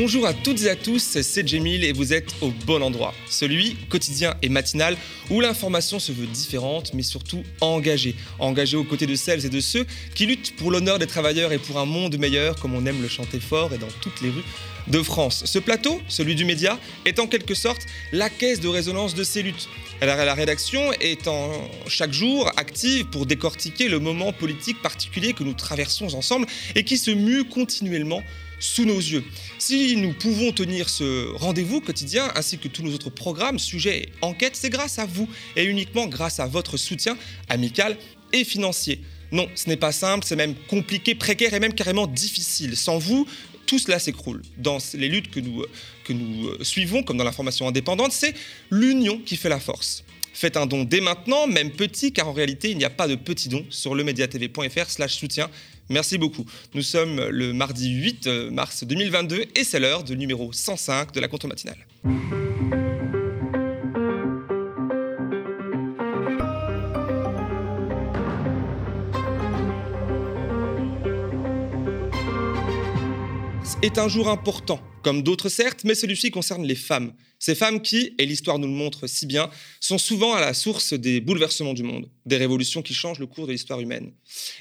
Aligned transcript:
Bonjour 0.00 0.26
à 0.26 0.32
toutes 0.32 0.62
et 0.62 0.70
à 0.70 0.76
tous, 0.76 1.02
c'est 1.02 1.48
Jemil 1.48 1.82
et 1.82 1.90
vous 1.90 2.12
êtes 2.12 2.32
au 2.40 2.52
bon 2.66 2.84
endroit. 2.84 3.12
Celui 3.28 3.74
quotidien 3.88 4.36
et 4.42 4.48
matinal 4.48 4.96
où 5.28 5.40
l'information 5.40 5.98
se 5.98 6.12
veut 6.12 6.28
différente 6.28 6.94
mais 6.94 7.02
surtout 7.02 7.42
engagée. 7.60 8.14
Engagée 8.38 8.76
aux 8.76 8.84
côtés 8.84 9.06
de 9.06 9.16
celles 9.16 9.44
et 9.44 9.48
de 9.48 9.58
ceux 9.58 9.84
qui 10.14 10.26
luttent 10.26 10.54
pour 10.54 10.70
l'honneur 10.70 11.00
des 11.00 11.08
travailleurs 11.08 11.50
et 11.50 11.58
pour 11.58 11.80
un 11.80 11.84
monde 11.84 12.16
meilleur 12.16 12.54
comme 12.60 12.74
on 12.74 12.86
aime 12.86 13.02
le 13.02 13.08
chanter 13.08 13.40
fort 13.40 13.74
et 13.74 13.78
dans 13.78 13.88
toutes 14.00 14.20
les 14.20 14.28
rues 14.28 14.44
de 14.86 15.02
France. 15.02 15.42
Ce 15.46 15.58
plateau, 15.58 16.00
celui 16.06 16.36
du 16.36 16.44
média, 16.44 16.78
est 17.04 17.18
en 17.18 17.26
quelque 17.26 17.56
sorte 17.56 17.84
la 18.12 18.30
caisse 18.30 18.60
de 18.60 18.68
résonance 18.68 19.16
de 19.16 19.24
ces 19.24 19.42
luttes. 19.42 19.68
La 20.00 20.32
rédaction 20.34 20.92
est 21.00 21.26
en 21.26 21.50
chaque 21.88 22.12
jour 22.12 22.48
active 22.56 23.06
pour 23.06 23.26
décortiquer 23.26 23.88
le 23.88 23.98
moment 23.98 24.32
politique 24.32 24.80
particulier 24.80 25.32
que 25.32 25.42
nous 25.42 25.54
traversons 25.54 26.14
ensemble 26.14 26.46
et 26.76 26.84
qui 26.84 26.98
se 26.98 27.10
mue 27.10 27.42
continuellement 27.42 28.22
sous 28.60 28.84
nos 28.84 28.98
yeux. 28.98 29.24
Si 29.58 29.96
nous 29.96 30.12
pouvons 30.12 30.52
tenir 30.52 30.88
ce 30.88 31.32
rendez-vous 31.36 31.80
quotidien 31.80 32.30
ainsi 32.34 32.58
que 32.58 32.68
tous 32.68 32.82
nos 32.82 32.92
autres 32.94 33.10
programmes, 33.10 33.58
sujets 33.58 33.98
et 33.98 34.08
enquêtes, 34.22 34.56
c'est 34.56 34.70
grâce 34.70 34.98
à 34.98 35.06
vous 35.06 35.28
et 35.56 35.64
uniquement 35.64 36.06
grâce 36.06 36.40
à 36.40 36.46
votre 36.46 36.76
soutien 36.76 37.16
amical 37.48 37.96
et 38.32 38.44
financier. 38.44 39.00
Non, 39.30 39.48
ce 39.54 39.68
n'est 39.68 39.76
pas 39.76 39.92
simple, 39.92 40.24
c'est 40.26 40.36
même 40.36 40.54
compliqué, 40.68 41.14
précaire 41.14 41.52
et 41.52 41.60
même 41.60 41.74
carrément 41.74 42.06
difficile. 42.06 42.76
Sans 42.76 42.98
vous, 42.98 43.26
tout 43.66 43.78
cela 43.78 43.98
s'écroule. 43.98 44.42
Dans 44.56 44.78
les 44.94 45.08
luttes 45.08 45.30
que 45.30 45.40
nous, 45.40 45.64
que 46.04 46.12
nous 46.14 46.48
euh, 46.48 46.64
suivons, 46.64 47.02
comme 47.02 47.18
dans 47.18 47.24
l'information 47.24 47.68
indépendante, 47.68 48.12
c'est 48.12 48.34
l'union 48.70 49.18
qui 49.18 49.36
fait 49.36 49.50
la 49.50 49.60
force. 49.60 50.04
Faites 50.32 50.56
un 50.56 50.66
don 50.66 50.84
dès 50.84 51.00
maintenant, 51.00 51.46
même 51.46 51.72
petit, 51.72 52.12
car 52.12 52.28
en 52.28 52.32
réalité, 52.32 52.70
il 52.70 52.78
n'y 52.78 52.84
a 52.84 52.90
pas 52.90 53.08
de 53.08 53.16
petit 53.16 53.48
don 53.48 53.66
sur 53.70 53.94
lemediatv.fr 53.94 54.88
slash 54.88 55.16
soutien. 55.16 55.50
Merci 55.90 56.18
beaucoup. 56.18 56.44
Nous 56.74 56.82
sommes 56.82 57.28
le 57.28 57.52
mardi 57.52 57.90
8 57.90 58.26
euh, 58.26 58.50
mars 58.50 58.84
2022 58.84 59.44
et 59.54 59.64
c'est 59.64 59.80
l'heure 59.80 60.04
de 60.04 60.14
numéro 60.14 60.52
105 60.52 61.12
de 61.12 61.20
la 61.20 61.28
contre-matinale. 61.28 61.86
est 73.82 73.98
un 73.98 74.08
jour 74.08 74.28
important, 74.28 74.80
comme 75.02 75.22
d'autres 75.22 75.48
certes, 75.48 75.84
mais 75.84 75.94
celui-ci 75.94 76.30
concerne 76.30 76.64
les 76.64 76.74
femmes. 76.74 77.12
Ces 77.38 77.54
femmes 77.54 77.80
qui, 77.80 78.14
et 78.18 78.26
l'histoire 78.26 78.58
nous 78.58 78.66
le 78.66 78.72
montre 78.72 79.06
si 79.06 79.26
bien, 79.26 79.50
sont 79.80 79.98
souvent 79.98 80.34
à 80.34 80.40
la 80.40 80.54
source 80.54 80.92
des 80.92 81.20
bouleversements 81.20 81.74
du 81.74 81.82
monde, 81.82 82.08
des 82.26 82.36
révolutions 82.36 82.82
qui 82.82 82.94
changent 82.94 83.20
le 83.20 83.26
cours 83.26 83.46
de 83.46 83.52
l'histoire 83.52 83.80
humaine. 83.80 84.12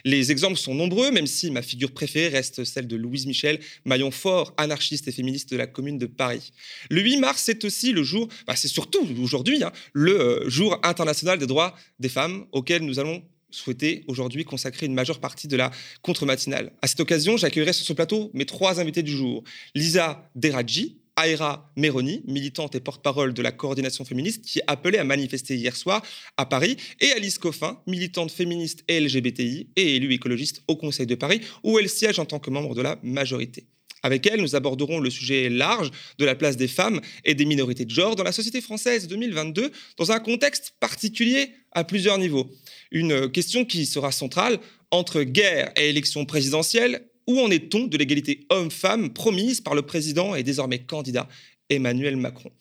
Les 0.06 0.32
exemples 0.32 0.58
sont 0.58 0.76
nombreux, 0.76 1.12
même 1.12 1.28
si 1.28 1.50
ma 1.50 1.62
figure 1.62 1.92
préférée 1.92 2.30
reste 2.30 2.64
celle 2.64 2.88
de 2.88 2.96
Louise 2.96 3.26
Michel, 3.26 3.60
maillon 3.86 4.12
fort, 4.12 4.54
anarchiste 4.58 5.08
et 5.08 5.12
féministe 5.12 5.52
de 5.52 5.58
la 5.58 5.68
Commune 5.68 5.98
de 5.98 6.06
Paris. 6.06 6.52
Le 6.90 7.02
8 7.02 7.18
mars, 7.18 7.44
c'est 7.46 7.66
aussi 7.66 7.92
le 7.92 8.04
jour, 8.04 8.28
bah, 8.46 8.56
c'est 8.56 8.68
surtout 8.68 9.08
aujourd'hui, 9.22 9.64
hein, 9.64 9.72
le 9.94 10.20
euh, 10.20 10.50
jour 10.50 10.80
international 10.84 11.40
des 11.40 11.48
droits 11.48 11.76
des 12.00 12.10
femmes, 12.10 12.46
auquel 12.52 12.84
nous 12.84 13.00
allons 13.00 13.24
souhaité 13.50 14.04
aujourd'hui 14.08 14.44
consacrer 14.44 14.86
une 14.86 14.94
majeure 14.94 15.20
partie 15.20 15.48
de 15.48 15.56
la 15.56 15.72
contre-matinale. 16.02 16.74
À 16.82 16.88
cette 16.88 17.00
occasion, 17.00 17.38
j'accueillerai 17.38 17.74
sur 17.74 17.86
ce 17.86 17.94
plateau 17.94 18.30
mes 18.34 18.46
trois 18.46 18.80
invités 18.80 19.04
du 19.04 19.12
jour. 19.12 19.44
Lisa 19.74 20.30
Deradji, 20.36 20.98
Aira 21.26 21.72
Meroni, 21.76 22.22
militante 22.26 22.76
et 22.76 22.80
porte-parole 22.80 23.34
de 23.34 23.42
la 23.42 23.52
coordination 23.52 24.06
féministe, 24.06 24.46
qui 24.46 24.62
appelait 24.68 25.00
à 25.00 25.04
manifester 25.04 25.56
hier 25.56 25.76
soir 25.76 26.02
à 26.38 26.46
Paris, 26.46 26.78
et 27.00 27.12
Alice 27.14 27.40
Coffin, 27.40 27.80
militante 27.88 28.32
féministe 28.32 28.84
et 28.88 29.00
LGBTI 29.00 29.70
et 29.76 29.96
élue 29.96 30.14
écologiste 30.14 30.62
au 30.68 30.76
Conseil 30.76 31.08
de 31.08 31.16
Paris, 31.16 31.42
où 31.64 31.80
elle 31.80 31.90
siège 31.90 32.20
en 32.20 32.26
tant 32.26 32.40
que 32.40 32.50
membre 32.50 32.76
de 32.76 32.82
la 32.82 33.00
majorité. 33.04 33.66
Avec 34.04 34.28
elle, 34.28 34.42
nous 34.42 34.56
aborderons 34.56 35.00
le 35.00 35.10
sujet 35.10 35.50
large 35.50 35.90
de 36.18 36.26
la 36.26 36.36
place 36.36 36.56
des 36.56 36.68
femmes 36.68 37.02
et 37.26 37.34
des 37.34 37.46
minorités 37.46 37.86
de 37.86 37.90
genre 37.90 38.16
dans 38.16 38.24
la 38.24 38.32
société 38.32 38.62
française 38.62 39.08
2022, 39.08 39.72
dans 39.98 40.12
un 40.12 40.20
contexte 40.20 40.76
particulier 40.80 41.52
à 41.72 41.84
plusieurs 41.84 42.18
niveaux. 42.18 42.50
Une 42.92 43.30
question 43.32 43.66
qui 43.66 43.86
sera 43.86 44.12
centrale 44.12 44.60
entre 44.92 45.24
guerre 45.24 45.72
et 45.76 45.90
élection 45.90 46.26
présidentielle. 46.26 47.08
Où 47.28 47.42
en 47.42 47.52
est-on 47.52 47.88
de 47.88 47.98
l'égalité 47.98 48.46
homme-femme 48.50 49.12
promise 49.12 49.60
par 49.60 49.76
le 49.76 49.82
président 49.82 50.34
et 50.34 50.44
désormais 50.44 50.80
candidat 50.80 51.28
Emmanuel 51.70 52.16
Macron? 52.16 52.52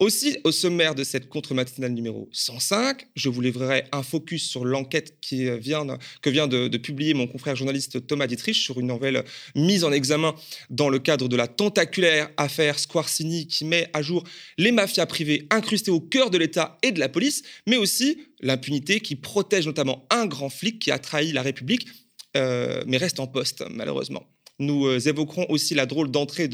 Aussi, 0.00 0.38
au 0.44 0.52
sommaire 0.52 0.94
de 0.94 1.02
cette 1.02 1.28
contre-matinale 1.28 1.90
numéro 1.90 2.28
105, 2.30 3.08
je 3.16 3.28
vous 3.28 3.40
livrerai 3.40 3.84
un 3.90 4.04
focus 4.04 4.48
sur 4.48 4.64
l'enquête 4.64 5.18
qui 5.20 5.50
vient, 5.58 5.84
que 6.22 6.30
vient 6.30 6.46
de, 6.46 6.68
publier 6.76 7.14
mon 7.14 7.26
confrère 7.26 7.56
journaliste 7.56 8.06
Thomas 8.06 8.28
Dietrich 8.28 8.56
sur 8.56 8.78
une 8.78 8.86
nouvelle 8.86 9.24
mise 9.56 9.82
en 9.82 9.90
examen 9.90 10.36
dans 10.70 10.88
le 10.88 11.00
cadre 11.00 11.28
de 11.28 11.34
la 11.34 11.48
tentaculaire 11.48 12.30
affaire 12.36 12.78
Squarcini 12.78 13.48
qui 13.48 13.64
met 13.64 13.90
à 13.92 14.00
jour 14.00 14.22
les 14.56 14.70
mafias 14.70 15.06
privées 15.06 15.48
incrustées 15.50 15.90
au 15.90 16.00
cœur 16.00 16.30
de 16.30 16.38
l'État 16.38 16.78
et 16.82 16.92
de 16.92 17.00
la 17.00 17.08
police, 17.08 17.42
mais 17.66 17.76
aussi 17.76 18.18
l'impunité 18.40 19.00
qui 19.00 19.16
protège 19.16 19.66
notamment 19.66 20.06
un 20.10 20.26
grand 20.26 20.48
flic 20.48 20.78
qui 20.78 20.92
a 20.92 21.00
trahi 21.00 21.32
la 21.32 21.42
République, 21.42 21.88
euh, 22.38 22.82
mais 22.86 22.96
reste 22.96 23.20
en 23.20 23.26
poste 23.26 23.64
malheureusement. 23.70 24.24
Nous 24.58 24.86
euh, 24.86 24.98
évoquerons 24.98 25.46
aussi 25.48 25.74
la 25.74 25.86
drôle 25.86 26.10
d'entrée 26.10 26.50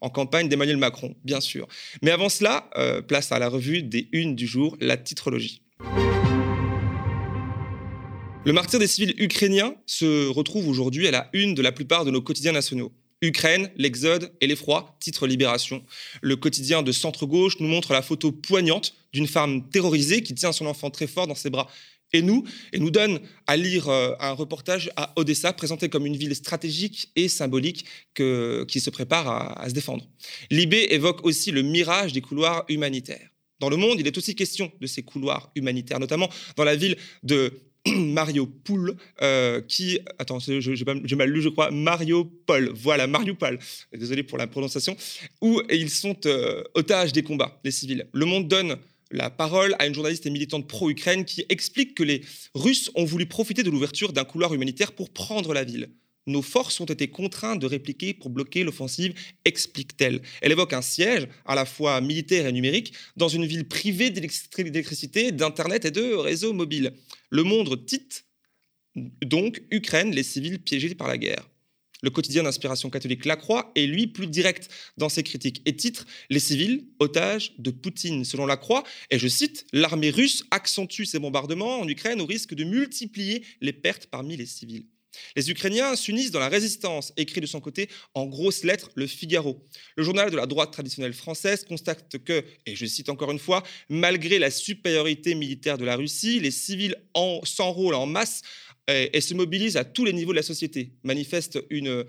en 0.00 0.10
campagne 0.10 0.48
d'Emmanuel 0.48 0.76
Macron, 0.76 1.16
bien 1.24 1.40
sûr. 1.40 1.66
Mais 2.02 2.12
avant 2.12 2.28
cela, 2.28 2.70
euh, 2.76 3.02
place 3.02 3.32
à 3.32 3.38
la 3.38 3.48
revue 3.48 3.82
des 3.82 4.08
unes 4.12 4.36
du 4.36 4.46
jour, 4.46 4.76
la 4.80 4.96
titrologie. 4.96 5.62
Le 8.44 8.52
martyr 8.52 8.78
des 8.78 8.86
civils 8.86 9.14
ukrainiens 9.18 9.74
se 9.86 10.28
retrouve 10.28 10.68
aujourd'hui 10.68 11.08
à 11.08 11.10
la 11.10 11.28
une 11.32 11.54
de 11.54 11.62
la 11.62 11.72
plupart 11.72 12.04
de 12.04 12.10
nos 12.10 12.22
quotidiens 12.22 12.52
nationaux. 12.52 12.92
Ukraine, 13.22 13.70
l'exode 13.76 14.32
et 14.40 14.46
l'effroi, 14.46 14.96
titre 14.98 15.26
Libération. 15.26 15.84
Le 16.22 16.36
quotidien 16.36 16.82
de 16.82 16.90
centre-gauche 16.90 17.60
nous 17.60 17.68
montre 17.68 17.92
la 17.92 18.00
photo 18.00 18.32
poignante 18.32 18.94
d'une 19.12 19.26
femme 19.26 19.68
terrorisée 19.68 20.22
qui 20.22 20.34
tient 20.34 20.52
son 20.52 20.64
enfant 20.64 20.88
très 20.88 21.06
fort 21.06 21.26
dans 21.26 21.34
ses 21.34 21.50
bras 21.50 21.68
et 22.12 22.22
nous, 22.22 22.44
et 22.72 22.78
nous 22.78 22.90
donne 22.90 23.20
à 23.46 23.56
lire 23.56 23.88
euh, 23.88 24.14
un 24.20 24.32
reportage 24.32 24.90
à 24.96 25.12
Odessa, 25.16 25.52
présenté 25.52 25.88
comme 25.88 26.06
une 26.06 26.16
ville 26.16 26.34
stratégique 26.34 27.10
et 27.16 27.28
symbolique 27.28 27.84
qui 28.14 28.80
se 28.80 28.90
prépare 28.90 29.60
à, 29.60 29.68
se 29.68 29.74
défendre. 29.74 30.06
Libé 30.50 30.88
évoque 30.90 31.24
aussi 31.24 31.50
le 31.50 31.62
mirage 31.62 32.12
des 32.12 32.20
couloirs 32.20 32.64
humanitaires. 32.68 33.30
Dans 33.60 33.68
le 33.68 33.76
monde, 33.76 34.00
il 34.00 34.06
est 34.06 34.16
aussi 34.16 34.34
question 34.34 34.72
de 34.80 34.86
ces 34.86 35.02
couloirs 35.02 35.50
humanitaires, 35.54 36.00
notamment 36.00 36.28
dans 36.56 36.64
la 36.64 36.76
ville 36.76 36.96
de 37.22 37.52
Mariupol, 37.86 38.96
euh, 39.22 39.60
qui, 39.62 39.98
attends, 40.18 40.38
j'ai 40.38 40.84
mal 41.16 41.30
lu, 41.30 41.40
je 41.40 41.48
crois, 41.48 41.70
Mariupol, 41.70 42.72
voilà, 42.74 43.06
Mariupol, 43.06 43.58
désolé 43.92 44.22
pour 44.22 44.38
la 44.38 44.46
prononciation, 44.46 44.96
où 45.40 45.60
ils 45.70 45.90
sont 45.90 46.16
euh, 46.26 46.62
otages 46.74 47.12
des 47.12 47.22
combats, 47.22 47.58
les 47.64 47.70
civils. 47.70 48.06
Le 48.12 48.26
monde 48.26 48.48
donne 48.48 48.76
la 49.10 49.30
parole 49.30 49.74
à 49.78 49.86
une 49.86 49.94
journaliste 49.94 50.26
et 50.26 50.30
militante 50.30 50.68
pro-Ukraine 50.68 51.24
qui 51.24 51.44
explique 51.48 51.94
que 51.94 52.02
les 52.02 52.22
Russes 52.54 52.90
ont 52.94 53.04
voulu 53.04 53.26
profiter 53.26 53.62
de 53.62 53.70
l'ouverture 53.70 54.12
d'un 54.12 54.24
couloir 54.24 54.54
humanitaire 54.54 54.92
pour 54.92 55.10
prendre 55.10 55.52
la 55.52 55.64
ville. 55.64 55.90
Nos 56.26 56.42
forces 56.42 56.78
ont 56.80 56.86
été 56.86 57.08
contraintes 57.08 57.60
de 57.60 57.66
répliquer 57.66 58.14
pour 58.14 58.30
bloquer 58.30 58.62
l'offensive, 58.62 59.14
explique-t-elle. 59.44 60.22
Elle 60.42 60.52
évoque 60.52 60.72
un 60.74 60.82
siège, 60.82 61.26
à 61.44 61.54
la 61.54 61.64
fois 61.64 62.00
militaire 62.00 62.46
et 62.46 62.52
numérique, 62.52 62.92
dans 63.16 63.28
une 63.28 63.46
ville 63.46 63.66
privée 63.66 64.10
d'électricité, 64.10 65.32
d'Internet 65.32 65.86
et 65.86 65.90
de 65.90 66.14
réseaux 66.14 66.52
mobiles. 66.52 66.92
Le 67.30 67.42
monde 67.42 67.84
titre 67.84 68.24
donc 68.94 69.62
Ukraine, 69.70 70.14
les 70.14 70.22
civils 70.22 70.60
piégés 70.60 70.94
par 70.94 71.08
la 71.08 71.18
guerre. 71.18 71.49
Le 72.02 72.10
quotidien 72.10 72.42
d'inspiration 72.42 72.90
catholique 72.90 73.24
La 73.24 73.36
Croix 73.36 73.72
est 73.74 73.86
lui 73.86 74.06
plus 74.06 74.26
direct 74.26 74.68
dans 74.96 75.08
ses 75.08 75.22
critiques 75.22 75.62
et 75.66 75.76
titre 75.76 76.06
Les 76.30 76.40
civils, 76.40 76.86
otages 76.98 77.54
de 77.58 77.70
Poutine. 77.70 78.24
Selon 78.24 78.46
La 78.46 78.56
Croix, 78.56 78.84
et 79.10 79.18
je 79.18 79.28
cite, 79.28 79.66
l'armée 79.72 80.10
russe 80.10 80.44
accentue 80.50 81.04
ses 81.04 81.18
bombardements 81.18 81.80
en 81.80 81.88
Ukraine 81.88 82.20
au 82.20 82.26
risque 82.26 82.54
de 82.54 82.64
multiplier 82.64 83.44
les 83.60 83.72
pertes 83.72 84.06
parmi 84.06 84.36
les 84.36 84.46
civils. 84.46 84.86
Les 85.36 85.50
Ukrainiens 85.50 85.96
s'unissent 85.96 86.30
dans 86.30 86.40
la 86.40 86.48
résistance, 86.48 87.12
écrit 87.16 87.40
de 87.40 87.46
son 87.46 87.60
côté 87.60 87.88
en 88.14 88.26
grosses 88.26 88.64
lettres 88.64 88.90
le 88.94 89.06
Figaro. 89.06 89.66
Le 89.96 90.02
journal 90.02 90.30
de 90.30 90.36
la 90.36 90.46
droite 90.46 90.72
traditionnelle 90.72 91.14
française 91.14 91.64
constate 91.64 92.18
que, 92.24 92.44
et 92.66 92.76
je 92.76 92.86
cite 92.86 93.08
encore 93.08 93.30
une 93.30 93.38
fois, 93.38 93.62
malgré 93.88 94.38
la 94.38 94.50
supériorité 94.50 95.34
militaire 95.34 95.78
de 95.78 95.84
la 95.84 95.96
Russie, 95.96 96.40
les 96.40 96.50
civils 96.50 96.96
s'enrôlent 97.44 97.94
en 97.94 98.06
masse 98.06 98.42
et, 98.88 99.20
se 99.20 99.34
mobilise 99.34 99.76
à 99.76 99.84
tous 99.84 100.04
les 100.04 100.12
niveaux 100.12 100.32
de 100.32 100.36
la 100.36 100.42
société, 100.42 100.92
manifeste 101.02 101.62
une, 101.70 102.04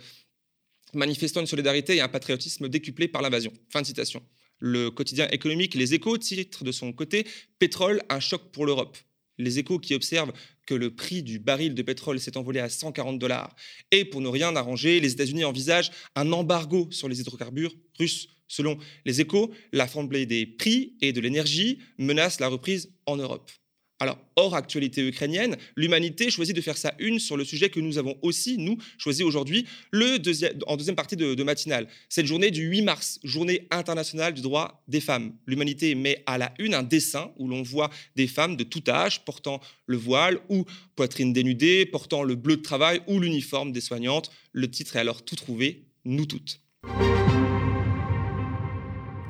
manifestant 0.94 1.42
une 1.42 1.48
solidarité 1.48 1.96
et 1.96 2.02
un 2.02 2.08
patriotisme 2.08 2.70
décuplés 2.70 3.08
par 3.08 3.22
l'invasion. 3.22 3.54
Fin 3.70 3.82
de 3.82 3.88
citation. 3.88 4.24
Le 4.60 4.92
quotidien 4.92 5.28
économique 5.30 5.74
Les 5.74 5.94
Échos 5.94 6.18
titre 6.18 6.64
de 6.64 6.72
son 6.72 6.94
côté 6.94 7.26
Pétrole, 7.60 8.02
un 8.10 8.20
choc 8.20 8.52
pour 8.52 8.66
l'Europe. 8.66 8.98
Les 9.38 9.58
Échos 9.58 9.80
qui 9.80 9.96
observent 9.96 10.34
que 10.68 10.76
le 10.76 10.94
prix 10.94 11.24
du 11.24 11.40
baril 11.40 11.74
de 11.74 11.82
pétrole 11.82 12.20
s'est 12.20 12.38
envolé 12.38 12.60
à 12.60 12.70
140 12.70 13.18
dollars. 13.18 13.56
Et 13.90 14.06
pour 14.06 14.22
ne 14.22 14.28
rien 14.28 14.56
arranger, 14.56 15.00
les 15.00 15.12
États-Unis 15.14 15.44
envisagent 15.46 15.92
un 16.16 16.32
embargo 16.32 16.88
sur 16.92 17.10
les 17.10 17.20
hydrocarbures 17.22 17.76
russes. 17.98 18.30
Selon 18.48 18.78
les 19.06 19.22
Échos, 19.22 19.52
la 19.72 19.88
des 20.26 20.46
prix 20.46 20.96
et 21.02 21.14
de 21.14 21.22
l'énergie 21.22 21.80
menace 21.98 22.40
la 22.40 22.50
reprise 22.50 22.94
en 23.06 23.18
Europe. 23.18 23.50
Alors, 24.02 24.18
hors 24.36 24.56
actualité 24.56 25.08
ukrainienne, 25.08 25.58
l'humanité 25.76 26.32
choisit 26.32 26.56
de 26.56 26.62
faire 26.62 26.76
sa 26.76 26.96
une 26.98 27.20
sur 27.20 27.38
le 27.38 27.46
sujet 27.46 27.70
que 27.70 27.80
nous 27.80 28.00
avons 28.00 28.18
aussi, 28.24 28.58
nous, 28.58 28.80
choisi 28.98 29.22
aujourd'hui, 29.22 29.68
en 29.94 30.76
deuxième 30.76 30.96
partie 30.96 31.16
de, 31.16 31.36
de 31.36 31.44
matinale. 31.44 31.88
Cette 32.10 32.26
journée 32.26 32.50
du 32.50 32.64
8 32.64 32.82
mars, 32.82 33.20
journée 33.24 33.68
internationale 33.70 34.34
du 34.34 34.42
droit 34.42 34.84
des 34.88 35.02
femmes. 35.02 35.36
L'humanité 35.46 35.94
met 35.94 36.24
à 36.26 36.40
la 36.40 36.52
une 36.58 36.74
un 36.74 36.82
dessin 36.82 37.32
où 37.38 37.48
l'on 37.48 37.62
voit 37.62 37.92
des 38.16 38.26
femmes 38.26 38.58
de 38.58 38.64
tout 38.64 38.82
âge 38.88 39.24
portant 39.24 39.62
le 39.86 39.98
voile 39.98 40.40
ou 40.50 40.66
poitrine 40.96 41.32
dénudée, 41.32 41.86
portant 41.86 42.24
le 42.24 42.34
bleu 42.34 42.58
de 42.58 42.64
travail 42.64 43.02
ou 43.06 43.20
l'uniforme 43.20 43.72
des 43.72 43.82
soignantes. 43.82 44.32
Le 44.52 44.68
titre 44.68 44.96
est 44.96 45.00
alors 45.00 45.24
tout 45.24 45.36
trouvé, 45.36 45.84
nous 46.06 46.26
toutes. 46.26 46.60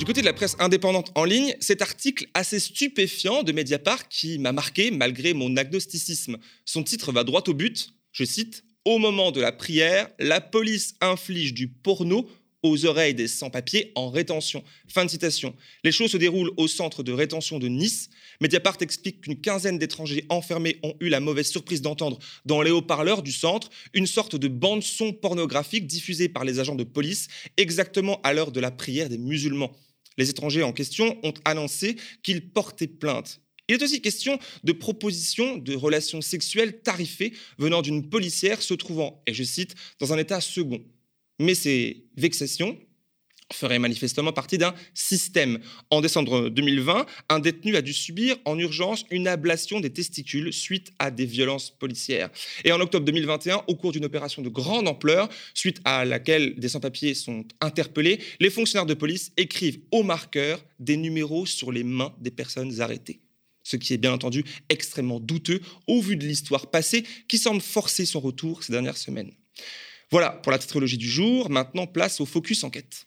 Du 0.02 0.06
côté 0.06 0.22
de 0.22 0.26
la 0.26 0.34
presse 0.34 0.56
indépendante 0.58 1.12
en 1.14 1.26
ligne, 1.26 1.56
cet 1.60 1.84
article 1.84 2.26
assez 2.34 2.60
stupéfiant 2.60 3.44
de 3.44 3.52
Mediapart 3.52 4.10
qui 4.10 4.40
m'a 4.40 4.52
marqué 4.52 4.90
malgré 4.90 5.36
mon 5.36 5.56
agnosticisme. 5.58 6.38
Son 6.66 6.82
titre 6.82 7.12
va 7.12 7.24
droit 7.24 7.44
au 7.46 7.54
but, 7.54 7.94
je 8.12 8.24
cite, 8.24 8.64
Au 8.84 8.98
moment 8.98 9.30
de 9.30 9.40
la 9.40 9.52
prière, 9.52 10.10
la 10.18 10.42
police 10.42 10.96
inflige 11.02 11.54
du 11.54 11.68
porno 11.68 12.28
aux 12.64 12.86
oreilles 12.88 13.14
des 13.14 13.28
sans-papiers 13.28 13.92
en 13.94 14.10
rétention. 14.10 14.64
Fin 14.88 15.06
de 15.06 15.10
citation. 15.12 15.56
Les 15.84 15.92
choses 15.92 16.10
se 16.10 16.18
déroulent 16.18 16.52
au 16.58 16.68
centre 16.68 17.04
de 17.04 17.12
rétention 17.12 17.60
de 17.60 17.68
Nice. 17.68 18.10
Mediapart 18.40 18.78
explique 18.82 19.22
qu'une 19.22 19.40
quinzaine 19.40 19.78
d'étrangers 19.78 20.26
enfermés 20.30 20.80
ont 20.82 20.96
eu 21.00 21.10
la 21.10 21.20
mauvaise 21.20 21.52
surprise 21.52 21.84
d'entendre 21.84 22.18
dans 22.44 22.64
les 22.64 22.72
haut-parleurs 22.72 23.22
du 23.22 23.32
centre 23.32 23.70
une 23.94 24.08
sorte 24.08 24.36
de 24.36 24.48
bande-son 24.48 25.14
pornographique 25.14 25.86
diffusée 25.86 26.28
par 26.28 26.44
les 26.44 26.58
agents 26.58 26.74
de 26.74 26.84
police 26.84 27.28
exactement 27.58 28.20
à 28.24 28.34
l'heure 28.34 28.52
de 28.52 28.60
la 28.60 28.72
prière 28.72 29.08
des 29.08 29.20
musulmans. 29.20 29.72
Les 30.18 30.30
étrangers 30.30 30.64
en 30.64 30.74
question 30.74 31.18
ont 31.24 31.34
annoncé 31.46 31.96
qu'ils 32.24 32.52
portaient 32.52 32.88
plainte. 32.88 33.42
Il 33.68 33.76
est 33.76 33.84
aussi 33.84 34.02
question 34.02 34.38
de 34.64 34.74
propositions 34.74 35.58
de 35.58 35.76
relations 35.76 36.22
sexuelles 36.22 36.82
tarifées 36.82 37.34
venant 37.58 37.82
d'une 37.82 38.10
policière 38.10 38.62
se 38.62 38.74
trouvant, 38.74 39.24
et 39.28 39.34
je 39.34 39.44
cite, 39.44 39.76
dans 40.00 40.12
un 40.12 40.18
état 40.18 40.42
second. 40.42 40.84
Mais 41.40 41.56
ces 41.56 42.06
vexations 42.18 42.78
ferait 43.52 43.80
manifestement 43.80 44.34
partie 44.34 44.58
d'un 44.58 44.74
système. 44.94 45.60
En 45.90 46.02
décembre 46.02 46.50
2020, 46.50 47.06
un 47.30 47.40
détenu 47.40 47.76
a 47.76 47.82
dû 47.82 47.94
subir 47.94 48.36
en 48.46 48.58
urgence 48.58 49.06
une 49.12 49.28
ablation 49.28 49.80
des 49.80 49.92
testicules 49.92 50.54
suite 50.54 50.92
à 51.00 51.12
des 51.12 51.26
violences 51.26 51.72
policières. 51.72 52.30
Et 52.64 52.72
en 52.72 52.80
octobre 52.80 53.06
2021, 53.06 53.64
au 53.68 53.76
cours 53.76 53.92
d'une 53.92 54.06
opération 54.06 54.42
de 54.42 54.50
grande 54.50 54.88
ampleur, 54.88 55.30
suite 55.54 55.82
à 55.86 56.06
laquelle 56.06 56.56
des 56.60 56.70
sans-papiers 56.70 57.14
sont 57.14 57.46
interpellés, 57.60 58.20
les 58.40 58.50
fonctionnaires 58.50 58.86
de 58.86 58.94
police 58.94 59.32
écrivent 59.38 59.80
au 59.92 60.04
marqueur 60.04 60.64
des 60.80 60.98
numéros 60.98 61.46
sur 61.46 61.72
les 61.72 61.84
mains 61.84 62.14
des 62.20 62.32
personnes 62.32 62.82
arrêtées. 62.82 63.20
Ce 63.64 63.78
qui 63.78 63.94
est 63.94 63.98
bien 63.98 64.14
entendu 64.14 64.44
extrêmement 64.70 65.20
douteux 65.20 65.62
au 65.88 66.02
vu 66.02 66.16
de 66.16 66.26
l'histoire 66.26 66.72
passée 66.72 67.04
qui 67.28 67.38
semble 67.38 67.62
forcer 67.62 68.06
son 68.06 68.20
retour 68.20 68.64
ces 68.64 68.74
dernières 68.74 68.98
semaines. 68.98 69.32
Voilà 70.10 70.32
pour 70.32 70.52
la 70.52 70.58
tétralogie 70.58 70.98
du 70.98 71.10
jour. 71.10 71.50
Maintenant, 71.50 71.88
place 71.88 72.20
au 72.20 72.26
focus 72.26 72.64
enquête. 72.64 73.06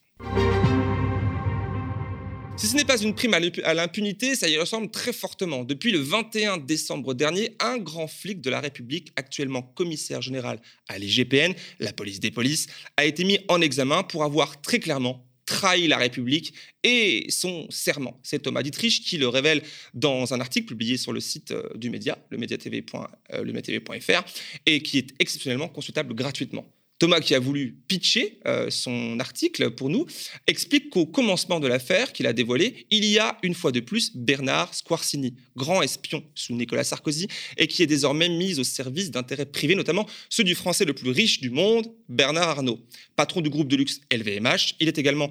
Si 2.57 2.69
ce 2.69 2.77
n'est 2.77 2.85
pas 2.85 3.03
une 3.03 3.15
prime 3.15 3.35
à 3.35 3.75
l'impunité, 3.75 4.37
ça 4.37 4.49
y 4.49 4.57
ressemble 4.57 4.89
très 4.91 5.13
fortement. 5.13 5.65
Depuis 5.65 5.91
le 5.91 5.99
21 5.99 6.59
décembre 6.59 7.13
dernier, 7.13 7.57
un 7.59 7.79
grand 7.79 8.07
flic 8.07 8.41
de 8.41 8.49
la 8.49 8.61
République, 8.61 9.13
actuellement 9.17 9.61
commissaire 9.61 10.23
général 10.23 10.61
à 10.89 10.97
l'IGPN, 10.99 11.53
la 11.81 11.93
police 11.93 12.21
des 12.21 12.31
polices, 12.31 12.69
a 12.97 13.05
été 13.05 13.25
mis 13.25 13.41
en 13.49 13.61
examen 13.61 14.05
pour 14.05 14.23
avoir 14.23 14.61
très 14.61 14.79
clairement 14.79 15.27
trahi 15.47 15.89
la 15.89 15.99
République 15.99 16.55
et 16.85 17.27
son 17.29 17.67
serment. 17.71 18.19
C'est 18.23 18.39
Thomas 18.39 18.63
Dietrich 18.63 19.03
qui 19.05 19.19
le 19.19 19.29
révèle 19.29 19.63
dans 19.93 20.33
un 20.33 20.41
article 20.41 20.69
publié 20.69 20.97
sur 20.97 21.13
le 21.13 21.21
site 21.21 21.51
euh, 21.51 21.69
du 21.75 21.91
média, 21.91 22.17
le 22.31 22.39
mediatv.fr, 22.39 23.03
euh, 23.35 24.23
et 24.65 24.81
qui 24.81 24.99
est 24.99 25.09
exceptionnellement 25.19 25.69
consultable 25.69 26.15
gratuitement. 26.15 26.65
Thomas, 26.99 27.21
qui 27.21 27.35
a 27.35 27.41
voulu 27.41 27.77
pitcher 27.89 28.39
euh, 28.47 28.71
son 28.71 29.19
article 29.19 29.71
pour 29.73 29.91
nous, 29.91 30.07
explique 30.47 30.91
qu'au 30.91 31.07
commencement 31.07 31.59
de 31.59 31.67
l'affaire 31.67 32.13
qu'il 32.13 32.27
a 32.27 32.33
dévoilée, 32.33 32.87
il 32.91 33.05
y 33.05 33.19
a 33.19 33.37
une 33.43 33.55
fois 33.55 33.73
de 33.73 33.81
plus 33.81 34.17
Bernard 34.17 34.73
Squarcini, 34.75 35.35
grand 35.57 35.83
espion 35.83 36.25
sous 36.35 36.55
Nicolas 36.55 36.85
Sarkozy, 36.85 37.29
et 37.57 37.67
qui 37.67 37.83
est 37.83 37.87
désormais 37.87 38.29
mis 38.29 38.61
au 38.61 38.65
service 38.65 39.11
d'intérêts 39.11 39.47
privés, 39.47 39.75
notamment 39.75 40.07
ceux 40.31 40.45
du 40.45 40.55
Français 40.55 40.85
le 40.85 40.95
plus 40.95 41.11
riche 41.11 41.41
du 41.41 41.51
monde, 41.51 41.93
Bernard 42.09 42.49
Arnault. 42.49 42.81
Patron 43.17 43.41
du 43.41 43.51
groupe 43.51 43.69
de 43.69 43.77
luxe 43.77 44.01
LVMH, 44.13 44.77
il 44.81 44.89
est 44.89 44.99
également 44.99 45.31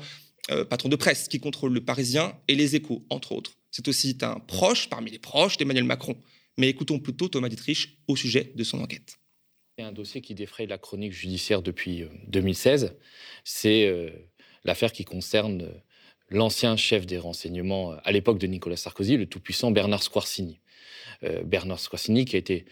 euh, 0.51 0.65
patron 0.65 0.89
de 0.89 0.97
presse 0.97 1.29
qui 1.29 1.39
contrôle 1.39 1.73
le 1.73 1.81
Parisien 1.81 2.35
et 2.49 2.55
les 2.55 2.75
Échos, 2.75 3.05
entre 3.09 3.31
autres. 3.31 3.53
C'est 3.71 3.87
aussi 3.87 4.17
un 4.21 4.39
proche 4.39 4.89
parmi 4.89 5.11
les 5.11 5.19
proches 5.19 5.57
d'Emmanuel 5.57 5.85
Macron. 5.85 6.17
Mais 6.57 6.69
écoutons 6.69 6.99
plutôt 6.99 7.29
Thomas 7.29 7.49
Dietrich 7.49 7.97
au 8.07 8.15
sujet 8.15 8.51
de 8.53 8.63
son 8.63 8.81
enquête. 8.81 9.17
C'est 9.75 9.83
un 9.83 9.91
dossier 9.91 10.21
qui 10.21 10.35
défraye 10.35 10.67
la 10.67 10.77
chronique 10.77 11.13
judiciaire 11.13 11.63
depuis 11.63 12.05
2016. 12.27 12.83
Euh, 12.83 12.89
C'est 13.43 13.87
euh, 13.87 14.11
l'affaire 14.65 14.91
qui 14.91 15.03
concerne 15.03 15.63
euh, 15.63 15.71
l'ancien 16.29 16.77
chef 16.77 17.07
des 17.07 17.17
renseignements 17.17 17.95
à 18.03 18.11
l'époque 18.11 18.37
de 18.37 18.45
Nicolas 18.45 18.75
Sarkozy, 18.75 19.17
le 19.17 19.25
tout-puissant 19.25 19.71
Bernard 19.71 20.03
Squarcini. 20.03 20.59
Bernard 21.45 21.79
Squarcini 21.79 22.25
qui 22.25 22.35
a 22.35 22.39
été 22.39 22.65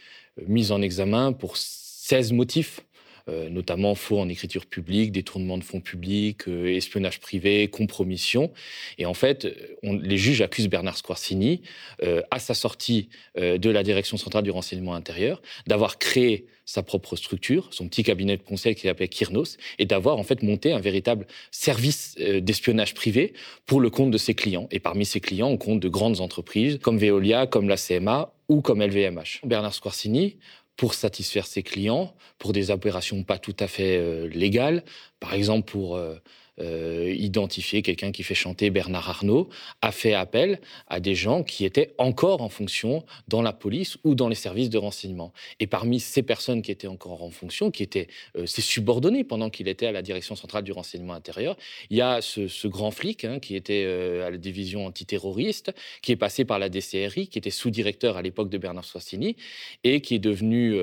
mis 0.45 0.71
en 0.71 0.81
examen 0.81 1.31
pour 1.31 1.57
16 1.57 2.33
motifs 2.33 2.81
notamment 3.27 3.95
faux 3.95 4.19
en 4.19 4.29
écriture 4.29 4.65
publique, 4.65 5.12
détournement 5.12 5.57
de 5.57 5.63
fonds 5.63 5.79
publics, 5.79 6.47
euh, 6.47 6.75
espionnage 6.75 7.19
privé, 7.19 7.68
compromission. 7.68 8.51
Et 8.97 9.06
en 9.06 9.13
fait, 9.13 9.47
les 9.83 10.18
juges 10.18 10.41
accusent 10.41 10.69
Bernard 10.69 10.97
Squarcini, 10.97 11.62
euh, 12.03 12.21
à 12.31 12.39
sa 12.39 12.53
sortie 12.53 13.09
de 13.35 13.69
la 13.69 13.83
direction 13.83 14.18
centrale 14.18 14.44
du 14.44 14.51
renseignement 14.51 14.94
intérieur, 14.94 15.41
d'avoir 15.68 16.00
créé 16.00 16.45
sa 16.65 16.83
propre 16.83 17.15
structure, 17.15 17.68
son 17.71 17.88
petit 17.88 18.03
cabinet 18.03 18.38
de 18.38 18.44
conseil 18.44 18.75
qu'il 18.75 18.89
appelait 18.89 19.07
Kyrnos, 19.07 19.57
et 19.79 19.85
d'avoir 19.85 20.18
en 20.18 20.23
fait 20.23 20.41
monté 20.44 20.71
un 20.71 20.79
véritable 20.79 21.27
service 21.51 22.15
d'espionnage 22.18 22.94
privé 22.94 23.33
pour 23.65 23.81
le 23.81 23.89
compte 23.89 24.12
de 24.12 24.18
ses 24.18 24.35
clients. 24.35 24.68
Et 24.71 24.79
parmi 24.79 25.06
ses 25.06 25.19
clients, 25.19 25.50
on 25.50 25.57
compte 25.57 25.79
de 25.79 25.89
grandes 25.89 26.21
entreprises 26.21 26.79
comme 26.81 26.97
Veolia, 26.97 27.47
comme 27.47 27.68
la 27.68 27.77
CMA 27.77 28.33
ou 28.47 28.62
comme 28.62 28.81
LVMH. 28.81 29.41
Bernard 29.45 29.73
Squarcini 29.73 30.38
pour 30.81 30.95
satisfaire 30.95 31.45
ses 31.45 31.62
clients, 31.62 32.16
pour 32.39 32.54
des 32.54 32.72
opérations 32.72 33.24
pas 33.24 33.38
tout 33.38 33.56
à 33.60 33.68
fait 33.68 33.98
euh, 33.98 34.28
légales, 34.28 34.83
par 35.19 35.36
exemple 35.36 35.72
pour 35.72 35.95
euh, 35.95 36.16
euh, 36.61 37.13
identifier 37.17 37.81
quelqu'un 37.81 38.11
qui 38.11 38.23
fait 38.23 38.35
chanter 38.35 38.69
Bernard 38.69 39.09
Arnault, 39.09 39.49
a 39.81 39.91
fait 39.91 40.13
appel 40.13 40.59
à 40.87 40.99
des 40.99 41.15
gens 41.15 41.43
qui 41.43 41.65
étaient 41.65 41.93
encore 41.97 42.41
en 42.41 42.49
fonction 42.49 43.03
dans 43.27 43.41
la 43.41 43.53
police 43.53 43.97
ou 44.03 44.15
dans 44.15 44.27
les 44.27 44.35
services 44.35 44.69
de 44.69 44.77
renseignement. 44.77 45.33
Et 45.59 45.67
parmi 45.67 45.99
ces 45.99 46.23
personnes 46.23 46.61
qui 46.61 46.71
étaient 46.71 46.87
encore 46.87 47.23
en 47.23 47.31
fonction, 47.31 47.71
qui 47.71 47.83
étaient 47.83 48.07
euh, 48.37 48.45
ses 48.45 48.61
subordonnés 48.61 49.23
pendant 49.23 49.49
qu'il 49.49 49.68
était 49.68 49.87
à 49.87 49.91
la 49.91 50.01
direction 50.01 50.35
centrale 50.35 50.63
du 50.63 50.71
renseignement 50.71 51.13
intérieur, 51.13 51.57
il 51.89 51.97
y 51.97 52.01
a 52.01 52.21
ce, 52.21 52.68
grand 52.68 52.91
flic 52.91 53.25
hein, 53.25 53.39
qui 53.39 53.56
était 53.56 53.83
euh, 53.85 54.27
à 54.27 54.30
la 54.30 54.37
division 54.37 54.85
antiterroriste, 54.85 55.73
qui 56.01 56.11
est 56.11 56.18
passé 56.18 56.45
par 56.45 56.59
la 56.59 56.69
DCRI, 56.69 57.27
qui 57.27 57.37
était 57.37 57.49
sous-directeur 57.49 58.18
à 58.18 58.21
l'époque 58.21 58.49
de 58.49 58.57
Bernard 58.57 58.85
Soissini 58.85 59.35
et 59.83 60.01
qui 60.01 60.15
est 60.15 60.19
devenu 60.19 60.77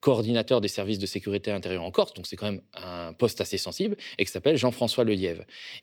coordinateur 0.00 0.60
des 0.60 0.68
services 0.68 0.98
de 0.98 1.06
sécurité 1.06 1.50
intérieure 1.50 1.82
en 1.82 1.90
Corse. 1.90 2.14
Donc 2.14 2.26
c'est 2.26 2.36
quand 2.36 2.50
même 2.50 2.62
un 2.74 3.12
poste 3.12 3.40
assez 3.40 3.58
sensible 3.58 3.96
et 4.18 4.24
qui 4.24 4.30
s'appelle 4.30 4.56
Jean-François 4.56 5.04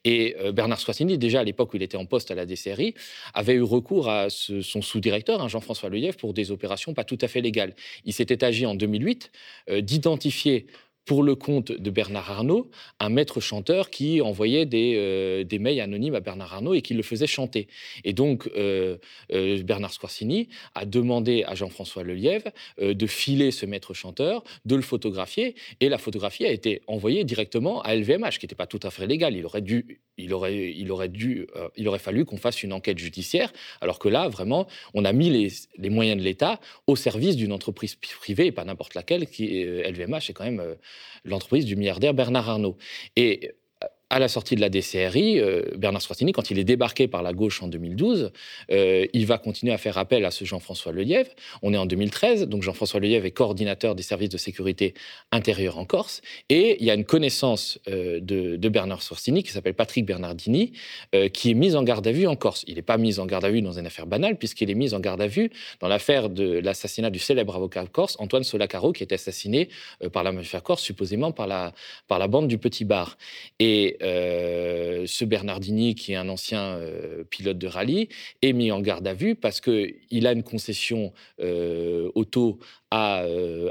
Et 0.04 0.36
euh, 0.40 0.52
Bernard 0.52 0.80
Soissini, 0.80 1.18
déjà 1.18 1.42
à 1.42 1.44
l'époque 1.44 1.74
où 1.74 1.78
il 1.78 1.84
était 1.84 1.98
en 1.98 2.06
poste 2.06 2.32
à 2.32 2.36
la 2.36 2.46
DCRI, 2.46 2.94
avait 3.34 3.54
eu 3.54 3.62
recours 3.62 4.10
à 4.10 4.30
son 4.30 4.82
sous-directeur, 4.82 5.42
hein, 5.42 5.48
Jean-François 5.48 5.90
Lelièvre, 5.90 6.18
pour 6.18 6.34
des 6.34 6.52
opérations 6.52 6.94
pas 6.94 7.04
tout 7.04 7.18
à 7.22 7.28
fait 7.28 7.42
légales. 7.42 7.76
Il 8.06 8.14
s'était 8.14 8.44
agi 8.44 8.66
en 8.66 8.76
2008 8.76 9.32
euh, 9.70 9.82
d'identifier 9.82 10.68
pour 11.12 11.24
le 11.24 11.36
compte 11.36 11.74
de 11.74 11.90
Bernard 11.90 12.32
Arnault, 12.32 12.72
un 13.02 13.10
maître 13.10 13.42
chanteur 13.42 13.90
qui 13.90 14.22
envoyait 14.22 14.66
des, 14.66 14.94
euh, 14.96 15.44
des, 15.44 15.60
mails 15.60 15.82
anonymes 15.82 16.16
à 16.16 16.22
Bernard 16.22 16.54
Arnault 16.54 16.74
et 16.74 16.82
qui 16.82 16.94
le 16.94 17.04
faisait 17.04 17.28
chanter. 17.28 17.68
Et 18.06 18.14
donc, 18.14 18.50
euh, 18.56 18.96
euh, 19.34 19.62
Bernard 19.62 19.92
Squarcini 19.92 20.48
a 20.74 20.86
demandé 20.86 21.44
à 21.46 21.54
Jean-François 21.54 22.04
Lelièvre 22.04 22.52
de 22.80 23.08
filer 23.08 23.52
ce 23.52 23.66
maître 23.66 23.94
chanteur, 23.94 24.42
de 24.64 24.78
le 24.78 24.82
photographier, 24.82 25.56
et 25.82 25.90
la 25.90 25.98
photographie 25.98 26.46
a 26.46 26.52
été 26.54 26.82
envoyée 26.88 27.26
directement 27.26 27.82
à 27.82 27.94
LVMH, 27.94 28.38
qui 28.40 28.46
n'était 28.46 28.56
pas 28.56 28.68
tout 28.68 28.80
à 28.82 28.90
fait 28.90 29.06
légal. 29.06 29.36
Il 29.36 29.46
aurait 29.46 29.62
dû, 29.62 30.00
il 30.22 30.34
aurait, 30.34 30.72
il 30.72 30.92
aurait 30.92 31.10
dû, 31.10 31.48
il 31.76 31.88
aurait 31.88 32.00
fallu 32.00 32.26
qu'on 32.26 32.38
fasse 32.38 32.64
une 32.64 32.74
enquête 32.74 32.98
judiciaire, 32.98 33.52
alors 33.82 34.00
que 34.00 34.10
là, 34.10 34.28
vraiment, 34.28 34.68
on 34.94 35.06
a 35.06 35.14
mis 35.14 35.30
les, 35.78 35.90
moyens 35.90 36.18
de 36.18 36.24
l'État 36.24 36.60
au 36.88 36.96
service 36.96 37.36
d'une 37.36 37.52
entreprise 37.52 37.96
privée, 37.96 38.48
et 38.48 38.52
pas 38.52 38.66
n'importe 38.66 38.94
laquelle, 38.94 39.28
qui 39.28 39.64
LVMH 39.64 40.30
est 40.30 40.34
quand 40.34 40.46
même 40.46 40.76
l'entreprise 41.26 41.66
du 41.66 41.76
milliardaire 41.76 42.14
Bernard 42.14 42.50
Arnault. 42.50 42.78
À 44.12 44.20
la 44.20 44.28
sortie 44.28 44.56
de 44.56 44.62
la 44.62 44.70
DCRI, 44.70 45.40
euh, 45.40 45.64
Bernard 45.78 46.02
Squarcini, 46.02 46.34
quand 46.34 46.52
il 46.52 46.60
est 46.60 46.66
débarqué 46.66 47.08
par 47.08 47.24
la 47.24 47.32
gauche 47.32 47.64
en 47.64 47.70
2012, 47.70 48.32
euh, 48.70 49.08
il 49.14 49.26
va 49.26 49.38
continuer 49.38 49.72
à 49.72 49.78
faire 49.78 49.98
appel 49.98 50.26
à 50.26 50.32
ce 50.32 50.44
Jean-François 50.44 50.92
Lelièvre. 50.92 51.32
On 51.62 51.74
est 51.74 51.78
en 51.78 51.86
2013, 51.86 52.50
donc 52.50 52.62
Jean-François 52.62 53.00
Lelièvre 53.00 53.26
est 53.26 53.32
coordinateur 53.32 53.96
des 53.96 54.04
services 54.04 54.28
de 54.28 54.38
sécurité 54.38 54.96
intérieure 55.32 55.78
en 55.78 55.86
Corse. 55.86 56.22
Et 56.50 56.76
il 56.82 56.86
y 56.86 56.92
a 56.92 56.94
une 56.94 57.06
connaissance 57.06 57.80
euh, 57.88 58.20
de, 58.22 58.58
Bernard 58.68 59.02
Squarcini 59.02 59.44
qui 59.44 59.52
s'appelle 59.52 59.74
Patrick 59.74 60.06
Bernardini, 60.06 60.72
qui 61.34 61.52
est 61.52 61.54
mis 61.54 61.76
en 61.76 61.84
garde 61.84 62.08
à 62.08 62.12
vue 62.14 62.26
en 62.26 62.38
Corse. 62.38 62.64
Il 62.68 62.76
n'est 62.76 62.82
pas 62.82 62.98
mis 62.98 63.20
en 63.20 63.26
garde 63.26 63.44
à 63.44 63.50
vue 63.50 63.62
dans 63.62 63.78
une 63.78 63.86
affaire 63.86 64.08
banale, 64.08 64.38
puisqu'il 64.38 64.70
est 64.70 64.76
mis 64.76 64.94
en 64.94 65.02
garde 65.02 65.22
à 65.22 65.28
vue 65.28 65.52
dans 65.82 65.90
l'affaire 65.90 66.30
de 66.30 66.60
l'assassinat 66.60 67.10
du 67.10 67.20
célèbre 67.20 67.56
avocat 67.56 67.86
corse, 67.86 68.16
Antoine 68.20 68.44
Solacaro, 68.44 68.94
qui 68.94 69.04
est 69.04 69.12
assassiné 69.12 69.68
par 70.14 70.24
la 70.24 70.32
mafia 70.32 70.62
corse, 70.62 70.84
supposément 70.84 71.34
par 71.34 71.48
la, 71.48 71.74
par 72.08 72.18
la 72.18 72.28
bande 72.28 72.48
du 72.48 72.58
Petit 72.58 72.86
Bar. 72.86 73.18
Euh, 74.02 75.06
ce 75.06 75.26
Bernardini, 75.26 75.96
qui 75.96 76.14
est 76.14 76.16
un 76.16 76.30
ancien 76.30 76.62
euh, 76.62 77.24
pilote 77.24 77.58
de 77.58 77.68
rallye, 77.68 78.10
est 78.42 78.54
mis 78.54 78.72
en 78.72 78.82
garde 78.82 79.08
à 79.08 79.14
vue 79.14 79.36
parce 79.36 79.62
qu'il 79.62 80.28
a 80.28 80.32
une 80.32 80.44
concession 80.44 81.14
euh, 81.40 82.10
auto 82.16 82.60
à 82.94 83.24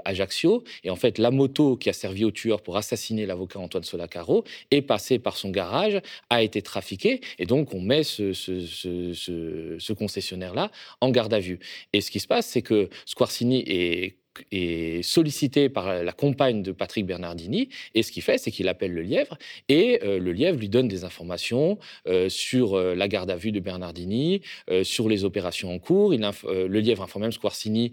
Ajaccio. 0.06 0.64
Et 0.82 0.88
en 0.88 0.96
fait, 0.96 1.18
la 1.18 1.30
moto 1.30 1.76
qui 1.76 1.90
a 1.90 1.92
servi 1.92 2.24
au 2.24 2.30
tueur 2.30 2.62
pour 2.62 2.78
assassiner 2.78 3.26
l'avocat 3.26 3.58
Antoine 3.58 3.84
Solacaro 3.84 4.44
est 4.70 4.80
passée 4.80 5.18
par 5.18 5.36
son 5.36 5.50
garage, 5.50 6.00
a 6.30 6.42
été 6.42 6.62
trafiquée. 6.62 7.20
Et 7.38 7.44
donc, 7.44 7.74
on 7.74 7.82
met 7.82 8.02
ce, 8.02 8.32
ce 8.32 9.92
concessionnaire-là 9.92 10.70
en 11.02 11.10
garde 11.10 11.34
à 11.34 11.38
vue. 11.38 11.58
Et 11.92 12.00
ce 12.00 12.10
qui 12.10 12.18
se 12.18 12.26
passe, 12.26 12.46
c'est 12.46 12.62
que 12.62 12.88
Squarcini 13.04 13.62
est 13.66 14.19
est 14.52 15.02
sollicité 15.02 15.68
par 15.68 16.02
la 16.02 16.12
compagne 16.12 16.62
de 16.62 16.72
Patrick 16.72 17.06
Bernardini. 17.06 17.68
Et 17.94 18.02
ce 18.02 18.12
qu'il 18.12 18.22
fait, 18.22 18.38
c'est 18.38 18.50
qu'il 18.50 18.68
appelle 18.68 18.92
le 18.92 19.02
lièvre 19.02 19.38
et 19.68 20.00
euh, 20.02 20.18
le 20.18 20.32
lièvre 20.32 20.58
lui 20.58 20.68
donne 20.68 20.88
des 20.88 21.04
informations 21.04 21.78
euh, 22.06 22.28
sur 22.28 22.74
euh, 22.74 22.94
la 22.94 23.08
garde 23.08 23.30
à 23.30 23.36
vue 23.36 23.52
de 23.52 23.60
Bernardini, 23.60 24.42
sur 24.82 25.08
les 25.08 25.24
opérations 25.24 25.72
en 25.72 25.78
cours. 25.78 26.12
Le 26.12 26.80
lièvre 26.80 27.02
informe 27.02 27.22
même 27.22 27.32
Squarcini 27.32 27.92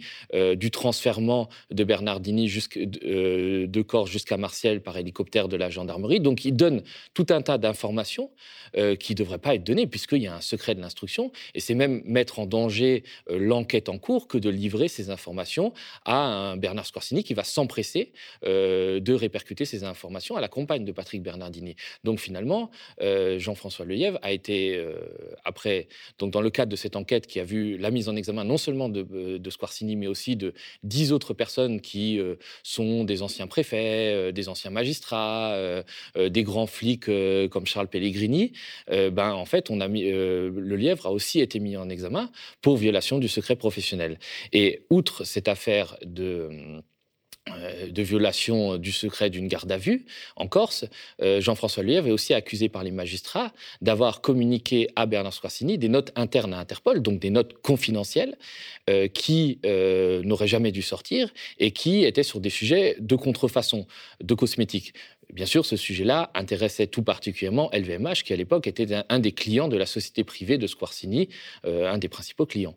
du 0.56 0.72
transfèrement 0.72 1.50
de 1.72 1.84
Bernardini 1.84 2.48
de, 2.48 3.82
Corse 3.82 4.10
jusqu'à 4.10 4.38
Marseille 4.38 4.80
par 4.80 4.98
hélicoptère 4.98 5.48
de 5.48 5.58
la 5.58 5.70
gendarmerie. 5.70 6.20
Donc 6.20 6.46
il 6.46 6.56
donne 6.56 6.82
tout 7.14 7.28
un 7.30 7.42
tas 7.42 7.58
d'informations 7.58 8.32
qui 9.00 9.14
ne 9.14 9.18
devraient 9.18 9.38
pas 9.38 9.56
être 9.56 9.64
données 9.64 9.88
puisqu'il 9.88 10.24
y 10.24 10.28
a 10.28 10.36
un 10.36 10.42
secret 10.42 10.76
de 10.76 10.82
l'instruction. 10.82 11.32
Et 11.56 11.60
c'est 11.60 11.76
même 11.76 12.02
mettre 12.06 12.40
en 12.40 12.46
danger 12.46 13.04
l'enquête 13.30 13.90
en 13.90 13.98
cours 13.98 14.28
que 14.28 14.38
de 14.38 14.50
livrer 14.50 14.88
ces 14.88 15.10
informations 15.10 15.74
à 16.06 16.18
un 16.18 16.37
Bernard 16.58 16.86
Scorsini 16.86 17.24
qui 17.24 17.34
va 17.34 17.44
s'empresser 17.44 18.12
euh, 18.46 19.00
de 19.00 19.14
répercuter 19.14 19.66
ces 19.66 19.84
informations 19.84 20.36
à 20.36 20.42
la 20.42 20.48
compagne 20.48 20.86
de 20.86 20.92
Patrick 20.92 21.22
Bernardini. 21.22 21.76
Donc 22.04 22.20
finalement, 22.20 22.72
euh, 23.02 23.40
Jean-François 23.40 23.86
Lelièvre 23.86 24.20
a 24.22 24.32
été, 24.32 24.76
euh, 24.76 24.96
après, 25.44 25.88
donc 26.20 26.32
dans 26.32 26.42
le 26.42 26.50
cadre 26.50 26.72
de 26.72 26.76
cette 26.76 26.96
enquête 26.96 27.28
qui 27.28 27.40
a 27.40 27.44
vu 27.44 27.78
la 27.78 27.92
mise 27.92 28.10
en 28.10 28.16
examen 28.16 28.44
non 28.44 28.58
seulement 28.58 28.90
de, 28.90 29.38
de 29.38 29.50
Squarcini, 29.50 29.96
mais 29.96 30.08
aussi 30.08 30.36
de 30.36 30.54
dix 30.84 31.12
autres 31.12 31.34
personnes 31.34 31.82
qui 31.82 32.20
sont 32.64 33.04
des 33.04 33.22
anciens 33.22 33.48
préfets, 33.48 34.32
des 34.32 34.50
anciens 34.50 34.72
magistrats, 34.72 35.84
des 36.16 36.44
grands 36.44 36.68
flics 36.68 37.10
comme 37.50 37.66
Charles 37.66 37.88
Pellegrini, 37.88 38.54
ben, 38.88 39.34
en 39.34 39.46
fait, 39.46 39.70
on 39.70 39.82
a 39.82 39.88
le 39.88 40.78
a 41.06 41.12
aussi 41.12 41.40
été 41.40 41.60
mis 41.60 41.76
en 41.76 41.90
examen 41.90 42.32
pour 42.62 42.78
violation 42.78 43.20
du 43.20 43.28
secret 43.28 43.56
professionnel. 43.56 44.20
Et 44.54 44.86
outre 44.90 45.24
cette 45.24 45.48
affaire 45.48 45.98
euh, 47.56 47.88
de 47.90 48.02
violation 48.02 48.78
du 48.78 48.92
secret 48.92 49.30
d'une 49.30 49.48
garde 49.48 49.72
à 49.72 49.78
vue 49.78 50.06
en 50.36 50.48
Corse, 50.48 50.86
euh, 51.22 51.40
Jean-François 51.42 51.84
Lièvre 51.84 52.08
est 52.08 52.12
aussi 52.12 52.34
accusé 52.34 52.70
par 52.70 52.84
les 52.84 52.92
magistrats 52.92 53.54
d'avoir 53.82 54.22
communiqué 54.22 54.90
à 54.96 55.06
Bernard 55.06 55.34
Squarcini 55.34 55.78
des 55.78 55.90
notes 55.90 56.12
internes 56.16 56.54
à 56.54 56.60
Interpol, 56.60 57.02
donc 57.02 57.20
des 57.20 57.30
notes 57.30 57.54
confidentielles 57.62 58.38
euh, 58.90 59.08
qui 59.08 59.60
n'auraient 59.64 60.48
jamais 60.48 60.72
dû 60.72 60.82
sortir 60.82 61.30
et 61.60 61.72
qui 61.72 62.04
étaient 62.04 62.24
sur 62.24 62.40
des 62.40 62.50
sujets 62.50 62.96
de 63.00 63.16
contrefaçon, 63.16 63.88
de 64.22 64.34
cosmétiques. 64.34 64.94
Bien 65.34 65.46
sûr, 65.46 65.66
ce 65.66 65.76
sujet-là 65.76 66.32
intéressait 66.36 66.88
tout 66.88 67.04
particulièrement 67.04 67.70
LVMH, 67.74 68.24
qui 68.24 68.34
à 68.34 68.36
l'époque 68.36 68.68
était 68.68 68.88
un, 69.10 69.20
des 69.20 69.32
clients 69.32 69.68
de 69.68 69.78
la 69.78 69.86
société 69.86 70.24
privée 70.24 70.58
de 70.58 70.68
Squarcini, 70.68 71.30
un 71.64 71.98
des 71.98 72.10
principaux 72.10 72.46
clients. 72.46 72.76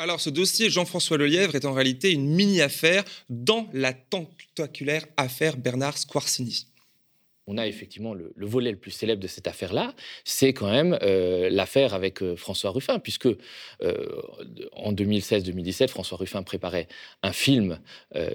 Alors, 0.00 0.18
ce 0.18 0.30
dossier 0.30 0.70
Jean-François 0.70 1.18
Lelièvre 1.18 1.56
est 1.56 1.66
en 1.66 1.74
réalité 1.74 2.10
une 2.10 2.24
mini-affaire 2.24 3.04
dans 3.28 3.68
la 3.74 3.92
tentaculaire 3.92 5.04
affaire 5.18 5.58
Bernard 5.58 5.98
Squarcini 5.98 6.69
on 7.50 7.58
a 7.58 7.66
effectivement 7.66 8.14
le, 8.14 8.32
volet 8.36 8.70
le 8.70 8.76
plus 8.76 8.92
célèbre 8.92 9.20
de 9.20 9.26
cette 9.26 9.48
affaire-là, 9.48 9.92
c'est 10.24 10.52
quand 10.52 10.70
même 10.70 10.96
euh, 11.02 11.50
l'affaire 11.50 11.94
avec 11.94 12.22
euh, 12.22 12.36
François 12.36 12.70
Ruffin, 12.70 13.00
puisque 13.00 13.26
euh, 13.26 14.22
en 14.72 14.92
2016-2017, 14.92 15.88
François 15.88 16.16
Ruffin 16.16 16.44
préparait 16.44 16.86
un 17.22 17.32
film 17.32 17.78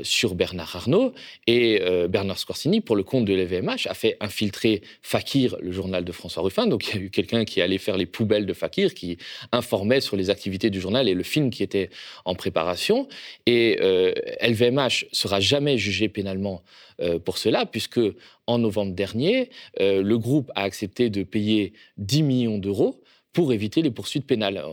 sur 0.03 0.35
Bernard 0.35 0.75
Arnault, 0.75 1.13
et 1.47 1.79
Bernard 2.09 2.37
Scorsini, 2.37 2.81
pour 2.81 2.95
le 2.95 3.03
compte 3.03 3.25
de 3.25 3.33
l'EVMH, 3.33 3.87
a 3.87 3.93
fait 3.93 4.17
infiltrer 4.19 4.81
Fakir, 5.01 5.55
le 5.61 5.71
journal 5.71 6.03
de 6.03 6.11
François 6.11 6.43
Ruffin. 6.43 6.67
Donc 6.67 6.87
il 6.87 6.95
y 6.95 6.97
a 6.97 7.01
eu 7.01 7.09
quelqu'un 7.09 7.45
qui 7.45 7.61
allait 7.61 7.77
faire 7.77 7.97
les 7.97 8.05
poubelles 8.05 8.45
de 8.45 8.53
Fakir, 8.53 8.93
qui 8.93 9.17
informait 9.51 10.01
sur 10.01 10.15
les 10.15 10.29
activités 10.29 10.69
du 10.69 10.81
journal 10.81 11.07
et 11.07 11.13
le 11.13 11.23
film 11.23 11.49
qui 11.49 11.63
était 11.63 11.89
en 12.25 12.35
préparation. 12.35 13.07
Et 13.45 13.77
LVMH 14.41 15.05
sera 15.11 15.39
jamais 15.39 15.77
jugé 15.77 16.09
pénalement 16.09 16.63
pour 17.23 17.37
cela, 17.37 17.65
puisque 17.65 17.99
en 18.47 18.59
novembre 18.59 18.93
dernier, 18.93 19.49
euh, 19.79 20.01
le 20.01 20.17
groupe 20.17 20.51
a 20.55 20.63
accepté 20.63 21.09
de 21.09 21.23
payer 21.23 21.73
10 21.97 22.23
millions 22.23 22.57
d'euros 22.57 23.01
pour 23.33 23.51
éviter 23.51 23.81
les 23.81 23.91
poursuites 23.91 24.25
pénales. 24.25 24.63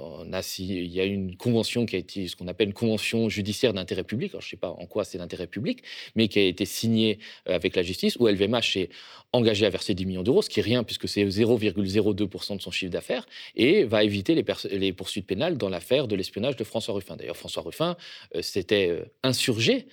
Il 0.58 0.86
y 0.86 1.00
a 1.00 1.04
une 1.04 1.36
convention 1.36 1.84
qui 1.84 1.96
a 1.96 1.98
été 1.98 2.28
ce 2.28 2.36
qu'on 2.36 2.46
appelle 2.46 2.68
une 2.68 2.74
convention 2.74 3.28
judiciaire 3.28 3.72
d'intérêt 3.72 4.04
public, 4.04 4.30
je 4.32 4.36
ne 4.36 4.42
sais 4.42 4.56
pas 4.56 4.70
en 4.70 4.86
quoi 4.86 5.02
c'est 5.04 5.18
d'intérêt 5.18 5.48
public, 5.48 5.82
mais 6.14 6.28
qui 6.28 6.38
a 6.38 6.42
été 6.42 6.64
signée 6.64 7.18
euh, 7.48 7.56
avec 7.56 7.74
la 7.74 7.82
justice, 7.82 8.16
où 8.20 8.28
LVMH 8.28 8.76
est 8.76 8.90
engagé 9.32 9.66
à 9.66 9.70
verser 9.70 9.94
10 9.94 10.06
millions 10.06 10.22
d'euros, 10.22 10.42
ce 10.42 10.48
qui 10.48 10.60
est 10.60 10.62
rien 10.62 10.84
puisque 10.84 11.08
c'est 11.08 11.24
0,02% 11.24 12.56
de 12.56 12.62
son 12.62 12.70
chiffre 12.70 12.92
d'affaires, 12.92 13.26
et 13.56 13.82
va 13.82 14.04
éviter 14.04 14.36
les, 14.36 14.44
les 14.70 14.92
poursuites 14.92 15.26
pénales 15.26 15.58
dans 15.58 15.68
l'affaire 15.68 16.06
de 16.06 16.14
l'espionnage 16.14 16.54
de 16.54 16.62
François 16.62 16.94
Ruffin. 16.94 17.16
D'ailleurs, 17.16 17.36
François 17.36 17.64
Ruffin 17.64 17.96
euh, 18.36 18.42
s'était 18.42 19.02
insurgé 19.24 19.88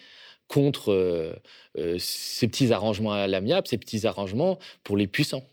contre 0.50 0.92
euh, 0.92 1.34
euh, 1.78 1.96
ces 2.00 2.50
petits 2.50 2.74
arrangements 2.74 3.14
à 3.14 3.28
l'amiable, 3.28 3.68
ces 3.68 3.78
petits 3.78 4.06
arrangements 4.06 4.60
pour 4.84 4.98
les 4.98 5.08
puissants. 5.08 5.44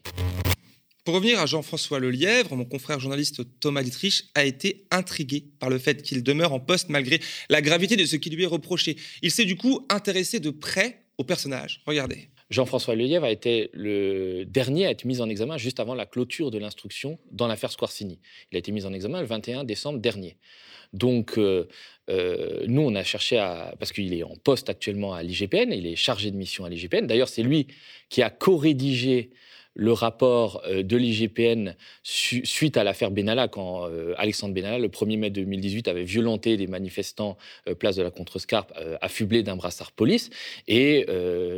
Pour 1.04 1.14
revenir 1.14 1.38
à 1.38 1.46
Jean-François 1.46 2.00
Lelièvre, 2.00 2.56
mon 2.56 2.64
confrère 2.64 2.98
journaliste 2.98 3.42
Thomas 3.60 3.84
Dietrich 3.84 4.24
a 4.34 4.44
été 4.44 4.86
intrigué 4.90 5.44
par 5.60 5.70
le 5.70 5.78
fait 5.78 6.02
qu'il 6.02 6.24
demeure 6.24 6.52
en 6.52 6.58
poste 6.58 6.88
malgré 6.88 7.20
la 7.48 7.62
gravité 7.62 7.94
de 7.94 8.04
ce 8.04 8.16
qui 8.16 8.28
lui 8.30 8.42
est 8.42 8.48
reproché. 8.48 8.96
Il 9.22 9.30
s'est 9.30 9.44
du 9.44 9.54
coup 9.54 9.86
intéressé 9.88 10.40
de 10.40 10.50
près 10.50 11.04
au 11.16 11.22
personnage. 11.22 11.82
Regardez. 11.86 12.30
Jean-François 12.50 12.94
Lelièvre 12.94 13.24
a 13.24 13.30
été 13.30 13.70
le 13.72 14.44
dernier 14.44 14.86
à 14.86 14.90
être 14.90 15.04
mis 15.04 15.20
en 15.20 15.28
examen 15.28 15.58
juste 15.58 15.78
avant 15.78 15.94
la 15.94 16.06
clôture 16.06 16.50
de 16.50 16.58
l'instruction 16.58 17.18
dans 17.30 17.48
l'affaire 17.48 17.72
Squarcini. 17.72 18.20
Il 18.50 18.56
a 18.56 18.58
été 18.58 18.72
mis 18.72 18.86
en 18.86 18.92
examen 18.92 19.20
le 19.20 19.26
21 19.26 19.64
décembre 19.64 19.98
dernier. 19.98 20.36
Donc, 20.92 21.38
euh, 21.38 21.66
euh, 22.08 22.64
nous, 22.66 22.82
on 22.82 22.94
a 22.94 23.02
cherché 23.02 23.38
à. 23.38 23.74
Parce 23.78 23.92
qu'il 23.92 24.14
est 24.14 24.22
en 24.22 24.36
poste 24.36 24.70
actuellement 24.70 25.14
à 25.14 25.22
l'IGPN, 25.22 25.72
il 25.72 25.86
est 25.86 25.96
chargé 25.96 26.30
de 26.30 26.36
mission 26.36 26.64
à 26.64 26.68
l'IGPN. 26.68 27.06
D'ailleurs, 27.06 27.28
c'est 27.28 27.42
lui 27.42 27.66
qui 28.08 28.22
a 28.22 28.30
co-rédigé 28.30 29.30
le 29.76 29.92
rapport 29.92 30.62
euh, 30.66 30.82
de 30.82 30.96
l'IGPN 30.96 31.76
suite 32.02 32.76
à 32.76 32.84
l'affaire 32.84 33.10
Benalla, 33.10 33.46
quand 33.46 33.86
euh, 33.86 34.14
Alexandre 34.16 34.54
Benalla, 34.54 34.78
le 34.78 34.88
1er 34.88 35.18
mai 35.18 35.30
2018, 35.30 35.86
avait 35.86 36.02
violenté 36.02 36.56
des 36.56 36.66
manifestants 36.66 37.36
euh, 37.68 37.74
place 37.74 37.96
de 37.96 38.02
la 38.02 38.10
Contrescarpe, 38.10 38.72
affublés 39.02 39.42
d'un 39.42 39.56
brassard 39.56 39.92
police. 39.92 40.30
Et 40.66 41.06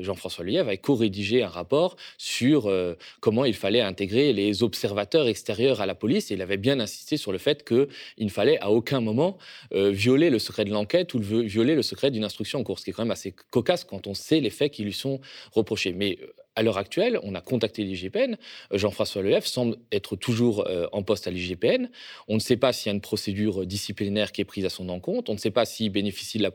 Jean-François 0.00 0.44
Lelièvre 0.44 0.68
avait 0.68 0.78
co-rédigé 0.78 1.42
un 1.42 1.48
rapport 1.48 1.96
sur 2.16 2.72
comment 3.20 3.44
il 3.44 3.54
fallait 3.54 3.80
intégrer 3.80 4.32
les 4.32 4.64
observateurs 4.64 5.28
extérieurs 5.28 5.80
à 5.80 5.86
la 5.86 5.94
police. 5.94 6.30
Et 6.30 6.34
il 6.34 6.42
avait 6.42 6.56
bien 6.56 6.80
insisté 6.80 7.16
sur 7.16 7.30
le 7.30 7.38
fait 7.38 7.64
qu'il 7.64 7.86
ne 8.18 8.28
fallait 8.28 8.58
à 8.60 8.70
aucun 8.70 9.00
moment 9.00 9.38
violer 9.70 10.30
le 10.30 10.40
secret 10.40 10.64
de 10.64 10.70
l'enquête 10.70 11.14
ou 11.14 11.20
violer 11.20 11.76
le 11.76 11.82
secret 11.82 12.10
d'une 12.10 12.24
instruction 12.24 12.58
en 12.58 12.64
cours, 12.64 12.80
ce 12.80 12.84
qui 12.84 12.90
est 12.90 12.92
quand 12.92 13.04
même 13.04 13.12
assez 13.12 13.34
cocasse 13.50 13.84
quand 13.84 14.08
on 14.08 14.14
sait 14.14 14.40
les 14.40 14.50
faits 14.50 14.72
qui 14.72 14.82
lui 14.82 14.92
sont 14.92 15.20
reprochés. 15.52 15.92
Mais 15.92 16.18
à 16.58 16.62
l'heure 16.62 16.76
actuelle, 16.76 17.20
on 17.22 17.36
a 17.36 17.40
contacté 17.40 17.84
l'IGPN. 17.84 18.36
Euh, 18.72 18.78
Jean-François 18.78 19.22
Lef 19.22 19.46
semble 19.46 19.76
être 19.92 20.16
toujours 20.16 20.66
euh, 20.66 20.88
en 20.90 21.04
poste 21.04 21.28
à 21.28 21.30
l'IGPN. 21.30 21.88
On 22.26 22.34
ne 22.34 22.40
sait 22.40 22.56
pas 22.56 22.72
s'il 22.72 22.90
y 22.90 22.92
a 22.92 22.94
une 22.94 23.00
procédure 23.00 23.64
disciplinaire 23.64 24.32
qui 24.32 24.40
est 24.40 24.44
prise 24.44 24.64
à 24.64 24.68
son 24.68 24.88
encontre. 24.88 25.30
On 25.30 25.34
ne 25.34 25.38
sait 25.38 25.52
pas 25.52 25.64
s'il 25.64 25.92
bénéficie 25.92 26.38
de 26.38 26.42
la 26.42 26.50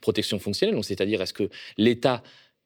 protection 0.00 0.40
fonctionnelle, 0.40 0.82
c'est-à-dire 0.82 1.22
est-ce 1.22 1.32
que 1.32 1.48
l'État 1.78 2.24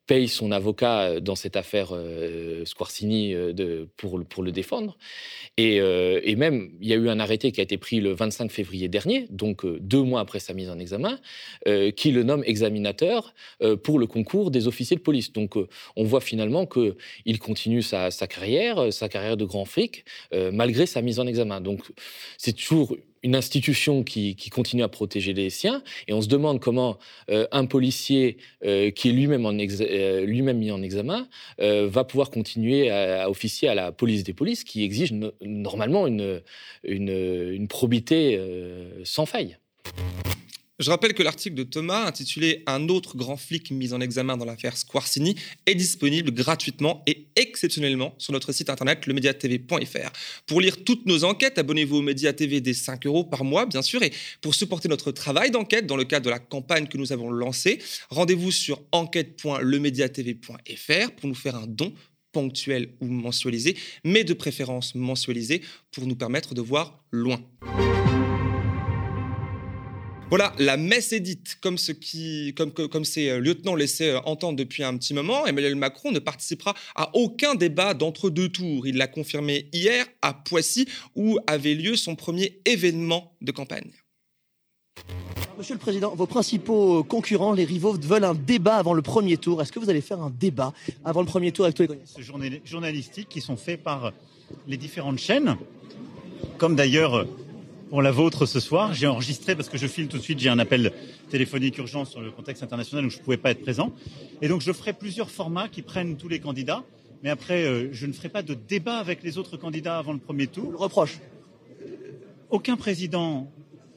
paye 0.08 0.26
son 0.26 0.50
avocat 0.50 1.02
euh, 1.02 1.20
dans 1.20 1.36
cette 1.36 1.54
affaire 1.54 1.90
euh, 1.92 2.64
Squarcini 2.64 3.34
euh, 3.34 3.84
pour, 3.96 4.18
le 4.18 4.50
défendre. 4.50 4.96
Et, 5.56 5.76
et, 5.76 6.36
même, 6.36 6.70
il 6.80 6.88
y 6.88 6.92
a 6.92 6.96
eu 6.96 7.08
un 7.08 7.20
arrêté 7.20 7.52
qui 7.52 7.60
a 7.60 7.64
été 7.64 7.76
pris 7.76 8.00
le 8.00 8.12
25 8.12 8.50
février 8.50 8.88
dernier, 8.88 9.26
donc 9.30 9.66
deux 9.80 10.02
mois 10.02 10.20
après 10.20 10.38
sa 10.38 10.54
mise 10.54 10.70
en 10.70 10.78
examen, 10.78 11.18
qui 11.96 12.12
le 12.12 12.22
nomme 12.22 12.44
examinateur 12.46 13.34
pour 13.82 13.98
le 13.98 14.06
concours 14.06 14.52
des 14.52 14.68
officiers 14.68 14.96
de 14.96 15.02
police. 15.02 15.32
Donc 15.32 15.56
on 15.96 16.04
voit 16.04 16.20
finalement 16.20 16.64
qu'il 16.66 17.38
continue 17.40 17.82
sa, 17.82 18.12
sa, 18.12 18.28
carrière, 18.28 18.92
sa 18.92 19.08
carrière 19.08 19.36
de 19.36 19.44
grand 19.44 19.64
fric, 19.64 20.04
malgré 20.32 20.86
sa 20.86 21.02
mise 21.02 21.18
en 21.18 21.26
examen. 21.26 21.60
Donc 21.60 21.82
c'est 22.36 22.54
toujours 22.54 22.96
une 23.22 23.34
institution 23.34 24.02
qui, 24.02 24.36
continue 24.50 24.82
à 24.82 24.88
protéger 24.88 25.32
les 25.32 25.50
siens, 25.50 25.82
et 26.06 26.12
on 26.12 26.20
se 26.20 26.28
demande 26.28 26.60
comment 26.60 26.98
euh, 27.30 27.46
un 27.52 27.66
policier 27.66 28.38
euh, 28.64 28.90
qui 28.90 29.10
est 29.10 29.12
lui-même 29.12 29.46
euh, 29.46 30.24
lui-même 30.24 30.58
mis 30.58 30.70
en 30.70 30.82
examen 30.82 31.28
va 31.58 32.04
pouvoir 32.04 32.30
continuer 32.30 32.90
à, 32.90 33.28
officier 33.30 33.68
à 33.68 33.74
la 33.74 33.92
police 33.92 34.24
des 34.24 34.32
polices, 34.32 34.64
qui 34.64 34.84
exige 34.84 35.12
normalement 35.42 36.06
une 36.06 37.68
probité 37.68 38.40
sans 39.04 39.26
faille. 39.26 39.58
Je 40.78 40.90
rappelle 40.90 41.12
que 41.12 41.24
l'article 41.24 41.56
de 41.56 41.64
Thomas, 41.64 42.06
intitulé 42.06 42.62
Un 42.66 42.88
autre 42.88 43.16
grand 43.16 43.36
flic 43.36 43.72
mis 43.72 43.92
en 43.92 44.00
examen 44.00 44.36
dans 44.36 44.44
l'affaire 44.44 44.76
Squarcini, 44.76 45.34
est 45.66 45.74
disponible 45.74 46.30
gratuitement 46.30 47.02
et 47.08 47.26
exceptionnellement 47.34 48.14
sur 48.18 48.32
notre 48.32 48.52
site 48.52 48.70
internet 48.70 49.04
lemediatv.fr. 49.06 50.12
Pour 50.46 50.60
lire 50.60 50.84
toutes 50.84 51.04
nos 51.06 51.24
enquêtes, 51.24 51.58
abonnez-vous 51.58 51.96
au 51.96 52.02
Média 52.02 52.32
TV 52.32 52.60
des 52.60 52.74
5 52.74 53.06
euros 53.06 53.24
par 53.24 53.42
mois, 53.42 53.66
bien 53.66 53.82
sûr. 53.82 54.04
Et 54.04 54.12
pour 54.40 54.54
supporter 54.54 54.88
notre 54.88 55.10
travail 55.10 55.50
d'enquête 55.50 55.86
dans 55.86 55.96
le 55.96 56.04
cadre 56.04 56.26
de 56.26 56.30
la 56.30 56.38
campagne 56.38 56.86
que 56.86 56.96
nous 56.96 57.12
avons 57.12 57.28
lancée, 57.28 57.80
rendez-vous 58.08 58.52
sur 58.52 58.80
enquête.lemediatv.fr 58.92 61.10
pour 61.16 61.28
nous 61.28 61.34
faire 61.34 61.56
un 61.56 61.66
don 61.66 61.92
ponctuel 62.30 62.90
ou 63.00 63.06
mensualisé, 63.06 63.76
mais 64.04 64.22
de 64.22 64.32
préférence 64.32 64.94
mensualisé 64.94 65.60
pour 65.90 66.06
nous 66.06 66.14
permettre 66.14 66.54
de 66.54 66.60
voir 66.60 67.02
loin. 67.10 67.40
Voilà, 70.30 70.52
la 70.58 70.76
messe 70.76 71.14
est 71.14 71.20
dite, 71.20 71.56
comme, 71.62 71.78
ce 71.78 71.90
qui, 71.90 72.52
comme, 72.54 72.70
comme 72.70 73.06
ces 73.06 73.30
euh, 73.30 73.38
lieutenants 73.38 73.74
laissaient 73.74 74.10
euh, 74.10 74.20
entendre 74.26 74.58
depuis 74.58 74.84
un 74.84 74.94
petit 74.98 75.14
moment. 75.14 75.46
Emmanuel 75.46 75.74
Macron 75.74 76.12
ne 76.12 76.18
participera 76.18 76.74
à 76.94 77.08
aucun 77.14 77.54
débat 77.54 77.94
d'entre-deux 77.94 78.50
tours. 78.50 78.86
Il 78.86 78.98
l'a 78.98 79.06
confirmé 79.06 79.70
hier 79.72 80.04
à 80.20 80.34
Poissy, 80.34 80.86
où 81.16 81.38
avait 81.46 81.72
lieu 81.72 81.96
son 81.96 82.14
premier 82.14 82.60
événement 82.66 83.32
de 83.40 83.52
campagne. 83.52 83.90
Monsieur 85.56 85.74
le 85.74 85.80
Président, 85.80 86.14
vos 86.14 86.26
principaux 86.26 87.02
concurrents, 87.04 87.54
les 87.54 87.64
rivaux, 87.64 87.94
veulent 87.94 88.24
un 88.24 88.34
débat 88.34 88.76
avant 88.76 88.92
le 88.92 89.02
premier 89.02 89.38
tour. 89.38 89.62
Est-ce 89.62 89.72
que 89.72 89.78
vous 89.78 89.88
allez 89.88 90.02
faire 90.02 90.20
un 90.20 90.30
débat 90.30 90.74
avant 91.06 91.22
le 91.22 91.26
premier 91.26 91.52
tour 91.52 91.64
avec 91.64 91.74
tous 91.74 91.86
les 92.38 92.62
journalistiques 92.66 93.30
qui 93.30 93.40
sont 93.40 93.56
faits 93.56 93.82
par 93.82 94.12
les 94.66 94.76
différentes 94.76 95.18
chaînes, 95.18 95.56
comme 96.58 96.76
d'ailleurs 96.76 97.26
pour 97.88 98.02
la 98.02 98.10
vôtre 98.10 98.46
ce 98.46 98.60
soir. 98.60 98.92
J'ai 98.94 99.06
enregistré 99.06 99.54
parce 99.54 99.68
que 99.68 99.78
je 99.78 99.86
file 99.86 100.08
tout 100.08 100.18
de 100.18 100.22
suite. 100.22 100.38
J'ai 100.38 100.48
un 100.48 100.58
appel 100.58 100.92
téléphonique 101.30 101.78
urgent 101.78 102.04
sur 102.04 102.20
le 102.20 102.30
contexte 102.30 102.62
international 102.62 103.06
où 103.06 103.10
je 103.10 103.18
ne 103.18 103.22
pouvais 103.22 103.36
pas 103.36 103.50
être 103.50 103.62
présent. 103.62 103.92
Et 104.42 104.48
donc 104.48 104.60
je 104.60 104.72
ferai 104.72 104.92
plusieurs 104.92 105.30
formats 105.30 105.68
qui 105.68 105.82
prennent 105.82 106.16
tous 106.16 106.28
les 106.28 106.40
candidats. 106.40 106.84
Mais 107.22 107.30
après, 107.30 107.64
euh, 107.64 107.88
je 107.92 108.06
ne 108.06 108.12
ferai 108.12 108.28
pas 108.28 108.42
de 108.42 108.54
débat 108.54 108.98
avec 108.98 109.22
les 109.22 109.38
autres 109.38 109.56
candidats 109.56 109.98
avant 109.98 110.12
le 110.12 110.18
premier 110.18 110.46
tour. 110.46 110.70
Le 110.70 110.76
reproche. 110.76 111.18
Aucun 112.50 112.76
président 112.76 113.50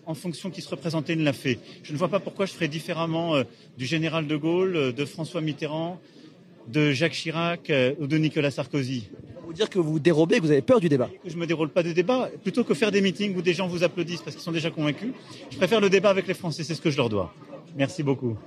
en 0.06 0.16
fonction 0.16 0.50
qui 0.50 0.62
se 0.62 0.70
représentait 0.70 1.16
ne 1.16 1.24
l'a 1.24 1.34
fait. 1.34 1.60
Je 1.84 1.94
ne 1.94 1.98
vois 1.98 2.10
pas 2.10 2.20
pourquoi 2.20 2.46
je 2.46 2.54
ferais 2.54 2.68
différemment 2.68 3.36
euh, 3.36 3.44
du 3.78 3.86
général 3.86 4.26
de 4.26 4.36
Gaulle, 4.36 4.76
euh, 4.76 4.92
de 4.92 5.06
François 5.06 5.42
Mitterrand, 5.42 6.00
de 6.68 6.92
Jacques 6.92 7.14
Chirac 7.14 7.72
ou 8.00 8.06
de 8.06 8.18
Nicolas 8.18 8.52
Sarkozy 8.52 9.10
vous 9.46 9.54
dire 9.54 9.70
que 9.70 9.80
vous 9.80 10.00
dérobez, 10.00 10.38
que 10.38 10.44
vous 10.44 10.52
avez 10.52 10.62
peur 10.62 10.80
du 10.80 10.90
débat. 10.90 11.10
Je 11.26 11.36
me 11.36 11.46
déroule 11.46 11.70
pas 11.70 11.84
de 11.84 11.92
débat. 11.92 12.30
Plutôt 12.44 12.64
que 12.64 12.74
faire 12.74 12.92
des 12.92 13.02
meetings 13.02 13.36
où 13.36 13.42
des 13.42 13.54
gens 13.54 13.68
vous 13.68 13.84
applaudissent 13.84 14.22
parce 14.22 14.36
qu'ils 14.36 14.44
sont 14.44 14.52
déjà 14.52 14.70
convaincus, 14.70 15.14
je 15.50 15.58
préfère 15.58 15.82
le 15.82 15.90
débat 15.90 16.10
avec 16.10 16.28
les 16.28 16.34
Français. 16.34 16.64
C'est 16.64 16.76
ce 16.76 16.82
que 16.82 16.90
je 16.90 16.98
leur 16.98 17.10
dois. 17.10 17.34
Merci 17.76 18.04
beaucoup. 18.04 18.38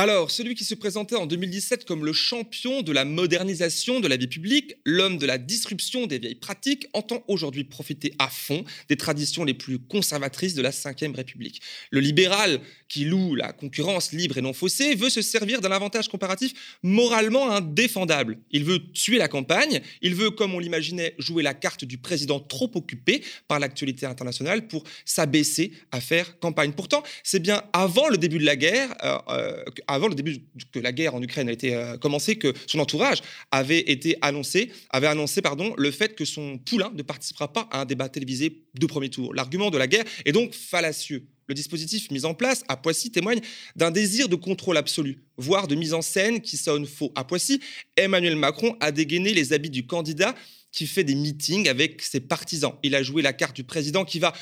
Alors, 0.00 0.30
celui 0.30 0.54
qui 0.54 0.62
se 0.62 0.76
présentait 0.76 1.16
en 1.16 1.26
2017 1.26 1.84
comme 1.84 2.04
le 2.04 2.12
champion 2.12 2.82
de 2.82 2.92
la 2.92 3.04
modernisation 3.04 3.98
de 3.98 4.06
la 4.06 4.16
vie 4.16 4.28
publique, 4.28 4.76
l'homme 4.84 5.18
de 5.18 5.26
la 5.26 5.38
disruption 5.38 6.06
des 6.06 6.20
vieilles 6.20 6.36
pratiques, 6.36 6.86
entend 6.92 7.24
aujourd'hui 7.26 7.64
profiter 7.64 8.14
à 8.20 8.28
fond 8.28 8.64
des 8.88 8.96
traditions 8.96 9.42
les 9.42 9.54
plus 9.54 9.80
conservatrices 9.80 10.54
de 10.54 10.62
la 10.62 10.70
Ve 10.70 11.16
République. 11.16 11.60
Le 11.90 11.98
libéral, 11.98 12.60
qui 12.88 13.06
loue 13.06 13.34
la 13.34 13.52
concurrence 13.52 14.12
libre 14.12 14.38
et 14.38 14.40
non 14.40 14.52
faussée, 14.52 14.94
veut 14.94 15.10
se 15.10 15.20
servir 15.20 15.60
d'un 15.60 15.72
avantage 15.72 16.06
comparatif 16.06 16.78
moralement 16.84 17.50
indéfendable. 17.50 18.38
Il 18.52 18.62
veut 18.62 18.78
tuer 18.92 19.18
la 19.18 19.26
campagne, 19.26 19.80
il 20.00 20.14
veut, 20.14 20.30
comme 20.30 20.54
on 20.54 20.60
l'imaginait, 20.60 21.16
jouer 21.18 21.42
la 21.42 21.54
carte 21.54 21.84
du 21.84 21.98
président 21.98 22.38
trop 22.38 22.70
occupé 22.76 23.24
par 23.48 23.58
l'actualité 23.58 24.06
internationale 24.06 24.68
pour 24.68 24.84
s'abaisser 25.04 25.72
à 25.90 26.00
faire 26.00 26.38
campagne. 26.38 26.70
Pourtant, 26.70 27.02
c'est 27.24 27.40
bien 27.40 27.64
avant 27.72 28.08
le 28.08 28.16
début 28.16 28.38
de 28.38 28.44
la 28.44 28.54
guerre, 28.54 28.94
euh, 29.02 29.18
euh, 29.30 29.64
avant 29.88 30.08
le 30.08 30.14
début 30.14 30.38
que 30.72 30.78
la 30.78 30.92
guerre 30.92 31.14
en 31.14 31.22
Ukraine 31.22 31.48
a 31.48 31.52
été 31.52 31.74
euh, 31.74 31.96
commencée, 31.96 32.36
que 32.36 32.52
son 32.66 32.78
entourage 32.78 33.22
avait 33.50 33.80
été 33.90 34.16
annoncé, 34.20 34.70
avait 34.90 35.06
annoncé 35.06 35.42
pardon, 35.42 35.74
le 35.76 35.90
fait 35.90 36.14
que 36.14 36.24
son 36.24 36.58
poulain 36.58 36.92
ne 36.94 37.02
participera 37.02 37.52
pas 37.52 37.68
à 37.72 37.80
un 37.80 37.84
débat 37.84 38.08
télévisé 38.08 38.62
de 38.78 38.86
premier 38.86 39.08
tour. 39.08 39.34
L'argument 39.34 39.70
de 39.70 39.78
la 39.78 39.86
guerre 39.86 40.04
est 40.24 40.32
donc 40.32 40.54
fallacieux. 40.54 41.26
Le 41.48 41.54
dispositif 41.54 42.10
mis 42.10 42.26
en 42.26 42.34
place 42.34 42.62
à 42.68 42.76
Poissy 42.76 43.10
témoigne 43.10 43.40
d'un 43.74 43.90
désir 43.90 44.28
de 44.28 44.36
contrôle 44.36 44.76
absolu, 44.76 45.24
voire 45.38 45.66
de 45.66 45.74
mise 45.74 45.94
en 45.94 46.02
scène 46.02 46.42
qui 46.42 46.58
sonne 46.58 46.86
faux. 46.86 47.10
À 47.14 47.24
Poissy, 47.24 47.60
Emmanuel 47.96 48.36
Macron 48.36 48.76
a 48.80 48.92
dégainé 48.92 49.32
les 49.32 49.54
habits 49.54 49.70
du 49.70 49.86
candidat 49.86 50.34
qui 50.72 50.86
fait 50.86 51.04
des 51.04 51.14
meetings 51.14 51.66
avec 51.66 52.02
ses 52.02 52.20
partisans. 52.20 52.74
Il 52.82 52.94
a 52.94 53.02
joué 53.02 53.22
la 53.22 53.32
carte 53.32 53.56
du 53.56 53.64
président 53.64 54.04
qui 54.04 54.18
va 54.18 54.34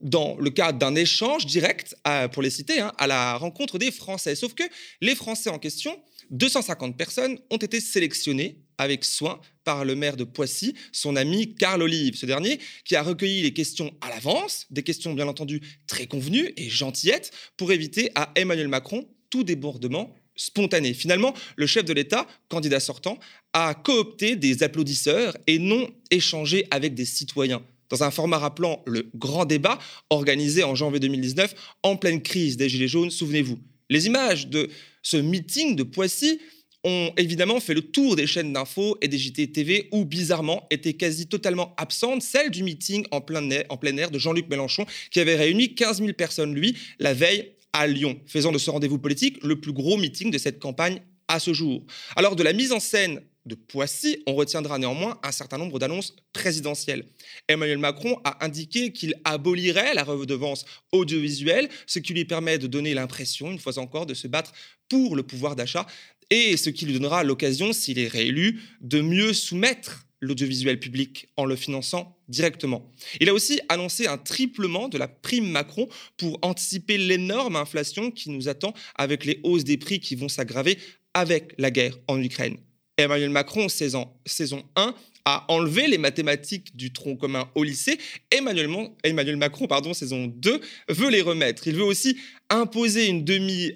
dans 0.00 0.36
le 0.38 0.50
cadre 0.50 0.78
d'un 0.78 0.94
échange 0.94 1.46
direct, 1.46 1.96
pour 2.32 2.42
les 2.42 2.50
citer, 2.50 2.80
hein, 2.80 2.92
à 2.98 3.06
la 3.06 3.36
rencontre 3.36 3.78
des 3.78 3.90
Français. 3.90 4.34
Sauf 4.34 4.54
que 4.54 4.62
les 5.00 5.14
Français 5.14 5.50
en 5.50 5.58
question, 5.58 5.96
250 6.30 6.96
personnes, 6.96 7.38
ont 7.50 7.56
été 7.56 7.80
sélectionnées 7.80 8.58
avec 8.76 9.04
soin 9.04 9.40
par 9.64 9.84
le 9.84 9.94
maire 9.96 10.16
de 10.16 10.24
Poissy, 10.24 10.74
son 10.92 11.16
ami 11.16 11.54
Carl 11.54 11.82
Olive. 11.82 12.16
Ce 12.16 12.26
dernier 12.26 12.60
qui 12.84 12.94
a 12.96 13.02
recueilli 13.02 13.42
les 13.42 13.52
questions 13.52 13.92
à 14.00 14.08
l'avance, 14.08 14.66
des 14.70 14.82
questions 14.82 15.14
bien 15.14 15.26
entendu 15.26 15.60
très 15.86 16.06
convenues 16.06 16.52
et 16.56 16.68
gentillettes, 16.68 17.32
pour 17.56 17.72
éviter 17.72 18.10
à 18.14 18.30
Emmanuel 18.36 18.68
Macron 18.68 19.08
tout 19.30 19.42
débordement 19.42 20.14
spontané. 20.36 20.94
Finalement, 20.94 21.34
le 21.56 21.66
chef 21.66 21.84
de 21.84 21.92
l'État, 21.92 22.26
candidat 22.48 22.78
sortant, 22.78 23.18
a 23.52 23.74
coopté 23.74 24.36
des 24.36 24.62
applaudisseurs 24.62 25.36
et 25.48 25.58
non 25.58 25.90
échangé 26.12 26.66
avec 26.70 26.94
des 26.94 27.04
citoyens 27.04 27.62
dans 27.90 28.02
un 28.02 28.10
format 28.10 28.38
rappelant 28.38 28.82
le 28.86 29.10
grand 29.14 29.44
débat 29.44 29.78
organisé 30.10 30.64
en 30.64 30.74
janvier 30.74 31.00
2019 31.00 31.54
en 31.82 31.96
pleine 31.96 32.22
crise 32.22 32.56
des 32.56 32.68
Gilets 32.68 32.88
jaunes, 32.88 33.10
souvenez-vous. 33.10 33.58
Les 33.90 34.06
images 34.06 34.48
de 34.48 34.68
ce 35.02 35.16
meeting 35.16 35.76
de 35.76 35.82
Poissy 35.82 36.38
ont 36.84 37.10
évidemment 37.16 37.60
fait 37.60 37.74
le 37.74 37.82
tour 37.82 38.16
des 38.16 38.26
chaînes 38.26 38.52
d'infos 38.52 38.96
et 39.00 39.08
des 39.08 39.18
JT 39.18 39.52
TV 39.52 39.88
où, 39.92 40.04
bizarrement, 40.04 40.66
étaient 40.70 40.94
quasi 40.94 41.26
totalement 41.26 41.74
absentes 41.76 42.22
celle 42.22 42.50
du 42.50 42.62
meeting 42.62 43.04
en 43.10 43.20
plein 43.20 43.48
air, 43.50 43.64
en 43.68 43.76
plein 43.76 43.96
air 43.96 44.10
de 44.10 44.18
Jean-Luc 44.18 44.48
Mélenchon 44.48 44.86
qui 45.10 45.20
avait 45.20 45.36
réuni 45.36 45.74
15 45.74 45.98
000 45.98 46.12
personnes, 46.12 46.54
lui, 46.54 46.76
la 46.98 47.14
veille 47.14 47.52
à 47.72 47.86
Lyon, 47.86 48.18
faisant 48.26 48.52
de 48.52 48.58
ce 48.58 48.70
rendez-vous 48.70 48.98
politique 48.98 49.42
le 49.42 49.60
plus 49.60 49.72
gros 49.72 49.96
meeting 49.96 50.30
de 50.30 50.38
cette 50.38 50.58
campagne 50.58 51.00
à 51.26 51.38
ce 51.40 51.52
jour. 51.52 51.84
Alors 52.16 52.36
de 52.36 52.42
la 52.42 52.52
mise 52.52 52.72
en 52.72 52.80
scène 52.80 53.20
de 53.48 53.54
Poissy, 53.54 54.22
on 54.26 54.34
retiendra 54.34 54.78
néanmoins 54.78 55.18
un 55.22 55.32
certain 55.32 55.58
nombre 55.58 55.78
d'annonces 55.78 56.14
présidentielles. 56.32 57.06
Emmanuel 57.48 57.78
Macron 57.78 58.20
a 58.24 58.44
indiqué 58.44 58.92
qu'il 58.92 59.14
abolirait 59.24 59.94
la 59.94 60.04
redevance 60.04 60.64
audiovisuelle, 60.92 61.68
ce 61.86 61.98
qui 61.98 62.14
lui 62.14 62.24
permet 62.24 62.58
de 62.58 62.66
donner 62.66 62.94
l'impression, 62.94 63.50
une 63.50 63.58
fois 63.58 63.78
encore, 63.78 64.06
de 64.06 64.14
se 64.14 64.28
battre 64.28 64.52
pour 64.88 65.16
le 65.16 65.22
pouvoir 65.22 65.56
d'achat 65.56 65.86
et 66.30 66.56
ce 66.56 66.70
qui 66.70 66.86
lui 66.86 66.92
donnera 66.92 67.24
l'occasion, 67.24 67.72
s'il 67.72 67.98
est 67.98 68.08
réélu, 68.08 68.60
de 68.80 69.00
mieux 69.00 69.32
soumettre 69.32 70.06
l'audiovisuel 70.20 70.80
public 70.80 71.28
en 71.36 71.44
le 71.44 71.56
finançant 71.56 72.18
directement. 72.28 72.92
Il 73.20 73.28
a 73.28 73.34
aussi 73.34 73.60
annoncé 73.68 74.06
un 74.06 74.18
triplement 74.18 74.88
de 74.88 74.98
la 74.98 75.08
prime 75.08 75.48
Macron 75.48 75.88
pour 76.16 76.38
anticiper 76.42 76.98
l'énorme 76.98 77.56
inflation 77.56 78.10
qui 78.10 78.30
nous 78.30 78.48
attend 78.48 78.74
avec 78.96 79.24
les 79.24 79.40
hausses 79.44 79.64
des 79.64 79.78
prix 79.78 80.00
qui 80.00 80.16
vont 80.16 80.28
s'aggraver 80.28 80.78
avec 81.14 81.54
la 81.58 81.70
guerre 81.70 81.96
en 82.08 82.20
Ukraine. 82.20 82.58
Emmanuel 82.98 83.30
Macron, 83.30 83.68
saison, 83.68 84.08
saison 84.26 84.64
1, 84.74 84.92
a 85.24 85.44
enlevé 85.48 85.86
les 85.86 85.98
mathématiques 85.98 86.74
du 86.76 86.92
tronc 86.92 87.16
commun 87.16 87.48
au 87.54 87.62
lycée. 87.62 87.98
Emmanuel, 88.30 88.68
Emmanuel 89.04 89.36
Macron, 89.36 89.68
pardon, 89.68 89.94
saison 89.94 90.26
2, 90.26 90.60
veut 90.88 91.08
les 91.08 91.22
remettre. 91.22 91.68
Il 91.68 91.76
veut 91.76 91.84
aussi 91.84 92.18
imposer 92.50 93.06
une, 93.06 93.24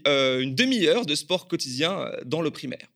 euh, 0.08 0.44
demi-heure 0.46 1.06
de 1.06 1.14
sport 1.14 1.46
quotidien 1.46 2.00
euh, 2.00 2.16
dans 2.24 2.42
le 2.42 2.50
primaire. 2.50 2.88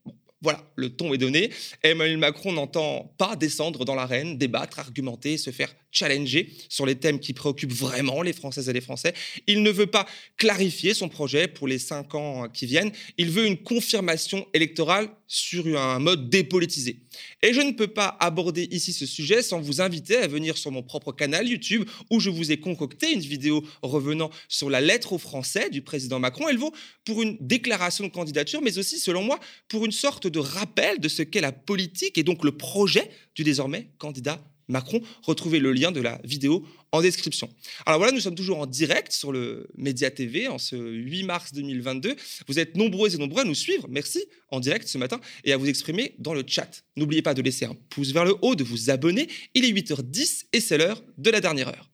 Voilà, 0.43 0.62
le 0.75 0.91
ton 0.91 1.15
est 1.15 1.19
donné. 1.19 1.51
Emmanuel 1.83 2.19
Macron 2.19 2.53
n'entend 2.53 3.15
pas 3.19 3.37
descendre 3.37 3.85
dans 3.85 3.95
l'arène, 3.95 4.37
débattre, 4.37 4.79
argumenter, 4.79 5.39
se 5.39 5.51
faire 5.51 5.75
challenger 5.91 6.53
sur 6.69 6.85
les 6.85 6.95
thèmes 6.95 7.21
qui 7.21 7.33
préoccupent 7.33 7.73
vraiment 7.73 8.21
les 8.21 8.35
Françaises 8.35 8.69
et 8.69 8.73
les 8.73 8.83
Français. 8.83 9.15
Il 9.47 9.62
ne 9.62 9.71
veut 9.71 9.87
pas 9.87 10.07
clarifier 10.37 10.93
son 10.93 11.09
projet 11.09 11.49
pour 11.49 11.67
les 11.67 11.79
cinq 11.79 12.15
ans 12.15 12.49
qui 12.49 12.67
viennent. 12.67 12.93
Il 13.17 13.31
veut 13.31 13.47
une 13.47 13.57
confirmation 13.57 14.47
électorale 14.53 15.09
sur 15.27 15.67
un 15.79 15.99
mode 15.99 16.31
dépolitisé. 16.31 17.01
Et 17.43 17.53
je 17.53 17.61
ne 17.61 17.73
peux 17.73 17.89
pas 17.89 18.17
aborder 18.21 18.69
ici 18.71 18.93
ce 18.93 19.07
sujet 19.07 19.43
sans 19.43 19.61
vous 19.61 19.81
inviter 19.81 20.17
à 20.17 20.27
venir 20.27 20.57
sur 20.57 20.71
mon 20.71 20.83
propre 20.83 21.12
canal 21.12 21.49
YouTube 21.49 21.89
où 22.11 22.21
je 22.21 22.31
vous 22.31 22.53
ai 22.53 22.59
concocté 22.59 23.12
une 23.12 23.21
vidéo 23.21 23.65
revenant 23.83 24.31
sur 24.49 24.71
la 24.71 24.81
lettre 24.81 25.12
aux 25.12 25.19
Français 25.19 25.71
du 25.71 25.83
président 25.83 26.19
Macron. 26.19 26.49
Elle 26.49 26.59
vaut 26.59 26.73
pour 27.05 27.23
une 27.23 27.37
déclaration 27.41 28.05
de 28.05 28.11
candidature, 28.11 28.62
mais 28.62 28.79
aussi, 28.79 28.99
selon 28.99 29.23
moi, 29.23 29.41
pour 29.69 29.85
une 29.85 29.93
sorte 29.93 30.27
de 30.27 30.39
rappel 30.39 31.01
de 31.01 31.09
ce 31.09 31.23
qu'est 31.23 31.41
la 31.41 31.53
politique 31.53 32.19
et 32.19 32.23
donc 32.23 32.45
le 32.45 32.57
projet 32.57 33.11
du 33.35 33.45
désormais 33.45 33.91
candidat 33.99 34.43
Macron. 34.69 35.01
Retrouvez 35.23 35.59
le 35.59 35.73
lien 35.73 35.93
de 35.93 36.01
la 36.01 36.21
vidéo 36.25 36.65
en 36.97 37.03
description. 37.03 37.49
Alors 37.85 37.99
voilà, 37.99 38.13
nous 38.13 38.21
sommes 38.21 38.35
toujours 38.35 38.59
en 38.59 38.67
direct 38.67 39.13
sur 39.13 39.33
le 39.33 39.69
Média 39.77 40.11
TV 40.11 40.49
en 40.49 40.59
ce 40.59 40.77
8 40.77 41.23
mars 41.25 41.53
2022. 41.53 42.17
Vous 42.49 42.59
êtes 42.59 42.77
nombreux 42.77 43.15
et 43.15 43.19
nombreux 43.19 43.43
à 43.43 43.45
nous 43.45 43.55
suivre. 43.55 43.87
Merci 43.89 44.25
en 44.51 44.61
direct 44.61 44.89
ce 44.89 44.99
matin 44.99 45.21
et 45.45 45.53
à 45.53 45.57
vous 45.57 45.69
exprimer 45.69 46.15
dans 46.19 46.35
le 46.35 46.43
chat. 46.47 46.85
N'oubliez 46.97 47.23
pas 47.23 47.35
de 47.35 47.43
laisser 47.43 47.67
un 47.67 47.77
pouce 47.91 48.13
vers 48.13 48.25
le 48.25 48.35
haut, 48.43 48.55
de 48.55 48.65
vous 48.65 48.91
abonner. 48.91 49.29
Il 49.55 49.65
est 49.65 49.73
8h10 49.73 50.47
et 50.53 50.61
c'est 50.61 50.79
l'heure 50.79 51.03
de 51.19 51.31
la 51.31 51.41
dernière 51.41 51.69
heure. 51.69 51.91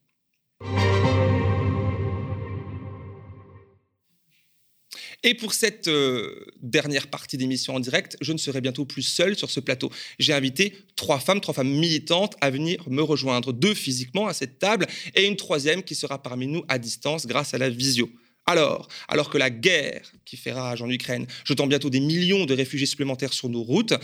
Et 5.24 5.34
pour 5.34 5.54
cette 5.54 5.88
euh, 5.88 6.44
dernière 6.62 7.08
partie 7.08 7.36
d'émission 7.36 7.76
en 7.76 7.80
direct, 7.80 8.16
je 8.20 8.32
ne 8.32 8.38
serai 8.38 8.60
bientôt 8.60 8.84
plus 8.84 9.02
seul 9.02 9.36
sur 9.36 9.50
ce 9.50 9.60
plateau. 9.60 9.90
J'ai 10.18 10.32
invité 10.32 10.76
trois 10.96 11.20
femmes, 11.20 11.40
trois 11.40 11.54
femmes 11.54 11.70
militantes 11.70 12.34
à 12.40 12.50
venir 12.50 12.82
me 12.88 13.02
rejoindre, 13.02 13.52
deux 13.52 13.74
physiquement 13.74 14.26
à 14.26 14.34
cette 14.34 14.58
table 14.58 14.86
et 15.14 15.26
une 15.26 15.36
troisième 15.36 15.84
qui 15.84 15.94
sera 15.94 16.20
parmi 16.20 16.48
nous 16.48 16.64
à 16.68 16.78
distance 16.78 17.26
grâce 17.26 17.54
à 17.54 17.58
la 17.58 17.70
visio. 17.70 18.10
Alors, 18.44 18.88
alors 19.06 19.30
que 19.30 19.38
la 19.38 19.50
guerre 19.50 20.02
qui 20.24 20.36
fait 20.36 20.50
rage 20.50 20.82
en 20.82 20.90
Ukraine, 20.90 21.26
jetant 21.44 21.68
bientôt 21.68 21.90
des 21.90 22.00
millions 22.00 22.44
de 22.44 22.54
réfugiés 22.54 22.88
supplémentaires 22.88 23.32
sur 23.32 23.48
nos 23.48 23.62
routes, 23.62 23.94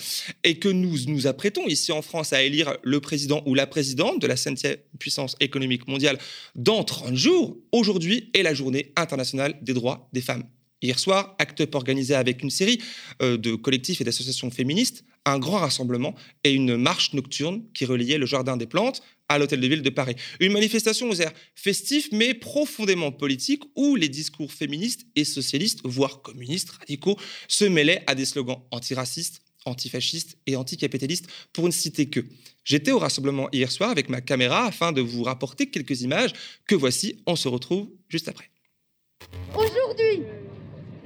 et 0.44 0.60
que 0.60 0.68
nous 0.68 0.96
nous 1.08 1.26
apprêtons 1.26 1.66
ici 1.66 1.90
en 1.90 2.02
France 2.02 2.32
à 2.32 2.42
élire 2.44 2.76
le 2.84 3.00
président 3.00 3.42
ou 3.46 3.54
la 3.54 3.66
présidente 3.66 4.20
de 4.20 4.28
la 4.28 4.36
cinquième 4.36 4.76
puissance 5.00 5.34
économique 5.40 5.88
mondiale 5.88 6.18
dans 6.54 6.84
30 6.84 7.16
jours, 7.16 7.56
aujourd'hui 7.72 8.30
est 8.32 8.44
la 8.44 8.54
journée 8.54 8.92
internationale 8.94 9.58
des 9.60 9.74
droits 9.74 10.08
des 10.12 10.20
femmes. 10.20 10.44
Hier 10.80 10.98
soir, 10.98 11.34
Act 11.38 11.60
Up 11.60 11.74
organisé 11.74 12.14
avec 12.14 12.42
une 12.42 12.50
série 12.50 12.80
euh, 13.20 13.36
de 13.36 13.56
collectifs 13.56 14.00
et 14.00 14.04
d'associations 14.04 14.50
féministes, 14.50 15.04
un 15.24 15.38
grand 15.38 15.58
rassemblement 15.58 16.14
et 16.44 16.52
une 16.52 16.76
marche 16.76 17.14
nocturne 17.14 17.62
qui 17.74 17.84
reliait 17.84 18.18
le 18.18 18.26
Jardin 18.26 18.56
des 18.56 18.66
Plantes 18.66 19.02
à 19.28 19.38
l'Hôtel 19.38 19.60
de 19.60 19.66
Ville 19.66 19.82
de 19.82 19.90
Paris. 19.90 20.14
Une 20.40 20.52
manifestation 20.52 21.10
aux 21.10 21.14
airs 21.14 21.32
festifs 21.54 22.08
mais 22.12 22.32
profondément 22.32 23.12
politique 23.12 23.62
où 23.74 23.96
les 23.96 24.08
discours 24.08 24.52
féministes 24.52 25.06
et 25.16 25.24
socialistes, 25.24 25.80
voire 25.84 26.22
communistes 26.22 26.70
radicaux, 26.70 27.18
se 27.48 27.64
mêlaient 27.64 28.04
à 28.06 28.14
des 28.14 28.24
slogans 28.24 28.62
antiracistes, 28.70 29.42
antifascistes 29.64 30.38
et 30.46 30.54
anticapitalistes, 30.54 31.26
pour 31.52 31.66
ne 31.66 31.72
citer 31.72 32.08
que. 32.08 32.24
J'étais 32.64 32.92
au 32.92 32.98
rassemblement 32.98 33.48
hier 33.52 33.70
soir 33.70 33.90
avec 33.90 34.08
ma 34.08 34.20
caméra 34.20 34.66
afin 34.66 34.92
de 34.92 35.00
vous 35.00 35.24
rapporter 35.24 35.66
quelques 35.66 36.02
images 36.02 36.32
que 36.66 36.74
voici, 36.74 37.20
on 37.26 37.36
se 37.36 37.48
retrouve 37.48 37.88
juste 38.08 38.28
après. 38.28 38.50
Aujourd'hui, 39.54 40.22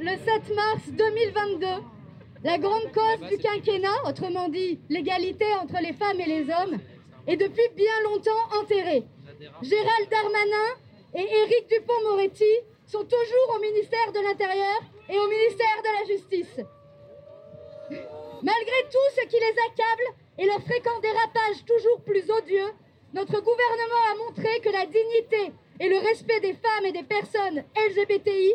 le 0.02 0.16
7 0.16 0.54
mars 0.56 0.82
2022, 0.90 1.66
la 2.42 2.58
grande 2.58 2.90
cause 2.92 3.28
du 3.28 3.38
quinquennat, 3.38 4.02
autrement 4.08 4.48
dit 4.48 4.80
l'égalité 4.88 5.46
entre 5.60 5.80
les 5.80 5.92
femmes 5.92 6.18
et 6.18 6.26
les 6.26 6.42
hommes, 6.42 6.78
est 7.28 7.36
depuis 7.36 7.68
bien 7.76 7.94
longtemps 8.04 8.60
enterrée. 8.60 9.04
Gérald 9.62 10.08
Darmanin 10.10 10.70
et 11.14 11.22
Éric 11.22 11.68
Dupont-Moretti 11.70 12.52
sont 12.86 13.04
toujours 13.04 13.56
au 13.56 13.60
ministère 13.60 14.12
de 14.12 14.20
l'Intérieur 14.26 14.80
et 15.08 15.18
au 15.18 15.28
ministère 15.28 15.78
de 15.84 16.00
la 16.00 16.14
Justice. 16.14 16.60
Malgré 18.42 18.78
tout 18.90 19.08
ce 19.14 19.26
qui 19.28 19.36
les 19.36 19.56
accable 19.70 20.16
et 20.38 20.46
leurs 20.46 20.62
fréquents 20.62 21.00
dérapages 21.00 21.64
toujours 21.64 22.00
plus 22.00 22.28
odieux, 22.28 22.72
notre 23.14 23.40
gouvernement 23.40 24.02
a 24.10 24.16
montré 24.26 24.58
que 24.60 24.70
la 24.70 24.86
dignité 24.86 25.52
et 25.78 25.88
le 25.88 25.98
respect 25.98 26.40
des 26.40 26.54
femmes 26.54 26.86
et 26.86 26.92
des 26.92 27.04
personnes 27.04 27.62
LGBTI 27.76 28.54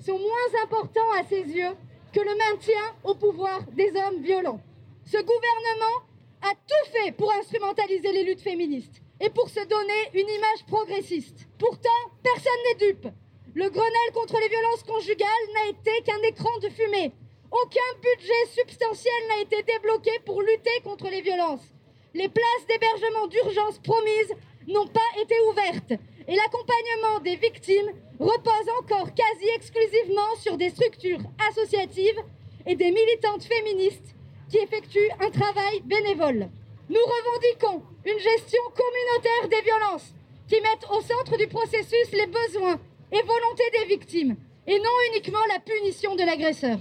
sont 0.00 0.18
moins 0.18 0.62
importants 0.62 1.12
à 1.18 1.24
ses 1.24 1.42
yeux 1.42 1.74
que 2.12 2.20
le 2.20 2.34
maintien 2.36 2.82
au 3.04 3.14
pouvoir 3.14 3.62
des 3.72 3.90
hommes 3.90 4.22
violents. 4.22 4.60
Ce 5.04 5.18
gouvernement 5.18 6.06
a 6.42 6.54
tout 6.54 6.90
fait 6.92 7.12
pour 7.12 7.32
instrumentaliser 7.32 8.12
les 8.12 8.24
luttes 8.24 8.40
féministes 8.40 9.02
et 9.20 9.30
pour 9.30 9.48
se 9.48 9.64
donner 9.66 10.02
une 10.14 10.28
image 10.28 10.64
progressiste. 10.66 11.48
Pourtant, 11.58 11.88
personne 12.22 12.52
n'est 12.66 12.86
dupe. 12.86 13.08
Le 13.54 13.68
Grenelle 13.70 14.12
contre 14.14 14.38
les 14.40 14.48
violences 14.48 14.84
conjugales 14.84 15.28
n'a 15.54 15.70
été 15.70 16.02
qu'un 16.04 16.22
écran 16.28 16.56
de 16.62 16.68
fumée. 16.68 17.12
Aucun 17.50 18.00
budget 18.02 18.46
substantiel 18.52 19.12
n'a 19.28 19.42
été 19.42 19.62
débloqué 19.62 20.10
pour 20.24 20.42
lutter 20.42 20.80
contre 20.84 21.08
les 21.08 21.22
violences. 21.22 21.74
Les 22.14 22.28
places 22.28 22.66
d'hébergement 22.68 23.26
d'urgence 23.26 23.78
promises 23.78 24.34
n'ont 24.66 24.86
pas 24.86 25.20
été 25.20 25.34
ouvertes 25.50 26.00
et 26.28 26.36
l'accompagnement 26.36 27.20
des 27.20 27.36
victimes 27.36 27.90
repose 28.20 28.68
encore 28.80 29.08
quasi 29.14 29.48
exclusivement 29.56 30.36
sur 30.40 30.58
des 30.58 30.68
structures 30.68 31.20
associatives 31.50 32.20
et 32.66 32.76
des 32.76 32.90
militantes 32.90 33.44
féministes 33.44 34.14
qui 34.50 34.58
effectuent 34.58 35.10
un 35.20 35.30
travail 35.30 35.80
bénévole. 35.86 36.50
Nous 36.90 37.00
revendiquons 37.00 37.82
une 38.04 38.18
gestion 38.18 38.62
communautaire 38.76 39.48
des 39.48 39.62
violences 39.62 40.12
qui 40.48 40.60
mette 40.60 40.84
au 40.90 41.00
centre 41.00 41.38
du 41.38 41.46
processus 41.46 42.12
les 42.12 42.26
besoins 42.26 42.78
et 43.10 43.22
volontés 43.22 43.70
des 43.80 43.86
victimes 43.86 44.36
et 44.66 44.78
non 44.78 44.96
uniquement 45.12 45.44
la 45.48 45.60
punition 45.60 46.14
de 46.14 46.24
l'agresseur. 46.24 46.78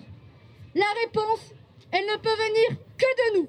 La 0.76 0.86
réponse, 1.04 1.54
elle 1.92 2.06
ne 2.06 2.18
peut 2.18 2.30
venir 2.30 2.80
que 2.98 3.32
de 3.32 3.40
nous. 3.40 3.48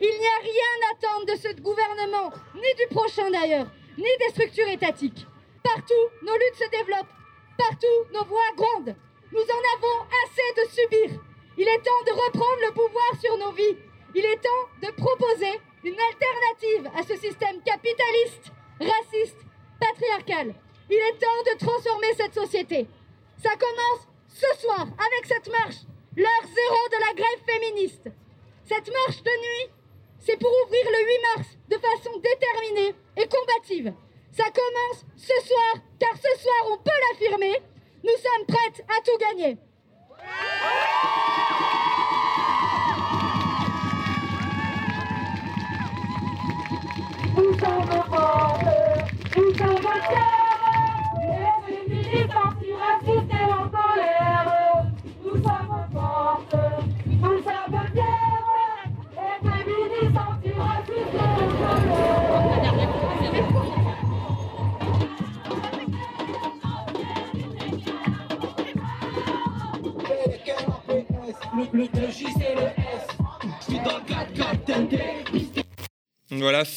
Il 0.00 0.06
n'y 0.06 0.26
a 0.26 0.40
rien 0.42 0.76
à 0.86 0.94
attendre 0.94 1.26
de 1.26 1.36
ce 1.36 1.60
gouvernement, 1.60 2.32
ni 2.54 2.74
du 2.78 2.94
prochain 2.94 3.30
d'ailleurs, 3.30 3.66
ni 3.98 4.04
des 4.18 4.30
structures 4.30 4.68
étatiques. 4.68 5.26
Partout, 5.62 6.06
nos 6.22 6.32
luttes 6.32 6.56
se 6.56 6.70
développent. 6.70 7.14
Partout, 7.58 8.00
nos 8.12 8.24
voix 8.24 8.50
grondent. 8.56 8.96
Nous 9.32 9.40
en 9.40 9.62
avons 9.76 10.06
assez 10.24 10.48
de 10.56 10.70
subir. 10.70 11.20
Il 11.58 11.68
est 11.68 11.82
temps 11.82 12.04
de 12.06 12.12
reprendre 12.12 12.60
le 12.66 12.72
pouvoir 12.72 13.20
sur 13.20 13.36
nos 13.38 13.52
vies. 13.52 13.76
Il 14.14 14.24
est 14.24 14.42
temps 14.42 14.66
de 14.82 14.90
proposer 14.92 15.60
une 15.84 15.96
alternative 15.98 16.90
à 16.96 17.02
ce 17.02 17.16
système 17.16 17.60
capitaliste, 17.62 18.52
raciste, 18.80 19.38
patriarcal. 19.78 20.54
Il 20.90 20.96
est 20.96 21.18
temps 21.18 21.52
de 21.52 21.58
transformer 21.58 22.12
cette 22.16 22.34
société. 22.34 22.86
Ça 23.42 23.50
commence 23.56 24.08
ce 24.28 24.60
soir 24.60 24.80
avec 24.80 25.26
cette 25.26 25.50
marche, 25.50 25.84
l'heure 26.16 26.44
zéro 26.44 26.88
de 26.90 27.06
la 27.06 27.14
grève 27.14 27.44
féministe. 27.46 28.08
Cette 28.64 28.90
marche 28.92 29.22
de 29.22 29.30
nuit, 29.30 29.72
c'est 30.20 30.38
pour 30.38 30.50
ouvrir 30.64 30.84
le 30.84 31.06
8 31.06 31.18
mars 31.36 31.48
de 31.68 31.76
façon 31.76 32.18
déterminée 32.18 32.94
et 33.16 33.28
combative. 33.28 33.92
Ça 34.32 34.44
commence 34.44 35.04
ce 35.16 35.46
soir, 35.46 35.74
car 35.98 36.14
ce 36.14 36.42
soir, 36.42 36.66
on 36.70 36.76
peut 36.78 36.90
l'affirmer, 37.10 37.60
nous 38.04 38.16
sommes 38.16 38.46
prêtes 38.46 38.84
à 38.88 39.00
tout 39.04 39.18
gagner. 39.18 39.58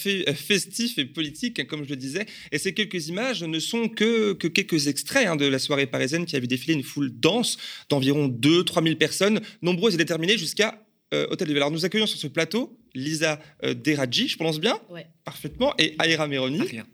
Fait- 0.04 0.30
euh, 0.30 0.34
festif 0.34 0.98
et 0.98 1.06
politique, 1.06 1.60
hein, 1.60 1.66
comme 1.66 1.84
je 1.84 1.90
le 1.90 1.96
disais. 1.96 2.26
Et 2.52 2.58
ces 2.60 2.74
quelques 2.74 3.08
images 3.08 3.44
ne 3.44 3.60
sont 3.60 3.88
que, 3.90 4.34
que 4.34 4.48
quelques 4.48 4.88
extraits 4.88 5.28
hein, 5.28 5.36
de 5.36 5.46
la 5.46 5.60
soirée 5.60 5.88
parisienne 5.88 6.26
qui 6.26 6.36
avait 6.36 6.48
défilé 6.48 6.74
une 6.74 6.84
foule 6.84 7.12
dense 7.12 7.58
d'environ 7.90 8.28
2-3 8.28 8.84
000 8.84 8.96
personnes, 8.98 9.42
nombreuses 9.62 9.96
et 9.96 9.98
déterminées 9.98 10.38
jusqu'à 10.38 10.80
euh, 11.14 11.28
Hôtel 11.32 11.48
de 11.48 11.54
Ville. 11.54 11.62
Alors 11.64 11.72
nous 11.72 11.86
accueillons 11.86 12.08
sur 12.08 12.20
ce 12.20 12.28
plateau 12.28 12.78
Lisa 12.96 13.40
euh, 13.64 13.74
Deradji, 13.74 14.28
je 14.28 14.36
prononce 14.36 14.60
bien? 14.60 14.78
Ouais. 14.90 15.08
Parfaitement, 15.24 15.74
et 15.80 15.96
Aira 16.04 16.28
Meroni. 16.28 16.60
Aria. 16.62 16.86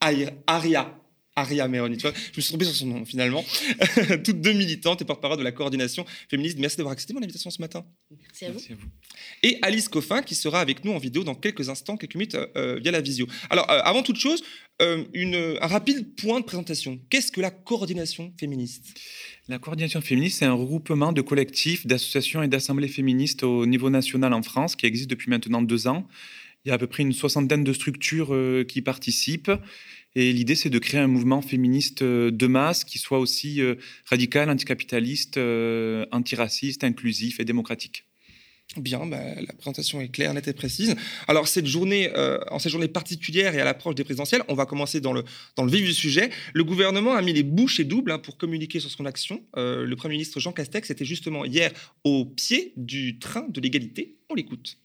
Aïr- 0.00 0.32
Aria. 0.46 0.98
Aria 1.36 1.68
Meroni. 1.68 1.98
Tu 1.98 2.02
vois, 2.02 2.12
je 2.14 2.36
me 2.36 2.40
suis 2.40 2.48
trompé 2.48 2.64
sur 2.64 2.74
son 2.74 2.86
nom 2.86 3.04
finalement. 3.04 3.44
Toutes 4.24 4.40
deux 4.40 4.54
militantes 4.54 5.02
et 5.02 5.04
porte-parole 5.04 5.38
de 5.38 5.44
la 5.44 5.52
coordination 5.52 6.04
féministe. 6.28 6.58
Merci 6.58 6.78
d'avoir 6.78 6.92
accepté 6.92 7.14
mon 7.14 7.22
invitation 7.22 7.50
ce 7.50 7.60
matin. 7.60 7.84
Merci 8.20 8.46
à 8.46 8.50
vous. 8.50 8.60
Et 9.42 9.58
Alice 9.62 9.88
Coffin 9.88 10.22
qui 10.22 10.34
sera 10.34 10.60
avec 10.60 10.84
nous 10.84 10.92
en 10.92 10.98
vidéo 10.98 11.24
dans 11.24 11.34
quelques 11.34 11.68
instants, 11.68 11.96
quelques 11.96 12.14
minutes 12.14 12.36
euh, 12.56 12.80
via 12.82 12.90
la 12.90 13.00
visio. 13.00 13.26
Alors, 13.50 13.70
euh, 13.70 13.80
avant 13.84 14.02
toute 14.02 14.16
chose, 14.16 14.42
euh, 14.82 15.04
une, 15.14 15.58
un 15.60 15.66
rapide 15.66 16.14
point 16.16 16.40
de 16.40 16.44
présentation. 16.44 16.98
Qu'est-ce 17.10 17.30
que 17.30 17.40
la 17.40 17.50
coordination 17.50 18.32
féministe? 18.38 18.94
La 19.48 19.58
coordination 19.58 20.00
féministe, 20.00 20.38
c'est 20.40 20.44
un 20.44 20.54
regroupement 20.54 21.12
de 21.12 21.20
collectifs, 21.20 21.86
d'associations 21.86 22.42
et 22.42 22.48
d'assemblées 22.48 22.88
féministes 22.88 23.42
au 23.42 23.64
niveau 23.66 23.90
national 23.90 24.32
en 24.32 24.42
France 24.42 24.74
qui 24.74 24.86
existe 24.86 25.08
depuis 25.08 25.30
maintenant 25.30 25.62
deux 25.62 25.86
ans. 25.86 26.06
Il 26.66 26.70
y 26.70 26.72
a 26.72 26.74
à 26.74 26.78
peu 26.78 26.88
près 26.88 27.04
une 27.04 27.12
soixantaine 27.12 27.62
de 27.62 27.72
structures 27.72 28.34
euh, 28.34 28.64
qui 28.64 28.82
participent. 28.82 29.52
Et 30.16 30.32
l'idée, 30.32 30.56
c'est 30.56 30.70
de 30.70 30.78
créer 30.78 31.00
un 31.00 31.06
mouvement 31.06 31.42
féministe 31.42 32.02
euh, 32.02 32.30
de 32.32 32.46
masse 32.46 32.82
qui 32.82 32.98
soit 32.98 33.18
aussi 33.18 33.60
euh, 33.60 33.76
radical, 34.06 34.50
anticapitaliste, 34.50 35.36
euh, 35.36 36.06
antiraciste, 36.10 36.82
inclusif 36.82 37.38
et 37.38 37.44
démocratique. 37.44 38.06
Bien, 38.76 39.06
bah, 39.06 39.18
la 39.36 39.52
présentation 39.54 40.00
est 40.00 40.08
claire, 40.08 40.34
nette 40.34 40.48
et 40.48 40.52
précise. 40.52 40.96
Alors, 41.28 41.46
cette 41.46 41.66
journée, 41.66 42.10
euh, 42.16 42.38
en 42.50 42.58
cette 42.58 42.72
journée 42.72 42.88
particulière 42.88 43.54
et 43.54 43.60
à 43.60 43.64
l'approche 43.64 43.94
des 43.94 44.04
présidentielles, 44.04 44.42
on 44.48 44.54
va 44.54 44.66
commencer 44.66 45.00
dans 45.00 45.12
le, 45.12 45.22
dans 45.54 45.64
le 45.64 45.70
vif 45.70 45.84
du 45.84 45.94
sujet. 45.94 46.30
Le 46.52 46.64
gouvernement 46.64 47.14
a 47.14 47.22
mis 47.22 47.32
les 47.32 47.44
bouchées 47.44 47.84
doubles 47.84 48.10
hein, 48.10 48.18
pour 48.18 48.36
communiquer 48.36 48.80
sur 48.80 48.90
son 48.90 49.06
action. 49.06 49.40
Euh, 49.56 49.86
le 49.86 49.96
Premier 49.96 50.14
ministre 50.14 50.40
Jean 50.40 50.52
Castex 50.52 50.90
était 50.90 51.04
justement 51.04 51.44
hier 51.44 51.70
au 52.04 52.24
pied 52.24 52.72
du 52.76 53.18
train 53.18 53.46
de 53.48 53.60
l'égalité. 53.60 54.16
On 54.30 54.34
l'écoute. 54.34 54.78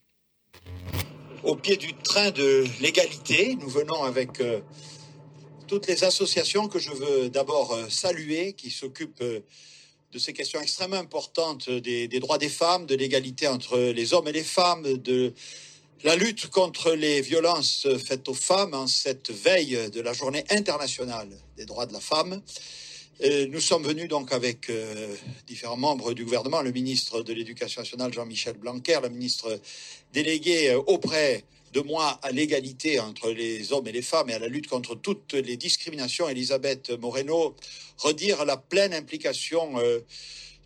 au 1.44 1.56
pied 1.56 1.76
du 1.76 1.94
train 1.94 2.32
de 2.32 2.64
l'égalité. 2.82 3.58
Nous 3.60 3.70
venons 3.70 4.04
avec 4.04 4.40
euh, 4.42 4.60
toutes 5.72 5.88
les 5.88 6.04
associations 6.04 6.68
que 6.68 6.80
je 6.80 6.92
veux 6.92 7.30
d'abord 7.30 7.72
euh, 7.72 7.88
saluer, 7.88 8.52
qui 8.52 8.70
s'occupent 8.70 9.22
euh, 9.22 9.40
de 10.12 10.20
ces 10.20 10.34
questions 10.34 10.60
extrêmement 10.60 10.98
importantes 10.98 11.70
des, 11.70 12.10
droits 12.20 12.38
des 12.38 12.50
femmes, 12.50 12.86
de 12.86 12.94
l'égalité 12.94 13.48
entre 13.48 13.80
les 13.80 14.14
hommes 14.14 14.28
et 14.28 14.34
les 14.34 14.44
femmes, 14.44 14.84
de 14.98 15.34
la 16.04 16.18
lutte 16.18 16.48
contre 16.48 16.92
les 16.92 17.22
violences 17.22 17.88
faites 18.06 18.28
aux 18.28 18.34
femmes 18.34 18.74
en 18.74 18.86
cette 18.86 19.32
veille 19.32 19.90
de 19.92 20.02
la 20.02 20.12
journée 20.12 20.44
internationale 20.50 21.30
des 21.56 21.66
droits 21.66 21.86
de 21.86 21.94
la 21.94 22.02
femme. 22.02 22.42
Nous 23.24 23.62
sommes 23.62 23.84
venus 23.84 24.10
donc 24.10 24.34
avec 24.34 24.70
euh, 24.70 25.16
différents 25.48 25.78
membres 25.78 26.14
du 26.14 26.26
gouvernement, 26.26 26.64
le 26.64 26.72
ministre 26.72 27.22
de 27.22 27.32
l'Éducation 27.32 27.82
nationale 27.82 28.12
Jean-Michel 28.12 28.58
Blanquer, 28.58 29.00
la 29.02 29.10
ministre 29.10 29.60
déléguée 30.12 30.72
euh, 30.72 30.82
auprès 30.88 31.46
de 31.74 31.82
moi 31.82 32.20
à 32.22 32.32
l'égalité 32.32 33.00
entre 33.00 33.30
les 33.30 33.72
hommes 33.72 33.88
et 33.88 33.92
les 33.92 34.02
femmes 34.02 34.30
et 34.30 34.34
à 34.34 34.40
la 34.40 34.48
lutte 34.48 34.68
contre 34.68 34.96
toutes 34.96 35.34
les 35.34 35.58
discriminations, 35.58 36.28
Elisabeth 36.28 36.92
Moreno, 37.00 37.56
redire 37.98 38.46
la 38.46 38.58
pleine 38.58 38.94
implication 38.94 39.80
euh, 39.80 40.00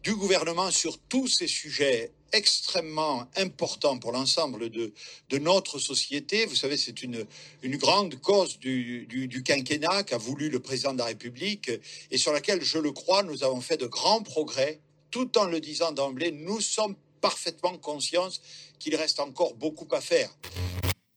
du 0.03 0.15
gouvernement 0.15 0.71
sur 0.71 0.97
tous 0.99 1.27
ces 1.27 1.47
sujets 1.47 2.11
extrêmement 2.31 3.27
importants 3.37 3.97
pour 3.97 4.11
l'ensemble 4.11 4.69
de, 4.69 4.91
notre 5.39 5.79
société. 5.79 6.45
Vous 6.45 6.55
savez, 6.55 6.75
c'est 6.75 7.01
une, 7.01 7.25
grande 7.63 8.19
cause 8.19 8.59
du, 8.59 9.05
du 9.07 9.43
quinquennat 9.43 10.03
qu'a 10.03 10.17
voulu 10.17 10.49
le 10.49 10.59
président 10.59 10.93
de 10.93 10.99
la 10.99 11.05
République 11.05 11.71
et 12.11 12.17
sur 12.17 12.33
laquelle, 12.33 12.61
je 12.61 12.77
le 12.77 12.91
crois, 12.91 13.23
nous 13.23 13.43
avons 13.43 13.61
fait 13.61 13.77
de 13.77 13.87
grands 13.87 14.21
progrès, 14.21 14.79
tout 15.11 15.37
en 15.37 15.45
le 15.45 15.61
disant 15.61 15.91
d'emblée, 15.91 16.31
nous 16.31 16.59
sommes 16.59 16.95
parfaitement 17.21 17.77
conscients 17.77 18.29
qu'il 18.77 18.95
reste 18.95 19.19
encore 19.19 19.55
beaucoup 19.55 19.87
à 19.91 20.01
faire. 20.01 20.29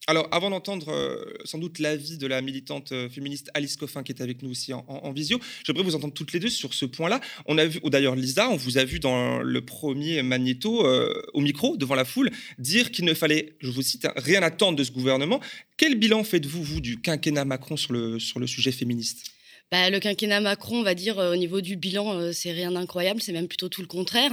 Alors, 0.08 0.26
avant 0.30 0.48
d'entendre 0.48 0.88
euh, 0.88 1.22
sans 1.44 1.58
doute 1.58 1.78
l'avis 1.80 2.16
de 2.16 2.26
la 2.26 2.40
militante 2.40 2.92
euh, 2.92 3.10
féministe 3.10 3.50
Alice 3.52 3.76
Coffin, 3.76 4.02
qui 4.02 4.10
est 4.10 4.22
avec 4.22 4.40
nous 4.40 4.50
aussi 4.50 4.72
en, 4.72 5.12
visio, 5.12 5.38
j'aimerais 5.66 5.82
vous 5.82 5.94
entendre 5.94 6.14
toutes 6.14 6.32
les 6.32 6.40
deux 6.40 6.48
sur 6.48 6.72
ce 6.72 6.86
point-là. 6.86 7.20
On 7.44 7.58
a 7.58 7.66
vu, 7.66 7.78
ou 7.82 7.90
d'ailleurs 7.90 8.16
Lisa, 8.16 8.48
on 8.48 8.56
vous 8.56 8.78
a 8.78 8.84
vu 8.86 9.00
dans 9.00 9.40
le 9.40 9.60
premier 9.60 10.22
magnéto, 10.22 10.86
euh, 10.86 11.12
au 11.34 11.42
micro, 11.42 11.76
devant 11.76 11.94
la 11.94 12.06
foule, 12.06 12.30
dire 12.58 12.90
qu'il 12.90 13.04
ne 13.04 13.12
fallait, 13.12 13.52
je 13.60 13.70
vous 13.70 13.82
cite, 13.82 14.08
rien 14.16 14.42
attendre 14.42 14.78
de 14.78 14.84
ce 14.84 14.92
gouvernement. 14.92 15.40
Quel 15.76 15.96
bilan 15.96 16.24
faites-vous, 16.24 16.62
vous, 16.62 16.80
du 16.80 17.02
quinquennat 17.02 17.44
Macron 17.44 17.76
sur 17.76 17.92
le, 17.92 18.18
sur 18.18 18.40
le 18.40 18.46
sujet 18.46 18.72
féministe? 18.72 19.37
Bah, 19.70 19.90
le 19.90 20.00
quinquennat 20.00 20.40
Macron, 20.40 20.78
on 20.78 20.82
va 20.82 20.94
dire, 20.94 21.18
euh, 21.18 21.34
au 21.34 21.36
niveau 21.36 21.60
du 21.60 21.76
bilan, 21.76 22.18
euh, 22.18 22.32
c'est 22.32 22.52
rien 22.52 22.72
d'incroyable, 22.72 23.20
c'est 23.20 23.32
même 23.32 23.48
plutôt 23.48 23.68
tout 23.68 23.82
le 23.82 23.86
contraire. 23.86 24.32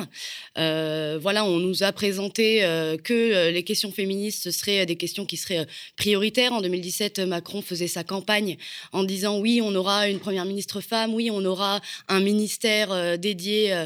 Euh, 0.57 1.19
voilà, 1.21 1.43
on 1.43 1.59
nous 1.59 1.83
a 1.83 1.91
présenté 1.91 2.61
que 3.03 3.49
les 3.49 3.63
questions 3.63 3.91
féministes 3.91 4.49
seraient 4.51 4.83
euh, 4.83 4.85
des 4.85 4.95
questions 4.95 5.25
qui 5.25 5.35
seraient 5.35 5.67
prioritaires. 5.97 6.53
En 6.53 6.61
2017, 6.61 7.19
euh, 7.19 7.25
Macron 7.25 7.61
faisait 7.61 7.89
sa 7.89 8.05
campagne 8.05 8.55
en 8.93 9.03
disant 9.03 9.37
oui, 9.39 9.59
on 9.61 9.75
aura 9.75 10.07
une 10.07 10.19
première 10.19 10.45
ministre 10.45 10.79
femme, 10.79 11.13
oui, 11.13 11.29
on 11.29 11.43
aura 11.43 11.81
un 12.07 12.21
ministère 12.21 13.17
dédié 13.17 13.85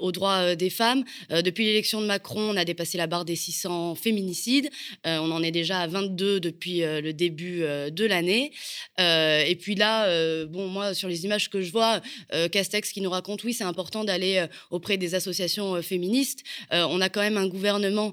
aux 0.00 0.12
droits 0.12 0.56
des 0.56 0.70
femmes. 0.70 1.04
Depuis 1.30 1.64
l'élection 1.64 2.00
de 2.00 2.06
Macron, 2.06 2.40
on 2.40 2.56
a 2.56 2.64
dépassé 2.64 2.98
la 2.98 3.06
barre 3.06 3.24
des 3.24 3.36
600 3.36 3.94
féminicides. 3.94 4.68
On 5.04 5.30
en 5.30 5.42
est 5.42 5.50
déjà 5.50 5.80
à 5.80 5.86
22 5.86 6.40
depuis 6.40 6.80
le 6.80 7.12
début 7.12 7.60
de 7.60 8.04
l'année. 8.04 8.52
Et 8.98 9.56
puis 9.60 9.74
là, 9.74 10.46
bon, 10.46 10.71
moi, 10.72 10.94
sur 10.94 11.08
les 11.08 11.24
images 11.24 11.48
que 11.50 11.62
je 11.62 11.70
vois, 11.70 12.00
euh, 12.32 12.48
Castex 12.48 12.92
qui 12.92 13.00
nous 13.00 13.10
raconte, 13.10 13.44
oui, 13.44 13.52
c'est 13.52 13.64
important 13.64 14.04
d'aller 14.04 14.38
euh, 14.38 14.46
auprès 14.70 14.96
des 14.96 15.14
associations 15.14 15.76
euh, 15.76 15.82
féministes. 15.82 16.40
On 16.70 17.00
a 17.00 17.08
quand 17.08 17.20
même 17.20 17.36
un 17.36 17.46
gouvernement 17.46 18.12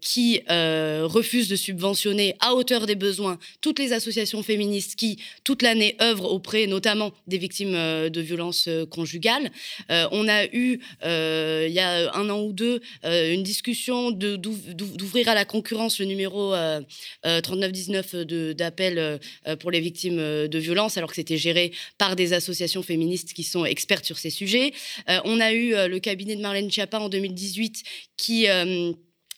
qui 0.00 0.40
refuse 0.48 1.48
de 1.48 1.56
subventionner 1.56 2.36
à 2.40 2.54
hauteur 2.54 2.86
des 2.86 2.94
besoins 2.94 3.38
toutes 3.60 3.78
les 3.78 3.92
associations 3.92 4.42
féministes 4.42 4.94
qui, 4.94 5.18
toute 5.44 5.62
l'année, 5.62 5.96
œuvrent 6.00 6.30
auprès 6.32 6.66
notamment 6.66 7.12
des 7.26 7.38
victimes 7.38 7.72
de 7.72 8.20
violences 8.20 8.68
conjugales. 8.90 9.50
On 9.88 10.28
a 10.28 10.44
eu, 10.46 10.80
il 11.02 11.72
y 11.72 11.80
a 11.80 12.14
un 12.14 12.30
an 12.30 12.40
ou 12.40 12.52
deux, 12.52 12.80
une 13.04 13.42
discussion 13.42 14.10
d'ouvrir 14.10 15.28
à 15.28 15.34
la 15.34 15.44
concurrence 15.44 15.98
le 15.98 16.06
numéro 16.06 16.54
euh, 16.54 16.80
euh, 17.26 17.40
3919 17.40 18.14
de- 18.14 18.52
d'appel 18.52 19.20
pour 19.60 19.70
les 19.70 19.80
victimes 19.80 20.18
de 20.18 20.58
violences, 20.58 20.96
alors 20.96 21.10
que 21.10 21.16
c'était 21.16 21.36
géré 21.36 21.72
par 21.96 22.16
des 22.16 22.32
associations 22.32 22.82
féministes 22.82 23.32
qui 23.32 23.44
sont 23.44 23.64
expertes 23.64 24.04
sur 24.04 24.18
ces 24.18 24.30
sujets. 24.30 24.72
Euh, 25.08 25.20
on 25.24 25.40
a 25.40 25.52
eu 25.52 25.74
euh, 25.74 25.88
le 25.88 25.98
cabinet 26.00 26.36
de 26.36 26.42
Marlène 26.42 26.70
Schiappa 26.70 26.98
en 26.98 27.08
2018 27.08 27.82
qui... 28.16 28.48
euh, 28.48 28.92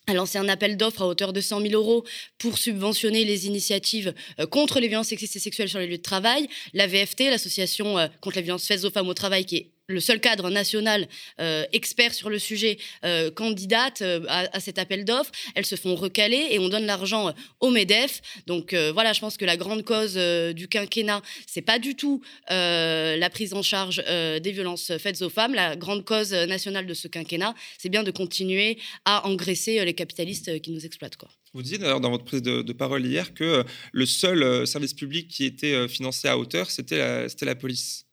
a 0.07 0.15
lancé 0.15 0.39
un 0.39 0.49
appel 0.49 0.77
d'offres 0.77 1.03
à 1.03 1.07
hauteur 1.07 1.33
de 1.33 1.41
100 1.41 1.61
000 1.61 1.75
euros 1.75 2.05
pour 2.39 2.59
subventionner 2.59 3.25
les 3.25 3.47
initiatives 3.47 4.13
contre 4.51 4.81
les 4.81 4.89
violences 4.89 5.09
sexistes 5.09 5.37
et 5.37 5.39
sexuelles 5.39 5.69
sur 5.69 5.79
les 5.79 5.87
lieux 5.87 5.99
de 5.99 6.03
travail. 6.03 6.49
La 6.73 6.89
VFT, 6.89 7.31
l'association 7.31 7.95
contre 8.21 8.37
les 8.37 8.43
violences 8.43 8.67
faites 8.67 8.85
aux 8.85 8.91
femmes 8.91 9.09
au 9.09 9.15
travail, 9.15 9.45
qui 9.45 9.57
est 9.57 9.71
le 9.91 10.01
seul 10.01 10.21
cadre 10.21 10.51
national 10.51 11.09
euh, 11.41 11.65
expert 11.73 12.15
sur 12.15 12.31
le 12.31 12.39
sujet 12.39 12.79
euh, 13.05 13.31
candidate 13.31 14.03
euh, 14.03 14.25
à, 14.29 14.61
cet 14.61 14.79
appel 14.79 15.05
d'offres. 15.05 15.33
Elles 15.55 15.67
se 15.67 15.77
font 15.77 15.95
recaler 15.95 16.49
et 16.51 16.59
on 16.59 16.69
donne 16.69 16.87
l'argent 16.87 17.35
au 17.61 17.71
MEDEF. 17.71 18.21
Donc 18.47 18.75
voilà, 18.75 19.13
je 19.13 19.21
pense 19.21 19.37
que 19.37 19.45
la 19.45 19.57
grande 19.57 19.85
cause 19.85 20.15
du 20.55 20.69
quinquennat, 20.69 21.23
c'est 21.47 21.63
pas 21.63 21.79
du 21.79 21.95
tout 21.95 22.23
la 22.49 23.31
prise 23.31 23.55
en 23.55 23.63
charge 23.63 24.03
des 24.07 24.53
violences 24.53 24.97
faites 24.99 25.23
aux 25.23 25.31
femmes. 25.31 25.55
La 25.55 25.77
grande 25.77 26.05
cause 26.05 26.33
nationale 26.33 26.87
de 26.87 26.95
ce 26.95 27.09
quinquennat, 27.09 27.55
c'est 27.79 27.89
bien 27.89 28.03
de 28.03 28.11
continuer 28.11 28.79
à 29.05 29.27
engraisser 29.27 29.85
les 29.85 29.95
capitalistes 29.95 30.61
qui 30.61 30.71
nous 30.73 30.85
exploitent. 30.85 31.17
Vous 31.53 31.63
disiez 31.63 31.79
d'ailleurs 31.79 32.01
dans 32.01 32.11
votre 32.11 32.25
prise 32.25 32.43
de, 32.43 32.73
parole 32.73 33.05
hier 33.05 33.35
que 33.35 33.65
le 33.93 34.07
seul 34.07 34.67
service 34.67 34.95
public 34.95 35.29
qui 35.29 35.45
était 35.45 35.89
financé 35.89 36.29
à 36.29 36.39
hauteur, 36.39 36.71
c'était 36.71 37.27
la 37.43 37.55
police. 37.55 38.07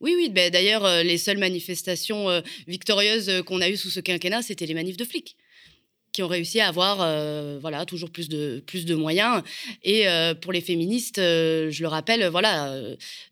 Oui, 0.00 0.14
oui. 0.16 0.30
ben, 0.30 0.50
D'ailleurs, 0.50 0.84
euh, 0.84 1.02
les 1.02 1.18
seules 1.18 1.38
manifestations 1.38 2.30
euh, 2.30 2.40
victorieuses 2.66 3.28
euh, 3.28 3.42
qu'on 3.42 3.60
a 3.60 3.68
eues 3.68 3.76
sous 3.76 3.90
ce 3.90 4.00
quinquennat, 4.00 4.42
c'était 4.42 4.66
les 4.66 4.74
manifs 4.74 4.96
de 4.96 5.04
flics 5.04 5.36
qui 6.12 6.22
ont 6.22 6.28
réussi 6.28 6.60
à 6.60 6.68
avoir 6.68 6.98
euh, 7.00 7.58
voilà 7.60 7.86
toujours 7.86 8.10
plus 8.10 8.28
de 8.28 8.62
plus 8.66 8.84
de 8.84 8.94
moyens 8.94 9.42
et 9.84 10.08
euh, 10.08 10.34
pour 10.34 10.52
les 10.52 10.60
féministes 10.60 11.18
euh, 11.18 11.70
je 11.70 11.82
le 11.82 11.88
rappelle 11.88 12.26
voilà 12.28 12.74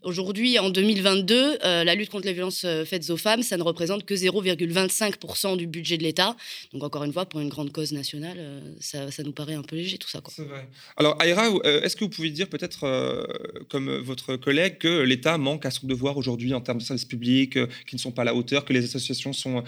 aujourd'hui 0.02 0.58
en 0.58 0.70
2022 0.70 1.58
euh, 1.64 1.84
la 1.84 1.94
lutte 1.94 2.10
contre 2.10 2.26
les 2.26 2.32
violences 2.32 2.64
faites 2.84 3.10
aux 3.10 3.16
femmes 3.16 3.42
ça 3.42 3.56
ne 3.56 3.62
représente 3.62 4.04
que 4.04 4.14
0,25% 4.14 5.56
du 5.56 5.66
budget 5.66 5.98
de 5.98 6.02
l'État 6.02 6.36
donc 6.72 6.84
encore 6.84 7.04
une 7.04 7.12
fois 7.12 7.26
pour 7.26 7.40
une 7.40 7.48
grande 7.48 7.72
cause 7.72 7.92
nationale 7.92 8.62
ça, 8.80 9.08
nous 9.24 9.32
paraît 9.32 9.54
un 9.54 9.62
peu 9.62 9.76
léger 9.76 9.98
tout 9.98 10.08
ça 10.08 10.20
quoi. 10.20 10.32
Vrai. 10.38 10.68
Alors, 10.96 11.20
Aïra, 11.20 11.48
est-ce 11.64 11.96
que 11.96 12.04
vous 12.04 12.10
pouvez 12.10 12.30
dire 12.30 12.48
peut-être, 12.48 13.26
comme 13.68 13.98
votre 13.98 14.36
collègue, 14.36 14.78
que 14.78 15.02
l'État 15.02 15.36
manque 15.38 15.66
à 15.66 15.70
son 15.70 15.86
devoir 15.86 16.16
aujourd'hui 16.16 16.54
en 16.54 16.60
termes 16.60 16.78
de 16.78 16.82
services 16.82 17.04
publics, 17.04 17.58
qui 17.86 17.96
ne 17.96 18.00
sont 18.00 18.12
pas 18.12 18.22
à 18.22 18.26
la 18.26 18.34
hauteur, 18.34 18.64
que 18.64 18.72
les 18.72 18.84
associations 18.84 19.32
sont 19.32 19.64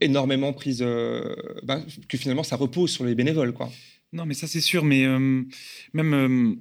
énormément 0.00 0.52
prises, 0.52 0.82
euh, 0.82 1.34
ben, 1.62 1.84
que 2.08 2.18
finalement 2.18 2.42
ça 2.42 2.56
repose 2.56 2.90
sur 2.90 3.04
les 3.04 3.14
bénévoles, 3.14 3.52
quoi. 3.52 3.70
Non, 4.12 4.24
mais 4.24 4.34
ça 4.34 4.46
c'est 4.46 4.60
sûr, 4.60 4.84
mais 4.84 5.04
euh, 5.04 5.42
même 5.92 6.14
euh, 6.14 6.54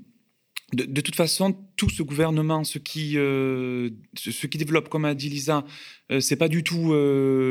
de, 0.74 1.02
toute 1.02 1.16
façon, 1.16 1.56
tout 1.78 1.90
ce 1.90 2.02
gouvernement, 2.02 2.64
ce 2.64 2.80
qui, 2.80 3.18
euh, 3.18 3.92
ce, 4.16 4.48
qui 4.48 4.58
développe, 4.58 4.90
comme 4.90 5.06
a 5.06 5.14
dit 5.14 5.30
Lisa, 5.30 5.64
euh, 6.12 6.20
c'est 6.20 6.36
pas 6.36 6.48
du 6.48 6.64
tout 6.64 6.94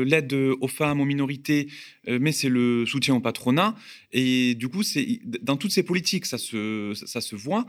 l'aide 0.05 0.33
aux 0.33 0.67
femmes, 0.67 0.99
aux 0.99 1.05
minorités, 1.05 1.69
mais 2.07 2.31
c'est 2.31 2.49
le 2.49 2.85
soutien 2.85 3.15
au 3.15 3.21
patronat. 3.21 3.75
Et 4.11 4.53
du 4.55 4.67
coup, 4.67 4.83
c'est 4.83 5.21
dans 5.41 5.57
toutes 5.57 5.71
ces 5.71 5.83
politiques, 5.83 6.25
ça 6.25 6.37
se, 6.37 6.91
ça, 6.93 7.21
se 7.21 7.35
voit. 7.35 7.65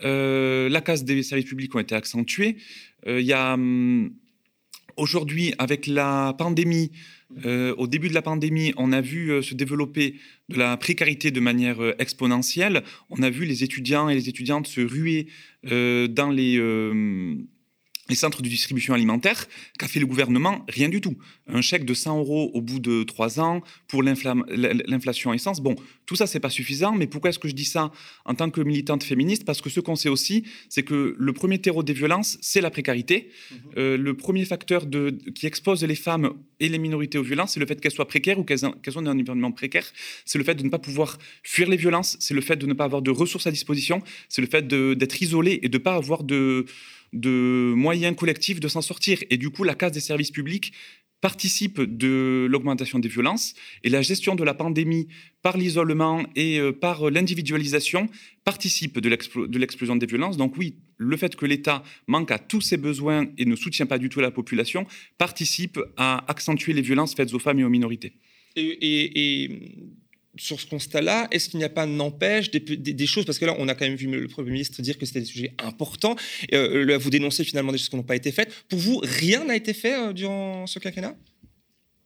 la 0.00 0.80
casse 0.80 1.04
des 1.04 1.22
services 1.22 1.48
publics 1.48 1.74
ont 1.74 1.80
été 1.80 1.94
accentuées. 1.94 2.56
Il 3.06 3.20
y 3.20 3.32
a 3.32 3.54
hum, 3.54 4.10
aujourd'hui, 4.98 5.54
avec 5.58 5.86
la 5.86 6.34
pandémie, 6.36 6.90
euh, 7.44 7.74
au 7.76 7.86
début 7.86 8.08
de 8.08 8.14
la 8.14 8.22
pandémie, 8.22 8.72
on 8.76 8.92
a 8.92 9.00
vu 9.00 9.30
euh, 9.30 9.42
se 9.42 9.54
développer 9.54 10.14
de 10.48 10.58
la 10.58 10.76
précarité 10.76 11.30
de 11.30 11.40
manière 11.40 11.82
euh, 11.82 11.94
exponentielle. 11.98 12.82
On 13.10 13.22
a 13.22 13.30
vu 13.30 13.44
les 13.44 13.64
étudiants 13.64 14.08
et 14.08 14.14
les 14.14 14.28
étudiantes 14.28 14.66
se 14.66 14.80
ruer 14.80 15.28
dans 15.64 16.30
les 16.30 16.56
les 18.08 18.14
centres 18.14 18.42
de 18.42 18.48
distribution 18.48 18.94
alimentaire, 18.94 19.46
qu'a 19.78 19.88
fait 19.88 20.00
le 20.00 20.06
gouvernement 20.06 20.64
Rien 20.68 20.88
du 20.88 21.00
tout. 21.00 21.16
Un 21.46 21.60
chèque 21.60 21.84
de 21.84 21.94
100 21.94 22.18
euros 22.18 22.50
au 22.54 22.60
bout 22.60 22.80
de 22.80 23.02
trois 23.02 23.40
ans 23.40 23.62
pour 23.86 24.02
l'inflation 24.02 25.32
essence. 25.32 25.60
Bon, 25.60 25.76
tout 26.06 26.16
ça, 26.16 26.26
c'est 26.26 26.40
pas 26.40 26.50
suffisant, 26.50 26.94
mais 26.94 27.06
pourquoi 27.06 27.30
est-ce 27.30 27.38
que 27.38 27.48
je 27.48 27.54
dis 27.54 27.64
ça 27.64 27.92
en 28.24 28.34
tant 28.34 28.50
que 28.50 28.60
militante 28.60 29.02
féministe? 29.02 29.44
Parce 29.44 29.60
que 29.60 29.70
ce 29.70 29.80
qu'on 29.80 29.96
sait 29.96 30.08
aussi, 30.08 30.44
c'est 30.68 30.82
que 30.82 31.14
le 31.18 31.32
premier 31.32 31.58
terreau 31.58 31.82
des 31.82 31.92
violences, 31.92 32.38
c'est 32.40 32.60
la 32.60 32.70
précarité. 32.70 33.30
Mhm. 33.50 33.58
Euh, 33.76 33.96
le 33.96 34.14
premier 34.14 34.44
facteur 34.44 34.86
de, 34.86 35.10
qui 35.34 35.46
expose 35.46 35.84
les 35.84 35.94
femmes 35.94 36.32
et 36.60 36.68
les 36.68 36.78
minorités 36.78 37.18
aux 37.18 37.22
violences, 37.22 37.52
c'est 37.52 37.60
le 37.60 37.66
fait 37.66 37.80
qu'elles 37.80 37.92
soient 37.92 38.08
précaires 38.08 38.38
ou 38.38 38.44
qu'elles 38.44 38.60
qu 38.82 38.90
soient 38.90 39.02
dans 39.02 39.10
un 39.10 39.18
environnement 39.18 39.52
précaire. 39.52 39.86
C'est 40.24 40.38
le 40.38 40.44
fait 40.44 40.54
de 40.54 40.62
ne 40.62 40.70
pas 40.70 40.78
pouvoir 40.78 41.18
fuir 41.42 41.68
les 41.68 41.76
violences, 41.76 42.16
c'est 42.20 42.34
le 42.34 42.40
fait 42.40 42.56
de 42.56 42.66
ne 42.66 42.74
pas 42.74 42.84
avoir 42.84 43.02
de 43.02 43.10
ressources 43.10 43.46
à 43.46 43.50
disposition, 43.50 44.02
c'est 44.28 44.40
le 44.40 44.48
fait 44.48 44.66
d'être 44.66 45.22
isolé 45.22 45.60
et 45.62 45.68
de 45.68 45.78
ne 45.78 45.82
pas 45.82 45.94
avoir 45.94 46.24
de 46.24 46.66
de 47.12 47.72
moyens 47.74 48.16
collectifs 48.16 48.60
de 48.60 48.68
s'en 48.68 48.82
sortir. 48.82 49.18
Et 49.30 49.36
du 49.36 49.50
coup, 49.50 49.64
la 49.64 49.74
casse 49.74 49.92
des 49.92 50.00
services 50.00 50.30
publics 50.30 50.72
participe 51.20 51.80
de 51.80 52.46
l'augmentation 52.48 52.98
des 52.98 53.08
violences 53.08 53.54
et 53.82 53.88
la 53.88 54.02
gestion 54.02 54.36
de 54.36 54.44
la 54.44 54.54
pandémie 54.54 55.08
par 55.42 55.56
l'isolement 55.56 56.24
et 56.36 56.60
euh, 56.60 56.72
par 56.72 57.10
l'individualisation 57.10 58.08
participe 58.44 59.00
de 59.00 59.58
l'explosion 59.58 59.96
des 59.96 60.06
violences. 60.06 60.36
Donc 60.36 60.56
oui, 60.56 60.76
le 60.96 61.16
fait 61.16 61.34
que 61.34 61.44
l'État 61.44 61.82
manque 62.06 62.30
à 62.30 62.38
tous 62.38 62.60
ses 62.60 62.76
besoins 62.76 63.26
et 63.36 63.44
ne 63.44 63.56
soutient 63.56 63.86
pas 63.86 63.98
du 63.98 64.08
tout 64.08 64.20
la 64.20 64.30
population 64.30 64.86
participe 65.18 65.80
à 65.96 66.24
accentuer 66.30 66.72
les 66.72 66.82
violences 66.82 67.14
faites 67.14 67.34
aux 67.34 67.40
femmes 67.40 67.58
et 67.58 67.64
aux 67.64 67.70
minorités. 67.70 68.12
et 68.56 69.58
sur 70.38 70.60
ce 70.60 70.66
constat-là, 70.66 71.28
est-ce 71.30 71.48
qu'il 71.48 71.58
n'y 71.58 71.64
a 71.64 71.68
pas 71.68 71.86
n'empêche 71.86 72.50
des, 72.50 73.06
choses 73.06 73.24
Parce 73.24 73.38
que 73.38 73.44
là, 73.44 73.54
on 73.58 73.68
a 73.68 73.74
quand 73.74 73.84
même 73.84 73.96
vu 73.96 74.06
le 74.06 74.28
Premier 74.28 74.50
ministre 74.50 74.80
dire 74.82 74.98
que 74.98 75.06
c'était 75.06 75.20
des 75.20 75.26
sujets 75.26 75.52
importants. 75.58 76.16
Euh, 76.52 76.96
vous 76.98 77.10
dénoncez 77.10 77.44
finalement 77.44 77.72
des 77.72 77.78
choses 77.78 77.88
qui 77.88 77.96
n'ont 77.96 78.02
pas 78.02 78.16
été 78.16 78.32
faites. 78.32 78.52
Pour 78.68 78.78
vous, 78.78 79.00
rien 79.02 79.44
n'a 79.44 79.56
été 79.56 79.74
fait 79.74 79.94
euh, 79.94 80.12
durant 80.12 80.66
ce 80.66 80.78
quinquennat? 80.78 81.16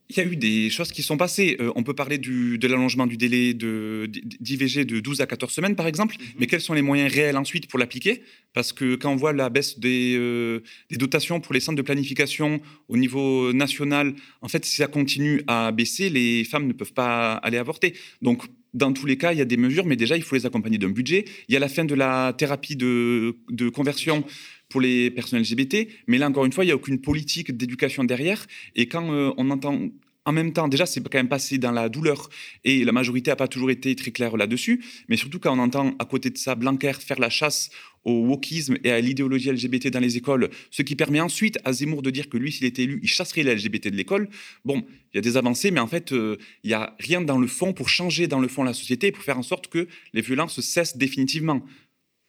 Il 0.09 0.17
y 0.17 0.21
a 0.21 0.25
eu 0.25 0.37
des 0.37 0.71
choses 0.71 0.93
qui 0.93 1.03
sont 1.03 1.17
passées. 1.17 1.57
Euh, 1.61 1.73
on 1.75 1.83
peut 1.83 1.95
parler 1.95 2.19
de 2.19 2.67
l'allongement 2.67 3.07
du 3.07 3.17
délai 3.17 3.55
d'IVG 3.55 4.85
de, 4.85 5.01
12 5.01 5.21
à 5.21 5.27
14 5.27 5.53
semaines, 5.53 5.77
par 5.77 5.87
exemple, 5.87 6.17
mhm. 6.19 6.27
mais 6.39 6.47
quels 6.47 6.61
sont 6.61 6.75
les 6.75 6.83
moyens 6.83 7.13
réels 7.13 7.37
ensuite 7.37 7.69
pour 7.69 7.79
l'appliquer? 7.79 8.23
Parce 8.53 8.73
que 8.73 8.97
quand 8.97 9.11
on 9.11 9.17
voit 9.17 9.33
la 9.33 9.49
baisse 9.49 9.79
des, 9.79 10.15
euh, 10.19 10.61
des, 10.91 10.97
dotations 10.97 11.41
pour 11.41 11.55
les 11.55 11.61
centres 11.61 11.77
de 11.77 11.83
planification 11.83 12.61
au 12.89 12.97
niveau 12.97 13.53
national, 13.53 14.15
en 14.43 14.49
fait, 14.49 14.65
si 14.65 14.77
ça 14.77 14.87
continue 14.87 15.43
à 15.47 15.73
baisser, 15.73 16.11
les 16.11 16.45
femmes 16.45 16.67
ne 16.67 16.73
peuvent 16.73 16.93
pas 16.93 17.35
aller 17.35 17.59
avorter. 17.59 17.95
Donc, 18.21 18.45
dans 18.75 18.93
tous 18.93 19.07
les 19.07 19.19
cas, 19.19 19.33
il 19.33 19.39
y 19.39 19.43
a 19.43 19.45
des 19.45 19.57
mesures, 19.57 19.85
mais 19.85 19.97
déjà, 19.97 20.17
il 20.17 20.23
faut 20.23 20.35
les 20.35 20.47
accompagner 20.47 20.79
d'un 20.79 20.89
budget. 20.89 21.27
Il 21.49 21.53
y 21.53 21.57
a 21.57 21.61
la 21.61 21.69
fin 21.69 21.85
de 21.85 21.95
la 21.95 22.33
thérapie 22.37 22.77
de, 22.77 23.37
de 23.51 23.69
conversion 23.69 24.25
pour 24.73 24.81
les 24.81 25.11
personnes 25.11 25.41
LGBT, 25.41 25.87
mais 26.07 26.19
là 26.19 26.29
encore 26.29 26.47
une 26.47 26.53
fois, 26.53 26.65
il 26.65 26.69
n'y 26.69 26.73
a 26.73 26.77
aucune 26.77 27.01
politique 27.01 27.55
d'éducation 27.55 28.05
derrière. 28.05 28.47
Et 28.75 28.89
quand 28.89 29.13
euh, 29.13 29.33
on 29.37 29.51
entend 29.51 29.79
en 30.25 30.33
même 30.33 30.53
temps, 30.53 30.69
déjà, 30.69 30.87
c'est 30.87 31.03
quand 31.03 31.19
même 31.19 31.29
passé 31.29 31.59
dans 31.59 31.73
la 31.73 31.89
douleur 31.89 32.29
et 32.65 32.85
la 32.85 32.93
majorité 32.93 33.31
n'a 33.31 33.37
pas 33.37 33.49
toujours 33.49 33.71
été 33.71 33.95
très 33.97 34.13
claire 34.13 34.37
là-dessus. 34.37 34.85
Mais 35.09 35.17
surtout 35.17 35.41
quand 35.41 35.57
on 35.57 35.61
entend 35.61 35.95
à 35.99 36.05
côté 36.05 36.31
de 36.31 36.39
ça 36.39 36.55
Blanquer 36.55 36.93
faire 36.93 37.19
la 37.19 37.31
chasse 37.31 37.71
au 38.05 38.27
wokisme 38.27 38.77
et 38.85 38.91
à 38.91 39.01
l'idéologie 39.01 39.51
LGBT 39.51 39.89
dans 39.89 40.01
les 40.01 40.17
écoles, 40.17 40.51
ce 40.71 40.83
qui 40.83 40.97
permet 40.97 41.21
ensuite 41.21 41.59
à 41.65 41.73
Zemmour 41.73 42.03
de 42.03 42.11
dire 42.11 42.29
que 42.29 42.37
lui, 42.37 42.53
s'il 42.53 42.67
était 42.67 42.83
élu, 42.83 43.01
il 43.03 43.09
chasserait 43.09 43.43
les 43.43 43.55
LGBT 43.55 43.89
de 43.89 43.97
l'école. 43.97 44.29
Bon, 44.65 44.85
il 45.13 45.17
y 45.17 45.19
a 45.19 45.23
des 45.23 45.37
avancées, 45.37 45.71
mais 45.71 45.81
en 45.81 45.87
fait, 45.87 46.13
euh, 46.13 46.37
il 46.63 46.69
n'y 46.69 46.75
a 46.75 46.95
rien 47.01 47.21
dans 47.21 47.39
le 47.39 47.47
fond 47.47 47.73
pour 47.73 47.89
changer 47.89 48.29
dans 48.29 48.41
le 48.41 48.49
fond 48.49 48.63
la 48.63 48.75
société 48.75 49.09
et 49.09 49.13
pour 49.13 49.25
faire 49.25 49.39
en 49.39 49.43
sorte 49.43 49.69
que 49.69 49.89
les 50.15 50.21
violences 50.21 50.61
cessent 50.61 50.97
définitivement. 50.97 51.65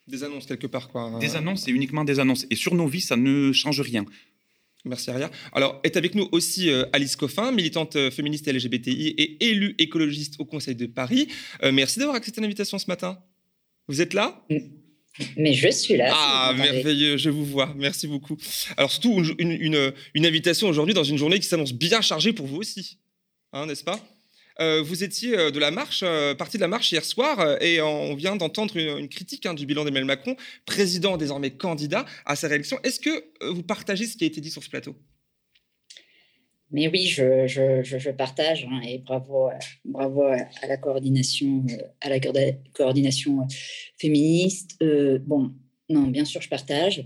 Des 0.07 0.23
annonces 0.23 0.45
quelque 0.45 0.67
part, 0.67 0.89
quoi. 0.89 1.17
Des 1.19 1.35
annonces 1.35 1.67
et 1.67 1.71
uniquement 1.71 2.03
des 2.03 2.19
annonces. 2.19 2.45
Et 2.49 2.55
sur 2.55 2.75
nos 2.75 2.87
vies, 2.87 3.01
ça 3.01 3.15
ne 3.15 3.51
change 3.51 3.81
rien. 3.81 4.05
Merci 4.85 5.11
Aria. 5.11 5.31
Alors, 5.53 5.79
est 5.83 5.95
avec 5.95 6.13
nous 6.13 6.27
aussi 6.33 6.69
euh, 6.69 6.83
Alice 6.91 7.15
Coffin, 7.15 7.53
militante 7.53 7.95
euh, 7.95 8.11
féministe 8.11 8.51
LGBTI 8.51 9.15
et 9.17 9.45
élue 9.45 9.75
écologiste 9.79 10.35
au 10.39 10.45
Conseil 10.45 10.75
de 10.75 10.87
Paris. 10.87 11.29
Euh, 11.63 11.71
merci 11.71 11.99
d'avoir 11.99 12.17
accepté 12.17 12.41
l'invitation 12.41 12.77
ce 12.77 12.87
matin. 12.87 13.17
Vous 13.87 14.01
êtes 14.01 14.13
là? 14.13 14.45
Mais 15.37 15.53
je 15.53 15.69
suis 15.69 15.95
là. 15.95 16.11
Ah, 16.13 16.53
merveilleux, 16.57 17.15
je 17.15 17.29
vous 17.29 17.45
vois. 17.45 17.73
Merci 17.77 18.07
beaucoup. 18.07 18.35
Alors, 18.75 18.91
surtout, 18.91 19.23
une, 19.39 19.51
une, 19.51 19.93
une 20.15 20.25
invitation 20.25 20.67
aujourd'hui 20.67 20.93
dans 20.93 21.03
une 21.03 21.17
journée 21.17 21.39
qui 21.39 21.47
s'annonce 21.47 21.71
bien 21.71 22.01
chargée 22.01 22.33
pour 22.33 22.47
vous 22.47 22.57
aussi, 22.57 22.99
hein, 23.53 23.65
n'est-ce 23.67 23.83
pas? 23.85 23.99
Vous 24.59 25.03
étiez 25.03 25.37
euh, 25.37 25.51
de 25.51 25.59
la 25.59 25.71
marche, 25.71 26.03
euh, 26.03 26.35
partie 26.35 26.57
de 26.57 26.61
la 26.61 26.67
marche 26.67 26.91
hier 26.91 27.03
soir, 27.03 27.61
et 27.61 27.81
on 27.81 28.15
vient 28.15 28.35
d'entendre 28.35 28.77
une, 28.77 29.09
critique 29.09 29.45
hein, 29.45 29.53
du 29.53 29.65
bilan 29.65 29.83
d'Emmanuel 29.83 30.05
Macron, 30.05 30.35
président 30.65 31.17
désormais 31.17 31.51
candidat 31.51 32.05
à 32.25 32.35
sa 32.35 32.47
réélection. 32.47 32.77
Est-ce 32.83 32.99
que 32.99 33.25
vous 33.51 33.63
partagez 33.63 34.05
ce 34.05 34.17
qui 34.17 34.23
a 34.23 34.27
été 34.27 34.41
dit 34.41 34.51
sur 34.51 34.63
ce 34.63 34.69
plateau? 34.69 34.95
Mais 36.71 36.87
oui, 36.87 37.05
je, 37.05 37.45
je, 37.47 38.09
partage 38.09 38.67
hein, 38.69 38.81
et 38.87 38.97
bravo, 38.97 39.51
bravo 39.85 40.23
à 40.23 40.67
la 40.67 40.77
coordination, 40.77 41.63
à 42.01 42.09
la 42.09 42.19
coordination 42.73 43.47
féministe. 43.99 44.79
bon, 44.81 45.53
non, 45.89 46.07
bien 46.07 46.25
sûr, 46.25 46.41
je 46.41 46.49
partage 46.49 47.05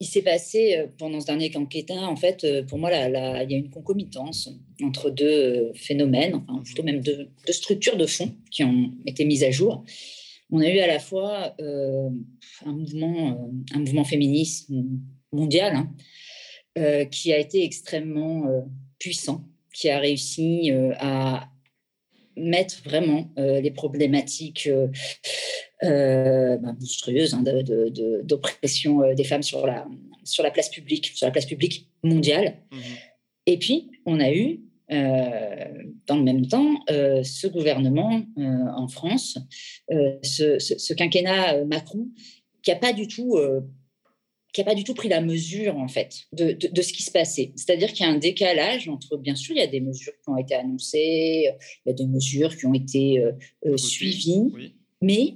il 0.00 0.06
s'est 0.06 0.22
passé 0.22 0.76
euh, 0.76 0.86
pendant 0.96 1.20
ce 1.20 1.26
dernier 1.26 1.50
quinquennat, 1.50 2.08
en 2.08 2.16
fait, 2.16 2.44
euh, 2.44 2.62
pour 2.62 2.78
moi, 2.78 2.90
il 2.92 3.50
y 3.50 3.54
a 3.54 3.58
une 3.58 3.70
concomitance 3.70 4.50
entre 4.82 5.10
deux 5.10 5.26
euh, 5.26 5.72
phénomènes, 5.74 6.36
enfin 6.46 6.62
plutôt 6.62 6.82
même 6.82 7.00
deux, 7.00 7.30
structures 7.50 7.96
de 7.96 8.06
fond 8.06 8.34
qui 8.50 8.62
ont 8.64 8.92
été 9.06 9.24
mises 9.24 9.42
à 9.42 9.50
jour. 9.50 9.84
On 10.50 10.60
a 10.60 10.68
eu 10.68 10.78
à 10.78 10.86
la 10.86 10.98
fois 10.98 11.54
un, 11.60 12.72
mouvement, 12.72 13.50
un 13.74 13.78
mouvement 13.80 14.04
féministe 14.04 14.70
mondial 15.30 15.76
hein, 16.74 17.04
qui 17.10 17.34
a 17.34 17.38
été 17.38 17.64
extrêmement 17.64 18.46
puissant, 18.98 19.44
qui 19.74 19.90
a 19.90 19.98
réussi 19.98 20.70
à 21.00 21.50
mettre 22.34 22.82
vraiment 22.82 23.30
les 23.36 23.70
problématiques 23.72 24.70
bah, 25.82 26.72
monstrueuse 26.72 27.34
hein, 27.34 27.44
d'oppression 28.24 29.02
euh, 29.02 29.14
des 29.14 29.24
femmes 29.24 29.42
sur 29.42 29.66
la, 29.66 29.86
sur 30.24 30.42
la 30.42 30.50
place 30.50 30.70
publique, 30.70 31.12
sur 31.14 31.26
la 31.26 31.30
place 31.30 31.46
publique 31.46 31.88
mondiale. 32.02 32.62
Mhm. 32.72 32.80
Et 33.46 33.58
puis, 33.58 33.90
on 34.04 34.18
a 34.18 34.32
eu, 34.32 34.60
euh, 34.90 35.84
dans 36.06 36.16
le 36.16 36.24
même 36.24 36.46
temps, 36.46 36.80
ce 36.88 37.46
gouvernement 37.46 38.22
en 38.36 38.88
France, 38.88 39.38
ce, 39.88 40.92
quinquennat 40.92 41.64
Macron, 41.64 42.08
qui 42.62 42.70
n'a 42.70 42.76
pas 42.76 42.92
du 42.92 43.06
tout 43.06 43.38
qui 44.54 44.62
n'a 44.62 44.64
pas 44.64 44.74
du 44.74 44.82
tout 44.82 44.94
pris 44.94 45.08
la 45.08 45.20
mesure 45.20 45.76
en 45.76 45.88
fait 45.88 46.24
de, 46.32 46.52
de, 46.52 46.82
ce 46.82 46.92
qui 46.92 47.02
se 47.02 47.10
passait. 47.10 47.52
C'est-à-dire 47.54 47.92
qu'il 47.92 48.06
y 48.06 48.08
a 48.08 48.12
un 48.12 48.18
décalage 48.18 48.88
entre, 48.88 49.18
bien 49.18 49.36
sûr, 49.36 49.54
il 49.54 49.58
y 49.58 49.62
a 49.62 49.66
des 49.66 49.80
mesures 49.80 50.14
qui 50.22 50.30
ont 50.30 50.38
été 50.38 50.54
annoncées, 50.54 51.52
il 51.84 51.88
y 51.88 51.90
a 51.90 51.92
des 51.92 52.06
mesures 52.06 52.56
qui 52.56 52.66
ont 52.66 52.74
été 52.74 53.22
suivies, 53.76 54.50
mais 55.00 55.34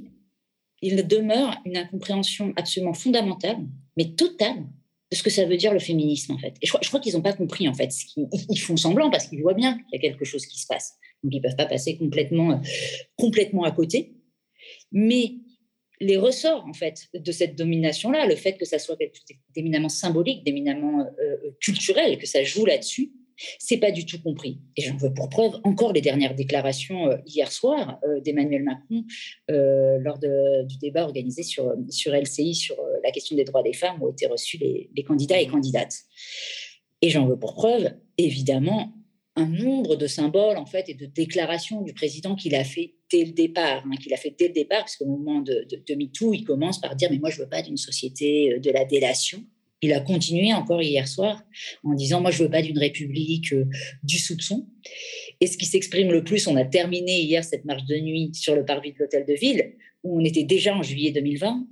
il 0.83 1.07
demeure 1.07 1.57
une 1.65 1.77
incompréhension 1.77 2.53
absolument 2.57 2.93
fondamentale, 2.93 3.59
mais 3.97 4.11
totale, 4.11 4.67
de 5.11 5.17
ce 5.17 5.23
que 5.23 5.31
ça 5.31 5.45
veut 5.45 5.57
dire 5.57 5.73
le 5.73 5.79
féminisme, 5.79 6.33
en 6.33 6.39
fait. 6.39 6.55
Et 6.61 6.67
je 6.67 6.89
crois, 6.89 7.01
qu'ils 7.01 7.15
n'ont 7.15 7.23
pas 7.23 7.35
compris, 7.35 7.69
en 7.69 7.75
fait. 7.75 7.91
Ils, 8.17 8.61
font 8.61 8.77
semblant 8.77 9.11
parce 9.11 9.29
qu'ils 9.29 9.43
voient 9.43 9.55
bien 9.55 9.75
qu'il 9.75 9.87
y 9.93 9.97
a 9.97 10.01
quelque 10.01 10.25
chose 10.25 10.47
qui 10.47 10.59
se 10.59 10.67
passe. 10.67 10.95
Donc, 11.23 11.33
ils 11.35 11.37
ne 11.37 11.43
peuvent 11.43 11.57
pas 11.57 11.67
passer 11.67 11.97
complètement, 11.99 12.61
complètement 13.17 13.65
à 13.65 13.71
côté. 13.71 14.15
Mais 14.91 15.35
les 16.01 16.17
ressorts, 16.17 16.65
en 16.67 16.73
fait, 16.73 17.09
de 17.15 17.31
cette 17.31 17.57
domination-là, 17.57 18.27
le 18.27 18.37
fait 18.37 18.55
que 18.55 18.65
ça 18.65 18.79
soit 18.79 18.97
d'éminemment 19.55 19.91
symbolique, 19.91 20.45
d'éminemment 20.45 21.01
euh, 21.01 21.05
euh, 21.23 21.51
culturel, 21.61 22.19
que 22.19 22.27
ça 22.27 22.43
joue 22.43 22.65
là-dessus, 22.65 23.13
c'est 23.59 23.79
pas 23.79 23.91
du 23.91 24.07
tout 24.07 24.21
compris. 24.21 24.61
Et 24.77 24.83
j'en 24.83 24.97
veux 24.97 25.13
pour 25.13 25.29
preuve 25.29 25.53
encore 25.65 25.93
les 25.93 26.01
dernières 26.01 26.35
déclarations 26.35 27.09
euh, 27.09 27.17
hier 27.27 27.51
soir 27.51 27.99
euh, 28.05 28.21
d'Emmanuel 28.21 28.63
Macron 28.63 29.05
euh, 29.51 29.99
lors 30.01 30.19
du 30.19 30.79
débat 30.79 31.05
organisé 31.05 31.43
sur, 31.43 31.73
sur 31.89 32.15
LCI 32.15 32.55
sur 32.55 32.77
la 33.03 33.11
question 33.11 33.37
des 33.37 33.45
droits 33.45 33.63
des 33.63 33.73
femmes 33.73 34.03
où 34.03 34.11
étaient 34.11 34.27
reçus 34.27 34.59
les, 34.59 35.05
candidats 35.05 35.41
et 35.41 35.47
candidates. 35.47 35.95
Et 37.01 37.11
j'en 37.11 37.27
veux 37.27 37.39
pour 37.39 37.55
preuve, 37.55 37.93
évidemment, 38.19 38.93
un 39.35 39.47
nombre 39.47 39.97
de 39.97 40.07
symboles 40.07 40.59
en 40.59 40.67
fait 40.67 40.89
et 40.89 40.95
de 40.95 41.07
déclarations 41.07 41.81
du 41.81 41.95
président 41.95 42.37
qu'il 42.37 42.55
a 42.55 42.65
fait 42.65 42.95
dès 43.11 43.25
le 43.25 43.33
départ, 43.33 43.83
hein, 43.85 43.97
qu'il 44.01 44.13
a 44.15 44.17
fait 44.17 44.35
dès 44.39 44.49
le 44.49 44.55
départ, 44.55 44.81
parce 44.81 44.97
qu'au 44.97 45.07
moment 45.07 45.41
de, 45.41 45.67
de, 45.69 45.83
de, 45.85 45.95
MeToo, 45.95 46.35
il 46.35 46.45
commence 46.45 46.81
par 46.81 46.95
dire 46.95 47.11
Mais 47.11 47.19
moi, 47.19 47.31
je 47.31 47.41
veux 47.41 47.49
pas 47.49 47.63
d'une 47.63 47.77
société 47.77 48.59
de 48.61 48.71
la 48.71 48.85
délation. 48.85 49.45
Il 49.83 49.93
a 49.93 50.01
continué 50.01 50.53
encore 50.55 50.81
hier 50.81 51.09
soir 51.09 51.43
en 51.85 51.95
disant 51.95 52.21
Moi, 52.21 52.31
je 52.31 52.39
ne 52.39 52.45
veux 52.45 52.51
pas 52.51 52.63
d'une 52.63 52.79
république 52.79 53.55
du 54.03 54.19
soupçon. 54.19 54.67
Et 55.41 55.47
ce 55.49 55.59
qui 55.59 55.67
s'exprime 55.67 56.13
le 56.13 56.23
plus, 56.23 56.47
on 56.47 56.57
a 56.57 56.65
terminé 56.65 57.21
hier 57.21 57.43
cette 57.45 57.65
marche 57.65 57.85
de 57.85 57.97
nuit 57.97 58.31
sur 58.33 58.55
le 58.55 58.65
parvis 58.65 58.93
de 58.93 58.99
l'hôtel 59.01 59.27
de 59.27 59.35
ville, 59.35 59.75
où 60.05 60.21
on 60.21 60.25
était 60.25 60.45
déjà 60.45 60.75
en 60.77 60.83
juillet 60.83 61.11
2020, 61.11 61.67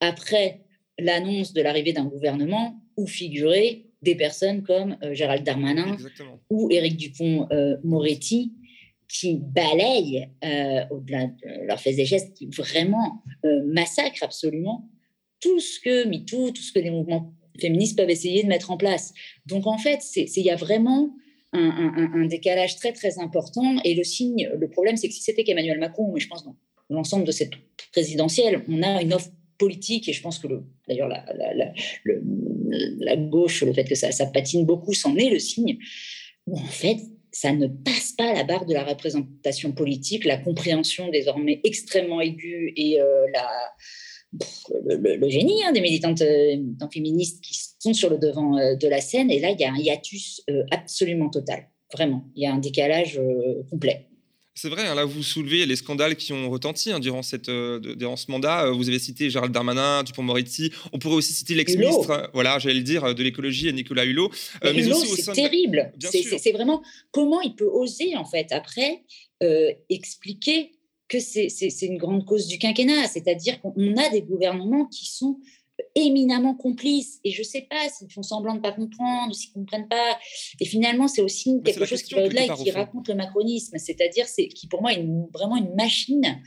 après 0.00 0.62
l'annonce 0.98 1.52
de 1.52 1.60
l'arrivée 1.62 1.92
d'un 1.92 2.04
gouvernement 2.04 2.80
où 2.96 3.06
figuraient 3.06 3.84
des 4.02 4.14
personnes 4.14 4.62
comme 4.62 4.96
euh, 5.02 5.14
Gérald 5.14 5.44
Darmanin 5.44 5.94
Exactement. 5.94 6.40
ou 6.50 6.70
Éric 6.70 6.96
Dupont-Moretti 6.96 8.52
qui 9.08 9.40
balayent 9.40 10.28
euh, 10.44 10.84
au-delà 10.90 11.26
de 11.26 11.66
leurs 11.66 11.80
faits 11.80 11.98
et 11.98 12.04
gestes, 12.04 12.36
qui 12.36 12.46
vraiment 12.46 13.22
euh, 13.44 13.62
massacrent 13.66 14.22
absolument 14.22 14.88
tout 15.40 15.60
ce 15.60 15.80
que 15.80 16.06
MeToo, 16.06 16.50
tout 16.50 16.62
ce 16.62 16.72
que 16.72 16.80
les 16.80 16.90
mouvements 16.90 17.32
féministes 17.60 17.96
peuvent 17.96 18.10
essayer 18.10 18.42
de 18.42 18.48
mettre 18.48 18.70
en 18.70 18.76
place. 18.76 19.12
Donc 19.46 19.66
en 19.66 19.78
fait, 19.78 20.00
il 20.16 20.42
y 20.42 20.50
a 20.50 20.56
vraiment 20.56 21.14
un, 21.52 22.26
décalage 22.26 22.76
très 22.76 22.92
très 22.92 23.18
important. 23.18 23.76
Et 23.84 23.94
le 23.94 24.04
signe, 24.04 24.50
le 24.58 24.68
problème, 24.68 24.96
c'est 24.96 25.08
que 25.08 25.14
si 25.14 25.22
c'était 25.22 25.44
qu'Emmanuel 25.44 25.78
Macron, 25.78 26.12
mais 26.12 26.20
je 26.20 26.28
pense 26.28 26.44
dans 26.44 26.56
l'ensemble 26.90 27.24
de 27.24 27.32
cette 27.32 27.52
présidentielle, 27.92 28.64
on 28.68 28.82
a 28.82 29.02
une 29.02 29.14
offre 29.14 29.30
politique, 29.58 30.08
et 30.08 30.12
je 30.12 30.22
pense 30.22 30.38
que 30.38 30.46
d'ailleurs 30.86 31.08
la, 31.08 33.16
gauche, 33.16 33.62
le 33.62 33.72
fait 33.72 33.84
que 33.84 33.94
ça, 33.94 34.26
patine 34.26 34.64
beaucoup, 34.64 34.94
c'en 34.94 35.16
est 35.16 35.30
le 35.30 35.38
signe, 35.38 35.78
où 36.46 36.56
en 36.56 36.64
fait, 36.64 36.98
ça 37.32 37.52
ne 37.52 37.66
passe 37.66 38.12
pas 38.12 38.32
la 38.32 38.44
barre 38.44 38.66
de 38.66 38.72
la 38.72 38.84
représentation 38.84 39.72
politique, 39.72 40.24
la 40.24 40.38
compréhension 40.38 41.08
désormais 41.08 41.60
extrêmement 41.64 42.20
aiguë 42.20 42.72
et 42.76 43.00
euh, 43.00 43.26
la, 43.32 43.48
le, 44.32 44.96
le, 44.96 45.16
le, 45.16 45.28
génie 45.28 45.62
hein, 45.64 45.72
des 45.72 45.80
militantes 45.80 46.22
euh, 46.22 46.56
féministes 46.92 47.40
qui 47.42 47.58
sont 47.78 47.94
sur 47.94 48.10
le 48.10 48.18
devant 48.18 48.58
euh, 48.58 48.74
de 48.74 48.88
la 48.88 49.00
scène. 49.00 49.30
Et 49.30 49.40
là, 49.40 49.50
il 49.50 49.60
y 49.60 49.64
a 49.64 49.72
un 49.72 49.76
hiatus 49.76 50.42
euh, 50.50 50.64
absolument 50.70 51.30
total. 51.30 51.68
Vraiment, 51.92 52.24
il 52.36 52.42
y 52.42 52.46
a 52.46 52.52
un 52.52 52.58
décalage 52.58 53.18
euh, 53.18 53.62
complet. 53.70 54.04
C'est 54.60 54.70
vrai, 54.70 54.88
hein, 54.88 54.96
là 54.96 55.04
vous 55.04 55.22
soulevez 55.22 55.66
les 55.66 55.76
scandales 55.76 56.16
qui 56.16 56.32
ont 56.32 56.50
retenti 56.50 56.90
hein, 56.90 56.98
durant, 56.98 57.22
cette, 57.22 57.48
euh, 57.48 57.78
durant 57.94 58.16
ce 58.16 58.28
mandat. 58.28 58.66
Euh, 58.66 58.72
vous 58.72 58.88
avez 58.88 58.98
cité 58.98 59.30
Gérald 59.30 59.54
Darmanin, 59.54 60.02
Dupont-Moretti. 60.02 60.72
On 60.92 60.98
pourrait 60.98 61.14
aussi 61.14 61.32
citer 61.32 61.54
l'ex-ministre, 61.54 62.10
euh, 62.10 62.26
voilà, 62.34 62.58
j'allais 62.58 62.74
le 62.74 62.82
dire, 62.82 63.14
de 63.14 63.22
l'écologie, 63.22 63.72
Nicolas 63.72 64.04
Hulot. 64.04 64.32
Mais, 64.64 64.72
mais 64.72 64.84
Hulot, 64.84 64.96
c'est 64.96 65.32
terrible. 65.32 65.92
C'est 66.00 66.50
vraiment 66.50 66.82
comment 67.12 67.40
il 67.40 67.54
peut 67.54 67.68
oser, 67.70 68.16
en 68.16 68.24
fait, 68.24 68.50
après, 68.50 69.04
euh, 69.44 69.70
expliquer 69.90 70.72
que 71.08 71.18
c'est 71.20 71.48
une 71.82 71.98
grande 71.98 72.24
cause 72.24 72.46
du 72.46 72.58
quinquennat. 72.58 73.08
C'est-à-dire 73.08 73.60
qu'on 73.60 73.96
a 73.96 74.08
des 74.10 74.22
gouvernements 74.22 74.86
qui 74.86 75.06
sont 75.06 75.38
éminemment 75.94 76.54
complices. 76.54 77.20
Et 77.24 77.30
je 77.30 77.40
ne 77.40 77.46
sais 77.46 77.66
pas 77.68 77.88
s'ils 77.88 78.10
font 78.10 78.22
semblant 78.22 78.52
de 78.52 78.58
ne 78.58 78.62
pas 78.62 78.72
comprendre, 78.72 79.34
s'ils 79.34 79.50
ne 79.50 79.54
comprennent 79.54 79.88
pas. 79.88 80.18
Et 80.60 80.64
finalement, 80.64 81.08
c'est 81.08 81.22
aussi 81.22 81.60
quelque 81.64 81.84
chose 81.84 82.02
qui 82.02 82.14
va 82.14 82.24
au-delà 82.24 82.44
et 82.44 82.50
qui 82.62 82.70
raconte 82.70 83.08
le 83.08 83.14
macronisme. 83.14 83.78
C'est-à-dire, 83.78 84.26
c'est 84.26 84.48
qui 84.48 84.66
pour 84.66 84.82
moi 84.82 84.92
est 84.92 85.00
une, 85.00 85.26
vraiment 85.32 85.56
une 85.56 85.74
machine 85.74 86.42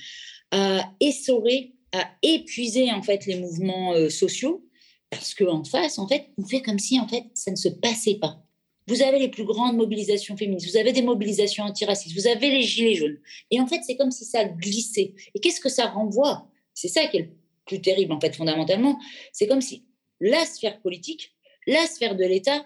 à 0.51 0.91
essorer, 0.99 1.75
à 1.93 2.09
épuiser 2.21 2.91
en 2.91 3.01
fait 3.01 3.25
les 3.25 3.39
mouvements 3.39 3.93
euh, 3.93 4.09
sociaux. 4.09 4.65
Parce 5.09 5.33
qu'en 5.33 5.63
face, 5.65 5.99
en 5.99 6.07
fait, 6.07 6.29
on 6.37 6.45
fait 6.45 6.61
comme 6.61 6.79
si 6.79 6.99
en 6.99 7.07
fait 7.07 7.25
ça 7.33 7.51
ne 7.51 7.57
se 7.57 7.67
passait 7.67 8.15
pas. 8.15 8.40
Vous 8.87 9.01
avez 9.01 9.19
les 9.19 9.29
plus 9.29 9.45
grandes 9.45 9.77
mobilisations 9.77 10.35
féministes, 10.35 10.69
vous 10.69 10.77
avez 10.77 10.91
des 10.91 11.01
mobilisations 11.01 11.63
antiracistes, 11.63 12.15
vous 12.15 12.27
avez 12.27 12.49
les 12.49 12.63
gilets 12.63 12.95
jaunes. 12.95 13.19
Et 13.51 13.59
en 13.59 13.67
fait, 13.67 13.81
c'est 13.85 13.95
comme 13.95 14.11
si 14.11 14.25
ça 14.25 14.45
glissait. 14.45 15.13
Et 15.35 15.39
qu'est-ce 15.39 15.61
que 15.61 15.69
ça 15.69 15.87
renvoie? 15.87 16.47
C'est 16.73 16.87
ça 16.87 17.05
qui 17.07 17.17
est 17.17 17.21
le 17.21 17.29
plus 17.65 17.81
terrible, 17.81 18.11
en 18.11 18.19
fait, 18.19 18.35
fondamentalement. 18.35 18.99
C'est 19.31 19.47
comme 19.47 19.61
si 19.61 19.85
la 20.19 20.45
sphère 20.45 20.81
politique, 20.81 21.31
la 21.67 21.85
sphère 21.85 22.15
de 22.15 22.23
l'État, 22.23 22.65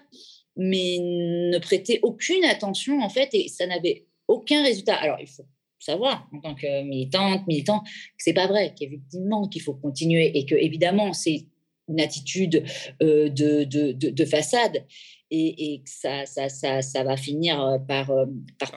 mais 0.56 0.98
ne 1.00 1.58
prêtait 1.58 2.00
aucune 2.02 2.44
attention, 2.44 3.00
en 3.00 3.08
fait, 3.08 3.28
et 3.32 3.48
ça 3.48 3.66
n'avait 3.66 4.06
aucun 4.26 4.62
résultat. 4.62 4.96
Alors, 4.96 5.18
il 5.20 5.26
faut 5.26 5.44
savoir, 5.78 6.28
en 6.32 6.40
tant 6.40 6.54
que 6.54 6.82
militante, 6.82 7.46
militant, 7.46 7.80
que 7.80 7.90
c'est 8.18 8.32
pas 8.32 8.46
vrai, 8.46 8.74
qu'effectivement, 8.78 9.48
qu'il 9.48 9.62
faut 9.62 9.74
continuer 9.74 10.36
et 10.36 10.46
que, 10.46 10.54
évidemment, 10.54 11.12
c'est 11.12 11.46
une 11.88 12.00
attitude 12.00 12.64
euh, 13.02 13.28
de, 13.28 13.64
de, 13.64 13.92
de, 13.92 14.10
de, 14.10 14.24
façade 14.24 14.84
et, 15.30 15.74
et 15.74 15.82
que 15.82 15.90
ça, 15.90 16.26
ça, 16.26 16.48
ça, 16.48 16.82
ça, 16.82 17.04
va 17.04 17.16
finir 17.16 17.80
par, 17.88 18.12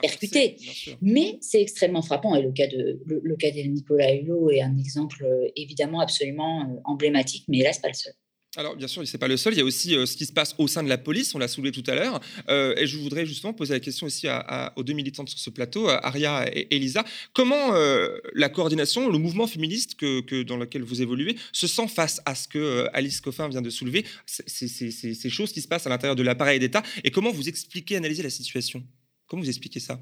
percuter. 0.00 0.56
Mais 1.00 1.38
c'est 1.40 1.60
extrêmement 1.60 2.02
frappant 2.02 2.34
et 2.34 2.42
le 2.42 2.52
cas 2.52 2.66
de, 2.66 3.00
le, 3.06 3.20
le 3.22 3.36
cas 3.36 3.50
de 3.50 3.60
Nicolas 3.60 4.14
Hulot 4.14 4.50
est 4.50 4.62
un 4.62 4.76
exemple 4.76 5.24
évidemment 5.56 6.00
absolument 6.00 6.80
emblématique, 6.84 7.44
mais 7.48 7.62
là, 7.62 7.72
c'est 7.72 7.82
pas 7.82 7.88
le 7.88 7.94
seul. 7.94 8.14
Alors, 8.56 8.74
bien 8.74 8.88
sûr, 8.88 9.06
ce 9.06 9.12
n'est 9.12 9.18
pas 9.18 9.28
le 9.28 9.36
seul. 9.36 9.54
Il 9.54 9.58
y 9.58 9.60
a 9.60 9.64
aussi 9.64 9.94
euh, 9.94 10.06
ce 10.06 10.16
qui 10.16 10.26
se 10.26 10.32
passe 10.32 10.56
au 10.58 10.66
sein 10.66 10.82
de 10.82 10.88
la 10.88 10.98
police. 10.98 11.34
On 11.36 11.38
l'a 11.38 11.46
soulevé 11.46 11.70
tout 11.70 11.88
à 11.88 11.94
l'heure. 11.94 12.20
Euh, 12.48 12.74
et 12.76 12.86
je 12.88 12.98
voudrais 12.98 13.24
justement 13.24 13.52
poser 13.52 13.74
la 13.74 13.80
question 13.80 14.08
aussi 14.08 14.26
à, 14.26 14.38
à, 14.38 14.72
aux 14.76 14.82
deux 14.82 14.92
militantes 14.92 15.28
sur 15.28 15.38
ce 15.38 15.50
plateau, 15.50 15.88
Aria 15.88 16.48
et 16.52 16.74
Elisa. 16.74 17.04
Comment 17.32 17.74
euh, 17.74 18.18
la 18.34 18.48
coordination, 18.48 19.08
le 19.08 19.18
mouvement 19.18 19.46
féministe 19.46 19.94
que, 19.94 20.42
dans 20.42 20.56
lequel 20.56 20.82
vous 20.82 21.00
évoluez, 21.00 21.36
se 21.52 21.68
sent 21.68 21.86
face 21.86 22.20
à 22.26 22.34
ce 22.34 22.48
que 22.48 22.88
Alice 22.92 23.20
Coffin 23.20 23.48
vient 23.48 23.62
de 23.62 23.70
soulever, 23.70 24.04
ces 24.26 25.30
choses 25.30 25.52
qui 25.52 25.60
se 25.60 25.68
passent 25.68 25.86
à 25.86 25.90
l'intérieur 25.90 26.16
de 26.16 26.22
l'appareil 26.22 26.58
d'État 26.58 26.82
Et 27.04 27.12
comment 27.12 27.30
vous 27.30 27.48
expliquez, 27.48 27.96
analysez 27.96 28.24
la 28.24 28.30
situation? 28.30 28.82
Comment 29.28 29.42
vous 29.42 29.48
expliquez 29.48 29.78
ça? 29.78 30.00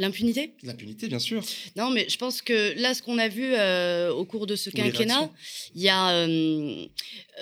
L'impunité? 0.00 0.52
L'impunité, 0.62 1.08
bien 1.08 1.18
sûr. 1.18 1.42
Non, 1.74 1.90
mais 1.90 2.06
je 2.08 2.16
pense 2.18 2.40
que 2.40 2.80
là, 2.80 2.94
ce 2.94 3.02
qu'on 3.02 3.18
a 3.18 3.26
vu 3.26 3.54
euh, 3.54 4.12
au 4.12 4.24
cours 4.24 4.46
de 4.46 4.54
ce 4.54 4.70
quinquennat, 4.70 5.28
il 5.74 5.82
y 5.82 5.88
a 5.88 6.10
euh, 6.10 6.86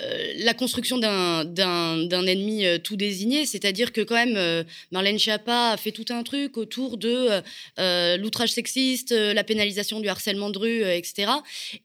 euh, 0.00 0.32
la 0.38 0.54
construction 0.54 0.96
d'un 0.96 2.26
ennemi 2.26 2.64
tout 2.82 2.96
désigné, 2.96 3.44
c'est-à-dire 3.44 3.92
que 3.92 4.00
quand 4.00 4.14
même, 4.14 4.64
Marlène 4.90 5.18
Schiappa 5.18 5.72
a 5.72 5.76
fait 5.76 5.92
tout 5.92 6.06
un 6.08 6.22
truc 6.22 6.56
autour 6.56 6.96
de 6.96 7.42
l'outrage 8.16 8.52
sexiste, 8.52 9.12
la 9.12 9.44
pénalisation 9.44 10.00
du 10.00 10.08
harcèlement 10.08 10.48
de 10.48 10.58
rue, 10.58 10.82
etc. 10.82 11.32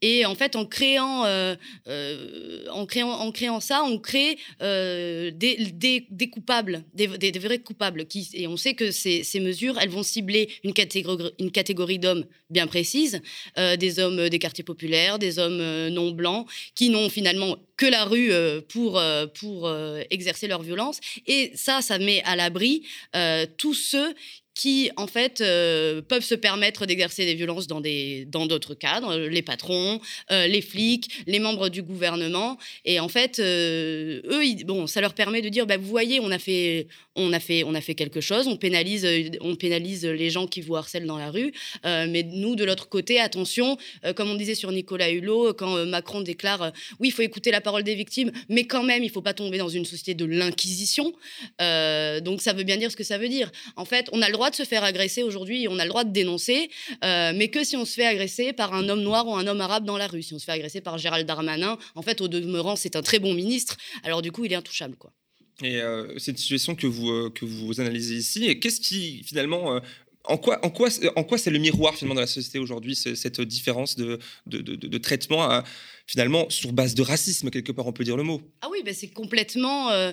Et 0.02 0.26
en 0.26 0.36
fait, 0.36 0.56
en 0.56 0.66
créant, 0.66 1.26
en 1.26 2.86
créant, 2.86 3.12
en 3.12 3.32
créant 3.34 3.60
ça, 3.60 3.84
on 3.84 4.00
crée 4.00 4.38
des, 4.62 5.32
des, 5.34 6.08
des, 6.10 6.30
coupables, 6.30 6.86
des, 6.94 7.08
des, 7.08 7.40
vrais 7.40 7.60
coupables. 7.60 8.06
Qui, 8.06 8.30
et 8.34 8.48
on 8.48 8.56
sait 8.56 8.74
que 8.74 8.92
ces, 8.92 9.26
ces 9.26 9.42
mesures, 9.42 9.78
elles 9.82 9.90
vont 9.90 10.04
cibler 10.04 10.48
une 10.64 10.74
catégorie, 10.74 12.00
d'hommes 12.00 12.26
bien 12.50 12.68
précise, 12.68 13.22
euh, 13.58 13.76
des 13.76 14.00
hommes 14.00 14.30
des 14.30 14.40
quartiers 14.40 14.64
populaires, 14.64 15.20
des 15.20 15.40
hommes 15.40 15.60
euh, 15.60 15.90
non 15.90 16.12
blancs, 16.12 16.48
qui 16.76 16.90
n'ont 16.90 17.10
finalement 17.10 17.58
que 17.78 17.86
la 17.86 18.06
rue 18.06 18.32
euh, 18.32 18.62
pour, 18.62 19.02
pour 19.40 19.74
exercer 20.10 20.48
leur 20.48 20.62
violence. 20.62 21.00
Et 21.28 21.52
ça, 21.56 21.82
ça 21.82 21.98
met 21.98 22.22
à 22.24 22.36
l'abri 22.36 22.84
tous 23.58 23.74
ceux 23.74 24.14
qui 24.54 24.92
en 24.98 25.08
fait 25.08 25.42
euh, 25.42 26.02
peuvent 26.02 26.24
se 26.24 26.36
permettre 26.36 26.86
d'exercer 26.86 27.26
des 27.26 27.36
violences 27.36 27.68
dans 27.68 27.80
des 27.80 28.26
dans 28.26 28.46
d'autres 28.48 28.74
cadres 28.74 29.16
les 29.16 29.42
patrons 29.42 30.02
euh, 30.32 30.48
les 30.48 30.62
flics 30.62 31.24
les 31.26 31.40
membres 31.40 31.70
du 31.70 31.82
gouvernement 31.82 32.58
et 32.84 33.00
en 33.00 33.08
fait 33.08 33.40
euh, 33.40 34.22
eux 34.26 34.66
bon 34.66 34.88
ça 34.88 35.00
leur 35.00 35.14
permet 35.14 35.42
de 35.42 35.50
dire 35.50 35.66
bah, 35.66 35.78
vous 35.78 35.88
voyez 35.88 36.20
on 36.20 36.32
a 36.32 36.40
fait 36.40 36.88
on 37.16 37.34
a 37.34 37.40
fait 37.40 37.96
quelque 37.96 38.22
chose 38.22 38.48
on 38.48 38.56
pénalise 38.56 39.08
pénalise 39.60 40.06
les 40.06 40.30
gens 40.30 40.48
qui 40.48 40.62
vous 40.62 40.76
harcèlent 40.76 41.06
dans 41.06 41.18
la 41.18 41.30
rue. 41.32 41.52
Mais 41.84 42.24
nous 42.24 42.56
de 42.56 42.64
l'autre 42.64 42.90
côté 42.90 43.20
attention 43.20 43.78
comme 44.16 44.30
on 44.30 44.36
disait 44.36 44.56
sur 44.56 44.72
Nicolas 44.72 45.12
Hulot 45.12 45.54
quand 45.54 45.86
Macron 45.86 46.22
déclare 46.22 46.72
oui 47.00 47.10
il 47.10 47.12
faut 47.12 47.22
écouter 47.22 47.52
la 47.52 47.62
parole 47.62 47.84
des 47.84 47.96
victimes 47.96 48.32
mais 48.50 48.66
quand 48.66 48.84
même 48.84 49.04
il 49.04 49.10
faut 49.10 49.22
pas 49.22 49.34
tomber 49.34 49.58
dans 49.58 49.70
une 49.70 49.86
société 49.86 50.14
de 50.14 50.26
l'inquisition. 50.26 51.14
Donc 51.60 52.42
ça 52.42 52.54
veut 52.54 52.64
bien 52.64 52.78
dire 52.78 52.92
ce 52.92 52.98
que 52.98 53.04
ça 53.04 53.18
veut 53.18 53.30
dire. 53.30 53.52
En 53.76 53.86
fait 53.86 54.10
on 54.12 54.22
a 54.22 54.28
le 54.28 54.34
droit 54.34 54.50
de 54.50 54.56
se 54.56 54.64
faire 54.64 54.84
agresser 54.84 55.24
aujourd'hui, 55.24 55.68
on 55.70 55.80
a 55.80 55.84
le 55.84 55.90
droit 55.90 56.04
de 56.04 56.12
dénoncer, 56.12 56.70
euh, 57.04 57.34
mais 57.36 57.50
que 57.50 57.64
si 57.64 57.76
on 57.76 57.86
se 57.86 57.94
fait 57.94 58.06
agresser 58.06 58.54
par 58.54 58.74
un 58.74 58.88
homme 58.90 59.02
noir 59.02 59.28
ou 59.28 59.36
un 59.36 59.48
homme 59.48 59.62
arabe 59.62 59.86
dans 59.86 59.98
la 59.98 60.08
rue, 60.08 60.24
si 60.24 60.34
on 60.34 60.40
se 60.40 60.46
fait 60.46 60.52
agresser 60.52 60.82
par 60.82 60.98
Gérald 60.98 61.28
Darmanin, 61.28 61.78
en 61.96 62.02
fait, 62.02 62.22
au 62.22 62.28
demeurant, 62.28 62.76
c'est 62.76 62.96
un 62.96 63.02
très 63.02 63.20
bon 63.20 63.34
ministre, 63.34 63.78
alors 64.04 64.22
du 64.22 64.32
coup, 64.32 64.46
il 64.46 64.54
est 64.54 64.56
intouchable, 64.56 64.96
quoi. 64.96 65.12
Et 65.64 65.82
euh, 65.82 66.18
cette 66.18 66.38
situation 66.38 66.76
que 66.76 66.88
vous, 66.88 67.10
euh, 67.10 67.32
que 67.34 67.46
vous 67.46 67.80
analysez 67.80 68.16
ici, 68.16 68.46
et 68.46 68.60
qu'est-ce 68.60 68.82
qui 68.82 69.24
finalement 69.24 69.80
en 70.26 70.38
quoi, 70.38 70.64
en 70.64 70.70
quoi, 70.70 70.90
en 71.16 71.24
quoi 71.24 71.38
c'est 71.38 71.50
le 71.50 71.60
miroir 71.60 71.96
finalement 71.96 72.16
de 72.16 72.22
la 72.22 72.28
société 72.28 72.60
aujourd'hui, 72.60 72.96
cette 72.96 73.42
différence 73.42 73.96
de, 73.96 74.20
de, 74.46 74.62
de, 74.62 74.76
de 74.76 74.98
traitement 74.98 75.44
à, 75.44 75.64
finalement 76.12 76.50
sur 76.50 76.74
base 76.74 76.94
de 76.94 77.04
racisme, 77.04 77.50
quelque 77.50 77.72
part 77.72 77.88
on 77.88 77.94
peut 77.94 78.04
dire 78.04 78.18
le 78.18 78.24
mot 78.24 78.42
Ah 78.62 78.68
oui, 78.70 78.80
ben 78.84 78.94
c'est 78.94 79.08
complètement 79.08 79.92
euh, 79.92 80.12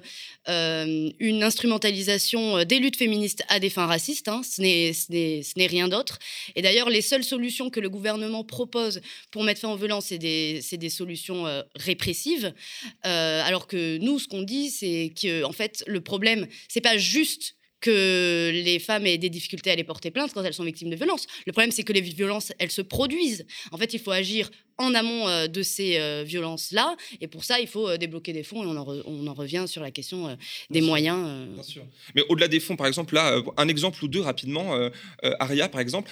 euh, 0.48 1.10
une 1.18 1.42
instrumentalisation 1.42 2.62
des 2.62 2.78
luttes 2.78 2.96
féministes 2.96 3.42
à 3.48 3.58
des 3.58 3.68
fins 3.68 3.86
racistes, 3.86 4.28
hein. 4.28 4.42
ce 4.44 4.62
n'est 4.62 5.66
rien 5.66 5.88
d'autre. 5.88 6.20
Et 6.54 6.62
d'ailleurs, 6.62 6.88
les 6.88 7.02
seules 7.02 7.24
solutions 7.24 7.68
que 7.68 7.80
le 7.80 7.90
gouvernement 7.90 8.44
propose 8.44 9.00
pour 9.32 9.42
mettre 9.42 9.60
fin 9.60 9.70
aux 9.70 9.76
violences, 9.76 10.06
c'est 10.06 10.18
des, 10.18 10.60
des, 10.70 10.88
solutions 10.88 11.48
euh, 11.48 11.62
répressives, 11.74 12.54
alors 13.02 13.66
que 13.66 13.98
nous, 13.98 14.20
ce 14.20 14.28
qu'on 14.28 14.42
dit, 14.42 14.70
c'est 14.70 15.12
que 15.20 15.42
en 15.42 15.52
fait, 15.52 15.82
le 15.88 16.00
problème, 16.00 16.46
c'est 16.68 16.80
pas 16.80 16.96
juste 16.96 17.57
que 17.80 18.50
les 18.52 18.78
femmes 18.78 19.06
aient 19.06 19.18
des 19.18 19.30
difficultés 19.30 19.70
à 19.70 19.76
les 19.76 19.84
porter 19.84 20.10
plainte 20.10 20.32
quand 20.34 20.42
elles 20.42 20.54
sont 20.54 20.64
victimes 20.64 20.90
de 20.90 20.96
violences. 20.96 21.26
Le 21.46 21.52
problème, 21.52 21.70
c'est 21.70 21.84
que 21.84 21.92
les 21.92 22.00
violences, 22.00 22.52
elles 22.58 22.70
se 22.70 22.82
produisent. 22.82 23.46
En 23.72 23.78
fait, 23.78 23.94
il 23.94 24.00
faut 24.00 24.10
agir 24.10 24.50
en 24.78 24.94
amont 24.94 25.28
euh, 25.28 25.46
de 25.48 25.62
ces 25.62 25.98
euh, 25.98 26.24
violences-là. 26.26 26.96
Et 27.20 27.26
pour 27.28 27.44
ça, 27.44 27.60
il 27.60 27.66
faut 27.66 27.88
euh, 27.88 27.96
débloquer 27.96 28.32
des 28.32 28.42
fonds. 28.42 28.62
Et 28.62 28.66
on 28.66 28.76
en, 28.76 28.84
re- 28.84 29.02
on 29.06 29.26
en 29.26 29.34
revient 29.34 29.64
sur 29.68 29.82
la 29.82 29.90
question 29.90 30.28
des 30.70 30.80
Bien 30.80 30.82
moyens. 30.88 31.48
Bien 31.54 31.62
sûr. 31.62 31.84
Mais 32.14 32.22
au-delà 32.28 32.48
des 32.48 32.60
fonds, 32.60 32.76
par 32.76 32.86
exemple, 32.86 33.14
là, 33.14 33.40
un 33.56 33.68
exemple 33.68 34.04
ou 34.04 34.08
deux 34.08 34.20
rapidement. 34.20 34.74
euh, 34.74 34.90
euh, 35.24 35.32
Aria, 35.40 35.68
par 35.68 35.80
exemple, 35.80 36.10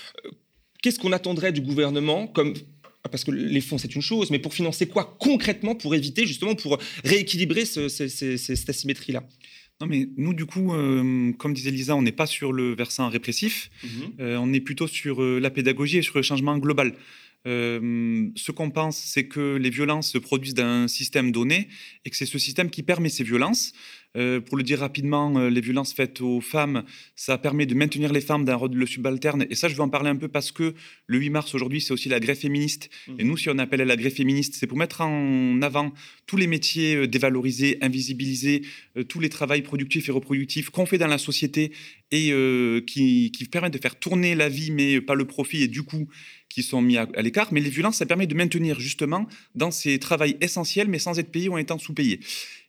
qu'est-ce 0.83 0.99
qu'on 0.99 1.13
attendrait 1.13 1.53
du 1.53 1.61
gouvernement 1.61 2.27
comme 2.29 2.55
parce 3.11 3.23
que 3.23 3.31
les 3.31 3.61
fonds, 3.61 3.79
c'est 3.79 3.95
une 3.95 4.03
chose, 4.03 4.31
mais 4.31 4.41
pour 4.41 4.53
financer 4.53 4.89
quoi 4.89 5.17
concrètement 5.21 5.77
pour 5.77 5.95
éviter, 5.95 6.27
justement, 6.27 6.57
pour 6.57 6.79
rééquilibrer 7.05 7.65
ce- 7.65 7.89
ce- 7.89 8.09
ce- 8.09 8.37
ce- 8.37 8.55
cette 8.57 8.69
asymétrie-là? 8.69 9.23
Non, 9.81 9.87
mais 9.87 10.09
nous, 10.17 10.33
du 10.33 10.47
coup, 10.47 10.73
euh, 10.73 11.33
comme 11.35 11.53
disait 11.53 11.71
Lisa, 11.71 11.95
on 11.95 12.01
n'est 12.01 12.13
pas 12.13 12.27
sur 12.27 12.53
le 12.53 12.75
versant 12.75 13.11
répressif, 13.11 13.71
euh, 14.21 14.37
on 14.37 14.53
est 14.55 14.61
plutôt 14.61 14.87
sur 14.87 15.23
euh, 15.23 15.39
la 15.39 15.51
pédagogie 15.51 15.99
et 15.99 16.03
sur 16.03 16.17
le 16.17 16.23
changement 16.23 16.57
global. 16.57 16.95
Ce 17.45 18.51
qu'on 18.51 18.71
pense, 18.71 18.97
c'est 18.97 19.29
que 19.29 19.55
les 19.55 19.71
violences 19.71 20.11
se 20.11 20.19
produisent 20.19 20.55
d'un 20.55 20.89
système 20.89 21.31
donné 21.31 21.69
et 22.05 22.11
que 22.11 22.17
c'est 22.17 22.27
ce 22.27 22.41
système 22.41 22.71
qui 22.71 22.83
permet 22.83 23.09
ces 23.09 23.23
violences. 23.23 23.73
Euh, 24.17 24.41
pour 24.41 24.57
le 24.57 24.63
dire 24.63 24.81
rapidement, 24.81 25.37
euh, 25.37 25.51
les 25.51 25.61
violences 25.61 25.93
faites 25.93 26.21
aux 26.21 26.41
femmes, 26.41 26.85
ça 27.15 27.37
permet 27.39 27.67
de 27.67 27.75
maintenir 27.75 28.13
les 28.13 28.21
femmes 28.21 28.49
rôle 28.57 28.71
de 28.71 28.87
subalterne. 28.87 29.47
Et 29.51 29.55
ça, 29.55 29.69
je 29.69 29.75
vais 29.75 29.83
en 29.83 29.89
parler 29.89 30.09
un 30.09 30.17
peu 30.17 30.29
parce 30.29 30.53
que 30.53 30.75
le 31.07 31.19
8 31.19 31.31
mars 31.31 31.55
aujourd'hui, 31.55 31.81
c'est 31.81 31.93
aussi 31.93 32.09
la 32.09 32.21
grève 32.21 32.37
féministe. 32.37 32.91
Et 33.19 33.25
nous, 33.25 33.37
si 33.37 33.51
on 33.51 33.59
appelle 33.59 33.83
à 33.83 33.85
la 33.85 33.97
grève 33.97 34.15
féministe, 34.15 34.55
c'est 34.55 34.67
pour 34.67 34.79
mettre 34.79 35.03
en 35.03 35.61
avant 35.63 35.93
tous 36.27 36.37
les 36.37 36.47
métiers 36.47 36.97
euh, 36.97 37.07
dévalorisés, 37.07 37.79
invisibilisés, 37.83 38.63
euh, 38.97 39.05
tous 39.05 39.21
les 39.21 39.29
travails 39.29 39.63
productifs 39.63 40.09
et 40.09 40.13
reproductifs 40.13 40.71
qu'on 40.71 40.87
fait 40.87 40.99
dans 40.99 41.07
la 41.07 41.19
société 41.19 41.73
et 42.13 42.33
qui, 42.87 43.33
qui 43.33 43.45
permettent 43.47 43.73
de 43.73 43.81
faire 43.81 43.99
tourner 43.99 44.37
la 44.37 44.49
vie, 44.49 44.71
mais 44.71 45.01
pas 45.01 45.17
le 45.17 45.25
profit, 45.25 45.65
et 45.65 45.69
du 45.69 45.83
coup, 45.83 46.09
qui 46.49 46.63
sont 46.63 46.81
mis 46.81 46.97
à, 46.97 47.07
l'écart. 47.23 47.53
Mais 47.53 47.61
les 47.61 47.71
violences, 47.71 47.97
ça 47.97 48.07
permet 48.07 48.27
de 48.27 48.35
maintenir 48.35 48.81
justement 48.81 49.27
dans 49.55 49.71
ces 49.71 49.99
travails 49.99 50.37
essentiels, 50.41 50.89
mais 50.89 50.99
sans 50.99 51.19
être 51.19 51.31
payé 51.31 51.49
ou 51.49 51.55
en 51.55 51.59
étant 51.59 51.79
sous-payé. 51.79 52.21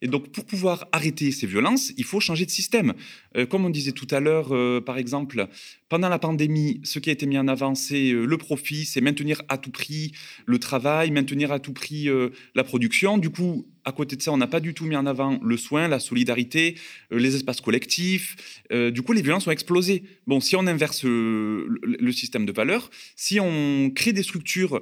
Et 0.01 0.07
donc, 0.07 0.32
pour 0.32 0.45
pouvoir 0.45 0.88
arrêter 0.91 1.32
ces 1.32 1.47
violences, 1.47 1.91
il 1.97 2.03
faut 2.03 2.19
changer 2.19 2.45
de 2.45 2.51
système. 2.51 2.93
Euh, 3.36 3.45
comme 3.45 3.65
on 3.65 3.69
disait 3.69 3.93
tout 3.93 4.07
à 4.11 4.19
l'heure, 4.19 4.53
euh, 4.53 4.82
par 4.82 4.97
exemple, 4.97 5.47
pendant 5.89 6.09
la 6.09 6.19
pandémie, 6.19 6.82
ce 6.84 6.99
qui 6.99 7.09
a 7.09 7.13
été 7.13 7.25
mis 7.25 7.38
en 7.38 7.47
avant, 7.47 7.75
c'est 7.75 8.11
euh, 8.11 8.25
le 8.25 8.38
profit, 8.38 8.86
c'est 8.86 9.01
maintenir 9.01 9.41
à 9.49 9.57
tout 9.57 9.71
prix 9.71 10.11
le 10.45 10.59
travail, 10.59 11.11
maintenir 11.11 11.51
à 11.51 11.59
tout 11.59 11.73
prix 11.73 12.09
la 12.55 12.63
production. 12.63 13.17
Du 13.17 13.30
coup, 13.30 13.67
à 13.88 13.93
côté 13.93 14.17
de 14.17 14.21
ça, 14.21 14.33
on 14.33 14.38
n'a 14.38 14.47
pas 14.47 14.59
du 14.59 14.73
tout 14.73 14.85
mis 14.85 14.97
en 14.97 15.05
avant 15.05 15.39
le 15.41 15.55
soin, 15.55 15.88
la 15.88 16.01
solidarité, 16.01 16.75
euh, 17.13 17.19
les 17.19 17.35
espaces 17.38 17.61
collectifs. 17.61 18.35
Euh, 18.73 18.91
du 18.91 19.01
coup, 19.01 19.13
les 19.13 19.21
violences 19.21 19.47
ont 19.47 19.51
explosé. 19.51 20.03
Bon, 20.27 20.41
si 20.41 20.57
on 20.57 20.67
inverse 20.67 21.05
euh, 21.05 21.65
le, 21.81 21.95
le 21.97 22.11
système 22.11 22.45
de 22.45 22.51
valeurs, 22.51 22.89
si 23.15 23.39
on 23.39 23.89
crée 23.95 24.11
des 24.11 24.23
structures 24.23 24.81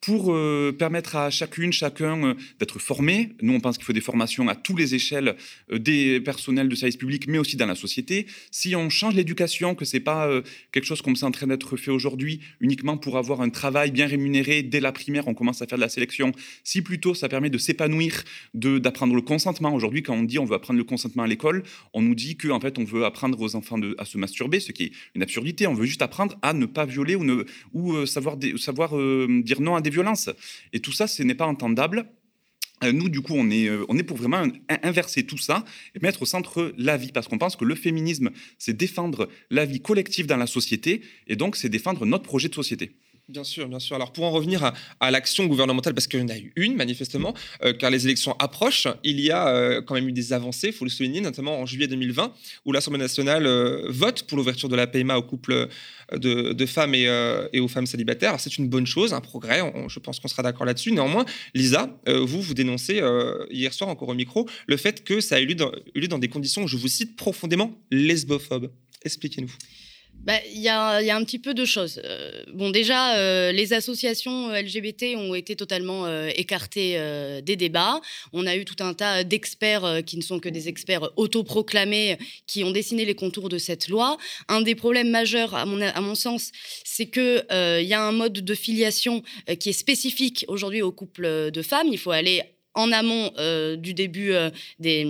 pour 0.00 0.32
euh, 0.32 0.74
permettre 0.78 1.16
à 1.16 1.30
chacune, 1.30 1.72
chacun 1.72 2.24
euh, 2.24 2.34
d'être 2.60 2.78
formé. 2.78 3.30
Nous, 3.42 3.52
on 3.52 3.60
pense 3.60 3.76
qu'il 3.76 3.84
faut 3.84 3.92
des 3.92 4.00
formations 4.00 4.48
à 4.48 4.54
toutes 4.54 4.78
les 4.78 4.94
échelles 4.94 5.36
euh, 5.72 5.78
des 5.78 6.20
personnels 6.20 6.68
de 6.68 6.74
service 6.74 6.96
public, 6.96 7.26
mais 7.28 7.38
aussi 7.38 7.56
dans 7.56 7.66
la 7.66 7.74
société. 7.74 8.26
Si 8.50 8.76
on 8.76 8.90
change 8.90 9.14
l'éducation, 9.14 9.74
que 9.74 9.84
c'est 9.84 10.00
pas 10.00 10.28
quelque 10.72 10.84
chose 10.84 11.02
comme 11.02 11.16
c'est 11.16 11.24
en 11.24 11.30
train 11.30 11.46
d'être 11.46 11.76
fait 11.76 11.90
aujourd'hui, 11.90 12.40
uniquement 12.60 12.96
pour 12.96 13.18
avoir 13.18 13.40
un 13.40 13.48
travail 13.48 13.90
bien 13.90 14.06
rémunéré 14.06 14.62
dès 14.62 14.80
la 14.80 14.92
primaire, 14.92 15.28
on 15.28 15.34
commence 15.34 15.62
à 15.62 15.66
faire 15.66 15.78
de 15.78 15.82
la 15.82 15.88
sélection. 15.88 16.32
Si 16.64 16.82
plutôt 16.82 17.14
ça 17.14 17.28
permet 17.28 17.50
de 17.50 17.58
s'épanouir, 17.58 18.22
d'apprendre 18.54 19.14
le 19.14 19.22
consentement. 19.22 19.74
Aujourd'hui, 19.74 20.02
quand 20.02 20.14
on 20.14 20.22
dit 20.22 20.38
on 20.38 20.44
veut 20.44 20.54
apprendre 20.54 20.78
le 20.78 20.84
consentement 20.84 21.22
à 21.22 21.26
l'école, 21.26 21.62
on 21.92 22.02
nous 22.02 22.14
dit 22.14 22.36
que 22.36 22.48
en 22.48 22.60
fait 22.60 22.78
on 22.78 22.84
veut 22.84 23.04
apprendre 23.04 23.40
aux 23.40 23.56
enfants 23.56 23.78
à 23.98 24.04
se 24.04 24.18
masturber, 24.18 24.60
ce 24.60 24.72
qui 24.72 24.84
est 24.84 24.92
une 25.14 25.22
absurdité. 25.22 25.66
On 25.66 25.74
veut 25.74 25.86
juste 25.86 26.02
apprendre 26.02 26.36
à 26.42 26.52
ne 26.52 26.66
pas 26.66 26.84
violer 26.84 27.16
ou, 27.16 27.24
ne, 27.24 28.06
savoir, 28.06 28.36
savoir 28.56 28.90
dire 29.42 29.60
non 29.60 29.74
à 29.74 29.80
des 29.86 29.94
violences. 29.98 30.28
Et 30.72 30.80
tout 30.80 30.92
ça, 30.92 31.06
ce 31.06 31.22
n'est 31.22 31.34
pas 31.42 31.46
entendable. 31.46 31.98
Euh, 32.84 32.92
Nous, 32.92 33.08
du 33.08 33.20
coup, 33.22 33.34
on 33.34 33.48
est, 33.50 33.68
euh, 33.68 33.86
on 33.88 33.96
est 33.96 34.02
pour 34.02 34.18
vraiment 34.18 34.42
in- 34.44 34.78
inverser 34.82 35.22
tout 35.24 35.38
ça 35.38 35.64
et 35.94 35.98
mettre 36.06 36.20
au 36.22 36.26
centre 36.26 36.74
la 36.76 36.96
vie, 37.02 37.12
parce 37.12 37.26
qu'on 37.28 37.38
pense 37.38 37.56
que 37.56 37.64
le 37.64 37.74
féminisme, 37.74 38.28
c'est 38.58 38.76
défendre 38.76 39.28
la 39.50 39.64
vie 39.64 39.80
collective 39.80 40.26
dans 40.26 40.36
la 40.44 40.46
société, 40.46 41.00
et 41.26 41.36
donc 41.36 41.56
c'est 41.56 41.70
défendre 41.70 42.04
notre 42.04 42.24
projet 42.24 42.48
de 42.50 42.54
société. 42.54 42.86
Bien 43.28 43.42
sûr, 43.42 43.68
bien 43.68 43.80
sûr. 43.80 43.96
Alors 43.96 44.12
pour 44.12 44.22
en 44.22 44.30
revenir 44.30 44.72
à, 45.00 45.10
l'action 45.10 45.46
gouvernementale, 45.46 45.94
parce 45.94 46.06
qu'il 46.06 46.20
y 46.20 46.22
en 46.22 46.28
a 46.28 46.38
eu 46.38 46.52
une 46.54 46.76
manifestement, 46.76 47.34
euh, 47.64 47.72
car 47.72 47.90
les 47.90 48.06
élections 48.06 48.36
approchent, 48.38 48.86
il 49.02 49.18
y 49.18 49.32
a 49.32 49.48
euh, 49.48 49.82
quand 49.82 49.94
même 49.94 50.08
eu 50.08 50.12
des 50.12 50.32
avancées, 50.32 50.68
il 50.68 50.72
faut 50.72 50.84
le 50.84 50.90
souligner, 50.90 51.20
notamment 51.20 51.58
en 51.58 51.66
juillet 51.66 51.88
2020, 51.88 52.32
où 52.66 52.70
l'Assemblée 52.70 53.00
nationale 53.00 53.48
euh, 53.48 53.86
vote 53.88 54.22
pour 54.22 54.38
l'ouverture 54.38 54.68
de 54.68 54.76
la 54.76 54.86
PMA 54.86 55.18
aux 55.18 55.24
couples 55.24 55.66
de, 56.12 56.66
femmes 56.66 56.94
et, 56.94 57.58
aux 57.58 57.66
femmes 57.66 57.86
célibataires. 57.86 58.38
C'est 58.38 58.58
une 58.58 58.68
bonne 58.68 58.86
chose, 58.86 59.12
un 59.12 59.20
progrès, 59.20 59.60
je 59.88 59.98
pense 59.98 60.20
qu'on 60.20 60.28
sera 60.28 60.44
d'accord 60.44 60.64
là-dessus. 60.64 60.92
Néanmoins, 60.92 61.24
Lisa, 61.52 61.90
vous, 62.06 62.40
vous 62.40 62.54
dénoncez 62.54 63.02
hier 63.50 63.74
soir 63.74 63.90
encore 63.90 64.10
au 64.10 64.14
micro 64.14 64.48
le 64.68 64.76
fait 64.76 65.02
que 65.02 65.20
ça 65.20 65.34
a 65.34 65.40
eu 65.40 65.46
lieu 65.46 65.56
dans, 65.56 65.72
eu 65.96 66.00
lieu 66.00 66.08
dans 66.08 66.20
des 66.20 66.28
conditions, 66.28 66.68
je 66.68 66.76
vous 66.76 66.86
cite, 66.86 67.16
profondément 67.16 67.76
lesbophobes. 67.90 68.70
Expliquez-nous. 69.04 69.50
Bah, 70.24 70.40
Il 70.52 70.60
y, 70.60 70.68
a, 70.68 71.00
il 71.02 71.10
un 71.10 71.22
petit 71.24 71.38
peu 71.38 71.54
de 71.54 71.64
choses. 71.64 72.00
Euh, 72.04 72.42
bon, 72.52 72.70
déjà, 72.70 73.16
euh, 73.16 73.52
les 73.52 73.72
associations 73.72 74.50
euh, 74.50 74.60
LGBT 74.60 75.14
ont 75.16 75.34
été 75.34 75.54
totalement 75.54 76.06
écartées 76.28 76.98
des 77.42 77.56
débats. 77.56 78.00
On 78.32 78.46
a 78.46 78.56
eu 78.56 78.64
tout 78.64 78.82
un 78.82 78.94
tas 78.94 79.24
d'experts 79.24 80.02
qui 80.04 80.16
ne 80.16 80.22
sont 80.22 80.40
que 80.40 80.48
des 80.48 80.68
experts 80.68 81.10
autoproclamés 81.16 82.18
qui 82.46 82.64
ont 82.64 82.70
dessiné 82.70 83.04
les 83.04 83.14
contours 83.14 83.48
de 83.48 83.58
cette 83.58 83.88
loi. 83.88 84.16
Un 84.48 84.62
des 84.62 84.74
problèmes 84.74 85.10
majeurs, 85.10 85.54
à 85.54 85.64
mon, 85.64 85.80
à 85.80 86.00
mon 86.00 86.14
sens, 86.14 86.50
c'est 86.84 87.06
qu'il 87.06 87.44
y 87.50 87.94
a 87.94 88.02
un 88.02 88.12
mode 88.12 88.32
de 88.32 88.54
filiation 88.54 89.22
qui 89.60 89.70
est 89.70 89.72
spécifique 89.72 90.44
aujourd'hui 90.48 90.82
aux 90.82 90.92
couples 90.92 91.50
de 91.50 91.62
femmes. 91.62 91.88
Il 91.90 91.98
faut 91.98 92.10
aller 92.10 92.42
en 92.76 92.92
amont 92.92 93.32
euh, 93.38 93.74
du 93.76 93.92
début 93.94 94.32
euh, 94.32 94.50
des, 94.78 95.04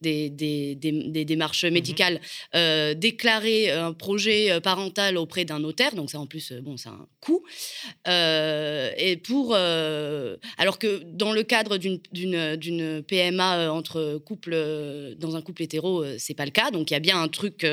des, 0.00 0.30
des, 0.30 0.74
des- 0.74 1.08
des 1.10 1.24
démarches 1.24 1.64
médicales, 1.64 2.20
euh, 2.54 2.94
déclarer 2.94 3.70
un 3.70 3.92
projet 3.92 4.60
parental 4.60 5.16
auprès 5.16 5.44
d'un 5.44 5.60
notaire. 5.60 5.94
Donc 5.94 6.10
ça, 6.10 6.18
en 6.18 6.26
plus, 6.26 6.52
bon, 6.62 6.76
c'est 6.76 6.88
un 6.88 7.06
coût. 7.20 7.44
Et 8.06 9.16
pour, 9.22 9.54
alors 9.54 10.78
que 10.78 11.02
dans 11.04 11.32
le 11.32 11.42
cadre 11.42 11.76
d'une- 11.76 13.02
PMA 13.06 13.70
entre 13.70 14.20
couples, 14.24 14.56
dans 15.18 15.36
un 15.36 15.42
couple 15.42 15.62
hétéro, 15.62 16.04
c'est 16.18 16.34
pas 16.34 16.44
le 16.46 16.50
cas. 16.50 16.70
Donc 16.70 16.90
il 16.90 16.94
y 16.94 16.96
a 16.96 17.00
bien 17.00 17.20
un 17.20 17.28
truc, 17.28 17.66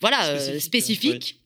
voilà, 0.00 0.38
Spécifique, 0.38 0.62
spécifique. 0.62 1.40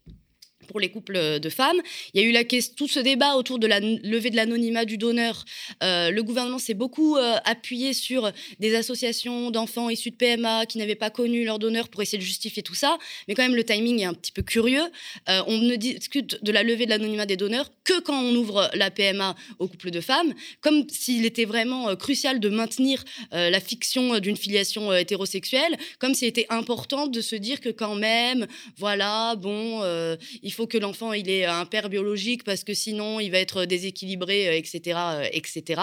Pour 0.70 0.78
les 0.78 0.88
couples 0.88 1.40
de 1.40 1.48
femmes, 1.48 1.80
il 2.14 2.20
y 2.20 2.24
a 2.24 2.26
eu 2.28 2.30
la 2.30 2.44
tout 2.44 2.86
ce 2.86 3.00
débat 3.00 3.34
autour 3.34 3.58
de 3.58 3.66
la 3.66 3.80
levée 3.80 4.30
de 4.30 4.36
l'anonymat 4.36 4.84
du 4.84 4.98
donneur. 4.98 5.44
Euh, 5.82 6.12
le 6.12 6.22
gouvernement 6.22 6.60
s'est 6.60 6.74
beaucoup 6.74 7.16
euh, 7.16 7.36
appuyé 7.44 7.92
sur 7.92 8.30
des 8.60 8.76
associations 8.76 9.50
d'enfants 9.50 9.90
issus 9.90 10.12
de 10.12 10.16
PMA 10.16 10.66
qui 10.66 10.78
n'avaient 10.78 10.94
pas 10.94 11.10
connu 11.10 11.44
leur 11.44 11.58
donneur 11.58 11.88
pour 11.88 12.02
essayer 12.02 12.18
de 12.18 12.22
justifier 12.22 12.62
tout 12.62 12.74
ça. 12.74 12.98
Mais 13.26 13.34
quand 13.34 13.42
même, 13.42 13.56
le 13.56 13.64
timing 13.64 14.00
est 14.00 14.04
un 14.04 14.14
petit 14.14 14.32
peu 14.32 14.42
curieux. 14.42 14.84
Euh, 15.28 15.42
on 15.46 15.58
ne 15.58 15.74
discute 15.76 16.42
de 16.42 16.52
la 16.52 16.62
levée 16.62 16.84
de 16.84 16.90
l'anonymat 16.90 17.26
des 17.26 17.36
donneurs 17.36 17.70
que 17.84 18.00
quand 18.00 18.22
on 18.22 18.34
ouvre 18.36 18.70
la 18.74 18.90
PMA 18.90 19.34
aux 19.58 19.68
couples 19.68 19.90
de 19.90 20.00
femmes, 20.00 20.32
comme 20.60 20.88
s'il 20.88 21.24
était 21.24 21.44
vraiment 21.44 21.88
euh, 21.88 21.96
crucial 21.96 22.40
de 22.40 22.48
maintenir 22.48 23.04
euh, 23.32 23.50
la 23.50 23.60
fiction 23.60 24.14
euh, 24.14 24.20
d'une 24.20 24.36
filiation 24.36 24.92
euh, 24.92 24.98
hétérosexuelle, 24.98 25.76
comme 25.98 26.14
s'il 26.14 26.28
était 26.28 26.46
important 26.50 27.06
de 27.06 27.20
se 27.20 27.36
dire 27.36 27.60
que 27.60 27.68
quand 27.68 27.94
même, 27.94 28.46
voilà, 28.76 29.36
bon, 29.36 29.82
euh, 29.82 30.16
il 30.42 30.52
faut 30.52 30.59
que 30.66 30.78
l'enfant 30.78 31.12
il 31.12 31.28
ait 31.30 31.44
un 31.44 31.64
père 31.66 31.88
biologique 31.88 32.44
parce 32.44 32.64
que 32.64 32.74
sinon 32.74 33.20
il 33.20 33.30
va 33.30 33.38
être 33.38 33.64
déséquilibré, 33.64 34.48
euh, 34.48 34.56
etc., 34.56 34.96
euh, 34.96 35.28
etc. 35.32 35.80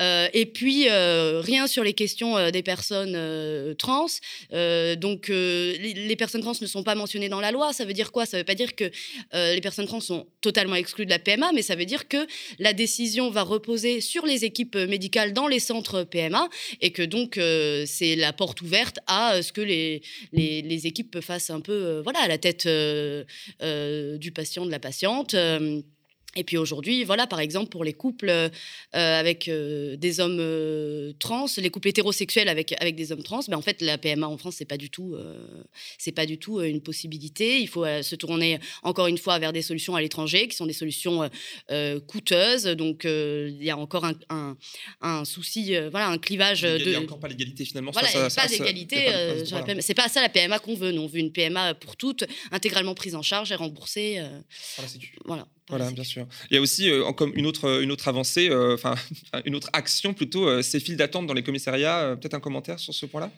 Euh, 0.00 0.28
et 0.32 0.46
puis 0.46 0.88
euh, 0.88 1.40
rien 1.40 1.66
sur 1.66 1.84
les 1.84 1.92
questions 1.92 2.36
euh, 2.36 2.50
des 2.50 2.62
personnes 2.62 3.14
euh, 3.14 3.74
trans. 3.74 4.06
Euh, 4.52 4.96
donc 4.96 5.30
euh, 5.30 5.76
les, 5.78 6.16
personnes 6.16 6.40
trans 6.40 6.52
ne 6.60 6.66
sont 6.66 6.82
pas 6.82 6.94
mentionnées 6.94 7.28
dans 7.28 7.40
la 7.40 7.52
loi. 7.52 7.72
Ça 7.72 7.84
veut 7.84 7.92
dire 7.92 8.10
quoi? 8.10 8.26
Ça 8.26 8.38
veut 8.38 8.44
pas 8.44 8.54
dire 8.54 8.74
que 8.74 8.90
euh, 9.34 9.54
les 9.54 9.60
personnes 9.60 9.86
trans 9.86 10.00
sont 10.00 10.26
totalement 10.40 10.76
exclues 10.76 11.04
de 11.04 11.10
la 11.10 11.18
PMA, 11.18 11.52
mais 11.52 11.62
ça 11.62 11.74
veut 11.74 11.84
dire 11.84 12.08
que 12.08 12.26
la 12.58 12.72
décision 12.72 13.30
va 13.30 13.42
reposer 13.42 14.00
sur 14.00 14.26
les 14.26 14.44
équipes 14.44 14.76
médicales 14.76 15.32
dans 15.32 15.46
les 15.46 15.60
centres 15.60 16.04
PMA 16.04 16.48
et 16.80 16.90
que 16.90 17.02
donc 17.02 17.38
euh, 17.38 17.84
c'est 17.86 18.16
la 18.16 18.32
porte 18.32 18.62
ouverte 18.62 18.98
à 19.06 19.34
euh, 19.34 19.42
ce 19.42 19.52
que 19.52 19.60
les, 19.60 20.02
les, 20.32 20.62
les 20.62 20.86
équipes 20.86 21.20
fassent 21.20 21.50
un 21.50 21.60
peu 21.60 21.72
euh, 21.72 22.02
voilà 22.02 22.26
la 22.28 22.38
tête 22.38 22.66
euh, 22.66 23.24
euh, 23.62 23.81
du 24.18 24.32
patient 24.32 24.66
de 24.66 24.70
la 24.70 24.80
patiente. 24.80 25.34
Euh, 26.36 26.40
Et 26.40 26.44
puis 26.44 26.56
aujourd'hui, 26.56 27.04
voilà, 27.04 27.26
par 27.26 27.40
exemple, 27.40 27.68
pour 27.70 27.84
les 27.84 27.92
couples 27.92 28.28
euh, 28.30 28.48
avec 28.92 29.48
euh, 29.48 29.96
des 29.96 30.20
hommes 30.20 30.38
euh, 30.40 31.12
trans, 31.18 31.46
les 31.56 31.70
couples 31.70 31.88
hétérosexuels 31.88 32.48
avec, 32.48 32.74
avec 32.80 32.94
des 32.96 33.12
hommes 33.12 33.22
trans, 33.22 33.40
ben, 33.48 33.56
en 33.56 33.62
fait, 33.62 33.80
la 33.82 33.98
PMA 33.98 34.26
en 34.26 34.36
France, 34.38 34.56
c'est 34.58 34.64
pas 34.64 34.76
du 34.76 34.90
tout, 34.90 35.16
c'est 35.98 36.12
pas 36.12 36.26
du 36.26 36.38
tout 36.38 36.60
une 36.60 36.80
possibilité. 36.80 37.60
Il 37.60 37.68
faut 37.68 37.84
se 38.02 38.14
tourner 38.16 38.58
encore 38.82 39.06
une 39.06 39.18
fois 39.18 39.38
vers 39.38 39.52
des 39.52 39.62
solutions 39.62 39.94
à 39.96 40.00
l'étranger, 40.00 40.48
qui 40.48 40.56
sont 40.56 40.66
des 40.66 40.72
solutions 40.72 41.28
coûteuses. 42.06 42.64
Donc, 42.64 43.02
il 43.04 43.62
y 43.62 43.70
a 43.70 43.76
encore 43.76 44.04
un, 44.04 44.14
un, 44.30 44.56
un 45.00 45.24
souci, 45.24 45.74
voilà, 45.90 46.08
un 46.08 46.18
clivage. 46.18 46.62
Il 46.62 46.86
n'y 46.86 46.92
de... 46.92 46.96
a 46.96 47.00
encore 47.00 47.20
pas 47.20 47.28
l'égalité 47.28 47.64
finalement. 47.64 47.90
Voilà, 47.92 48.08
ça, 48.08 48.18
il 48.18 48.20
n'y 48.20 48.26
a 48.26 48.30
ça, 48.30 48.42
pas 48.42 48.48
d'égalité. 48.48 48.96
euh, 49.08 49.44
voilà. 49.48 49.80
C'est 49.80 49.94
pas 49.94 50.08
ça 50.08 50.20
la 50.22 50.28
PMA 50.28 50.58
qu'on 50.58 50.74
veut. 50.74 50.92
Nous, 50.92 51.02
on 51.02 51.06
veut 51.06 51.18
une 51.18 51.32
PMA 51.32 51.74
pour 51.74 51.96
toutes, 51.96 52.24
intégralement 52.50 52.94
prise 52.94 53.14
en 53.14 53.22
charge 53.22 53.52
et 53.52 53.54
remboursée. 53.54 54.18
euh, 54.18 54.40
Par 54.76 54.84
la 54.84 54.88
Sécu. 54.88 55.16
voilà. 55.24 55.46
Voilà, 55.72 55.90
bien 55.90 56.04
sûr. 56.04 56.26
Il 56.50 56.54
y 56.54 56.58
a 56.58 56.60
aussi 56.60 56.90
euh, 56.90 57.12
comme 57.12 57.32
une 57.34 57.46
autre, 57.46 57.82
une 57.82 57.90
autre 57.90 58.06
avancée, 58.06 58.50
euh, 58.50 58.74
enfin 58.74 58.94
une 59.46 59.54
autre 59.54 59.70
action 59.72 60.12
plutôt, 60.12 60.46
euh, 60.46 60.60
ces 60.60 60.80
files 60.80 60.98
d'attente 60.98 61.26
dans 61.26 61.32
les 61.32 61.42
commissariats. 61.42 62.00
Euh, 62.00 62.16
Peut-être 62.16 62.34
un 62.34 62.40
commentaire 62.40 62.78
sur 62.78 62.92
ce 62.92 63.06
point-là? 63.06 63.30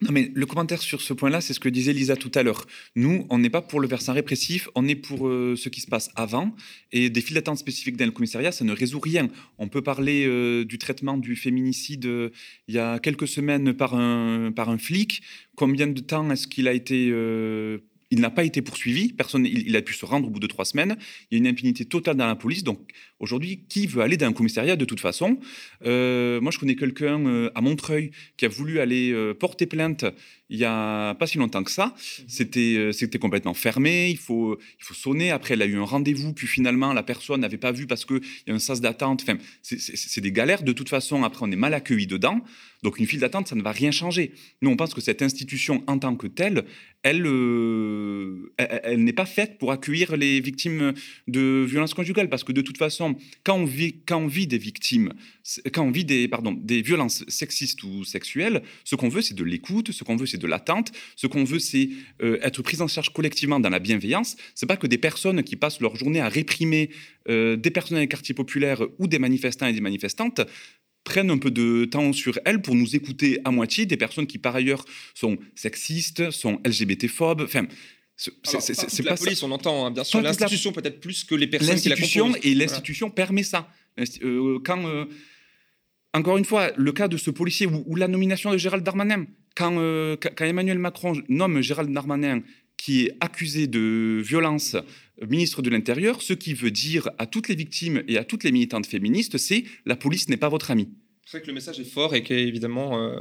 Non, 0.00 0.10
mais 0.10 0.30
le 0.34 0.46
commentaire 0.46 0.80
sur 0.80 1.00
ce 1.00 1.12
point-là, 1.12 1.40
c'est 1.40 1.54
ce 1.54 1.60
que 1.60 1.68
disait 1.68 1.92
Lisa 1.92 2.16
tout 2.16 2.30
à 2.34 2.42
l'heure. 2.42 2.66
Nous, 2.96 3.26
on 3.30 3.38
n'est 3.38 3.50
pas 3.50 3.62
pour 3.62 3.80
le 3.80 3.88
versant 3.88 4.12
répressif, 4.12 4.68
on 4.74 4.86
est 4.88 4.96
pour 4.96 5.28
euh, 5.28 5.54
ce 5.56 5.68
qui 5.68 5.80
se 5.80 5.86
passe 5.88 6.10
avant. 6.14 6.54
Et 6.92 7.10
des 7.10 7.20
files 7.20 7.34
d'attente 7.34 7.58
spécifiques 7.58 7.96
dans 7.96 8.06
le 8.06 8.10
commissariat, 8.12 8.52
ça 8.52 8.64
ne 8.64 8.72
résout 8.72 9.00
rien. 9.00 9.28
On 9.58 9.68
peut 9.68 9.82
parler 9.82 10.24
euh, 10.26 10.64
du 10.64 10.78
traitement 10.78 11.16
du 11.18 11.34
féminicide 11.36 12.06
euh, 12.06 12.30
il 12.68 12.74
y 12.74 12.78
a 12.78 13.00
quelques 13.00 13.28
semaines 13.28 13.74
par 13.74 13.94
un, 13.94 14.52
par 14.52 14.70
un 14.70 14.78
flic. 14.78 15.22
Combien 15.56 15.88
de 15.88 16.00
temps 16.00 16.30
est-ce 16.30 16.46
qu'il 16.46 16.68
a 16.68 16.72
été... 16.72 17.12
il 18.12 18.20
n'a 18.20 18.30
pas 18.30 18.44
été 18.44 18.60
poursuivi, 18.60 19.12
personne, 19.14 19.46
il, 19.46 19.66
il 19.66 19.74
a 19.74 19.80
pu 19.80 19.94
se 19.94 20.04
rendre 20.04 20.28
au 20.28 20.30
bout 20.30 20.38
de 20.38 20.46
trois 20.46 20.66
semaines. 20.66 20.96
Il 21.30 21.34
y 21.34 21.36
a 21.36 21.38
une 21.38 21.46
impunité 21.46 21.86
totale 21.86 22.16
dans 22.16 22.26
la 22.26 22.36
police. 22.36 22.62
Donc 22.62 22.90
aujourd'hui, 23.22 23.64
qui 23.68 23.86
veut 23.86 24.02
aller 24.02 24.18
dans 24.18 24.26
un 24.26 24.32
commissariat 24.34 24.76
de 24.76 24.84
toute 24.84 25.00
façon? 25.00 25.38
Euh, 25.86 26.40
Moi, 26.42 26.50
je 26.52 26.58
connais 26.58 26.76
quelqu'un 26.76 27.24
euh, 27.26 27.50
à 27.54 27.60
Montreuil 27.62 28.10
qui 28.36 28.44
a 28.44 28.48
voulu 28.48 28.80
aller 28.80 29.12
euh, 29.12 29.32
porter 29.32 29.64
plainte 29.66 30.04
il 30.54 30.58
y 30.58 30.66
a 30.66 31.14
pas 31.14 31.26
si 31.26 31.38
longtemps 31.38 31.64
que 31.64 31.70
ça. 31.70 31.94
C'était 32.28 32.74
euh, 32.76 32.92
c'était 32.92 33.18
complètement 33.18 33.54
fermé. 33.54 34.10
Il 34.10 34.18
faut 34.18 34.58
il 34.78 34.84
faut 34.84 34.92
sonner. 34.92 35.30
Après, 35.30 35.54
elle 35.54 35.62
a 35.62 35.66
eu 35.66 35.78
un 35.78 35.84
rendez-vous. 35.84 36.34
Puis 36.34 36.46
finalement, 36.46 36.92
la 36.92 37.02
personne 37.02 37.40
n'avait 37.40 37.56
pas 37.56 37.72
vu 37.72 37.86
parce 37.86 38.04
que 38.04 38.14
il 38.20 38.48
y 38.48 38.52
a 38.52 38.54
un 38.54 38.58
sas 38.58 38.82
d'attente. 38.82 39.22
Enfin, 39.22 39.38
c'est- 39.62 40.20
des 40.20 40.30
galères 40.32 40.62
de 40.62 40.72
toute 40.72 40.90
façon. 40.90 41.24
Après, 41.24 41.42
on 41.46 41.50
est 41.50 41.56
mal 41.56 41.72
accueilli 41.72 42.06
dedans. 42.06 42.38
Donc 42.82 42.98
une 42.98 43.06
file 43.06 43.20
d'attente, 43.20 43.48
ça 43.48 43.54
ne 43.54 43.62
va 43.62 43.72
rien 43.72 43.92
changer. 43.92 44.32
Nous, 44.60 44.68
on 44.68 44.76
pense 44.76 44.92
que 44.92 45.00
cette 45.00 45.22
institution 45.22 45.82
en 45.86 45.98
tant 45.98 46.16
que 46.16 46.26
telle, 46.26 46.64
elle, 47.02 47.24
elle, 48.58 48.80
elle 48.84 49.04
n'est 49.04 49.12
pas 49.12 49.24
faite 49.24 49.56
pour 49.58 49.72
accueillir 49.72 50.16
les 50.16 50.40
victimes 50.40 50.92
de 51.28 51.64
violences 51.66 51.94
conjugales. 51.94 52.28
Parce 52.28 52.44
que 52.44 52.52
de 52.52 52.60
toute 52.60 52.76
façon, 52.76 53.11
quand 53.44 53.56
on 53.56 53.64
vit, 53.64 53.96
vit 54.26 54.46
des 54.46 54.58
victimes, 54.58 55.12
quand 55.72 55.84
on 55.84 55.90
vit 55.90 56.04
des 56.04 56.82
violences 56.82 57.24
sexistes 57.28 57.82
ou 57.82 58.04
sexuelles, 58.04 58.62
ce 58.84 58.94
qu'on 58.96 59.08
veut, 59.08 59.22
c'est 59.22 59.34
de 59.34 59.44
l'écoute, 59.44 59.92
ce 59.92 60.04
qu'on 60.04 60.16
veut, 60.16 60.26
c'est 60.26 60.38
de 60.38 60.46
l'attente, 60.46 60.92
ce 61.16 61.26
qu'on 61.26 61.44
veut, 61.44 61.58
c'est 61.58 61.90
euh, 62.22 62.38
être 62.42 62.62
pris 62.62 62.80
en 62.80 62.88
charge 62.88 63.12
collectivement 63.12 63.60
dans 63.60 63.70
la 63.70 63.78
bienveillance. 63.78 64.36
C'est 64.54 64.66
pas 64.66 64.76
que 64.76 64.86
des 64.86 64.98
personnes 64.98 65.42
qui 65.42 65.56
passent 65.56 65.80
leur 65.80 65.96
journée 65.96 66.20
à 66.20 66.28
réprimer 66.28 66.90
euh, 67.28 67.56
des 67.56 67.70
personnes 67.70 67.96
dans 67.96 68.00
les 68.00 68.08
quartiers 68.08 68.34
populaires 68.34 68.82
ou 68.98 69.06
des 69.06 69.18
manifestants 69.18 69.66
et 69.66 69.72
des 69.72 69.80
manifestantes 69.80 70.40
prennent 71.04 71.30
un 71.30 71.38
peu 71.38 71.50
de 71.50 71.84
temps 71.84 72.12
sur 72.12 72.38
elles 72.44 72.62
pour 72.62 72.74
nous 72.74 72.94
écouter 72.94 73.40
à 73.44 73.50
moitié, 73.50 73.86
des 73.86 73.96
personnes 73.96 74.26
qui 74.26 74.38
par 74.38 74.54
ailleurs 74.54 74.84
sont 75.14 75.38
sexistes, 75.54 76.30
sont 76.30 76.60
LGBT-phobes, 76.64 77.42
enfin... 77.42 77.66
c'est- 78.44 79.02
la 79.04 79.10
pas 79.10 79.16
ça. 79.16 79.24
police, 79.24 79.42
on 79.42 79.50
entend, 79.50 79.86
hein, 79.86 79.90
bien 79.90 80.04
sûr. 80.04 80.20
L'institution 80.22 80.72
peut-être 80.72 81.00
plus 81.00 81.24
que 81.24 81.34
les 81.34 81.46
personnes 81.46 81.76
qui 81.80 81.88
la 81.88 81.94
L'institution 81.94 82.26
composent. 82.28 82.40
et 82.44 82.48
Voilà. 82.54 82.64
l'institution 82.66 83.10
permet 83.10 83.42
ça. 83.42 83.68
Euh, 84.22 84.58
quand, 84.64 84.86
euh, 84.86 85.04
encore 86.14 86.36
une 86.38 86.44
fois, 86.44 86.70
le 86.76 86.92
cas 86.92 87.08
de 87.08 87.16
ce 87.16 87.30
policier 87.30 87.66
ou, 87.66 87.82
ou 87.86 87.96
la 87.96 88.08
nomination 88.08 88.50
de 88.52 88.56
Gérald 88.58 88.84
Darmanin, 88.84 89.26
quand, 89.56 89.74
euh, 89.78 90.16
quand- 90.20 90.44
Emmanuel 90.44 90.78
Macron 90.78 91.14
nomme 91.28 91.60
Gérald 91.60 91.92
Darmanin 91.92 92.42
qui 92.76 93.02
est 93.04 93.12
accusé 93.20 93.66
de 93.66 94.20
violence 94.24 94.76
ministre 95.28 95.62
de 95.62 95.70
l'Intérieur, 95.70 96.20
ce 96.20 96.32
qui 96.32 96.52
veut 96.52 96.70
dire 96.72 97.08
à 97.18 97.26
toutes 97.26 97.48
les 97.48 97.54
victimes 97.54 98.02
et 98.08 98.18
à 98.18 98.24
toutes 98.24 98.42
les 98.44 98.50
militantes 98.50 98.86
féministes, 98.86 99.38
c'est 99.38 99.64
la 99.86 99.94
police 99.94 100.28
n'est 100.28 100.36
pas 100.36 100.48
votre 100.48 100.70
ami. 100.70 100.88
C'est 101.32 101.38
vrai 101.38 101.44
que 101.44 101.50
le 101.50 101.54
message 101.54 101.80
est 101.80 101.84
fort 101.84 102.14
et 102.14 102.22
qu'évidemment, 102.22 103.00
euh, 103.02 103.16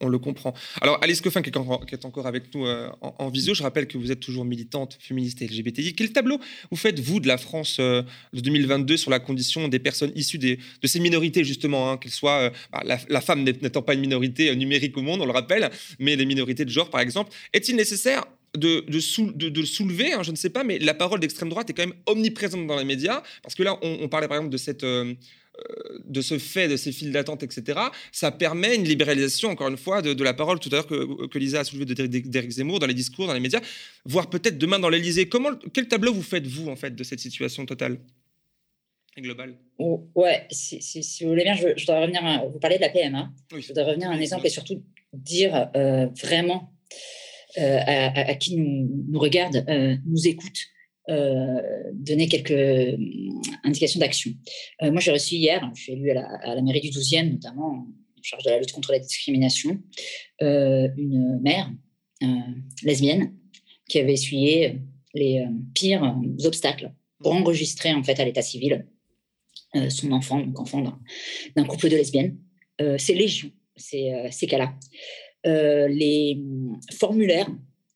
on 0.00 0.08
le 0.08 0.18
comprend. 0.18 0.54
Alors, 0.80 0.96
Alice 1.02 1.20
Coffin, 1.20 1.42
qui 1.42 1.50
est 1.50 1.58
encore, 2.06 2.26
avec 2.26 2.54
nous 2.54 2.64
euh, 2.64 2.88
en, 3.02 3.28
visio, 3.28 3.52
je 3.52 3.62
rappelle 3.62 3.86
que 3.86 3.98
vous 3.98 4.10
êtes 4.10 4.20
toujours 4.20 4.46
militante 4.46 4.96
féministe 4.98 5.42
et 5.42 5.46
LGBTI. 5.46 5.94
Quel 5.94 6.10
tableau 6.10 6.40
vous 6.70 6.78
faites, 6.78 6.98
vous, 7.00 7.20
de 7.20 7.28
la 7.28 7.36
France 7.36 7.76
euh, 7.78 8.00
de 8.32 8.40
2022 8.40 8.96
sur 8.96 9.10
la 9.10 9.18
condition 9.20 9.68
des 9.68 9.78
personnes 9.78 10.10
issues 10.14 10.38
de 10.38 10.56
ces 10.84 11.00
minorités, 11.00 11.44
justement, 11.44 11.92
hein, 11.92 11.98
qu'elles 11.98 12.12
soient, 12.12 12.50
bah, 12.72 12.82
la, 12.82 13.20
femme 13.20 13.44
n'ét- 13.44 13.60
n'étant 13.60 13.82
pas 13.82 13.92
une 13.92 14.00
minorité 14.00 14.56
numérique 14.56 14.96
au 14.96 15.02
monde, 15.02 15.20
on 15.20 15.26
le 15.26 15.32
rappelle, 15.32 15.68
mais 15.98 16.16
les 16.16 16.24
minorités 16.24 16.64
de 16.64 16.70
genre, 16.70 16.88
par 16.88 17.02
exemple. 17.02 17.30
Est-il 17.52 17.76
nécessaire 17.76 18.24
de, 18.56 18.86
de, 18.88 19.00
sou- 19.00 19.32
de- 19.32 19.50
de 19.50 19.60
le 19.60 19.66
soulever, 19.66 20.14
hein, 20.14 20.22
je 20.22 20.30
ne 20.30 20.36
sais 20.36 20.48
pas, 20.48 20.64
mais 20.64 20.78
la 20.78 20.94
parole 20.94 21.20
d'extrême 21.20 21.50
droite 21.50 21.68
est 21.68 21.74
quand 21.74 21.86
même 21.86 21.96
omniprésente 22.06 22.66
dans 22.66 22.78
les 22.78 22.86
médias, 22.86 23.22
parce 23.42 23.54
que 23.54 23.62
là, 23.64 23.78
on, 23.82 23.98
on 24.00 24.08
parlait 24.08 24.28
par 24.28 24.38
exemple 24.38 24.50
de 24.50 24.56
cette... 24.56 24.82
de 26.04 26.20
ce 26.20 26.38
fait, 26.38 26.68
de 26.68 26.76
ces 26.76 26.92
files 26.92 27.12
d'attente, 27.12 27.42
etc., 27.42 27.78
ça 28.12 28.30
permet 28.32 28.74
une 28.76 28.84
libéralisation, 28.84 29.48
encore 29.50 29.68
une 29.68 29.76
fois, 29.76 30.02
de, 30.02 30.12
de 30.14 30.24
la 30.24 30.34
parole 30.34 30.58
tout 30.60 30.68
à 30.72 30.76
l'heure 30.76 30.86
que, 30.86 31.26
que 31.26 31.38
Lisa 31.38 31.60
a 31.60 31.64
soulevé 31.64 31.84
de 31.86 32.06
d'Éric 32.06 32.50
Zemmour 32.50 32.78
dans 32.78 32.86
les 32.86 32.94
discours, 32.94 33.26
dans 33.26 33.34
les 33.34 33.40
médias, 33.40 33.60
voire 34.04 34.28
peut-être 34.30 34.58
demain 34.58 34.78
dans 34.78 34.88
l'Élysée. 34.88 35.28
Comment, 35.28 35.50
quel 35.72 35.88
tableau 35.88 36.12
vous 36.12 36.22
faites 36.22 36.46
vous 36.46 36.68
en 36.68 36.76
fait 36.76 36.94
de 36.94 37.04
cette 37.04 37.20
situation 37.20 37.66
totale 37.66 37.98
et 39.16 39.22
globale? 39.22 39.56
Oh, 39.78 40.08
ouais, 40.14 40.46
si, 40.50 40.80
si- 40.80 41.02
si 41.02 41.24
vous 41.24 41.30
voulez 41.30 41.44
bien, 41.44 41.54
je, 41.54 41.68
je 41.76 41.82
voudrais 41.84 42.00
revenir. 42.02 42.24
À, 42.24 42.44
vous 42.46 42.58
parlez 42.58 42.76
de 42.76 42.82
la 42.82 42.90
PMA. 42.90 43.30
Oui. 43.52 43.60
Je 43.62 43.68
voudrais 43.68 43.84
revenir 43.84 44.08
à 44.10 44.12
un 44.14 44.20
exemple 44.20 44.46
et 44.46 44.50
surtout 44.50 44.82
dire 45.12 45.68
euh, 45.76 46.06
vraiment 46.22 46.72
euh, 47.58 47.78
à, 47.78 48.06
à- 48.20 48.30
à 48.30 48.34
qui 48.36 48.56
nous, 48.56 49.04
nous 49.08 49.18
regarde, 49.18 49.64
euh, 49.68 49.96
nous 50.06 50.28
écoute, 50.28 50.58
donner 51.92 52.28
quelques 52.28 52.50
euh, 52.52 52.96
indications 53.64 54.00
d'action. 54.00 54.30
Euh, 54.82 54.90
moi, 54.92 55.00
j'ai 55.00 55.12
reçu 55.12 55.34
hier, 55.36 55.70
je 55.74 55.82
suis 55.82 55.92
élue 55.92 56.10
à 56.10 56.14
la, 56.14 56.26
à 56.42 56.54
la 56.54 56.62
mairie 56.62 56.80
du 56.80 56.88
12e, 56.90 57.32
notamment 57.32 57.70
en 57.70 58.22
charge 58.22 58.44
de 58.44 58.50
la 58.50 58.58
lutte 58.58 58.72
contre 58.72 58.92
la 58.92 58.98
discrimination, 58.98 59.80
euh, 60.42 60.88
une 60.96 61.40
mère 61.42 61.70
euh, 62.22 62.26
lesbienne 62.82 63.34
qui 63.88 63.98
avait 63.98 64.12
essuyé 64.12 64.78
les 65.14 65.40
euh, 65.40 65.46
pires 65.74 66.04
euh, 66.04 66.46
obstacles 66.46 66.92
pour 67.18 67.32
enregistrer 67.34 67.92
en 67.92 68.02
fait 68.02 68.18
à 68.20 68.24
l'état 68.24 68.42
civil 68.42 68.86
euh, 69.76 69.88
son 69.90 70.12
enfant, 70.12 70.40
donc 70.40 70.58
enfant 70.60 70.80
d'un- 71.56 71.64
couple 71.64 71.88
de 71.88 71.96
lesbiennes. 71.96 72.36
Euh, 72.80 72.96
c'est 72.98 73.14
légion, 73.14 73.50
ces, 73.76 74.12
euh, 74.12 74.28
ces 74.30 74.46
cas-là. 74.46 74.74
Euh, 75.46 75.88
les 75.88 76.38
formulaires 76.98 77.48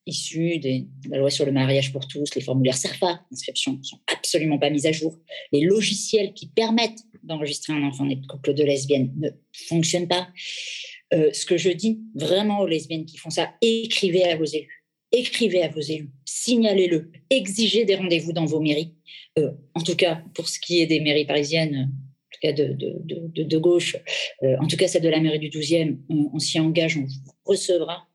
issus 0.07 0.59
de 0.59 0.85
la 1.09 1.19
loi 1.19 1.31
sur 1.31 1.47
le 1.47 1.53
mariage 1.53 1.93
pour 1.93 2.07
tous, 2.07 2.35
les 2.35 2.41
formulaires 2.41 2.77
CERFA, 2.77 3.21
inscription, 3.33 3.79
sont 3.83 3.99
absolument 4.13 4.59
pas 4.59 4.71
mis 4.71 4.87
à 4.87 4.93
jour. 4.93 5.19
Les 5.53 5.63
logiciels 5.63 6.35
qui 6.35 6.47
permettent 6.49 7.03
d'enregistrer 7.23 7.73
un 7.73 7.83
enfant 7.83 8.05
né 8.05 8.17
de 8.17 8.27
couple 8.27 8.55
de 8.55 8.65
lesbiennes 8.65 9.13
ne 9.17 9.31
fonctionnent 9.69 10.09
pas. 10.09 10.29
Euh, 11.13 11.31
ce 11.33 11.47
que 11.47 11.57
je 11.57 11.71
dis 11.71 12.01
vraiment 12.15 12.61
aux 12.61 12.67
lesbiennes 12.67 13.07
qui 13.07 13.17
font 13.17 13.31
ça, 13.31 13.55
écrivez 13.61 14.25
à 14.25 14.37
vos 14.37 14.45
élus. 14.45 14.85
Écrivez 15.13 15.63
à 15.63 15.69
vos 15.69 15.81
élus, 15.81 16.11
signalez-le, 16.25 17.13
exigez 17.31 17.85
des 17.85 17.95
rendez-vous 17.95 18.33
dans 18.33 18.47
vos 18.47 18.61
mairies. 18.61 18.95
Euh, 19.39 19.53
en 19.75 19.81
tout 19.81 19.95
cas, 19.95 20.23
pour 20.35 20.49
ce 20.49 20.59
qui 20.59 20.81
est 20.81 20.87
des 20.87 21.01
mairies 21.01 21.25
parisiennes, 21.25 21.93
en 21.93 22.31
tout 22.33 22.41
cas 22.43 22.53
de, 22.53 23.59
gauche, 23.59 23.97
euh, 24.43 24.57
en 24.61 24.67
tout 24.67 24.77
cas 24.77 24.89
celle 24.89 25.03
de 25.03 25.09
la 25.09 25.21
mairie 25.21 25.39
du 25.39 25.51
12e, 25.51 25.99
on, 26.09 26.39
s'y 26.41 26.59
engage, 26.59 26.97
on 26.97 27.03
vous 27.03 27.33
recevra 27.45 28.09
euh, 28.09 28.14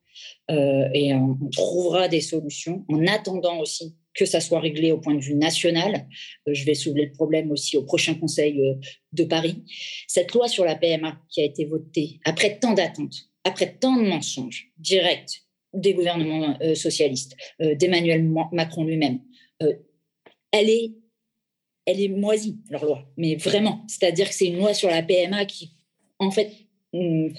et 0.49 1.13
on, 1.13 1.37
trouvera 1.51 2.07
des 2.07 2.21
solutions 2.21 2.83
en 2.89 3.05
attendant 3.07 3.59
aussi 3.59 3.95
que 4.13 4.25
ça 4.25 4.41
soit 4.41 4.59
réglé 4.59 4.91
au 4.91 4.99
point 4.99 5.15
de 5.15 5.21
vue 5.21 5.35
national. 5.35 6.07
Euh, 6.47 6.53
je 6.53 6.65
vais 6.65 6.73
soulever 6.73 7.05
le 7.05 7.11
problème 7.11 7.51
aussi 7.51 7.77
au 7.77 7.83
prochain 7.83 8.15
Conseil 8.15 8.59
euh, 8.61 8.75
de 9.13 9.23
Paris. 9.23 9.63
Cette 10.07 10.33
loi 10.33 10.47
sur 10.47 10.65
la 10.65 10.75
PMA 10.75 11.17
qui 11.29 11.41
a 11.41 11.45
été 11.45 11.65
votée 11.65 12.19
après 12.25 12.59
tant 12.59 12.73
d'attentes, 12.73 13.15
après 13.43 13.77
tant 13.79 13.95
de 13.95 14.07
mensonges 14.07 14.71
directs 14.77 15.43
des 15.73 15.93
gouvernements 15.93 16.57
euh, 16.61 16.75
socialistes, 16.75 17.35
euh, 17.61 17.75
d'Emmanuel 17.75 18.23
Ma- 18.23 18.49
Macron 18.51 18.83
lui-même, 18.83 19.19
euh, 19.61 19.73
elle 20.51 20.69
est, 20.69 20.91
elle 21.85 22.01
est 22.01 22.09
moisie, 22.09 22.57
leur 22.69 22.83
loi. 22.83 23.07
Mais 23.17 23.35
vraiment, 23.35 23.85
c'est-à-dire 23.87 24.27
que 24.27 24.35
c'est 24.35 24.47
une 24.47 24.57
loi 24.57 24.73
sur 24.73 24.89
la 24.89 25.03
PMA 25.03 25.45
qui, 25.45 25.71
en 26.17 26.31
fait, 26.31 26.51
hum, 26.91 27.31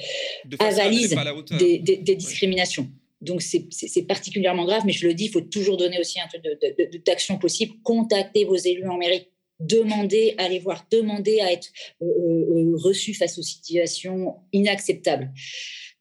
De 0.44 0.56
avalise 0.61 1.14
des 1.58 2.14
discriminations. 2.16 2.88
Donc, 3.21 3.43
c'est- 3.43 4.03
particulièrement 4.07 4.64
grave, 4.64 4.83
mais 4.87 4.93
je 4.93 5.07
le 5.07 5.14
dis, 5.14 5.27
il 5.27 5.31
faut 5.31 5.41
toujours 5.43 5.77
donner 5.77 5.99
aussi 6.01 6.18
un 6.21 6.27
truc 6.29 6.43
de- 6.43 6.59
de- 6.62 6.91
de- 6.93 7.03
d'action 7.05 7.39
possible. 7.39 7.75
Contactez 7.83 8.45
vos 8.45 8.57
élus 8.57 8.89
en 8.89 8.97
mairie. 8.97 9.27
Demandez 9.61 10.35
à 10.39 10.49
les 10.49 10.59
voir, 10.59 10.87
demandez 10.91 11.41
à 11.41 11.53
être 11.53 11.68
euh, 12.01 12.07
euh, 12.07 12.73
reçus 12.77 13.12
face 13.12 13.39
aux 13.39 13.43
situations 13.43 14.37
inacceptables. 14.55 15.31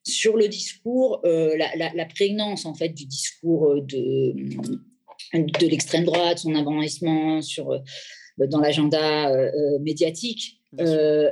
Sur 0.08 0.38
le 0.38 0.48
discours, 0.48 1.20
euh, 1.26 1.58
la, 1.58 1.76
la- 1.76 1.92
la 1.94 2.06
prégnance 2.06 2.66
en 2.66 2.74
fait 2.74 2.90
du 2.90 3.06
discours 3.06 3.66
euh, 3.72 3.82
de, 3.82 4.34
de 5.34 5.68
l'extrême 5.68 6.06
droite, 6.06 6.38
son 6.40 6.56
avancement 6.56 7.42
sur 7.42 7.72
euh, 7.72 7.80
dans 8.48 8.62
l'agenda 8.62 9.30
médiatique. 9.82 10.62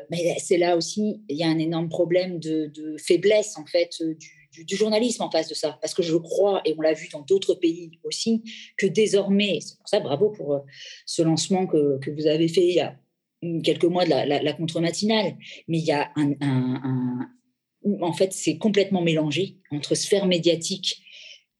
mais 0.10 0.36
c'est 0.40 0.58
là 0.58 0.76
aussi, 0.76 1.22
il 1.30 1.38
y 1.38 1.44
a 1.44 1.48
un 1.48 1.60
énorme 1.60 1.88
problème 1.88 2.40
de, 2.40 2.70
faiblesse 2.98 3.56
en 3.58 3.66
fait 3.66 3.92
du, 4.02 4.28
du, 4.66 4.76
journalisme 4.76 5.24
en 5.24 5.32
face 5.32 5.50
de 5.50 5.54
ça, 5.54 5.78
parce 5.82 5.94
que 5.94 6.04
je 6.04 6.16
crois, 6.16 6.62
et 6.66 6.76
on 6.78 6.82
l'a 6.82 6.94
vu 6.94 7.10
dans 7.12 7.22
d'autres 7.22 7.56
pays 7.56 7.92
aussi, 8.04 8.44
que 8.78 8.86
désormais, 8.86 9.60
c'est 9.62 9.78
pour 9.78 9.88
ça 9.88 10.00
bravo 10.00 10.30
pour 10.30 10.62
ce 11.06 11.22
lancement 11.22 11.68
que, 11.68 12.00
que, 12.00 12.12
vous 12.12 12.28
avez 12.28 12.48
fait 12.48 12.68
il 12.68 12.76
y 12.76 12.80
a 12.80 12.96
quelques 13.64 13.86
mois 13.86 14.06
de 14.06 14.10
la, 14.10 14.54
contre-matinale, 14.54 15.38
mais 15.68 15.80
il 15.80 15.86
y 15.86 15.92
a 15.92 16.12
un, 16.16 17.30
en 18.02 18.14
fait, 18.14 18.34
c'est 18.34 18.58
complètement 18.58 19.02
mélangé 19.02 19.58
entre 19.72 19.96
sphère 19.96 20.26
médiatique 20.26 21.02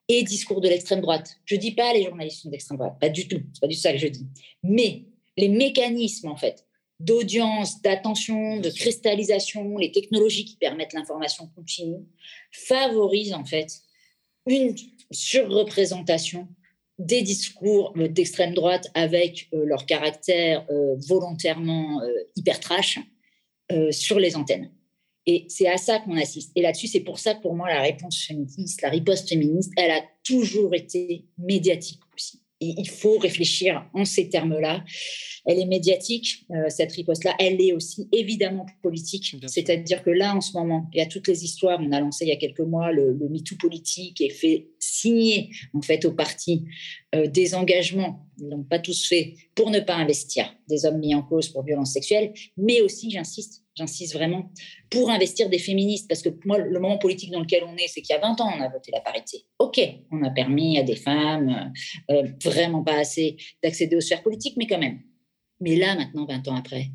et 0.08 0.24
discours 0.24 0.62
de 0.62 0.70
l'extrême 0.70 1.02
droite. 1.02 1.38
Je 1.46 1.56
dis 1.56 1.72
pas 1.72 1.94
les 1.94 2.04
journalistes 2.04 2.42
sont 2.44 2.50
d'extrême 2.50 2.78
droite, 2.78 2.98
pas 3.00 3.10
du 3.10 3.28
tout, 3.28 3.42
c'est 3.54 3.62
pas 3.62 3.68
du 3.68 3.76
tout 3.76 3.82
ça 3.82 3.92
que 3.92 3.98
je 4.00 4.08
dis. 4.08 4.28
Mais 4.64 5.06
les 5.36 5.50
mécanismes, 5.50 6.30
en 6.30 6.36
fait, 6.36 6.67
d'audience, 7.00 7.82
d'attention, 7.82 8.60
de 8.60 8.70
cristallisation, 8.70 9.78
les 9.78 9.92
technologies 9.92 10.46
qui 10.46 10.56
permettent 10.58 10.94
l'information 10.94 11.48
continue, 11.56 12.06
favorisent 12.52 13.34
en 13.34 13.46
fait 13.46 13.68
une 14.48 14.76
surreprésentation 15.12 16.48
des 17.00 17.22
discours 17.22 17.94
euh, 17.98 18.08
d'extrême 18.08 18.54
droite 18.54 18.90
avec 18.94 19.50
euh, 19.54 19.66
leur 19.66 19.86
caractère 19.86 20.66
euh, 20.72 20.96
volontairement 21.08 22.02
hyper 22.36 22.60
trash 22.60 23.00
sur 23.92 24.18
les 24.18 24.38
antennes. 24.38 24.72
Et 25.26 25.46
c'est 25.50 25.68
à 25.68 25.76
ça 25.76 26.00
qu'on 26.00 26.16
assiste. 26.16 26.54
Et 26.56 26.62
là-dessus, 26.62 26.88
c'est 26.88 27.02
pour 27.02 27.20
ça 27.20 27.34
que 27.36 27.42
pour 27.42 27.54
moi, 27.54 27.68
la 27.68 27.82
réponse 27.82 28.24
féministe, 28.24 28.82
la 28.82 28.90
riposte 28.90 29.28
féministe, 29.28 29.74
elle 29.76 29.92
a 29.92 30.02
toujours 30.24 30.74
été 30.74 31.26
médiatique 31.38 32.00
aussi. 32.16 32.40
Et 32.60 32.74
il 32.78 32.90
faut 32.90 33.18
réfléchir 33.20 33.88
en 33.94 34.04
ces 34.04 34.30
termes-là. 34.30 34.84
Elle 35.46 35.60
est 35.60 35.66
médiatique, 35.66 36.46
euh, 36.52 36.70
cette 36.70 36.92
riposte-là. 36.92 37.36
Elle 37.40 37.62
est 37.62 37.72
aussi 37.72 38.08
évidemment 38.12 38.66
politique. 38.82 39.36
C'est-à-dire 39.46 40.04
que 40.04 40.10
là, 40.10 40.36
en 40.36 40.42
ce 40.42 40.54
moment, 40.54 40.90
il 40.94 40.98
y 40.98 41.02
a 41.02 41.06
toutes 41.06 41.28
les 41.28 41.44
histoires. 41.44 41.80
On 41.82 41.92
a 41.92 42.00
lancé 42.00 42.26
il 42.26 42.30
y 42.30 42.32
a 42.32 42.36
quelques 42.36 42.60
mois 42.60 42.92
le, 42.92 43.14
le 43.14 43.30
MeToo 43.30 43.56
politique 43.58 44.22
et 44.22 44.30
fait 44.30 44.70
signer 44.80 45.52
en 45.74 45.82
fait 45.82 46.04
aux 46.06 46.14
partis 46.14 46.66
euh, 47.16 47.28
des 47.28 47.56
engagements, 47.56 48.28
ils 48.40 48.48
n'ont 48.48 48.64
pas 48.64 48.80
tous 48.80 49.08
fait, 49.08 49.36
pour 49.56 49.70
ne 49.70 49.80
pas 49.80 49.96
investir 49.96 50.54
des 50.68 50.86
hommes 50.86 51.00
mis 51.00 51.16
en 51.16 51.22
cause 51.22 51.50
pour 51.50 51.64
violences 51.64 51.94
sexuelles, 51.94 52.34
mais 52.58 52.82
aussi, 52.82 53.10
j'insiste, 53.10 53.64
j'insiste 53.78 54.14
vraiment, 54.14 54.52
pour 54.90 55.10
investir 55.10 55.50
des 55.50 55.60
féministes. 55.60 56.08
Parce 56.08 56.22
que 56.22 56.30
moi, 56.46 56.58
le 56.58 56.80
moment 56.80 56.98
politique 56.98 57.32
dans 57.32 57.40
lequel 57.40 57.64
on 57.64 57.76
est, 57.78 57.88
c'est 57.88 58.02
qu'il 58.02 58.14
y 58.14 58.18
a 58.18 58.22
20 58.22 58.42
ans, 58.42 58.52
on 58.58 58.62
a 58.62 58.70
voté 58.70 58.92
la 58.92 59.02
parité. 59.02 59.46
OK, 59.60 59.80
on 60.12 60.24
a 60.24 60.30
permis 60.30 60.80
à 60.80 60.84
des 60.84 60.96
femmes, 60.96 61.72
euh, 62.10 62.24
vraiment 62.44 62.84
pas 62.84 63.00
assez, 63.00 63.38
d'accéder 63.64 63.96
aux 63.96 64.02
sphères 64.02 64.24
politiques, 64.24 64.56
mais 64.58 64.68
quand 64.68 64.80
même. 64.80 65.02
Mais 65.60 65.76
là, 65.76 65.96
maintenant, 65.96 66.26
20 66.26 66.48
ans 66.48 66.56
après, 66.56 66.88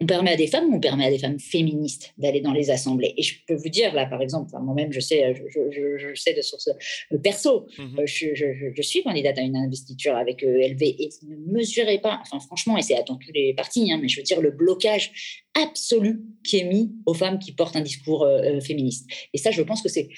on 0.00 0.06
permet 0.06 0.32
à 0.32 0.36
des 0.36 0.46
femmes 0.46 0.72
on 0.72 0.80
permet 0.80 1.06
à 1.06 1.10
des 1.10 1.18
femmes 1.18 1.38
féministes 1.38 2.12
d'aller 2.16 2.40
dans 2.40 2.52
les 2.52 2.70
assemblées. 2.70 3.12
Et 3.16 3.22
je 3.22 3.34
peux 3.46 3.54
vous 3.54 3.68
dire, 3.68 3.94
là, 3.94 4.06
par 4.06 4.22
exemple, 4.22 4.50
moi-même, 4.60 4.92
je 4.92 5.00
sais, 5.00 5.34
je, 5.34 6.14
sais 6.14 6.34
de 6.34 6.42
source 6.42 6.70
euh, 7.12 7.18
perso, 7.18 7.66
mmh 7.78 7.98
euh, 7.98 8.06
je, 8.06 8.82
suis 8.82 9.02
candidate 9.02 9.38
à 9.38 9.42
une 9.42 9.56
investiture 9.56 10.16
avec 10.16 10.42
LV 10.42 10.82
et 10.82 11.10
ne 11.28 11.52
mesurez 11.52 11.98
pas, 11.98 12.20
enfin 12.22 12.40
franchement, 12.40 12.76
et 12.78 12.82
c'est 12.82 12.96
à 12.96 13.02
tous 13.02 13.18
les 13.34 13.54
partis, 13.54 13.92
hein, 13.92 13.98
mais 14.00 14.08
je 14.08 14.16
veux 14.16 14.22
dire 14.22 14.40
le 14.40 14.50
blocage 14.50 15.42
absolu 15.54 16.22
qui 16.44 16.58
est 16.58 16.64
mis 16.64 16.92
aux 17.06 17.14
femmes 17.14 17.38
qui 17.38 17.52
portent 17.52 17.76
un 17.76 17.80
discours 17.82 18.24
euh, 18.24 18.60
féministe. 18.60 19.10
Et 19.34 19.38
ça, 19.38 19.50
je 19.50 19.62
pense 19.62 19.82
que 19.82 19.88
c'est 19.88 20.08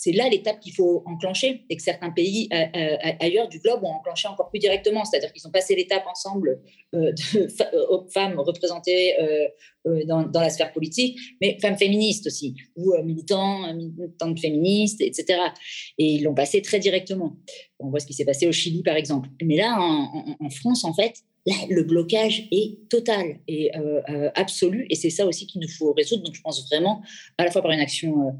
c'est 0.00 0.12
là 0.12 0.30
l'étape 0.30 0.60
qu'il 0.60 0.72
faut 0.72 1.02
enclencher 1.04 1.66
et 1.68 1.76
que 1.76 1.82
certains 1.82 2.08
pays 2.08 2.48
euh, 2.54 2.64
euh, 2.74 2.96
ailleurs 3.20 3.48
du 3.48 3.58
globe 3.58 3.84
ont 3.84 3.92
enclenché 3.92 4.28
encore 4.28 4.48
plus 4.48 4.58
directement. 4.58 5.04
C'est-à-dire 5.04 5.30
qu'ils 5.30 5.46
ont 5.46 5.50
passé 5.50 5.76
l'étape 5.76 6.06
ensemble 6.06 6.58
euh, 6.94 7.12
de 7.12 7.48
femmes 8.10 8.40
représentées 8.40 9.14
dans, 9.84 10.26
la 10.32 10.48
sphère 10.48 10.72
politique, 10.72 11.18
mais 11.42 11.58
femmes 11.60 11.76
féministes 11.76 12.26
aussi, 12.26 12.54
ou 12.76 12.94
militants, 13.02 13.74
militantes 13.74 14.40
féministes, 14.40 15.02
etc. 15.02 15.38
Et 15.98 16.06
ils 16.14 16.22
l'ont 16.22 16.34
passé 16.34 16.62
très 16.62 16.78
directement. 16.78 17.36
On 17.78 17.90
voit 17.90 18.00
ce 18.00 18.06
qui 18.06 18.14
s'est 18.14 18.24
passé 18.24 18.46
au 18.46 18.52
Chili, 18.52 18.82
par 18.82 18.96
exemple. 18.96 19.28
Mais 19.42 19.56
là, 19.56 19.76
en, 19.78 20.50
France, 20.50 20.84
en 20.84 20.94
fait, 20.94 21.14
le 21.68 21.82
blocage 21.82 22.48
est 22.50 22.88
total 22.88 23.40
et 23.48 23.70
absolu. 24.34 24.86
Et 24.88 24.94
c'est 24.94 25.10
ça 25.10 25.26
aussi 25.26 25.46
qu'il 25.46 25.60
nous 25.60 25.68
faut 25.68 25.92
résoudre. 25.92 26.22
Donc, 26.22 26.34
je 26.34 26.40
pense 26.40 26.66
vraiment, 26.66 27.02
à 27.36 27.44
la 27.44 27.50
fois 27.50 27.60
par 27.60 27.70
une 27.70 27.80
action 27.80 28.28
euh, 28.28 28.32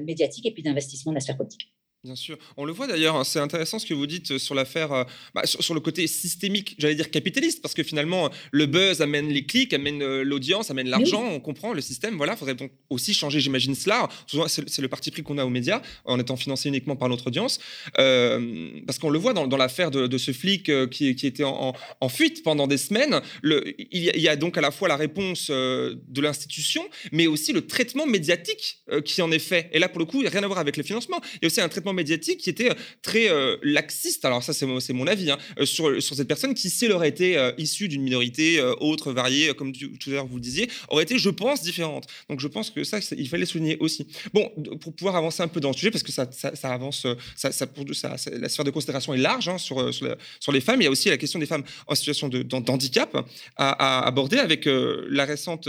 médiatique 0.00 0.46
et 0.46 0.52
puis 0.52 0.62
d'investissement 0.62 1.12
de 1.12 1.16
la 1.16 1.20
sphère 1.20 1.36
politique. 1.36 1.72
Bien 2.04 2.16
sûr. 2.16 2.36
On 2.56 2.64
le 2.64 2.72
voit 2.72 2.88
d'ailleurs, 2.88 3.14
hein, 3.14 3.22
c'est 3.22 3.38
intéressant 3.38 3.78
ce 3.78 3.86
que 3.86 3.94
vous 3.94 4.08
dites 4.08 4.36
sur 4.36 4.56
l'affaire, 4.56 4.90
euh, 4.90 5.04
bah, 5.36 5.42
sur, 5.44 5.72
le 5.72 5.78
côté 5.78 6.08
systémique, 6.08 6.74
j'allais 6.76 6.96
dire 6.96 7.12
capitaliste, 7.12 7.62
parce 7.62 7.74
que 7.74 7.84
finalement, 7.84 8.28
le 8.50 8.66
buzz 8.66 9.00
amène 9.00 9.28
les 9.28 9.46
clics, 9.46 9.72
amène 9.72 10.02
euh, 10.02 10.24
l'audience, 10.24 10.72
amène 10.72 10.88
l'argent, 10.88 11.24
on 11.24 11.38
comprend 11.38 11.72
le 11.72 11.80
système, 11.80 12.16
voilà. 12.16 12.32
Il 12.32 12.38
faudrait 12.38 12.56
donc 12.56 12.72
aussi 12.90 13.14
changer, 13.14 13.38
j'imagine, 13.38 13.76
cela. 13.76 14.08
C'est 14.48 14.82
le 14.82 14.88
parti 14.88 15.12
pris 15.12 15.22
qu'on 15.22 15.38
a 15.38 15.44
aux 15.44 15.48
médias, 15.48 15.80
en 16.04 16.18
étant 16.18 16.34
financé 16.34 16.68
uniquement 16.68 16.96
par 16.96 17.08
notre 17.08 17.28
audience. 17.28 17.60
Euh, 18.00 18.80
parce 18.84 18.98
qu'on 18.98 19.10
le 19.10 19.20
voit 19.20 19.32
dans, 19.32 19.56
l'affaire 19.56 19.92
de, 19.92 20.18
ce 20.18 20.32
flic 20.32 20.72
qui, 20.90 21.08
était 21.08 21.44
en, 21.44 22.08
fuite 22.08 22.42
pendant 22.42 22.66
des 22.66 22.78
semaines. 22.78 23.20
Le, 23.42 23.62
il, 23.92 24.02
y 24.02 24.28
a, 24.28 24.34
donc 24.34 24.58
à 24.58 24.60
la 24.60 24.72
fois 24.72 24.88
la 24.88 24.96
réponse 24.96 25.50
de 25.50 26.20
l'institution, 26.20 26.84
mais 27.12 27.28
aussi 27.28 27.52
le 27.52 27.64
traitement 27.64 28.06
médiatique 28.06 28.82
qui 29.04 29.22
en 29.22 29.30
est 29.30 29.38
fait. 29.38 29.70
Et 29.72 29.78
là, 29.78 29.88
pour 29.88 30.00
le 30.00 30.04
coup, 30.04 30.16
il 30.16 30.22
n'y 30.22 30.26
a 30.26 30.30
rien 30.30 30.42
à 30.42 30.48
voir 30.48 30.58
avec 30.58 30.76
le 30.76 30.82
financement. 30.82 31.20
Il 31.34 31.42
y 31.42 31.44
a 31.44 31.46
aussi 31.46 31.60
un 31.60 31.68
traitement 31.68 31.91
médiatique 31.92 32.38
qui 32.38 32.50
était 32.50 32.70
euh, 32.70 32.74
très 33.02 33.30
euh, 33.30 33.56
laxiste, 33.62 34.24
alors 34.24 34.42
ça 34.42 34.52
c'est 34.52 34.66
mon, 34.66 35.06
avis, 35.06 35.30
hein, 35.30 35.38
euh, 35.58 35.66
sur, 35.66 36.02
sur 36.02 36.16
cette 36.16 36.28
personne 36.28 36.54
qui, 36.54 36.70
si 36.70 36.86
elle 36.86 36.92
aurait 36.92 37.08
été 37.08 37.52
issue 37.58 37.88
d'une 37.88 38.02
minorité 38.02 38.60
autre, 38.80 39.12
variée, 39.12 39.52
comme 39.54 39.72
tout 39.72 39.88
à 40.08 40.10
l'heure 40.10 40.26
vous 40.26 40.40
disiez, 40.40 40.68
aurait 40.88 41.04
été, 41.04 41.18
je 41.18 41.30
pense, 41.30 41.62
différente. 41.62 42.06
Donc 42.28 42.40
je 42.40 42.48
pense 42.48 42.70
que 42.70 42.84
ça, 42.84 42.98
il 43.16 43.28
fallait 43.28 43.46
souligner 43.46 43.76
aussi. 43.78 44.06
Bon, 44.32 44.50
pour 44.80 44.94
pouvoir 44.94 45.16
avancer 45.16 45.42
un 45.42 45.48
peu 45.48 45.60
dans 45.60 45.70
le 45.70 45.74
sujet, 45.74 45.90
parce 45.90 46.02
que 46.02 46.12
ça, 46.12 46.28
avance, 46.64 47.06
la 47.42 48.48
sphère 48.48 48.64
de 48.64 48.70
considération 48.70 49.14
est 49.14 49.18
large 49.18 49.48
hein, 49.48 49.58
sur, 49.58 49.92
sur, 49.92 50.52
les 50.52 50.60
femmes, 50.60 50.80
il 50.80 50.84
y 50.84 50.88
a 50.88 50.90
aussi 50.90 51.08
la 51.08 51.18
question 51.18 51.38
des 51.38 51.46
femmes 51.46 51.64
en 51.86 51.94
situation 51.94 52.28
de, 52.28 52.42
d'handicap 52.42 53.16
à, 53.56 54.00
à, 54.00 54.06
aborder 54.06 54.38
avec 54.38 54.66
la 54.66 55.24
récente... 55.24 55.68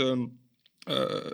Euh, 0.90 1.30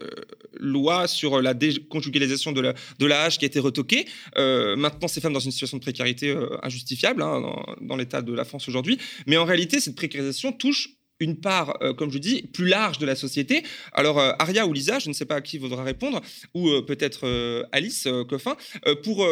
loi 0.60 1.08
sur 1.08 1.40
la 1.40 1.54
déconjugalisation 1.54 2.52
de 2.52 3.06
l'âge 3.06 3.38
qui 3.38 3.44
a 3.44 3.46
été 3.46 3.58
retoquée. 3.58 4.06
Euh, 4.36 4.76
maintenant, 4.76 5.08
ces 5.08 5.20
femmes 5.20 5.32
dans 5.32 5.40
une 5.40 5.50
situation 5.50 5.78
de 5.78 5.82
précarité 5.82 6.28
euh, 6.28 6.58
injustifiable 6.62 7.22
hein, 7.22 7.42
dans, 7.80 7.96
l'état 7.96 8.20
de 8.20 8.32
la 8.32 8.44
France 8.44 8.68
aujourd'hui. 8.68 8.98
Mais 9.26 9.36
en 9.38 9.44
réalité, 9.44 9.80
cette 9.80 9.96
précarisation 9.96 10.52
touche 10.52 10.90
une 11.18 11.36
part, 11.36 11.78
comme 11.98 12.10
je 12.10 12.16
dis, 12.16 12.42
plus 12.42 12.66
large 12.66 12.98
de 12.98 13.04
la 13.04 13.14
société. 13.14 13.62
Alors, 13.92 14.18
Aria 14.38 14.66
ou 14.66 14.72
Lisa, 14.72 14.98
je 14.98 15.10
ne 15.10 15.12
sais 15.12 15.26
pas 15.26 15.36
à 15.36 15.40
qui 15.42 15.58
vaudra 15.58 15.84
répondre, 15.84 16.22
ou 16.54 16.80
peut-être 16.80 17.66
Alice 17.72 18.08
Coffin, 18.26 18.56
pour, 19.02 19.28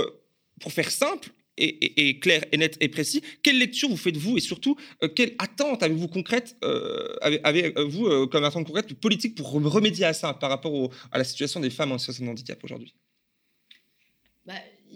pour 0.61 0.71
faire 0.71 0.91
simple, 0.91 1.31
et, 1.59 2.19
clair 2.21 2.45
et 2.53 2.57
net 2.57 2.77
et 2.81 2.89
précis. 2.89 3.23
Quelle 3.43 3.59
lecture 3.59 3.89
vous 3.89 3.97
faites-vous 3.97 4.37
et 4.37 4.41
surtout, 4.41 4.77
euh, 5.03 5.09
quelle 5.09 5.35
attente 5.39 5.83
avez-vous 5.83 6.09
concrète, 6.09 6.57
euh, 6.65 7.17
avez-vous 7.21 8.07
euh, 8.07 8.27
comme 8.27 8.45
attente 8.45 8.67
concrète 8.67 8.93
politique 8.95 9.35
pour 9.35 9.51
remédier 9.51 10.05
à 10.05 10.13
ça 10.13 10.35
par 10.35 10.51
rapport 10.51 10.91
à 11.11 11.19
la 11.19 11.25
situation 11.25 11.61
des 11.61 11.71
femmes 11.71 11.93
en 11.93 11.99
situation 11.99 12.25
de 12.25 12.31
handicap 12.31 12.63
aujourd'hui? 12.65 12.95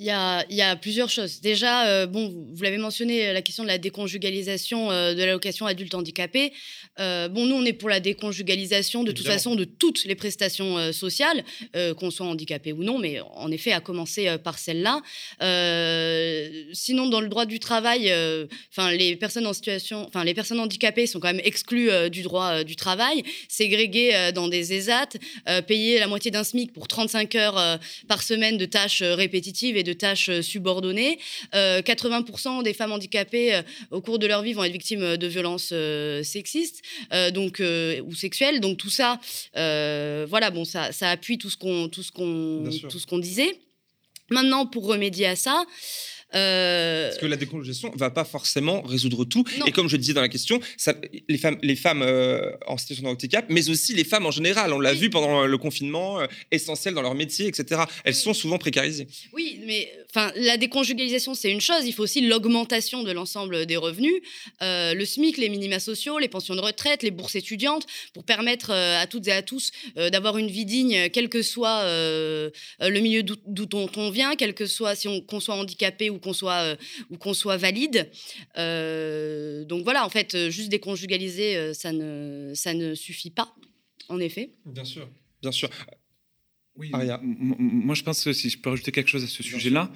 Il 0.02 0.06
y, 0.06 0.10
a, 0.10 0.44
il 0.50 0.56
y, 0.56 0.62
a, 0.62 0.74
plusieurs 0.74 1.08
choses. 1.08 1.40
Déjà, 1.40 1.86
euh, 1.86 2.06
bon, 2.06 2.28
vous, 2.52 2.62
l'avez 2.64 2.76
mentionné, 2.76 3.32
la 3.32 3.40
question 3.40 3.62
de 3.62 3.68
la 3.68 3.78
déconjugalisation 3.78 4.90
euh, 4.90 5.14
de 5.14 5.20
l'allocation 5.20 5.64
adulte 5.64 5.94
handicapé. 5.94 6.52
Euh, 6.98 7.28
bon, 7.28 7.46
nous, 7.46 7.54
on 7.54 7.64
est 7.64 7.72
pour 7.72 7.88
la 7.88 8.00
déconjugalisation 8.00 9.04
de 9.04 9.12
toute 9.12 9.26
façon 9.26 9.54
de 9.54 9.62
toutes 9.62 10.04
les 10.04 10.16
prestations 10.16 10.92
sociales, 10.92 11.44
qu'on 11.96 12.10
soit 12.10 12.26
handicapé 12.26 12.72
ou 12.72 12.82
non, 12.82 12.98
mais 12.98 13.20
en 13.20 13.50
effet, 13.50 13.72
à 13.72 13.80
commencer 13.80 14.36
par 14.42 14.58
celle-là. 14.58 15.00
sinon, 16.72 17.06
dans 17.06 17.20
le 17.20 17.28
droit 17.28 17.46
du 17.46 17.60
travail, 17.60 18.12
enfin, 18.70 18.90
les 18.92 19.16
personnes 19.16 19.46
en 19.46 19.52
situation, 19.52 20.04
enfin, 20.06 20.24
les 20.24 20.34
personnes 20.34 20.60
handicapées 20.60 21.06
sont 21.06 21.20
quand 21.20 21.32
même 21.32 21.42
exclues 21.44 21.90
du 22.10 22.22
droit 22.22 22.64
du 22.64 22.76
travail, 22.76 23.22
ségrégées 23.48 24.32
dans 24.34 24.48
des 24.48 24.72
ESAT, 24.72 25.18
payées 25.66 25.98
la 25.98 26.08
moitié 26.08 26.30
d'un 26.30 26.44
SMIC 26.44 26.72
pour 26.72 26.88
35 26.88 27.34
heures 27.36 27.78
par 28.08 28.22
semaine 28.22 28.58
de 28.58 28.64
tâches 28.64 29.02
répétitives 29.02 29.76
de 29.82 29.91
tâches 29.94 30.28
euh, 30.28 30.42
subordonnées. 30.42 31.18
80% 31.52 32.60
euh, 32.60 32.62
des 32.62 32.72
femmes 32.72 32.92
handicapées 32.92 33.54
euh, 33.54 33.62
au 33.90 34.00
cours 34.00 34.18
de 34.18 34.26
leur 34.26 34.42
vie 34.42 34.52
vont 34.52 34.64
être 34.64 34.72
victimes 34.72 35.16
de 35.16 35.26
violences 35.26 35.74
sexistes 36.22 36.82
donc, 37.32 37.60
ou 37.60 38.14
sexuelles. 38.14 38.60
Donc 38.60 38.78
tout 38.78 38.90
ça, 38.90 39.20
voilà, 39.54 40.50
bon, 40.50 40.64
ça, 40.64 40.92
ça 40.92 41.10
appuie 41.10 41.38
tout 41.38 41.50
ce 41.50 41.56
qu'on 41.56 41.90
qu'on 43.08 43.18
disait. 43.18 43.58
Maintenant, 44.30 44.66
pour 44.66 44.86
remédier 44.86 45.26
à 45.26 45.36
ça, 45.36 45.64
Euh, 46.34 47.08
Parce 47.08 47.20
que 47.20 47.26
la 47.26 47.36
décongestion 47.36 47.90
ne 47.92 47.98
va 47.98 48.10
pas 48.10 48.24
forcément 48.24 48.82
résoudre 48.82 49.24
tout. 49.24 49.44
Non. 49.58 49.66
Et 49.66 49.72
comme 49.72 49.88
je 49.88 49.96
disais 49.96 50.12
dans 50.14 50.20
la 50.20 50.28
question, 50.28 50.60
ça- 50.76 50.94
les 51.28 51.38
femmes, 51.38 51.58
les 51.62 51.76
femmes 51.76 52.02
euh, 52.02 52.52
en 52.66 52.78
situation 52.78 53.04
de 53.04 53.08
handicap, 53.08 53.46
mais 53.48 53.68
aussi 53.68 53.94
les 53.94 54.04
femmes 54.04 54.26
en 54.26 54.30
général, 54.30 54.72
on 54.72 54.80
l'a 54.80 54.92
Oui. 54.92 54.98
vu 54.98 55.10
pendant 55.10 55.44
le 55.46 55.58
confinement, 55.58 56.20
euh, 56.20 56.26
essentielles 56.50 56.94
dans 56.94 57.02
leur 57.02 57.14
métier, 57.14 57.46
etc. 57.46 57.82
Elles 58.04 58.14
sont 58.14 58.34
souvent 58.34 58.58
précarisées. 58.58 59.06
Oui, 59.32 59.60
mais 59.66 59.90
enfin, 60.10 60.32
la 60.36 60.56
déconjugalisation, 60.56 61.34
c'est 61.34 61.50
une 61.50 61.60
chose. 61.60 61.84
Il 61.86 61.92
faut 61.92 62.02
aussi 62.04 62.20
l'augmentation 62.22 63.02
de 63.02 63.12
l'ensemble 63.12 63.66
des 63.66 63.76
revenus, 63.76 64.14
Euh, 64.62 64.94
le 64.94 65.04
SMIC, 65.04 65.38
les 65.38 65.48
minima 65.48 65.80
sociaux, 65.80 66.18
les 66.18 66.28
pensions 66.28 66.54
de 66.54 66.60
retraite, 66.60 67.02
les 67.02 67.10
bourses 67.10 67.34
étudiantes, 67.34 67.86
pour 68.14 68.24
permettre 68.24 68.70
euh, 68.70 69.00
à 69.00 69.06
toutes 69.06 69.26
et 69.28 69.32
à 69.32 69.42
tous 69.42 69.70
euh, 69.96 70.10
d'avoir 70.10 70.38
une 70.38 70.48
vie 70.48 70.64
digne, 70.64 71.08
quel 71.10 71.28
que 71.28 71.42
soit 71.42 71.80
euh, 71.82 72.50
euh, 72.80 72.88
le 72.88 73.00
milieu 73.00 73.22
d'où 73.22 73.36
d'où 73.46 73.66
on, 73.74 73.88
on 73.96 74.10
vient, 74.10 74.36
quel 74.36 74.54
que 74.54 74.66
soit 74.66 74.94
si 74.94 75.08
on 75.08 75.20
qu'on 75.20 75.40
soit 75.40 75.54
handicapé 75.56 76.10
ou 76.10 76.18
qu'on 76.22 76.32
soit 76.32 76.62
euh, 76.62 76.76
ou 77.10 77.18
qu'on 77.18 77.34
soit 77.34 77.56
valide. 77.58 78.10
Euh, 78.56 79.64
donc 79.64 79.84
voilà, 79.84 80.06
en 80.06 80.08
fait, 80.08 80.34
euh, 80.34 80.50
juste 80.50 80.70
déconjugaliser, 80.70 81.74
ça 81.74 81.92
ne 81.92 82.52
ça 82.54 82.72
ne 82.72 82.94
suffit 82.94 83.30
pas, 83.30 83.54
en 84.08 84.18
effet. 84.18 84.50
Bien 84.64 84.84
sûr. 84.84 85.08
Bien 85.42 85.52
sûr. 85.52 85.68
Oui, 86.76 86.88
Aria. 86.94 87.20
moi 87.22 87.94
je 87.94 88.02
pense 88.02 88.24
que 88.24 88.32
si 88.32 88.48
je 88.48 88.58
peux 88.58 88.70
rajouter 88.70 88.92
quelque 88.92 89.08
chose 89.08 89.24
à 89.24 89.26
ce 89.26 89.42
sujet-là, 89.42 89.92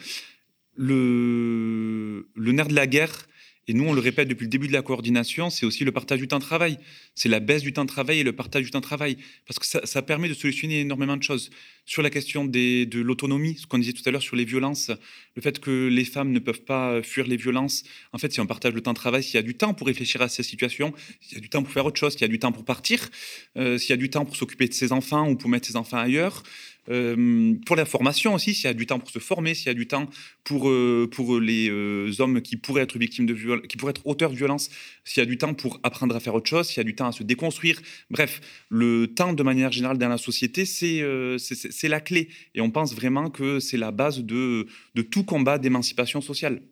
le, 0.75 2.29
le 2.35 2.53
nerf 2.53 2.69
de 2.69 2.75
la 2.75 2.87
guerre, 2.87 3.27
et 3.69 3.75
nous 3.75 3.85
on 3.85 3.93
le 3.93 4.01
répète 4.01 4.29
depuis 4.29 4.45
le 4.45 4.51
début 4.51 4.69
de 4.69 4.73
la 4.73 4.83
coordination, 4.83 5.51
c'est 5.51 5.67
aussi 5.67 5.85
le 5.85 5.93
partage 5.93 6.21
du 6.21 6.29
temps 6.29 6.39
de 6.39 6.45
travail. 6.45 6.79
C'est 7.15 7.29
la 7.29 7.41
baisse 7.41 7.63
du 7.63 7.73
temps 7.73 7.85
de 7.85 7.91
travail 7.91 8.21
et 8.21 8.23
le 8.23 8.33
partage 8.33 8.63
du 8.63 8.71
temps 8.71 8.79
de 8.79 8.85
travail. 8.85 9.17
Parce 9.47 9.59
que 9.59 9.87
ça, 9.87 10.03
permet 10.03 10.29
de 10.29 10.35
solutionner 10.35 10.81
énormément 10.81 11.17
de 11.17 11.23
choses. 11.23 11.51
Sur 11.85 12.03
la 12.03 12.11
question 12.11 12.45
de 12.45 13.01
l'autonomie, 13.01 13.57
ce 13.57 13.67
qu'on 13.67 13.79
disait 13.79 13.93
tout 13.93 14.03
à 14.07 14.11
l'heure 14.11 14.23
sur 14.23 14.37
les 14.37 14.45
violences, 14.45 14.91
le 15.35 15.43
fait 15.43 15.59
que 15.59 15.89
les 15.89 16.05
femmes 16.05 16.33
ne 16.33 16.39
peuvent 16.39 16.63
pas 16.63 17.03
fuir 17.03 17.27
les 17.27 17.37
violences, 17.37 17.85
en 18.13 18.19
fait 18.19 18.33
si 18.33 18.41
on 18.41 18.47
partage 18.47 18.75
le 18.75 18.81
temps 18.81 18.93
de 18.93 18.99
travail, 18.99 19.23
s'il 19.23 19.35
y 19.35 19.39
a 19.39 19.43
du 19.43 19.55
temps 19.55 19.75
pour 19.75 19.87
réfléchir 19.87 20.21
à 20.23 20.29
ces 20.29 20.43
situations, 20.43 20.93
s'il 21.21 21.39
y 21.39 21.39
a 21.39 21.41
du 21.41 21.49
temps 21.49 21.63
pour 21.63 21.73
faire 21.73 21.87
autre 21.87 21.99
chose, 21.99 22.13
s'il 22.13 22.23
y 22.23 22.25
a 22.25 22.29
du 22.29 22.39
temps 22.39 22.53
pour 22.53 22.65
partir, 22.65 23.09
euh, 23.57 23.79
s'il 23.79 23.91
y 23.91 23.93
a 23.93 23.97
du 23.97 24.11
temps 24.11 24.25
pour 24.25 24.37
s'occuper 24.37 24.69
de 24.69 24.75
ses 24.75 24.93
enfants 24.93 25.29
ou 25.29 25.37
pour 25.37 25.49
mettre 25.49 25.67
ses 25.67 25.77
enfants 25.77 25.99
ailleurs, 25.99 26.43
euh, 26.89 27.55
pour 27.67 27.77
la 27.77 27.85
formation 27.85 28.35
aussi, 28.35 28.55
s'il 28.55 28.65
y 28.65 28.69
a 28.69 28.75
du 28.75 28.87
temps 28.87 28.99
pour 28.99 29.11
se 29.11 29.19
former, 29.19 29.55
s'il 29.55 29.67
y 29.67 29.71
a 29.71 29.75
du 29.75 29.87
temps 29.87 30.09
pour, 30.45 30.69
euh, 30.69 31.09
pour 31.11 31.39
les 31.41 31.69
euh, 31.71 32.11
hommes 32.21 32.41
qui 32.43 32.57
pourraient 32.57 32.83
être 32.83 32.99
victimes 32.99 33.27
de 33.27 33.35
qui 33.67 33.77
pourraient 33.77 33.91
être 33.91 34.07
auteurs 34.07 34.31
de 34.31 34.37
violence, 34.37 34.71
s'il 35.05 35.21
y 35.21 35.27
a 35.27 35.27
du 35.27 35.39
temps 35.39 35.55
pour 35.55 35.81
apprendre 35.83 36.15
à 36.17 36.21
faire 36.21 36.35
autre 36.35 36.49
chose, 36.49 36.67
s'il 36.69 36.79
y 36.79 36.81
a 36.81 36.85
du 36.85 36.95
temps 36.95 37.09
à 37.09 37.13
se 37.13 37.23
déconstruire. 37.23 37.81
Bref, 38.11 38.41
le 38.69 39.07
temps 39.09 39.33
de 39.33 39.43
manière 39.43 39.73
générale 39.73 39.99
dans 39.99 40.09
la 40.09 40.19
société, 40.19 40.65
c'est 40.65 41.03
c'est- 41.39 41.89
la 41.89 42.01
clé. 42.01 42.29
Et 42.55 42.61
on 42.61 42.71
pense 42.71 42.95
vraiment 42.95 43.31
que 43.31 43.61
c'est 43.61 43.77
la 43.77 43.93
base 43.93 44.21
de, 44.21 44.67
de 44.95 45.03
tout 45.03 45.25
combat 45.25 45.59
d'émancipation 45.59 46.21
sociale. 46.21 46.63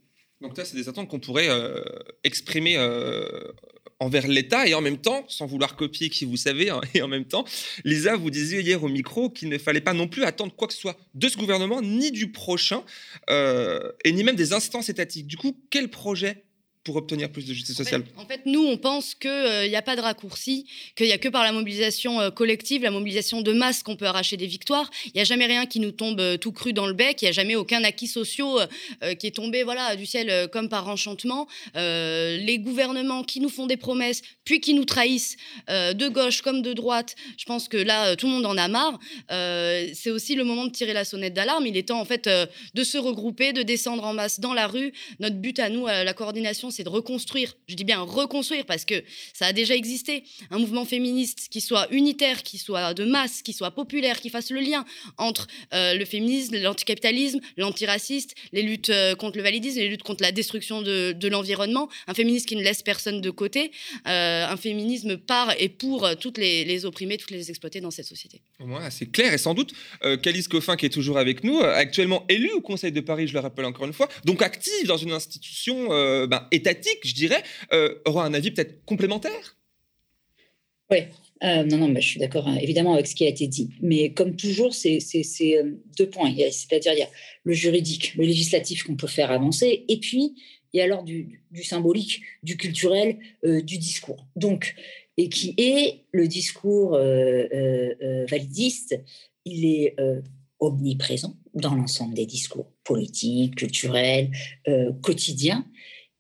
Donc 0.41 0.57
là, 0.59 0.65
c'est 0.65 0.77
des 0.77 0.89
attentes 0.89 1.09
qu'on 1.09 1.21
pourrait 1.21 1.49
exprimer 2.25 2.77
envers 4.05 4.27
l'État 4.27 4.69
et 4.69 4.75
en 4.75 4.81
même 4.81 4.99
temps, 4.99 5.25
sans 5.29 5.47
vouloir 5.47 5.77
copier 5.77 6.11
qui 6.11 6.25
vous 6.25 6.37
savez, 6.37 6.71
hein, 6.71 6.81
et 6.95 7.03
en 7.03 7.09
même 7.09 7.25
temps, 7.25 7.45
Lisa, 7.85 8.17
vous 8.17 8.31
disiez 8.31 8.61
hier 8.61 8.83
au 8.83 8.89
micro 8.89 9.31
qu'il 9.31 9.49
ne 9.49 9.59
fallait 9.59 9.81
pas 9.81 9.95
non 9.95 10.09
plus 10.09 10.25
attendre 10.25 10.55
quoi 10.55 10.69
que 10.69 10.75
ce 10.75 10.81
soit 10.81 10.97
de 11.15 11.29
ce 11.29 11.37
gouvernement, 11.37 11.81
ni 11.81 12.11
du 12.11 12.31
prochain, 12.31 12.83
euh, 13.31 13.93
et 14.05 14.13
ni 14.13 14.23
même 14.23 14.37
des 14.37 14.53
instances 14.53 14.89
étatiques. 14.89 15.27
Du 15.27 15.37
coup, 15.37 15.57
quel 15.71 15.89
projet 15.89 16.45
pour 16.85 16.97
obtenir 16.97 17.31
plus 17.33 17.47
de 17.47 17.55
justice 17.55 17.75
En 17.75 17.79
fait- 17.79 17.85
sociale 17.85 18.05
En 18.17 18.27
fait, 18.27 18.43
nous, 18.45 18.63
on 18.65 18.77
pense 18.77 19.15
qu'il 19.15 19.69
n'y 19.69 19.75
a 19.77 19.83
pas 19.83 19.97
de 19.97 20.03
raccourci, 20.03 20.67
qu'il 20.97 21.07
n'y 21.07 21.13
a 21.13 21.19
que 21.19 21.29
par 21.29 21.43
la 21.43 21.51
mobilisation 21.53 22.21
euh, 22.21 22.31
collective, 22.31 22.83
la 22.83 22.91
mobilisation 22.91 23.41
de 23.41 23.53
masse 23.53 23.83
qu'on 23.83 23.97
peut 23.97 24.05
arracher 24.07 24.37
des 24.37 24.47
victoires. 24.47 24.91
Il 25.07 25.13
n'y 25.15 25.21
a 25.21 25.25
jamais 25.25 25.47
rien 25.47 25.65
qui 25.67 25.81
nous 25.81 25.93
tombe 25.93 26.21
euh, 26.21 26.37
tout 26.37 26.53
cru 26.53 26.73
dans 26.73 26.87
le 26.87 26.93
bec. 26.93 27.23
Il 27.23 27.25
n'y 27.25 27.31
a 27.31 27.33
jamais 27.33 27.57
aucun 27.57 27.83
acquis 27.85 28.07
social 28.07 28.47
euh, 28.59 28.67
euh, 29.03 29.15
qui 29.15 29.27
est 29.27 29.31
tombé 29.37 29.63
voilà, 29.63 29.97
du 29.97 30.05
ciel 30.07 30.29
euh, 30.31 30.47
comme 30.47 30.69
par 30.69 30.87
enchantement. 30.89 31.47
Euh, 31.77 32.37
les 32.37 32.59
gouvernements 32.59 33.23
qui 33.25 33.41
nous 33.41 33.49
font 33.49 33.67
des 33.67 33.77
promesses, 33.79 34.21
puis 34.45 34.61
qui 34.61 34.75
nous 34.75 34.85
trahissent, 34.85 35.37
euh, 35.71 35.95
de 35.95 36.09
gauche 36.09 36.43
comme 36.43 36.61
de 36.63 36.73
droite, 36.75 37.15
je 37.39 37.45
pense 37.47 37.69
que 37.69 37.77
là, 37.79 38.09
euh, 38.09 38.17
tout 38.17 38.27
le 38.27 38.33
monde 38.33 38.47
en 38.47 38.57
a 38.59 38.69
marre. 38.69 38.99
Euh, 39.31 39.89
C'est 39.95 40.11
aussi 40.11 40.35
le 40.35 40.45
moment 40.45 40.67
de 40.67 40.73
tirer 40.73 40.93
la 40.93 41.05
sonnette 41.05 41.33
d'alarme. 41.35 41.67
Il 41.67 41.77
est 41.77 41.89
temps, 41.89 42.01
en 42.01 42.05
fait, 42.05 42.27
euh, 42.27 42.47
de 42.75 42.85
se 42.85 42.99
regrouper, 42.99 43.53
de 43.53 43.63
descendre 43.63 44.05
en 44.05 44.13
masse 44.13 44.39
dans 44.41 44.53
la 44.53 44.67
rue. 44.67 44.93
Notre 45.21 45.37
but 45.37 45.59
à 45.59 45.69
nous, 45.71 45.87
à 45.87 46.05
la 46.05 46.13
coordination, 46.15 46.71
c'est 46.75 46.85
de 46.85 46.89
reconstruire. 46.89 47.55
Je 47.69 47.75
dis 47.75 47.85
bien 47.85 48.01
reconstruire 48.01 48.67
parce 48.67 48.85
que 48.85 49.03
ça 49.33 49.47
a 49.47 49.53
déjà 49.53 49.75
existé. 49.75 50.25
Un 50.51 50.59
mouvement 50.59 50.85
féministe 50.85 51.49
qui 51.51 51.61
soit 51.61 51.87
unitaire, 51.91 52.43
qui 52.43 52.59
soit 52.59 52.95
de 52.95 53.05
masse, 53.05 53.43
qui 53.43 53.53
soit 53.53 53.71
populaire, 53.71 54.21
qui 54.21 54.31
fasse 54.31 54.51
le 54.51 54.61
lien 54.61 54.85
entre 55.19 55.47
euh, 55.73 55.95
le 55.95 56.05
féminisme, 56.05 56.57
l'anticapitalisme, 56.59 57.41
l'antiraciste, 57.57 58.35
les 58.53 58.63
luttes 58.63 58.91
euh, 58.91 59.15
contre 59.15 59.37
le 59.37 59.43
validisme, 59.43 59.79
les 59.79 59.89
luttes 59.89 60.03
contre 60.03 60.23
la 60.23 60.33
destruction 60.33 60.83
de, 60.83 61.13
de 61.13 61.29
l'environnement. 61.29 61.89
Un 62.07 62.15
féminisme 62.15 62.47
qui 62.47 62.57
ne 62.57 62.63
laisse 62.63 62.83
personne 62.83 63.21
de 63.21 63.31
côté. 63.31 63.71
Euh, 64.07 64.47
un 64.47 64.57
féminisme 64.57 65.17
par 65.17 65.55
et 65.59 65.69
pour 65.69 66.09
toutes 66.19 66.39
les, 66.39 66.85
opprimés, 66.85 67.17
toutes 67.17 67.31
les 67.31 67.51
exploitées 67.51 67.81
dans 67.81 67.91
cette 67.91 68.07
société. 68.07 68.41
Au 68.61 68.67
c'est 68.91 69.11
clair. 69.11 69.33
Et 69.33 69.39
sans 69.39 69.55
doute, 69.55 69.73
euh, 70.05 70.17
Calice 70.17 70.49
Coffin, 70.49 70.77
qui 70.77 70.87
est 70.87 70.91
toujours 70.91 71.19
avec 71.19 71.45
nous, 71.45 71.61
actuellement 71.61 72.25
élu 72.29 72.51
au 72.53 72.61
Conseil 72.61 72.93
de 72.93 73.01
Paris, 73.01 73.29
je 73.29 73.35
le 73.35 73.41
rappelle 73.41 73.65
encore 73.65 73.87
une 73.87 73.93
fois, 73.93 74.09
donc 74.25 74.43
active 74.43 74.87
dans 74.87 74.97
une 74.97 75.13
institution 75.13 75.93
euh, 75.93 76.27
ben, 76.27 76.47
étatique, 76.65 77.01
je 77.05 77.15
dirais, 77.15 77.43
euh, 77.73 77.95
aura 78.07 78.25
un 78.25 78.35
avis 78.35 78.51
peut-être 78.51 78.85
complémentaire? 78.85 79.57
Oui, 80.91 80.99
euh, 81.43 81.65
non, 81.65 81.79
non, 81.79 81.93
je 81.95 82.07
suis 82.07 82.21
d'accord 82.21 82.47
hein, 82.49 82.57
évidemment 82.57 82.95
avec 82.95 83.07
ce 83.07 83.15
qui 83.15 83.25
a 83.25 83.29
été 83.29 83.47
dit. 83.47 83.71
Mais 83.81 84.13
comme 84.13 84.37
toujours, 84.37 84.75
c'est 84.75 84.99
euh, 85.43 85.73
deux 85.99 86.09
points. 86.09 86.35
C'est-à-dire, 86.51 86.93
il 86.93 86.99
y 86.99 87.03
a 87.03 87.09
le 87.45 87.53
juridique, 87.53 88.15
le 88.17 88.25
législatif 88.25 88.85
qu'on 88.85 88.97
peut 88.97 89.07
faire 89.07 89.31
avancer, 89.31 89.85
et 89.89 89.99
puis 89.99 90.35
il 90.73 90.79
y 90.79 90.81
a 90.81 90.85
alors 90.85 91.05
du, 91.05 91.43
symbolique, 91.63 92.23
du 92.43 92.57
culturel, 92.57 93.19
du 93.45 93.79
discours. 93.79 94.27
Donc, 94.35 94.75
et 95.17 95.29
qui 95.29 95.55
est 95.57 96.01
le 96.11 96.27
discours 96.27 96.99
validiste, 98.29 98.99
il 99.45 99.67
est 99.67 99.95
omniprésent 100.59 101.37
dans 101.55 101.77
l'ensemble 101.77 102.15
des 102.15 102.27
discours 102.27 102.73
politiques, 102.83 103.55
culturels, 103.55 104.33
quotidiens. 105.01 105.65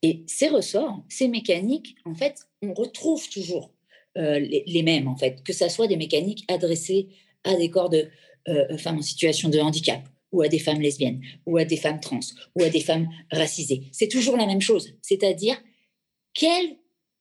Et 0.05 0.22
ces 0.26 0.48
ressorts, 0.48 1.02
ces 1.09 1.28
mécaniques, 1.28 1.96
en 2.05 2.14
fait, 2.14 2.46
on 2.61 2.74
retrouve 2.74 3.26
toujours 3.30 3.72
euh, 4.18 4.38
les, 4.38 4.82
mêmes, 4.82 5.09
en 5.09 5.16
fait, 5.16 5.42
que 5.42 5.55
ça 5.55 5.70
soit 5.70 5.86
des 5.86 5.96
mécaniques 5.96 6.44
adressées 6.46 7.09
à 7.42 7.57
des 7.57 7.70
corps 7.70 7.88
de 7.88 8.11
euh, 8.48 8.76
femmes 8.76 8.98
en 8.98 9.02
situation 9.02 9.48
de 9.48 9.59
handicap, 9.59 10.07
ou 10.30 10.42
à 10.42 10.48
des 10.48 10.59
femmes 10.59 10.82
lesbiennes, 10.82 11.22
ou 11.46 11.57
à 11.57 11.64
des 11.64 11.78
femmes 11.78 12.00
trans, 12.00 12.20
ou 12.55 12.62
à 12.62 12.68
des 12.68 12.82
femmes 12.82 13.09
racisées. 13.32 13.84
C'est 13.92 14.09
toujours 14.09 14.36
la 14.36 14.44
même 14.44 14.61
chose, 14.61 14.92
c'est-à-dire 15.00 15.57
quels 16.34 16.76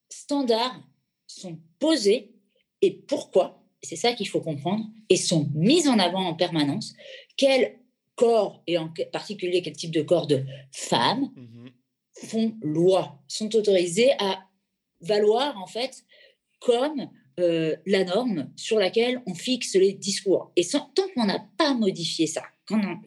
standards 0.09 0.84
sont 1.25 1.57
posés 1.79 2.34
et 2.81 2.91
pourquoi, 2.91 3.63
c'est 3.81 3.95
ça 3.95 4.11
qu'il 4.11 4.27
faut 4.27 4.41
comprendre, 4.41 4.84
et 5.07 5.15
sont 5.15 5.49
mis 5.55 5.88
en 5.88 5.99
avant 5.99 6.25
en 6.25 6.34
permanence, 6.34 6.95
quel 7.38 7.79
corps, 8.15 8.61
et 8.67 8.77
en 8.77 8.91
particulier 9.13 9.61
quel 9.61 9.77
type 9.77 9.91
de 9.91 10.01
corps 10.01 10.27
de 10.27 10.43
femmes, 10.73 11.31
font 12.14 12.55
loi, 12.61 13.20
sont 13.28 13.55
autorisés 13.55 14.11
à 14.20 14.43
valoir 15.01 15.57
en 15.61 15.68
fait 15.68 16.03
comme 16.59 17.09
euh, 17.39 17.76
la 17.86 18.03
norme 18.03 18.51
sur 18.55 18.80
laquelle 18.80 19.22
on 19.26 19.34
fixe 19.34 19.76
les 19.76 19.93
discours. 19.93 20.51
Et 20.55 20.66
tant 20.68 21.07
qu'on 21.16 21.26
n'a 21.26 21.45
pas 21.57 21.74
modifié 21.74 22.28
ça, 22.28 22.43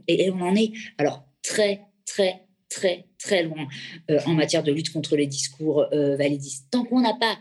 et 0.09 0.31
on 0.31 0.41
en 0.41 0.55
est 0.57 0.73
alors 0.99 1.25
très, 1.43 1.83
très, 2.05 2.47
très, 2.69 3.07
très 3.19 3.45
loin 3.45 3.69
euh, 4.11 4.19
en 4.27 4.35
matière 4.35 4.63
de 4.63 4.73
lutte 4.73 4.93
contre 4.93 5.17
les 5.17 5.27
discours 5.27 5.87
euh, 5.93 6.17
validistes, 6.17 6.67
tant 6.71 6.85
qu'on 6.85 7.01
n'a 7.01 7.15
pas 7.15 7.39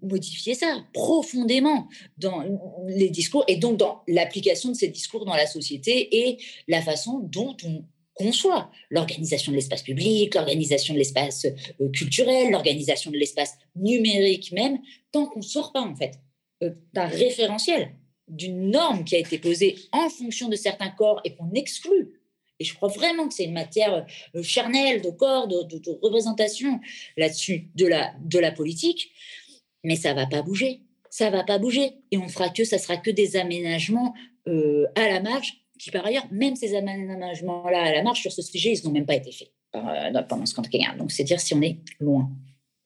modifié 0.00 0.54
ça 0.54 0.84
profondément 0.92 1.88
dans 2.16 2.44
les 2.86 3.10
discours 3.10 3.44
et 3.48 3.56
donc 3.56 3.78
dans 3.78 4.04
l'application 4.06 4.70
de 4.70 4.76
ces 4.76 4.86
discours 4.86 5.24
dans 5.24 5.34
la 5.34 5.48
société 5.48 6.28
et 6.28 6.38
la 6.68 6.80
façon 6.82 7.18
dont 7.18 7.56
on 7.64 7.84
conçoit 8.22 8.70
l'organisation 8.90 9.52
de 9.52 9.56
l'espace 9.56 9.82
public, 9.82 10.34
l'organisation 10.34 10.94
de 10.94 10.98
l'espace 10.98 11.46
euh, 11.80 11.88
culturel, 11.90 12.50
l'organisation 12.50 13.10
de 13.10 13.16
l'espace 13.16 13.56
numérique 13.76 14.52
même, 14.52 14.78
tant 15.10 15.26
qu'on 15.26 15.40
ne 15.40 15.44
sort 15.44 15.72
pas 15.72 15.82
en 15.82 15.94
fait 15.94 16.14
euh, 16.62 16.70
d'un 16.92 17.06
référentiel, 17.06 17.90
d'une 18.28 18.70
norme 18.70 19.04
qui 19.04 19.16
a 19.16 19.18
été 19.18 19.38
posée 19.38 19.76
en 19.92 20.08
fonction 20.08 20.48
de 20.48 20.56
certains 20.56 20.90
corps 20.90 21.20
et 21.24 21.34
qu'on 21.34 21.50
exclut. 21.54 22.20
Et 22.60 22.64
je 22.64 22.74
crois 22.74 22.88
vraiment 22.88 23.26
que 23.26 23.34
c'est 23.34 23.44
une 23.44 23.52
matière 23.52 24.06
euh, 24.36 24.42
charnelle 24.42 25.02
de 25.02 25.10
corps, 25.10 25.48
de, 25.48 25.62
de- 25.64 25.98
représentation 26.00 26.80
là-dessus 27.16 27.70
de 27.74 27.86
la, 27.86 28.14
de 28.24 28.38
la 28.38 28.52
politique, 28.52 29.10
mais 29.82 29.96
ça 29.96 30.14
va 30.14 30.26
pas 30.26 30.42
bouger. 30.42 30.82
Ça 31.10 31.28
va 31.28 31.42
pas 31.44 31.58
bouger. 31.58 31.92
Et 32.10 32.18
on 32.18 32.28
fera 32.28 32.48
que, 32.48 32.64
ça 32.64 32.78
sera 32.78 32.96
que 32.96 33.10
des 33.10 33.36
aménagements 33.36 34.14
euh, 34.48 34.86
à 34.94 35.08
la 35.08 35.20
marge, 35.20 35.61
qui 35.82 35.90
par 35.90 36.06
ailleurs, 36.06 36.26
même 36.30 36.54
ces 36.54 36.76
aménagements-là 36.76 37.82
à 37.82 37.92
la 37.92 38.02
marge 38.04 38.20
sur 38.20 38.30
ce 38.30 38.40
sujet, 38.40 38.72
ils 38.72 38.86
n'ont 38.86 38.92
même 38.92 39.04
pas 39.04 39.16
été 39.16 39.32
faits 39.32 39.50
euh, 39.74 40.22
pendant 40.28 40.46
ce 40.46 40.54
quinquennat. 40.54 40.94
Donc 40.96 41.10
c'est 41.10 41.24
dire 41.24 41.40
si 41.40 41.54
on 41.54 41.62
est 41.62 41.80
loin. 41.98 42.30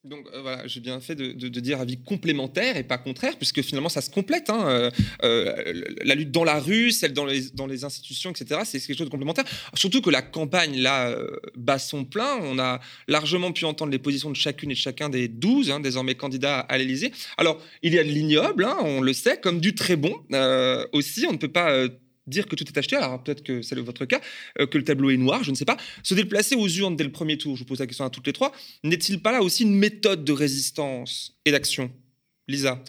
Donc 0.02 0.26
euh, 0.32 0.40
voilà, 0.40 0.66
j'ai 0.66 0.80
bien 0.80 0.98
fait 1.00 1.14
de, 1.14 1.60
dire 1.60 1.80
avis 1.80 2.02
complémentaire 2.02 2.78
et 2.78 2.84
pas 2.84 2.96
contraire, 2.96 3.36
puisque 3.36 3.60
finalement 3.60 3.90
ça 3.90 4.00
se 4.00 4.08
complète. 4.08 4.48
hein, 4.48 4.90
euh, 5.24 5.82
la 6.04 6.14
lutte 6.14 6.30
dans 6.30 6.44
la 6.44 6.58
rue, 6.58 6.90
celle 6.90 7.12
dans 7.12 7.26
les, 7.26 7.84
institutions, 7.84 8.30
etc., 8.30 8.62
c'est 8.64 8.80
quelque 8.80 8.96
chose 8.96 9.08
de 9.08 9.10
complémentaire. 9.10 9.44
Surtout 9.74 10.00
que 10.00 10.08
la 10.08 10.22
campagne, 10.22 10.78
là, 10.78 11.14
bat 11.54 11.78
son 11.78 12.06
plein. 12.06 12.38
On 12.44 12.58
a 12.58 12.80
largement 13.08 13.52
pu 13.52 13.66
entendre 13.66 13.92
les 13.92 13.98
positions 13.98 14.30
de 14.30 14.36
chacune 14.36 14.70
et 14.70 14.74
de 14.74 14.78
chacun 14.78 15.10
des 15.10 15.28
12 15.28 15.70
hein, 15.70 15.80
désormais 15.80 16.14
candidats 16.14 16.60
à 16.60 16.78
l'Élysée. 16.78 17.12
Alors, 17.36 17.60
il 17.82 17.92
y 17.92 17.98
a 17.98 18.04
de 18.04 18.08
l'ignoble, 18.08 18.64
hein, 18.64 18.78
on 18.80 19.02
le 19.02 19.12
sait, 19.12 19.38
comme 19.38 19.60
du 19.60 19.74
très 19.74 19.96
bon 19.96 20.14
aussi. 20.94 21.26
On 21.28 21.32
ne 21.32 21.38
peut 21.38 21.52
pas... 21.52 21.88
dire 22.26 22.46
que 22.46 22.56
tout 22.56 22.64
est 22.66 22.76
acheté, 22.78 22.96
alors 22.96 23.22
peut-être 23.22 23.42
que 23.42 23.62
c'est 23.62 23.74
votre 23.76 24.04
cas, 24.04 24.20
euh, 24.60 24.66
que 24.66 24.78
le 24.78 24.84
tableau 24.84 25.10
est 25.10 25.16
noir, 25.16 25.44
je 25.44 25.50
ne 25.50 25.56
sais 25.56 25.64
pas. 25.64 25.76
Se 26.02 26.14
déplacer 26.14 26.54
aux 26.56 26.68
urnes 26.68 26.96
dès 26.96 27.04
le 27.04 27.12
premier 27.12 27.38
tour, 27.38 27.54
je 27.56 27.60
vous 27.60 27.66
pose 27.66 27.78
la 27.80 27.86
question 27.86 28.04
à 28.04 28.10
toutes 28.10 28.26
les 28.26 28.32
trois, 28.32 28.52
n'est-il 28.84 29.20
pas 29.20 29.32
là 29.32 29.42
aussi 29.42 29.62
une 29.64 29.74
méthode 29.74 30.24
de 30.24 30.32
résistance 30.32 31.36
et 31.44 31.52
d'action? 31.52 31.90
Lisa 32.48 32.82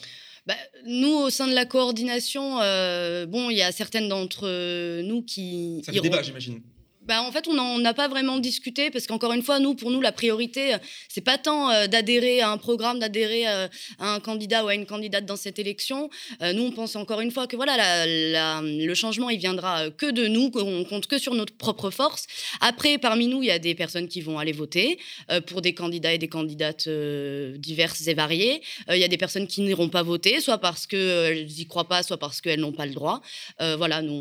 Bah, 0.46 0.54
nous, 0.86 1.12
au 1.12 1.30
sein 1.30 1.46
de 1.48 1.54
la 1.54 1.66
coordination, 1.66 2.60
euh, 2.60 3.26
bon, 3.26 3.50
il 3.50 3.56
y 3.56 3.62
a 3.62 3.72
certaines 3.72 4.08
d'entre 4.08 5.02
nous 5.02 5.22
qui 5.22 5.82
Ça 5.84 5.92
fait 5.92 5.98
iront- 5.98 6.02
débat, 6.02 6.22
j'imagine. 6.22 6.60
Bah, 7.08 7.22
en 7.22 7.32
fait, 7.32 7.48
on 7.48 7.54
n'en 7.54 7.82
a 7.86 7.94
pas 7.94 8.06
vraiment 8.06 8.38
discuté 8.38 8.90
parce 8.90 9.06
qu'encore 9.06 9.32
une 9.32 9.42
fois, 9.42 9.60
nous, 9.60 9.74
pour 9.74 9.90
nous, 9.90 10.02
la 10.02 10.12
priorité, 10.12 10.74
euh, 10.74 10.78
c'est 11.08 11.22
pas 11.22 11.38
tant 11.38 11.70
euh, 11.70 11.86
d'adhérer 11.86 12.42
à 12.42 12.50
un 12.50 12.58
programme, 12.58 12.98
d'adhérer 12.98 13.48
euh, 13.48 13.66
à 13.98 14.12
un 14.12 14.20
candidat 14.20 14.62
ou 14.62 14.68
à 14.68 14.74
une 14.74 14.84
candidate 14.84 15.24
dans 15.24 15.36
cette 15.36 15.58
élection. 15.58 16.10
Nous, 16.42 16.62
on 16.62 16.70
pense 16.70 16.96
encore 16.96 17.22
une 17.22 17.30
fois 17.30 17.46
que 17.46 17.56
voilà, 17.56 18.04
le 18.06 18.94
changement, 18.94 19.30
il 19.30 19.38
viendra 19.38 19.88
que 19.90 20.10
de 20.10 20.26
nous, 20.26 20.50
qu'on 20.50 20.84
compte 20.84 21.06
que 21.06 21.18
sur 21.18 21.34
notre 21.34 21.54
propre 21.56 21.90
force. 21.90 22.26
Après, 22.60 22.98
parmi 22.98 23.26
nous, 23.26 23.42
il 23.42 23.46
y 23.46 23.50
a 23.50 23.58
des 23.58 23.74
personnes 23.74 24.08
qui 24.08 24.20
vont 24.20 24.38
aller 24.38 24.52
voter 24.52 24.98
pour 25.46 25.62
des 25.62 25.72
candidats 25.72 26.12
et 26.12 26.18
des 26.18 26.28
candidates 26.28 26.88
diverses 26.88 28.06
et 28.06 28.14
variées. 28.14 28.60
Il 28.90 28.98
y 28.98 29.04
a 29.04 29.08
des 29.08 29.16
personnes 29.16 29.46
qui 29.46 29.62
n'iront 29.62 29.88
pas 29.88 30.02
voter, 30.02 30.40
soit 30.40 30.58
parce 30.58 30.86
qu'elles 30.86 31.46
n'y 31.46 31.66
croient 31.66 31.88
pas, 31.88 32.02
soit 32.02 32.18
parce 32.18 32.40
qu'elles 32.40 32.60
n'ont 32.60 32.72
pas 32.72 32.86
le 32.86 32.92
droit. 32.92 33.22
Voilà, 33.58 34.02
nous, 34.02 34.12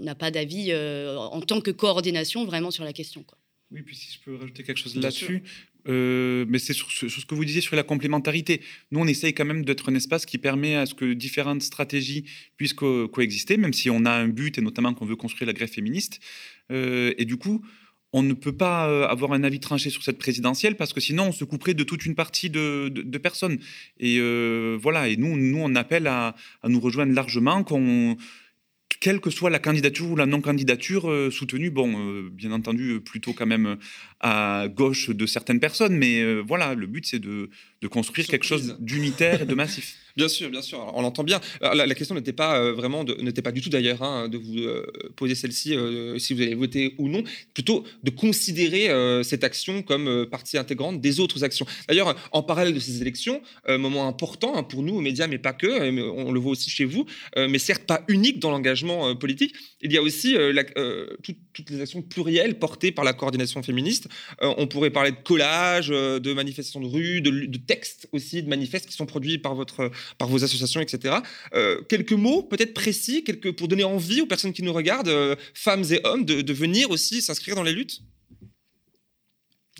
on 0.00 0.04
n'a 0.04 0.14
pas 0.14 0.30
d'avis 0.30 0.74
en 0.74 1.40
tant 1.40 1.60
que 1.60 1.70
vraiment 2.46 2.70
sur 2.70 2.84
la 2.84 2.92
question. 2.92 3.22
Quoi. 3.22 3.38
Oui, 3.70 3.82
puis 3.82 3.96
si 3.96 4.12
je 4.12 4.18
peux 4.24 4.36
rajouter 4.36 4.62
quelque 4.62 4.78
chose 4.78 4.94
là-dessus, 4.96 5.42
euh, 5.88 6.44
mais 6.48 6.58
c'est 6.58 6.72
sur, 6.74 6.90
ce- 6.90 7.08
sur 7.08 7.20
ce 7.20 7.26
que 7.26 7.34
vous 7.34 7.44
disiez 7.44 7.60
sur 7.60 7.76
la 7.76 7.82
complémentarité. 7.82 8.60
Nous, 8.90 9.00
on 9.00 9.06
essaye 9.06 9.34
quand 9.34 9.44
même 9.44 9.64
d'être 9.64 9.90
un 9.90 9.94
espace 9.94 10.26
qui 10.26 10.38
permet 10.38 10.76
à 10.76 10.86
ce 10.86 10.94
que 10.94 11.12
différentes 11.12 11.62
stratégies 11.62 12.24
puissent 12.56 12.72
co- 12.74 13.08
coexister, 13.08 13.56
même 13.56 13.72
si 13.72 13.90
on 13.90 14.04
a 14.04 14.10
un 14.12 14.28
but 14.28 14.58
et 14.58 14.60
notamment 14.60 14.94
qu'on 14.94 15.06
veut 15.06 15.16
construire 15.16 15.46
la 15.46 15.52
grève 15.52 15.68
féministe. 15.70 16.20
Euh, 16.70 17.12
et 17.18 17.24
du 17.24 17.36
coup, 17.36 17.64
on 18.12 18.22
ne 18.22 18.32
peut 18.34 18.56
pas 18.56 18.88
euh, 18.88 19.08
avoir 19.08 19.32
un 19.32 19.42
avis 19.42 19.58
tranché 19.60 19.90
sur 19.90 20.04
cette 20.04 20.18
présidentielle 20.18 20.76
parce 20.76 20.92
que 20.92 21.00
sinon 21.00 21.24
on 21.28 21.32
se 21.32 21.44
couperait 21.44 21.74
de 21.74 21.82
toute 21.82 22.06
une 22.06 22.14
partie 22.14 22.48
de, 22.48 22.88
de- 22.88 23.02
de 23.02 23.18
personnes. 23.18 23.58
Et 23.98 24.18
euh, 24.20 24.78
voilà, 24.80 25.08
et 25.08 25.16
nous, 25.16 25.36
nous 25.36 25.58
on 25.58 25.74
appelle 25.74 26.06
à, 26.06 26.36
à 26.62 26.68
nous 26.68 26.78
rejoindre 26.80 27.12
largement, 27.12 27.64
qu'on 27.64 28.16
quelle 29.00 29.20
que 29.20 29.30
soit 29.30 29.50
la 29.50 29.58
candidature 29.58 30.10
ou 30.10 30.16
la 30.16 30.26
non-candidature 30.26 31.10
euh, 31.10 31.30
soutenue, 31.30 31.70
bon, 31.70 31.94
euh, 31.98 32.30
bien 32.30 32.52
entendu, 32.52 32.92
euh, 32.92 33.00
plutôt 33.00 33.32
quand 33.32 33.46
même 33.46 33.76
à 34.20 34.66
gauche 34.68 35.10
de 35.10 35.26
certaines 35.26 35.60
personnes, 35.60 35.96
mais 35.96 36.20
euh, 36.20 36.42
voilà, 36.46 36.74
le 36.74 36.86
but 36.86 37.06
c'est 37.06 37.18
de, 37.18 37.50
de 37.80 37.88
construire 37.88 38.26
quelque 38.26 38.46
chose 38.46 38.76
d'unitaire 38.80 39.42
et 39.42 39.46
de 39.46 39.54
massif. 39.54 39.96
Bien 40.16 40.28
sûr, 40.28 40.48
bien 40.48 40.62
sûr, 40.62 40.78
on 40.94 41.02
l'entend 41.02 41.24
bien. 41.24 41.40
Alors, 41.60 41.74
La, 41.74 41.94
question 41.94 42.14
n'était 42.14 42.32
pas 42.32 42.56
euh, 42.60 42.72
vraiment, 42.72 43.02
n'était 43.02 43.42
pas 43.42 43.50
du 43.50 43.60
tout 43.60 43.68
d'ailleurs 43.68 44.00
hein, 44.00 44.28
de 44.28 44.38
vous 44.38 44.58
euh, 44.58 44.86
poser 45.16 45.34
celle-ci, 45.34 45.74
euh, 45.74 46.18
si 46.20 46.34
vous 46.34 46.42
allez 46.42 46.54
voter 46.54 46.94
ou 46.98 47.08
non, 47.08 47.24
plutôt 47.52 47.82
de 48.04 48.10
considérer 48.10 48.90
euh, 48.90 49.24
cette 49.24 49.42
action 49.42 49.82
comme 49.82 50.06
euh, 50.06 50.24
partie 50.24 50.56
intégrante 50.56 51.00
des 51.00 51.18
autres 51.18 51.42
actions. 51.42 51.66
D'ailleurs, 51.88 52.14
en 52.30 52.44
parallèle 52.44 52.74
de 52.74 52.78
ces 52.78 53.00
élections, 53.00 53.42
euh, 53.68 53.76
moment 53.76 54.06
important 54.06 54.54
hein, 54.54 54.62
pour 54.62 54.84
nous 54.84 54.94
aux 54.94 55.00
médias, 55.00 55.26
mais 55.26 55.38
pas 55.38 55.52
que, 55.52 55.66
euh, 55.66 56.12
on 56.16 56.30
le 56.30 56.38
voit 56.38 56.52
aussi 56.52 56.70
chez 56.70 56.84
vous, 56.84 57.06
euh, 57.36 57.48
mais 57.48 57.58
certes 57.58 57.82
pas 57.84 58.04
unique 58.06 58.38
dans 58.38 58.52
l'engagement 58.52 59.08
euh, 59.08 59.14
politique, 59.14 59.52
il 59.80 59.92
y 59.92 59.96
a 59.96 60.02
aussi 60.02 60.36
euh, 60.36 60.54
euh, 60.76 61.16
toutes 61.52 61.70
les 61.70 61.80
actions 61.80 62.02
plurielles 62.02 62.58
portées 62.60 62.92
par 62.92 63.04
la 63.04 63.14
coordination 63.14 63.64
féministe. 63.64 64.08
Euh, 64.42 64.54
on 64.58 64.68
pourrait 64.68 64.90
parler 64.90 65.10
de 65.10 65.16
collage, 65.24 65.88
euh, 65.90 66.20
de 66.20 66.32
manifestations 66.32 66.80
de 66.80 66.86
rue, 66.86 67.20
de 67.20 67.58
textes 67.58 68.08
aussi, 68.12 68.44
de 68.44 68.48
manifestes 68.48 68.86
qui 68.86 68.94
sont 68.94 69.06
produits 69.06 69.38
par 69.38 69.56
votre 69.56 69.90
par 70.18 70.28
vos 70.28 70.42
associations, 70.44 70.80
etc. 70.80 71.16
Euh, 71.54 71.80
quelques 71.88 72.12
mots 72.12 72.42
peut-être 72.42 72.74
précis, 72.74 73.24
quelques, 73.24 73.52
pour 73.52 73.68
donner 73.68 73.84
envie 73.84 74.20
aux 74.20 74.26
personnes 74.26 74.52
qui 74.52 74.62
nous 74.62 74.72
regardent, 74.72 75.08
euh, 75.08 75.36
femmes 75.54 75.84
et 75.90 76.00
hommes, 76.04 76.24
de, 76.24 76.40
de 76.42 76.52
venir 76.52 76.90
aussi 76.90 77.22
s'inscrire 77.22 77.54
dans 77.56 77.62
les 77.62 77.72
luttes? 77.72 78.00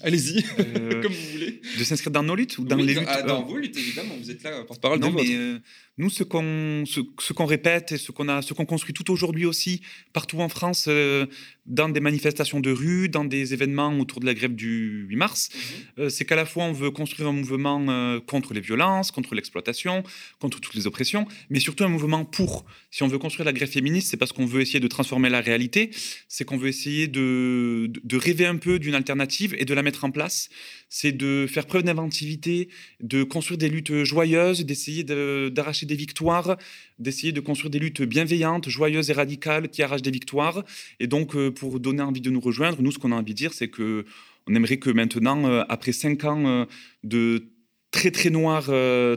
Allez-y, 0.03 0.45
Euh, 0.59 1.01
comme 1.03 1.12
vous 1.12 1.31
voulez. 1.33 1.61
de 1.79 1.85
s'inscrire 1.85 2.11
dans 2.11 2.22
nos 2.25 2.35
luttes 2.35 2.59
ou 2.59 2.64
dans 2.64 2.77
Oui, 2.77 2.87
les 2.87 2.95
dans- 2.95 3.01
luttes? 3.03 3.11
ah, 3.12 3.22
dans 3.22 3.43
vos 3.45 3.57
luttes, 3.57 3.77
évidemment, 3.77 4.14
vous 4.20 4.31
êtes 4.31 4.43
là, 4.43 4.64
porte-parole 4.64 4.99
vôtres. 5.01 5.14
mais 5.14 5.61
nous, 5.97 6.11
ce 6.11 6.24
qu'on 6.24 6.84
ce, 6.86 7.01
ce 7.20 7.32
qu'on 7.32 7.47
répète 7.47 7.92
et 7.92 7.99
ce 7.99 8.11
qu'on 8.11 8.28
a, 8.28 8.42
ce 8.42 8.53
qu'on 8.53 8.66
construit 8.66 8.92
tout 8.95 9.11
aujourd'hui 9.12 9.47
aussi 9.47 9.80
partout 10.12 10.40
en 10.40 10.49
France, 10.49 10.86
euh, 10.88 11.26
dans 11.66 11.88
des 11.88 12.01
manifestations 12.01 12.61
de 12.61 12.70
rue, 12.70 13.09
dans 13.09 13.24
des 13.24 13.55
événements 13.55 13.97
autour 13.99 14.20
de 14.20 14.26
la 14.26 14.34
grève 14.34 14.55
du 14.55 15.07
8 15.09 15.16
mars, 15.16 15.49
Mhm. 15.55 16.05
euh, 16.05 16.09
c'est 16.11 16.24
qu'à 16.24 16.34
la 16.36 16.45
fois 16.47 16.64
on 16.64 16.72
veut 16.72 16.90
construire 16.90 17.28
un 17.28 17.32
mouvement 17.32 17.84
euh, 17.88 18.20
contre 18.20 18.53
les 18.55 18.61
violences, 18.61 19.11
contre 19.12 19.34
l'exploitation, 19.34 20.03
contre 20.40 20.61
toutes 20.61 20.74
les 20.74 20.86
oppressions, 20.86 21.26
mais 21.49 21.61
surtout 21.61 21.84
un 21.84 21.88
mouvement 21.88 22.24
pour. 22.24 22.66
Si 22.90 23.03
on 23.03 23.09
veut 23.09 23.18
construire 23.18 23.47
la 23.47 23.53
grève 23.53 23.70
féministe, 23.70 24.09
c'est 24.11 24.16
parce 24.16 24.32
qu'on 24.32 24.47
veut 24.47 24.61
essayer 24.61 24.80
de 24.80 24.88
transformer 24.88 25.30
la 25.30 25.40
réalité, 25.40 25.90
c'est 26.28 26.45
qu'on 26.45 26.57
veut 26.59 26.68
essayer 26.68 27.07
de, 27.09 27.86
de, 27.88 28.01
de 28.03 28.16
rêver 28.16 28.47
un 28.47 28.57
peu 28.57 28.78
d'une 28.78 28.95
alternative 28.95 29.55
et 29.59 29.64
de 29.64 29.74
la 29.74 29.82
mettre 29.82 30.05
en 30.05 30.11
place. 30.11 30.49
C'est 30.97 31.11
de 31.11 31.49
faire 31.49 31.66
preuve 31.66 31.82
d'inventivité, 31.82 32.68
de 33.01 33.24
construire 33.24 33.59
des 33.59 33.68
luttes 33.68 34.05
joyeuses, 34.05 34.64
d'essayer 34.64 35.03
de- 35.03 35.51
d'arracher 35.53 35.86
des 35.86 35.97
victoires, 35.97 36.57
d'essayer 37.01 37.32
de 37.32 37.40
construire 37.40 37.70
des 37.70 37.80
luttes 37.80 38.03
bienveillantes, 38.03 38.68
joyeuses 38.68 39.11
et 39.11 39.12
radicales 39.12 39.68
qui 39.70 39.82
arrachent 39.82 40.03
des 40.03 40.12
victoires. 40.12 40.62
Et 41.01 41.09
donc, 41.09 41.34
euh, 41.34 41.51
pour 41.51 41.80
donner 41.80 42.03
envie 42.03 42.20
de 42.20 42.30
nous 42.30 42.38
rejoindre, 42.38 42.80
nous, 42.80 42.92
ce 42.92 43.01
qu'on 43.01 43.11
a 43.11 43.16
envie 43.16 43.32
de 43.32 43.36
dire, 43.36 43.53
c'est 43.53 43.66
que 43.66 44.05
on 44.47 44.55
aimerait 44.55 44.76
que 44.76 44.90
maintenant, 44.90 45.45
euh, 45.47 45.64
après 45.68 45.90
cinq 45.90 46.22
ans 46.22 46.47
euh, 46.47 46.64
de 47.03 47.49
très 47.90 48.12
très 48.12 48.30
noir, 48.30 48.66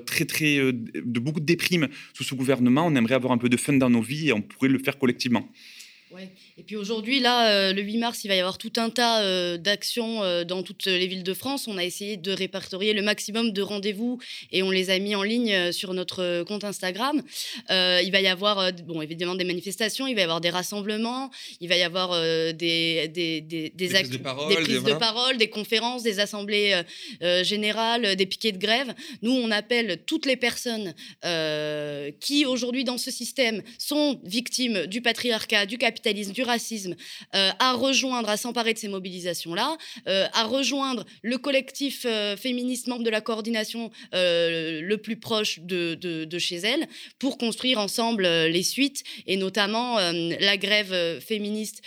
très 0.05 0.25
très 0.25 0.71
de 0.71 1.19
beaucoup 1.19 1.39
de 1.39 1.45
déprimes 1.45 1.89
sous 2.13 2.23
ce 2.23 2.33
gouvernement, 2.33 2.87
on 2.87 2.95
aimerait 2.95 3.15
avoir 3.15 3.33
un 3.33 3.37
peu 3.37 3.49
de 3.49 3.57
fun 3.57 3.73
dans 3.73 3.91
nos 3.91 4.01
vies 4.01 4.29
et 4.29 4.33
on 4.33 4.41
pourrait 4.41 4.69
le 4.69 4.79
faire 4.79 4.97
collectivement. 4.97 5.47
Ouais. 6.11 6.29
Et 6.57 6.63
puis 6.63 6.77
aujourd'hui, 6.77 7.19
là, 7.19 7.49
euh, 7.51 7.73
le 7.73 7.81
8 7.81 7.97
mars, 7.97 8.23
il 8.23 8.29
va 8.29 8.35
y 8.35 8.39
avoir 8.39 8.57
tout 8.57 8.71
un 8.77 8.89
tas 8.89 9.21
euh, 9.23 9.57
d'actions 9.57 10.23
euh, 10.23 10.45
dans 10.45 10.63
toutes 10.63 10.85
les 10.85 11.05
villes 11.05 11.23
de 11.23 11.33
France. 11.33 11.67
On 11.67 11.77
a 11.77 11.83
essayé 11.83 12.15
de 12.15 12.31
répertorier 12.31 12.93
le 12.93 13.01
maximum 13.01 13.51
de 13.51 13.61
rendez-vous 13.61 14.17
et 14.53 14.63
on 14.63 14.71
les 14.71 14.89
a 14.89 14.99
mis 14.99 15.15
en 15.15 15.23
ligne 15.23 15.73
sur 15.73 15.93
notre 15.93 16.43
compte 16.43 16.63
Instagram. 16.63 17.21
Il 17.69 18.09
va 18.11 18.21
y 18.21 18.27
avoir, 18.27 18.71
bon, 18.83 19.01
évidemment, 19.01 19.35
des 19.35 19.43
manifestations, 19.43 20.07
il 20.07 20.15
va 20.15 20.21
y 20.21 20.23
avoir 20.23 20.39
des 20.39 20.49
rassemblements, 20.49 21.29
il 21.59 21.67
va 21.67 21.75
y 21.75 21.83
avoir 21.83 22.11
des, 22.53 23.09
des, 23.09 23.41
des, 23.41 23.69
des 23.69 23.95
actes- 23.95 24.07
prises 24.07 24.17
de 24.17 24.23
parole, 24.23 24.49
des 24.49 24.55
des- 24.55 24.61
prises 24.63 24.77
voilà. 24.77 24.95
de 24.95 24.99
parole, 24.99 25.37
des 25.37 25.49
conférences, 25.49 26.03
des 26.03 26.19
assemblées 26.21 26.81
générales, 27.43 28.15
des 28.15 28.25
piquets 28.25 28.53
de 28.53 28.57
grève. 28.59 28.93
Nous, 29.21 29.31
on 29.33 29.51
appelle 29.51 29.99
toutes 30.05 30.25
les 30.25 30.37
personnes 30.37 30.93
qui, 32.21 32.45
aujourd'hui, 32.45 32.83
dans 32.85 32.97
ce 32.97 33.11
système, 33.11 33.61
sont 33.77 34.19
victimes 34.23 34.85
du 34.85 35.01
patriarcat, 35.01 35.65
du 35.65 35.77
capitalisme, 35.77 35.96
du 36.03 36.43
racisme, 36.43 36.95
euh, 37.35 37.51
à 37.59 37.73
rejoindre, 37.73 38.29
à 38.29 38.37
s'emparer 38.37 38.73
de 38.73 38.79
ces 38.79 38.87
mobilisations-là, 38.87 39.77
euh, 40.07 40.27
à 40.33 40.43
rejoindre 40.45 41.05
le 41.21 41.37
collectif 41.37 42.05
euh, 42.05 42.37
féministe 42.37 42.87
membre 42.87 43.03
de 43.03 43.09
la 43.09 43.21
coordination 43.21 43.91
le 44.13 44.95
plus 44.95 45.17
proche 45.17 45.59
de, 45.59 45.95
de- 45.95 46.25
de 46.25 46.39
chez 46.39 46.57
elles, 46.57 46.87
pour 47.19 47.37
construire 47.37 47.79
ensemble 47.79 48.23
les 48.27 48.63
suites, 48.63 49.03
et 49.25 49.37
notamment 49.37 49.97
la 49.99 50.57
grève 50.57 51.19
féministe 51.19 51.81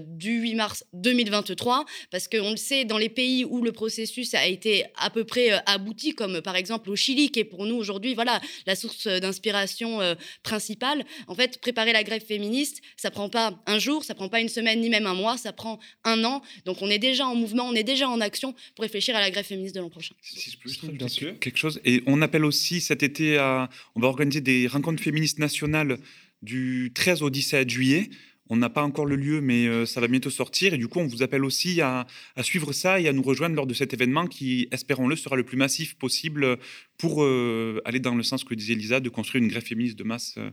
du 0.00 0.40
8 0.40 0.54
mars 0.54 0.84
2023, 0.92 1.84
parce 2.10 2.28
qu'on 2.28 2.50
le 2.50 2.56
sait, 2.56 2.84
dans 2.84 2.98
les 2.98 3.08
pays 3.08 3.44
où 3.44 3.62
le 3.62 3.72
processus 3.72 4.34
a 4.34 4.46
été 4.46 4.84
à 4.96 5.10
peu 5.10 5.24
près 5.24 5.50
abouti, 5.66 6.14
comme 6.14 6.40
par 6.40 6.56
exemple 6.56 6.90
au 6.90 6.96
Chili, 6.96 7.30
qui 7.30 7.40
est 7.40 7.44
pour 7.44 7.66
nous 7.66 7.76
aujourd'hui 7.76 8.14
voilà, 8.14 8.40
la 8.66 8.74
source 8.76 9.06
d'inspiration 9.06 10.00
principale, 10.42 11.04
en 11.26 11.34
fait, 11.34 11.60
préparer 11.60 11.92
la 11.92 12.02
grève 12.02 12.24
féministe, 12.24 12.80
ça 12.96 13.10
prend 13.10 13.28
pas 13.28 13.47
un 13.66 13.78
jour, 13.78 14.04
ça 14.04 14.14
prend 14.14 14.28
pas 14.28 14.40
une 14.40 14.48
semaine, 14.48 14.80
ni 14.80 14.88
même 14.88 15.06
un 15.06 15.14
mois, 15.14 15.36
ça 15.36 15.52
prend 15.52 15.78
un 16.04 16.24
an. 16.24 16.42
Donc 16.64 16.78
on 16.82 16.90
est 16.90 16.98
déjà 16.98 17.26
en 17.26 17.34
mouvement, 17.34 17.64
on 17.68 17.74
est 17.74 17.84
déjà 17.84 18.08
en 18.08 18.20
action 18.20 18.54
pour 18.74 18.82
réfléchir 18.82 19.14
à 19.16 19.20
la 19.20 19.30
grève 19.30 19.44
féministe 19.44 19.74
de 19.74 19.80
l'an 19.80 19.90
prochain. 19.90 20.14
Si 20.22 20.50
je 20.50 20.58
peux 20.58 20.68
juste 20.68 20.84
Bien 20.86 21.08
sûr. 21.08 21.38
quelque 21.38 21.58
chose. 21.58 21.80
Et 21.84 22.02
on 22.06 22.22
appelle 22.22 22.44
aussi 22.44 22.80
cet 22.80 23.02
été 23.02 23.38
à. 23.38 23.68
On 23.94 24.00
va 24.00 24.08
organiser 24.08 24.40
des 24.40 24.66
rencontres 24.66 25.02
féministes 25.02 25.38
nationales 25.38 25.98
du 26.42 26.92
13 26.94 27.22
au 27.22 27.30
17 27.30 27.68
juillet. 27.68 28.10
On 28.50 28.56
n'a 28.56 28.70
pas 28.70 28.82
encore 28.82 29.04
le 29.04 29.16
lieu, 29.16 29.42
mais 29.42 29.66
euh, 29.66 29.84
ça 29.84 30.00
va 30.00 30.08
bientôt 30.08 30.30
sortir. 30.30 30.72
Et 30.72 30.78
du 30.78 30.88
coup, 30.88 31.00
on 31.00 31.06
vous 31.06 31.22
appelle 31.22 31.44
aussi 31.44 31.82
à, 31.82 32.06
à 32.34 32.42
suivre 32.42 32.72
ça 32.72 32.98
et 32.98 33.06
à 33.06 33.12
nous 33.12 33.22
rejoindre 33.22 33.54
lors 33.54 33.66
de 33.66 33.74
cet 33.74 33.92
événement 33.92 34.26
qui, 34.26 34.68
espérons-le, 34.70 35.16
sera 35.16 35.36
le 35.36 35.44
plus 35.44 35.58
massif 35.58 35.96
possible 35.96 36.56
pour 36.96 37.22
euh, 37.22 37.82
aller 37.84 38.00
dans 38.00 38.14
le 38.14 38.22
sens 38.22 38.44
que 38.44 38.54
disait 38.54 38.74
Lisa, 38.74 39.00
de 39.00 39.10
construire 39.10 39.44
une 39.44 39.50
grève 39.50 39.64
féministe 39.64 39.98
de 39.98 40.04
masse 40.04 40.36
euh, 40.38 40.50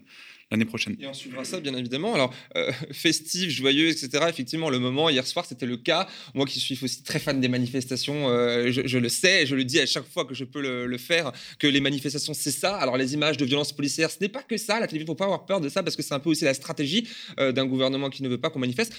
l'année 0.51 0.65
prochaine. 0.65 0.95
Et 0.99 1.07
on 1.07 1.13
suivra 1.13 1.43
ça, 1.43 1.59
bien 1.59 1.75
évidemment. 1.75 2.13
Alors, 2.13 2.33
euh, 2.55 2.71
festif, 2.91 3.49
joyeux, 3.49 3.89
etc. 3.89 4.25
Effectivement, 4.29 4.69
le 4.69 4.79
moment, 4.79 5.09
hier 5.09 5.25
soir, 5.25 5.45
c'était 5.45 5.65
le 5.65 5.77
cas. 5.77 6.07
Moi 6.33 6.45
qui 6.45 6.59
suis 6.59 6.77
aussi 6.83 7.03
très 7.03 7.19
fan 7.19 7.41
des 7.41 7.47
manifestations, 7.47 8.29
euh, 8.29 8.71
je, 8.71 8.97
le 8.97 9.09
sais, 9.09 9.45
je 9.45 9.55
le 9.55 9.63
dis 9.63 9.79
à 9.79 9.85
chaque 9.85 10.07
fois 10.07 10.25
que 10.25 10.35
je 10.35 10.43
peux 10.43 10.61
le, 10.61 10.97
faire, 10.97 11.31
que 11.59 11.67
les 11.67 11.81
manifestations, 11.81 12.33
c'est 12.33 12.51
ça. 12.51 12.75
Alors, 12.75 12.97
les 12.97 13.13
images 13.13 13.37
de 13.37 13.45
violences 13.45 13.73
policières, 13.73 14.11
ce 14.11 14.17
n'est 14.21 14.29
pas 14.29 14.43
que 14.43 14.57
ça. 14.57 14.79
La 14.79 14.87
télévision, 14.87 14.95
il 14.95 15.03
ne 15.03 15.07
faut 15.07 15.15
pas 15.15 15.25
avoir 15.25 15.45
peur 15.45 15.61
de 15.61 15.69
ça 15.69 15.83
parce 15.83 15.95
que 15.95 16.03
c'est 16.03 16.13
un 16.13 16.19
peu 16.19 16.29
aussi 16.29 16.45
la 16.45 16.53
stratégie 16.53 17.07
euh, 17.39 17.51
d'un 17.51 17.65
gouvernement 17.65 18.09
qui 18.09 18.23
ne 18.23 18.29
veut 18.29 18.39
pas 18.39 18.49
qu'on 18.49 18.59
manifeste. 18.59 18.93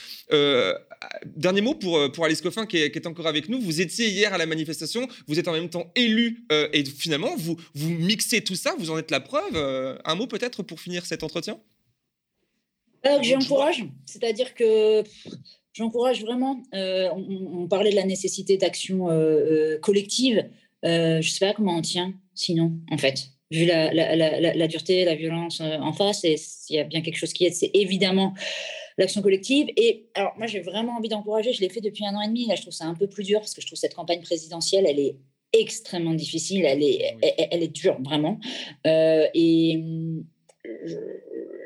dernier 1.24 1.60
mot 1.60 1.74
pour, 1.74 2.10
pour 2.12 2.24
Alice 2.24 2.40
Coffin 2.40 2.66
qui 2.66 2.78
est, 2.78 3.06
encore 3.06 3.26
avec 3.26 3.48
nous. 3.48 3.60
Vous 3.60 3.80
étiez 3.80 4.08
hier 4.08 4.34
à 4.34 4.38
la 4.38 4.46
manifestation, 4.46 5.06
vous 5.28 5.38
êtes 5.38 5.46
en 5.46 5.52
même 5.52 5.68
temps 5.68 5.92
élu 5.94 6.44
et 6.72 6.84
finalement, 6.84 7.36
vous, 7.36 7.56
vous 7.74 7.90
mixez 7.90 8.40
tout 8.40 8.56
ça, 8.56 8.74
vous 8.78 8.90
en 8.90 8.98
êtes 8.98 9.10
la 9.10 9.20
preuve. 9.20 9.56
un 10.04 10.14
mot 10.14 10.26
peut-être 10.26 10.62
pour 10.62 10.80
finir 10.80 11.06
cet 11.06 11.22
entretien 11.36 11.60
euh, 13.06 13.18
J'encourage, 13.22 13.84
c'est-à-dire 14.06 14.54
que 14.54 15.04
j'encourage 15.72 16.22
vraiment. 16.22 16.62
Euh, 16.74 17.10
on, 17.12 17.68
parlait 17.68 17.90
de 17.90 17.96
la 17.96 18.04
nécessité 18.04 18.56
d'action 18.56 19.10
euh, 19.10 19.78
collective. 19.78 20.48
je 20.82 21.16
ne 21.18 21.22
sais 21.22 21.46
pas 21.46 21.52
comment 21.52 21.76
on 21.76 21.82
tient 21.82 22.14
sinon, 22.34 22.72
en 22.90 22.98
fait. 22.98 23.28
Vu 23.50 23.64
la, 23.64 23.92
la, 23.92 24.16
la, 24.16 24.54
la 24.54 24.66
dureté, 24.66 25.04
la 25.04 25.14
violence 25.14 25.60
en 25.60 25.92
face, 25.92 26.24
et 26.24 26.36
s'il 26.36 26.76
y 26.76 26.78
a 26.80 26.84
bien 26.84 27.00
quelque 27.00 27.16
chose 27.16 27.32
qui 27.32 27.44
aide, 27.46 27.54
c'est 27.54 27.70
évidemment 27.74 28.34
l'action 28.98 29.22
collective. 29.22 29.68
Et 29.76 30.08
alors, 30.14 30.32
moi, 30.36 30.48
j'ai 30.48 30.60
vraiment 30.60 30.96
envie 30.96 31.08
d'encourager. 31.08 31.52
Je 31.52 31.60
l'ai 31.60 31.68
fait 31.68 31.80
depuis 31.80 32.04
un 32.04 32.14
an 32.16 32.22
et 32.22 32.26
demi. 32.26 32.46
Là, 32.46 32.56
je 32.56 32.62
trouve 32.62 32.74
ça 32.74 32.86
un 32.86 32.94
peu 32.94 33.06
plus 33.06 33.22
dur 33.22 33.38
parce 33.38 33.54
que 33.54 33.60
je 33.60 33.66
trouve 33.66 33.78
cette 33.78 33.94
campagne 33.94 34.20
présidentielle, 34.20 34.84
elle 34.88 34.98
est 34.98 35.16
extrêmement 35.52 36.14
difficile. 36.14 36.64
Elle 36.64 36.82
est, 36.82 37.16
elle, 37.52 37.62
est 37.62 37.68
dure, 37.68 37.98
vraiment. 38.02 38.40
et 38.84 39.80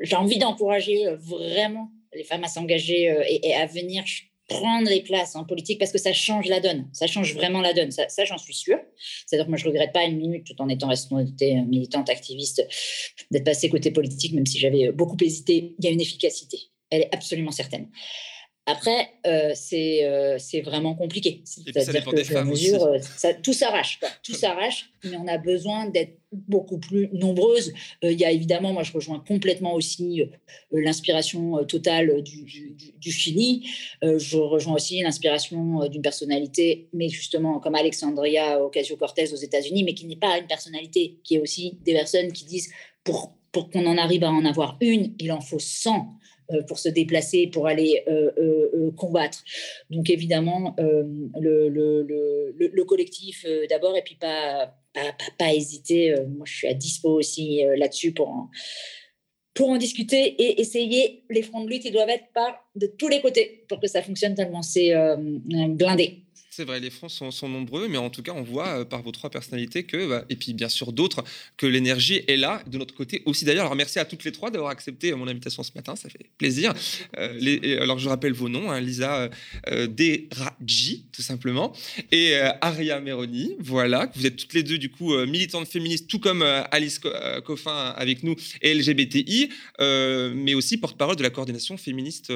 j'ai 0.01 0.15
envie 0.15 0.37
d'encourager 0.37 1.07
euh, 1.07 1.15
vraiment 1.17 1.91
les 2.13 2.23
femmes 2.23 2.43
à 2.43 2.47
s'engager 2.47 3.09
euh, 3.09 3.23
et, 3.27 3.53
à 3.53 3.65
venir 3.65 4.03
prendre 4.47 4.89
les 4.89 5.01
places 5.01 5.35
en 5.37 5.45
politique 5.45 5.79
parce 5.79 5.93
que 5.93 5.97
ça 5.97 6.11
change 6.11 6.47
la 6.47 6.59
donne. 6.59 6.89
Ça 6.91 7.07
change 7.07 7.33
vraiment 7.35 7.61
la 7.61 7.73
donne. 7.73 7.91
Ça, 7.91 8.25
j'en 8.25 8.37
suis 8.37 8.53
sûre. 8.53 8.79
C'est-à-dire 9.25 9.45
que 9.45 9.51
moi, 9.51 9.57
je 9.57 9.65
ne 9.65 9.69
regrette 9.69 9.93
pas 9.93 10.03
une 10.03 10.17
minute, 10.17 10.45
tout 10.45 10.61
en 10.61 10.67
étant 10.67 10.89
restée 10.89 11.15
euh, 11.57 11.63
militante, 11.65 12.09
activiste, 12.09 12.67
d'être 13.31 13.45
passée 13.45 13.69
côté 13.69 13.91
politique, 13.91 14.33
même 14.33 14.45
si 14.45 14.59
j'avais 14.59 14.91
beaucoup 14.91 15.15
hésité. 15.21 15.75
Il 15.79 15.85
y 15.85 15.87
a 15.87 15.91
une 15.91 16.01
efficacité. 16.01 16.59
Elle 16.89 17.03
est 17.03 17.15
absolument 17.15 17.51
certaine. 17.51 17.87
Après, 18.67 19.09
euh, 19.25 19.53
euh, 19.73 20.35
c'est 20.37 20.61
vraiment 20.61 20.93
compliqué. 20.93 21.41
C'est-à-dire 21.45 22.05
que 22.05 22.43
mesure, 22.43 22.83
euh, 22.83 22.99
ça, 22.99 23.33
tout 23.33 23.53
s'arrache. 23.53 23.99
Tout 24.23 24.33
s'arrache, 24.33 24.91
mais 25.03 25.17
on 25.17 25.27
a 25.27 25.39
besoin 25.39 25.89
d'être 25.89 26.15
beaucoup 26.31 26.77
plus 26.77 27.09
nombreuses. 27.11 27.73
Il 28.03 28.19
y 28.19 28.23
a 28.23 28.31
évidemment, 28.31 28.71
moi 28.71 28.83
je 28.83 28.93
rejoins 28.93 29.21
complètement 29.27 29.73
aussi 29.73 30.23
l'inspiration 30.71 31.65
totale 31.65 32.21
du, 32.21 32.45
du, 32.97 33.11
Chili. 33.11 33.67
je 34.01 34.37
rejoins 34.37 34.75
aussi 34.75 35.01
l'inspiration 35.01 35.89
d'une 35.89 36.01
personnalité, 36.01 36.87
mais 36.93 37.09
justement 37.09 37.59
comme 37.59 37.75
Alexandria 37.75 38.63
Ocasio-Cortez 38.63 39.33
aux 39.33 39.37
États-Unis, 39.37 39.83
mais 39.83 39.93
qui 39.93 40.05
n'est 40.05 40.15
pas 40.15 40.37
une 40.37 40.47
personnalité, 40.47 41.17
qui 41.25 41.35
est 41.35 41.39
aussi 41.39 41.79
des 41.83 41.93
personnes 41.93 42.31
qui 42.31 42.45
disent 42.45 42.71
pour, 43.03 43.33
pour 43.51 43.69
qu'on 43.69 43.85
en 43.85 43.97
arrive 43.97 44.23
à 44.23 44.31
en 44.31 44.45
avoir 44.45 44.77
une, 44.79 45.13
il 45.19 45.31
en 45.33 45.41
faut 45.41 45.59
100 45.59 45.91
euh, 45.91 46.20
pour 46.67 46.79
se 46.79 46.89
déplacer, 46.89 47.47
pour 47.47 47.67
aller 47.67 48.03
euh, 48.07 48.31
euh, 48.37 48.91
combattre. 48.91 49.43
Donc 49.89 50.09
évidemment, 50.09 50.75
le, 50.77 51.69
le, 51.69 52.83
collectif 52.85 53.45
d'abord, 53.69 53.95
et 53.95 54.01
puis 54.01 54.15
pas, 54.15 54.73
pas, 54.93 55.15
pas, 55.37 55.53
hésiter. 55.53 56.15
moi, 56.27 56.45
je 56.45 56.55
suis 56.55 56.67
à 56.67 56.73
dispo 56.73 57.09
aussi 57.09 57.61
là-dessus 57.77 58.11
pour 58.11 58.29
en, 58.29 58.49
pour 59.53 59.69
en 59.69 59.77
discuter 59.77 60.17
et 60.41 60.61
essayer. 60.61 61.23
Les 61.29 61.41
fronts 61.41 61.63
de 61.63 61.69
lutte, 61.69 61.85
ils 61.85 61.91
doivent 61.91 62.09
être 62.09 62.31
par 62.33 62.69
de 62.75 62.87
tous 62.87 63.07
les 63.07 63.21
côtés 63.21 63.65
pour 63.69 63.79
que 63.79 63.87
ça 63.87 64.01
fonctionne 64.01 64.35
tellement 64.35 64.61
c'est 64.61 64.93
blindé. 65.17 66.25
C'est 66.53 66.65
vrai, 66.65 66.81
les 66.81 66.89
fronts 66.89 67.07
sont, 67.07 67.47
nombreux, 67.47 67.87
mais 67.87 67.97
en 67.97 68.09
tout 68.09 68.23
cas, 68.23 68.33
on 68.35 68.41
voit 68.41 68.81
euh, 68.81 68.83
par 68.83 69.01
vos 69.01 69.11
trois 69.11 69.29
personnalités 69.29 69.83
que, 69.83 70.09
bah, 70.09 70.25
et 70.29 70.35
puis 70.35 70.53
bien 70.53 70.67
sûr 70.67 70.91
d'autres, 70.91 71.23
que 71.55 71.65
l'énergie 71.65 72.23
est 72.27 72.35
là, 72.35 72.61
de 72.67 72.77
notre 72.77 72.93
côté 72.93 73.21
aussi 73.25 73.45
d'ailleurs. 73.45 73.67
Alors 73.67 73.77
merci 73.77 73.99
à 73.99 74.05
toutes 74.05 74.25
les 74.25 74.33
trois 74.33 74.51
d'avoir 74.51 74.69
accepté 74.69 75.13
mon 75.13 75.29
invitation 75.29 75.63
ce 75.63 75.71
matin, 75.73 75.95
ça 75.95 76.09
fait 76.09 76.29
plaisir. 76.37 76.73
Euh, 77.17 77.81
alors 77.81 77.99
je 77.99 78.09
rappelle 78.09 78.33
vos 78.33 78.49
noms, 78.49 78.69
hein, 78.69 78.81
Lisa 78.81 79.29
euh, 79.69 79.87
Deraji, 79.87 81.05
tout 81.13 81.21
simplement, 81.21 81.71
et 82.11 82.35
Aria 82.59 82.99
Meroni, 82.99 83.55
voilà, 83.59 84.11
vous 84.13 84.25
êtes 84.25 84.35
toutes 84.35 84.53
les 84.53 84.63
deux 84.63 84.77
du 84.77 84.91
coup 84.91 85.15
militantes 85.25 85.69
féministes, 85.69 86.09
tout 86.09 86.19
comme 86.19 86.41
Alice 86.41 86.99
Coffin 87.45 87.93
avec 87.95 88.23
nous, 88.23 88.35
et 88.61 88.73
LGBTI, 88.73 89.49
mais 89.79 90.53
aussi 90.53 90.77
porte-parole 90.77 91.15
de 91.15 91.23
la 91.23 91.29
coordination 91.29 91.77
féministe. 91.77 92.29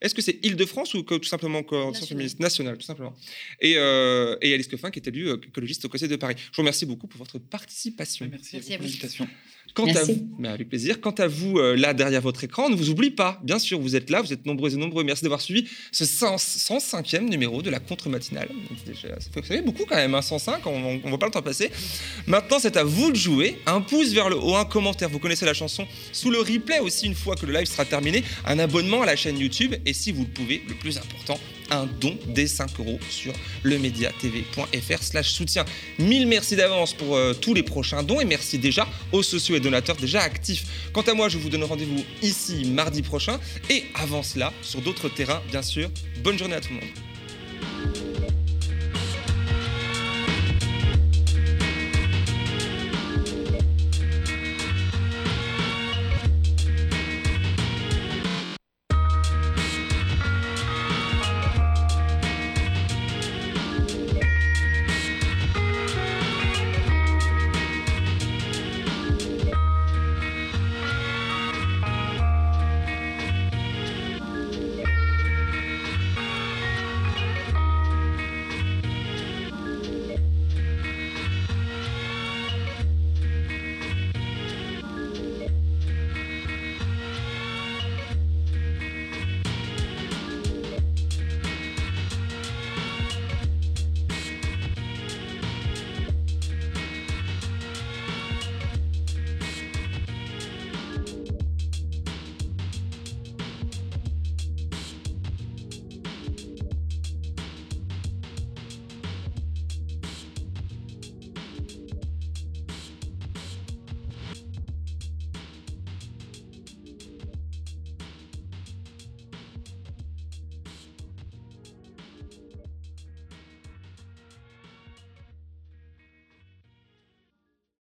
Est-ce 0.00 0.14
que 0.14 0.22
c'est 0.22 0.38
Île-de-France 0.42 0.94
ou 0.94 1.02
tout 1.02 1.22
simplement 1.24 1.62
coordination 1.62 2.06
féministe 2.06 2.40
nationale, 2.40 2.78
tout 2.78 2.86
simplement? 2.86 3.14
Euh, 3.64 4.36
et, 4.40 4.54
Alice 4.54 4.68
Coffin, 4.68 4.90
qui 4.90 4.98
est 4.98 5.08
élue 5.08 5.28
euh, 5.28 5.36
écologiste 5.46 5.84
au 5.84 5.88
Conseil 5.88 6.08
de 6.08 6.16
Paris. 6.16 6.34
Je 6.38 6.56
vous 6.56 6.62
remercie 6.62 6.86
beaucoup 6.86 7.06
pour 7.06 7.18
votre 7.18 7.38
participation. 7.38 8.28
Merci, 8.30 8.56
à, 8.56 8.60
pour 8.60 8.86
l'invitation. 8.86 9.28
Quant 9.74 9.86
à 9.86 10.02
vous, 10.02 10.28
mais 10.38 10.48
avec 10.48 10.68
plaisir. 10.68 11.00
Quant 11.00 11.12
à 11.12 11.26
vous, 11.26 11.58
euh, 11.58 11.76
là 11.76 11.94
derrière 11.94 12.22
votre 12.22 12.42
écran, 12.42 12.64
on 12.66 12.70
ne 12.70 12.74
vous 12.74 12.90
oublie 12.90 13.10
pas. 13.10 13.40
Bien 13.44 13.58
sûr, 13.58 13.78
vous 13.78 13.94
êtes 13.94 14.10
là, 14.10 14.22
vous 14.22 14.32
êtes 14.32 14.46
nombreux 14.46 14.74
et 14.74 14.76
nombreux. 14.76 15.04
Merci 15.04 15.22
d'avoir 15.22 15.40
suivi 15.40 15.68
ce 15.92 16.04
105e 16.04 17.28
numéro 17.28 17.62
de 17.62 17.70
la 17.70 17.78
contre-matinale. 17.78 18.48
Ça 18.94 19.42
fait 19.42 19.62
beaucoup 19.62 19.84
quand 19.84 19.96
même, 19.96 20.20
105, 20.20 20.54
hein, 20.54 20.60
on 20.66 20.94
ne 20.94 21.08
voit 21.08 21.18
pas 21.18 21.26
le 21.26 21.32
temps 21.32 21.42
passer. 21.42 21.70
Maintenant, 22.26 22.58
c'est 22.58 22.76
à 22.76 22.84
vous 22.84 23.10
de 23.10 23.16
jouer. 23.16 23.58
Un 23.66 23.80
pouce 23.80 24.12
vers 24.12 24.30
le 24.30 24.36
haut, 24.36 24.56
un 24.56 24.64
commentaire, 24.64 25.08
vous 25.10 25.18
connaissez 25.18 25.44
la 25.44 25.54
chanson. 25.54 25.86
Sous 26.12 26.30
le 26.30 26.38
replay 26.38 26.80
aussi, 26.80 27.06
une 27.06 27.14
fois 27.14 27.36
que 27.36 27.46
le 27.46 27.52
live 27.52 27.66
sera 27.66 27.84
terminé, 27.84 28.24
un 28.46 28.58
abonnement 28.58 29.02
à 29.02 29.06
la 29.06 29.16
chaîne 29.16 29.38
YouTube. 29.38 29.74
Et 29.84 29.92
si 29.92 30.12
vous 30.12 30.24
le 30.24 30.30
pouvez, 30.30 30.62
le 30.66 30.74
plus 30.74 30.96
important, 30.96 31.38
un 31.70 31.86
don 32.00 32.16
des 32.26 32.46
5 32.46 32.70
euros 32.78 32.98
sur 33.10 33.32
lemediatv.fr 33.64 35.02
slash 35.02 35.30
soutien. 35.30 35.64
Mille 35.98 36.26
merci 36.26 36.56
d'avance 36.56 36.94
pour 36.94 37.16
euh, 37.16 37.34
tous 37.34 37.54
les 37.54 37.62
prochains 37.62 38.02
dons 38.02 38.20
et 38.20 38.24
merci 38.24 38.58
déjà 38.58 38.86
aux 39.12 39.22
sociaux 39.22 39.56
et 39.56 39.60
donateurs 39.60 39.96
déjà 39.96 40.20
actifs. 40.20 40.90
Quant 40.92 41.02
à 41.02 41.14
moi, 41.14 41.28
je 41.28 41.38
vous 41.38 41.48
donne 41.48 41.64
rendez-vous 41.64 42.04
ici 42.22 42.64
mardi 42.66 43.02
prochain 43.02 43.38
et 43.70 43.84
avant 43.94 44.22
cela 44.22 44.52
sur 44.62 44.80
d'autres 44.80 45.08
terrains, 45.08 45.42
bien 45.50 45.62
sûr. 45.62 45.90
Bonne 46.22 46.38
journée 46.38 46.54
à 46.56 46.60
tout 46.60 46.70
le 46.70 46.76
monde. 46.76 47.07